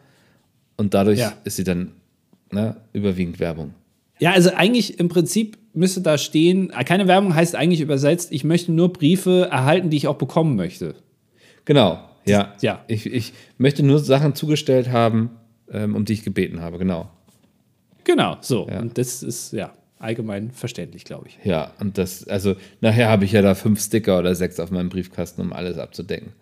und 0.76 0.93
dadurch 0.95 1.18
ja. 1.18 1.32
ist 1.45 1.57
sie 1.57 1.64
dann 1.64 1.93
ne, 2.51 2.76
überwiegend 2.93 3.41
Werbung. 3.41 3.74
Ja, 4.18 4.32
also 4.32 4.51
eigentlich 4.55 4.99
im 4.99 5.09
Prinzip 5.09 5.57
müsste 5.72 6.03
da 6.03 6.18
stehen, 6.18 6.68
keine 6.84 7.09
Werbung 7.09 7.34
heißt 7.34 7.55
eigentlich 7.55 7.80
übersetzt, 7.80 8.32
ich 8.32 8.45
möchte 8.45 8.70
nur 8.72 8.93
Briefe 8.93 9.49
erhalten, 9.51 9.88
die 9.88 9.97
ich 9.97 10.09
auch 10.09 10.16
bekommen 10.16 10.57
möchte. 10.57 10.95
Genau, 11.64 12.01
ja. 12.26 12.55
ja. 12.61 12.84
Ich, 12.86 13.07
ich 13.07 13.32
möchte 13.57 13.82
nur 13.82 13.99
Sachen 13.99 14.34
zugestellt 14.34 14.91
haben, 14.91 15.30
ähm, 15.72 15.95
um 15.95 16.05
die 16.05 16.12
ich 16.12 16.22
gebeten 16.22 16.61
habe, 16.61 16.76
genau. 16.76 17.09
Genau, 18.05 18.36
so. 18.41 18.68
Ja. 18.68 18.80
Und 18.80 18.99
das 18.99 19.22
ist, 19.22 19.53
ja 19.53 19.72
allgemein 20.01 20.51
verständlich, 20.51 21.05
glaube 21.05 21.29
ich. 21.29 21.39
Ja, 21.45 21.73
und 21.79 21.99
das, 21.99 22.27
also 22.27 22.57
nachher 22.81 23.09
habe 23.09 23.25
ich 23.25 23.33
ja 23.33 23.43
da 23.43 23.55
fünf 23.55 23.81
Sticker 23.81 24.19
oder 24.19 24.35
sechs 24.35 24.59
auf 24.59 24.71
meinem 24.71 24.89
Briefkasten, 24.89 25.43
um 25.43 25.53
alles 25.53 25.79
abzudecken. 25.79 26.33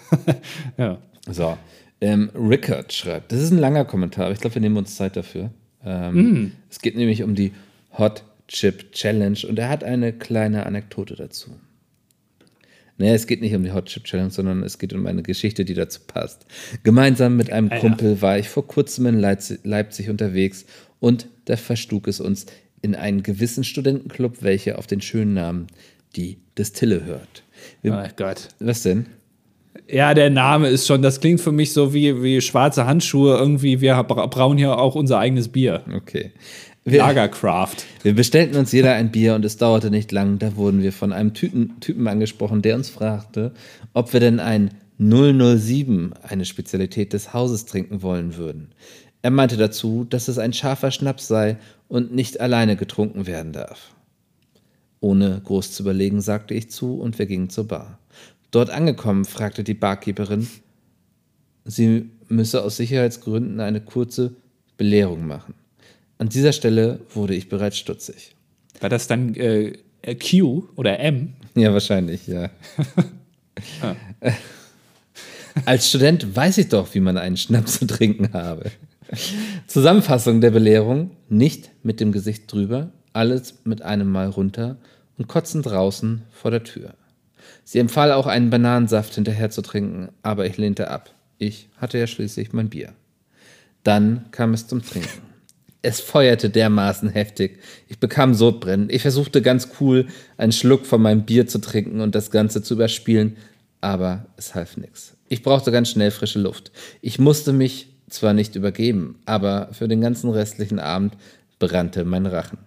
ja. 0.76 0.98
So. 1.28 1.56
Ähm, 2.00 2.30
Rickard 2.34 2.92
schreibt, 2.92 3.32
das 3.32 3.40
ist 3.40 3.50
ein 3.50 3.58
langer 3.58 3.84
Kommentar, 3.84 4.26
aber 4.26 4.34
ich 4.34 4.40
glaube, 4.40 4.56
wir 4.56 4.62
nehmen 4.62 4.76
uns 4.76 4.96
Zeit 4.96 5.16
dafür. 5.16 5.50
Ähm, 5.84 6.14
mm. 6.14 6.52
Es 6.70 6.80
geht 6.80 6.96
nämlich 6.96 7.22
um 7.22 7.34
die 7.34 7.52
Hot 7.96 8.24
Chip 8.48 8.92
Challenge 8.92 9.38
und 9.48 9.58
er 9.58 9.68
hat 9.68 9.82
eine 9.82 10.12
kleine 10.12 10.66
Anekdote 10.66 11.16
dazu. 11.16 11.50
Naja, 12.98 13.14
es 13.14 13.26
geht 13.26 13.42
nicht 13.42 13.54
um 13.54 13.62
die 13.62 13.72
Hot 13.72 13.86
Chip 13.86 14.04
Challenge, 14.04 14.30
sondern 14.30 14.62
es 14.62 14.78
geht 14.78 14.94
um 14.94 15.06
eine 15.06 15.22
Geschichte, 15.22 15.64
die 15.64 15.74
dazu 15.74 16.00
passt. 16.06 16.46
Gemeinsam 16.82 17.36
mit 17.36 17.52
einem 17.52 17.68
Kumpel 17.68 18.22
war 18.22 18.38
ich 18.38 18.48
vor 18.48 18.66
kurzem 18.66 19.06
in 19.06 19.18
Leipzig 19.20 20.08
unterwegs 20.08 20.64
und 21.00 21.28
da 21.44 21.56
verstug 21.56 22.08
es 22.08 22.20
uns 22.20 22.46
in 22.82 22.94
einen 22.94 23.22
gewissen 23.22 23.64
Studentenclub, 23.64 24.42
welcher 24.42 24.78
auf 24.78 24.86
den 24.86 25.00
schönen 25.00 25.34
Namen 25.34 25.66
die 26.14 26.38
Destille 26.56 27.04
hört. 27.04 27.42
Wir, 27.82 27.92
oh 27.92 28.12
Gott. 28.16 28.48
Was 28.58 28.82
denn? 28.82 29.06
Ja, 29.88 30.14
der 30.14 30.30
Name 30.30 30.68
ist 30.68 30.86
schon, 30.86 31.02
das 31.02 31.20
klingt 31.20 31.40
für 31.40 31.52
mich 31.52 31.72
so 31.72 31.94
wie, 31.94 32.22
wie 32.22 32.40
schwarze 32.40 32.86
Handschuhe. 32.86 33.36
Irgendwie, 33.36 33.80
wir 33.80 34.02
brauen 34.02 34.58
hier 34.58 34.78
auch 34.78 34.94
unser 34.94 35.18
eigenes 35.18 35.48
Bier. 35.48 35.82
Okay. 35.94 36.32
Wir, 36.84 37.00
Lagercraft. 37.00 37.76
Wir 38.02 38.14
bestellten 38.14 38.56
uns 38.56 38.70
jeder 38.72 38.94
ein 38.94 39.10
Bier 39.10 39.34
und 39.34 39.44
es 39.44 39.56
dauerte 39.56 39.90
nicht 39.90 40.12
lang. 40.12 40.38
Da 40.38 40.56
wurden 40.56 40.82
wir 40.82 40.92
von 40.92 41.12
einem 41.12 41.34
Typen, 41.34 41.80
Typen 41.80 42.06
angesprochen, 42.06 42.62
der 42.62 42.76
uns 42.76 42.88
fragte, 42.88 43.52
ob 43.92 44.12
wir 44.12 44.20
denn 44.20 44.38
ein 44.38 44.70
007, 44.98 46.14
eine 46.22 46.44
Spezialität 46.44 47.12
des 47.12 47.34
Hauses, 47.34 47.66
trinken 47.66 48.02
wollen 48.02 48.36
würden. 48.36 48.68
Er 49.26 49.32
meinte 49.32 49.56
dazu, 49.56 50.06
dass 50.08 50.28
es 50.28 50.38
ein 50.38 50.52
scharfer 50.52 50.92
Schnaps 50.92 51.26
sei 51.26 51.56
und 51.88 52.14
nicht 52.14 52.38
alleine 52.38 52.76
getrunken 52.76 53.26
werden 53.26 53.52
darf. 53.52 53.92
Ohne 55.00 55.40
groß 55.42 55.72
zu 55.72 55.82
überlegen, 55.82 56.20
sagte 56.20 56.54
ich 56.54 56.70
zu 56.70 57.00
und 57.00 57.18
wir 57.18 57.26
gingen 57.26 57.50
zur 57.50 57.66
Bar. 57.66 57.98
Dort 58.52 58.70
angekommen, 58.70 59.24
fragte 59.24 59.64
die 59.64 59.74
Barkeeperin, 59.74 60.46
sie 61.64 62.08
müsse 62.28 62.62
aus 62.62 62.76
Sicherheitsgründen 62.76 63.58
eine 63.58 63.80
kurze 63.80 64.36
Belehrung 64.76 65.26
machen. 65.26 65.54
An 66.18 66.28
dieser 66.28 66.52
Stelle 66.52 67.00
wurde 67.12 67.34
ich 67.34 67.48
bereits 67.48 67.78
stutzig. 67.78 68.36
War 68.78 68.90
das 68.90 69.08
dann 69.08 69.34
äh, 69.34 69.72
Q 70.14 70.68
oder 70.76 71.00
M? 71.00 71.32
Ja, 71.56 71.72
wahrscheinlich, 71.72 72.28
ja. 72.28 72.48
ah. 73.82 73.96
Als 75.64 75.88
Student 75.88 76.36
weiß 76.36 76.58
ich 76.58 76.68
doch, 76.68 76.94
wie 76.94 77.00
man 77.00 77.18
einen 77.18 77.36
Schnaps 77.36 77.80
zu 77.80 77.88
trinken 77.88 78.32
habe. 78.32 78.70
Zusammenfassung 79.66 80.40
der 80.40 80.50
Belehrung: 80.50 81.10
nicht 81.28 81.70
mit 81.82 82.00
dem 82.00 82.12
Gesicht 82.12 82.52
drüber, 82.52 82.90
alles 83.12 83.60
mit 83.64 83.82
einem 83.82 84.10
Mal 84.10 84.28
runter 84.28 84.78
und 85.18 85.28
kotzen 85.28 85.62
draußen 85.62 86.22
vor 86.30 86.50
der 86.50 86.64
Tür. 86.64 86.94
Sie 87.64 87.78
empfahl 87.78 88.12
auch 88.12 88.26
einen 88.26 88.50
Bananensaft 88.50 89.14
hinterher 89.14 89.50
zu 89.50 89.62
trinken, 89.62 90.08
aber 90.22 90.46
ich 90.46 90.56
lehnte 90.56 90.90
ab. 90.90 91.14
Ich 91.38 91.68
hatte 91.76 91.98
ja 91.98 92.06
schließlich 92.06 92.52
mein 92.52 92.68
Bier. 92.68 92.92
Dann 93.82 94.26
kam 94.30 94.54
es 94.54 94.66
zum 94.66 94.82
Trinken. 94.82 95.22
Es 95.82 96.00
feuerte 96.00 96.50
dermaßen 96.50 97.08
heftig. 97.10 97.60
Ich 97.86 98.00
bekam 98.00 98.34
Sodbrennen. 98.34 98.90
Ich 98.90 99.02
versuchte 99.02 99.42
ganz 99.42 99.68
cool, 99.80 100.06
einen 100.36 100.52
Schluck 100.52 100.86
von 100.86 101.00
meinem 101.00 101.24
Bier 101.24 101.46
zu 101.46 101.60
trinken 101.60 102.00
und 102.00 102.14
das 102.14 102.30
Ganze 102.30 102.62
zu 102.62 102.74
überspielen, 102.74 103.36
aber 103.80 104.26
es 104.36 104.54
half 104.54 104.76
nichts. 104.76 105.16
Ich 105.28 105.42
brauchte 105.42 105.70
ganz 105.70 105.90
schnell 105.90 106.10
frische 106.10 106.40
Luft. 106.40 106.72
Ich 107.02 107.18
musste 107.18 107.52
mich 107.52 107.95
zwar 108.08 108.32
nicht 108.32 108.54
übergeben, 108.56 109.18
aber 109.26 109.68
für 109.72 109.88
den 109.88 110.00
ganzen 110.00 110.30
restlichen 110.30 110.78
Abend 110.78 111.16
brannte 111.58 112.04
mein 112.04 112.26
Rachen. 112.26 112.58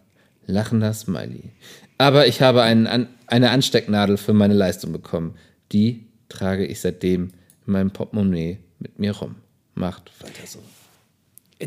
Lachender 0.46 0.94
Smiley. 0.94 1.52
Aber 1.98 2.28
ich 2.28 2.42
habe 2.42 2.64
einen, 2.64 3.08
eine 3.28 3.52
Anstecknadel 3.52 4.18
für 4.18 4.34
meine 4.34 4.54
Leistung 4.54 4.92
bekommen. 4.92 5.36
Die 5.72 6.08
trage 6.30 6.66
ich 6.66 6.82
seitdem 6.82 7.30
in 7.68 7.74
meinem 7.74 7.92
Portemonnaie 7.92 8.58
mit 8.80 8.98
mir 9.00 9.16
rum. 9.16 9.36
Macht 9.76 10.12
weiter 10.22 10.48
so. 10.48 10.60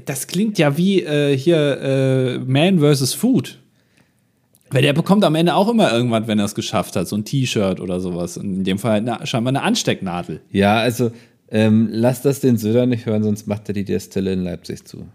Das 0.04 0.26
klingt 0.26 0.58
ja 0.58 0.76
wie 0.76 1.02
äh, 1.02 1.36
hier 1.36 1.80
äh, 1.80 2.38
Man 2.38 2.80
vs. 2.80 3.14
Food. 3.14 3.58
Weil 4.70 4.80
der 4.80 4.94
bekommt 4.94 5.22
am 5.22 5.34
Ende 5.34 5.54
auch 5.54 5.68
immer 5.68 5.92
irgendwann, 5.92 6.26
wenn 6.26 6.38
er 6.38 6.46
es 6.46 6.54
geschafft 6.54 6.96
hat, 6.96 7.06
so 7.06 7.14
ein 7.14 7.26
T-Shirt 7.26 7.78
oder 7.78 8.00
sowas. 8.00 8.38
in 8.38 8.64
dem 8.64 8.78
Fall 8.78 8.96
eine, 8.96 9.26
scheinbar 9.26 9.50
eine 9.50 9.62
Anstecknadel. 9.62 10.40
Ja, 10.50 10.78
also 10.78 11.12
ähm, 11.52 11.88
lass 11.92 12.22
das 12.22 12.40
den 12.40 12.56
Söder 12.56 12.86
nicht 12.86 13.04
hören, 13.04 13.22
sonst 13.22 13.46
macht 13.46 13.68
er 13.68 13.74
die 13.74 13.84
Destille 13.84 14.32
in 14.32 14.42
Leipzig 14.42 14.86
zu. 14.86 15.06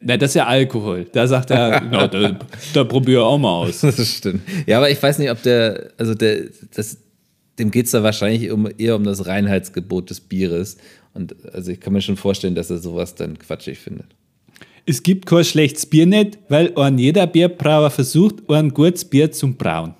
Na, 0.00 0.16
das 0.16 0.30
ist 0.30 0.34
ja 0.34 0.46
Alkohol. 0.46 1.06
Da 1.12 1.26
sagt 1.26 1.50
er, 1.50 1.80
no, 1.90 2.06
da, 2.06 2.38
da 2.72 2.84
probier 2.84 3.22
auch 3.22 3.38
mal 3.38 3.66
aus. 3.66 3.80
Das 3.82 4.16
stimmt. 4.16 4.40
Ja, 4.66 4.78
aber 4.78 4.90
ich 4.90 5.00
weiß 5.00 5.18
nicht, 5.18 5.30
ob 5.30 5.42
der, 5.42 5.90
also 5.98 6.14
der, 6.14 6.44
das, 6.74 6.96
dem 7.58 7.70
geht 7.70 7.84
es 7.84 7.92
da 7.92 8.02
wahrscheinlich 8.02 8.50
um, 8.50 8.66
eher 8.78 8.96
um 8.96 9.04
das 9.04 9.26
Reinheitsgebot 9.26 10.08
des 10.08 10.20
Bieres. 10.20 10.78
Und 11.12 11.36
also 11.52 11.70
ich 11.70 11.80
kann 11.80 11.92
mir 11.92 12.00
schon 12.00 12.16
vorstellen, 12.16 12.54
dass 12.54 12.70
er 12.70 12.78
sowas 12.78 13.14
dann 13.14 13.38
quatschig 13.38 13.78
findet. 13.78 14.06
Es 14.86 15.02
gibt 15.02 15.26
kein 15.26 15.44
schlechtes 15.44 15.84
Bier 15.84 16.06
nicht, 16.06 16.38
weil 16.48 16.76
ein 16.76 16.98
jeder 16.98 17.26
Bierbrauer 17.26 17.90
versucht, 17.90 18.36
ein 18.48 18.70
gutes 18.70 19.04
Bier 19.04 19.30
zum 19.30 19.56
Brauen. 19.56 19.94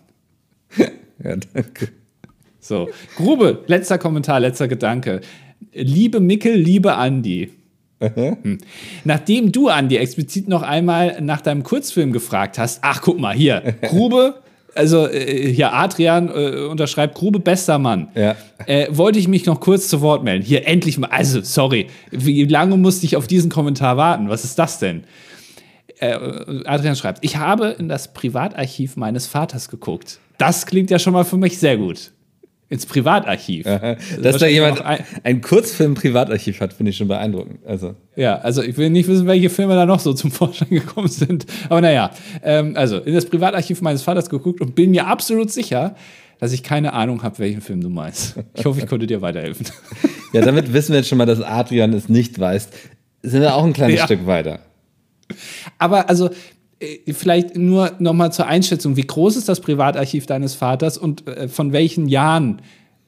ja, 1.23 1.37
danke. 1.37 1.91
So, 2.63 2.91
Grube, 3.17 3.65
letzter 3.67 3.99
Kommentar, 3.99 4.39
letzter 4.39 4.69
Gedanke. 4.69 5.21
Liebe 5.73 6.21
Mickel, 6.21 6.55
liebe 6.55 6.95
Andi. 6.95 7.51
Hm. 7.99 8.59
Nachdem 9.05 9.51
du, 9.51 9.69
Andi, 9.69 9.97
explizit 9.97 10.47
noch 10.49 10.63
einmal 10.63 11.21
nach 11.21 11.41
deinem 11.41 11.65
Kurzfilm 11.65 12.13
gefragt 12.13 12.59
hast, 12.59 12.79
ach, 12.83 13.01
guck 13.03 13.19
mal, 13.19 13.35
hier, 13.35 13.75
Grube, 13.83 14.43
also 14.77 15.09
äh, 15.09 15.53
hier 15.53 15.73
Adrian 15.73 16.29
äh, 16.29 16.67
unterschreibt 16.69 17.17
Grube, 17.17 17.41
bester 17.41 17.81
Mann. 17.81 18.09
Ja. 18.15 18.37
Äh, 18.67 18.87
wollte 18.91 19.19
ich 19.19 19.27
mich 19.27 19.45
noch 19.45 19.59
kurz 19.59 19.89
zu 19.89 20.01
Wort 20.01 20.23
melden. 20.23 20.45
Hier 20.45 20.67
endlich 20.67 20.99
mal, 20.99 21.09
also 21.09 21.41
sorry, 21.41 21.89
wie 22.13 22.45
lange 22.45 22.77
musste 22.77 23.07
ich 23.07 23.17
auf 23.17 23.27
diesen 23.27 23.51
Kommentar 23.51 23.97
warten? 23.97 24.29
Was 24.29 24.45
ist 24.45 24.57
das 24.59 24.79
denn? 24.79 25.03
Äh, 25.99 26.15
Adrian 26.65 26.95
schreibt, 26.95 27.25
ich 27.25 27.37
habe 27.39 27.75
in 27.77 27.89
das 27.89 28.13
Privatarchiv 28.13 28.97
meines 28.97 29.27
Vaters 29.27 29.69
geguckt. 29.69 30.21
Das 30.39 30.65
klingt 30.65 30.91
ja 30.91 31.01
schon 31.01 31.13
mal 31.13 31.25
für 31.25 31.37
mich 31.37 31.59
sehr 31.59 31.77
gut 31.77 32.13
ins 32.73 32.87
Privatarchiv. 32.87 33.67
Aha. 33.67 33.97
Dass 34.23 34.39
da 34.39 34.47
jemand 34.47 34.81
ein, 34.83 35.05
ein 35.25 35.43
Kurzfilm-Privatarchiv 35.43 36.59
hat, 36.61 36.73
finde 36.73 36.91
ich 36.91 36.97
schon 36.97 37.09
beeindruckend. 37.09 37.61
Also. 37.67 37.95
Ja, 38.17 38.39
also 38.39 38.63
ich 38.63 38.79
will 38.79 38.89
nicht 38.89 39.09
wissen, 39.09 39.27
welche 39.27 39.51
Filme 39.51 39.75
da 39.75 39.85
noch 39.85 40.01
so 40.01 40.15
zum 40.15 40.33
Vorschein 40.33 40.69
gekommen 40.71 41.09
sind. 41.09 41.45
Aber 41.69 41.83
naja, 41.83 42.11
ähm, 42.43 42.73
also 42.75 42.97
in 42.99 43.15
das 43.15 43.27
Privatarchiv 43.27 43.83
meines 43.83 44.03
Vaters 44.03 44.31
geguckt 44.31 44.63
und 44.63 44.75
bin 44.75 44.91
mir 44.91 45.07
absolut 45.07 45.51
sicher, 45.51 45.95
dass 46.41 46.53
ich 46.53 46.63
keine 46.63 46.95
Ahnung 46.95 47.23
habe, 47.23 47.39
welchen 47.41 47.61
Film 47.61 47.83
du 47.83 47.91
meinst. 47.91 48.37
Ich 48.55 48.65
hoffe, 48.65 48.81
ich 48.81 48.87
konnte 48.87 49.07
dir 49.07 49.21
weiterhelfen. 49.21 49.67
Ja, 50.33 50.41
damit 50.41 50.73
wissen 50.73 50.93
wir 50.93 51.01
jetzt 51.01 51.09
schon 51.09 51.19
mal, 51.19 51.27
dass 51.27 51.43
Adrian 51.43 51.93
es 51.93 52.09
nicht 52.09 52.39
weiß. 52.39 52.71
Sind 53.23 53.43
wir 53.43 53.55
auch 53.55 53.65
ein 53.65 53.75
kleines 53.75 53.99
ja. 53.99 54.07
Stück 54.07 54.27
weiter. 54.27 54.61
Aber 55.79 56.09
also, 56.09 56.31
vielleicht 57.13 57.57
nur 57.57 57.93
nochmal 57.99 58.33
zur 58.33 58.47
Einschätzung, 58.47 58.97
wie 58.97 59.07
groß 59.07 59.37
ist 59.37 59.49
das 59.49 59.61
Privatarchiv 59.61 60.27
deines 60.27 60.55
Vaters 60.55 60.99
und 60.99 61.27
äh, 61.27 61.49
von 61.49 61.73
welchen 61.73 62.09
Jahren 62.09 62.63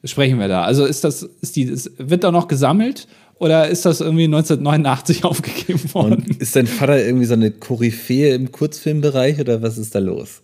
sprechen 0.05 0.39
wir 0.39 0.49
da? 0.49 0.65
Also 0.65 0.85
ist 0.85 1.05
das, 1.05 1.23
ist 1.41 1.57
die, 1.57 1.73
wird 1.99 2.25
da 2.25 2.31
noch 2.31 2.49
gesammelt 2.49 3.09
oder 3.39 3.69
ist 3.69 3.85
das 3.85 4.01
irgendwie 4.01 4.25
1989 4.25 5.25
aufgegeben 5.25 5.95
worden? 5.95 6.25
Und 6.29 6.41
ist 6.41 6.57
dein 6.57 6.67
Vater 6.67 7.05
irgendwie 7.05 7.27
so 7.27 7.35
eine 7.35 7.51
Koryphäe 7.51 8.35
im 8.35 8.53
Kurzfilmbereich 8.53 9.41
oder 9.41 9.63
was 9.63 9.79
ist 9.79 9.95
da 9.95 9.99
los? 9.99 10.43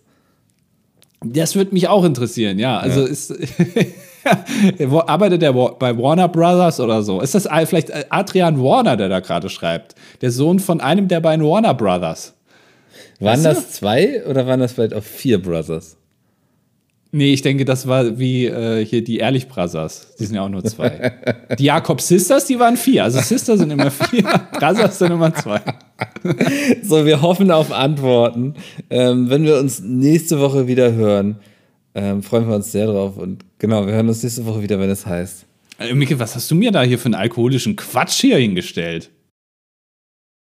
Das 1.23 1.55
würde 1.55 1.73
mich 1.73 1.87
auch 1.87 2.03
interessieren, 2.03 2.57
ja. 2.57 2.79
Also 2.79 3.01
ja. 3.01 3.07
ist. 3.07 3.33
arbeitet 5.07 5.43
er 5.43 5.53
bei 5.53 5.97
Warner 5.97 6.27
Brothers 6.27 6.79
oder 6.79 7.01
so? 7.03 7.21
Ist 7.21 7.35
das 7.35 7.47
vielleicht 7.65 7.91
Adrian 8.11 8.61
Warner, 8.61 8.97
der 8.97 9.09
da 9.09 9.19
gerade 9.19 9.49
schreibt? 9.49 9.95
Der 10.21 10.31
Sohn 10.31 10.59
von 10.59 10.81
einem 10.81 11.07
der 11.07 11.19
beiden 11.19 11.45
Warner 11.45 11.73
Brothers? 11.73 12.33
Waren 13.21 13.43
das 13.43 13.71
zwei 13.71 14.25
oder 14.25 14.47
waren 14.47 14.59
das 14.59 14.73
vielleicht 14.73 14.93
auch 14.93 15.03
vier 15.03 15.41
Brothers? 15.41 15.97
Nee, 17.13 17.33
ich 17.33 17.41
denke, 17.41 17.65
das 17.65 17.87
war 17.87 18.17
wie 18.17 18.45
äh, 18.45 18.85
hier 18.85 19.03
die 19.03 19.17
Ehrlich 19.17 19.49
Brothers. 19.49 20.15
Die 20.17 20.25
sind 20.25 20.35
ja 20.35 20.43
auch 20.43 20.49
nur 20.49 20.63
zwei. 20.63 21.11
die 21.59 21.65
Jakob 21.65 21.99
Sisters, 21.99 22.45
die 22.45 22.57
waren 22.57 22.77
vier. 22.77 23.03
Also 23.03 23.19
Sisters 23.19 23.59
sind 23.59 23.69
immer 23.69 23.91
vier, 23.91 24.23
Brothers 24.53 24.99
sind 24.99 25.11
immer 25.11 25.33
zwei. 25.35 25.59
so, 26.81 27.05
wir 27.05 27.21
hoffen 27.21 27.51
auf 27.51 27.71
Antworten. 27.71 28.55
Ähm, 28.89 29.29
wenn 29.29 29.43
wir 29.43 29.59
uns 29.59 29.81
nächste 29.81 30.39
Woche 30.39 30.67
wieder 30.67 30.93
hören, 30.93 31.37
ähm, 31.95 32.23
freuen 32.23 32.47
wir 32.47 32.55
uns 32.55 32.71
sehr 32.71 32.87
drauf. 32.87 33.17
Und 33.17 33.43
genau, 33.59 33.85
wir 33.85 33.93
hören 33.93 34.07
uns 34.07 34.23
nächste 34.23 34.45
Woche 34.45 34.61
wieder, 34.61 34.79
wenn 34.79 34.89
es 34.89 35.05
heißt. 35.05 35.45
Äh, 35.79 35.93
Micke, 35.93 36.17
was 36.17 36.35
hast 36.35 36.49
du 36.49 36.55
mir 36.55 36.71
da 36.71 36.81
hier 36.83 36.97
für 36.97 37.07
einen 37.07 37.15
alkoholischen 37.15 37.75
Quatsch 37.75 38.21
hier 38.21 38.37
hingestellt? 38.37 39.09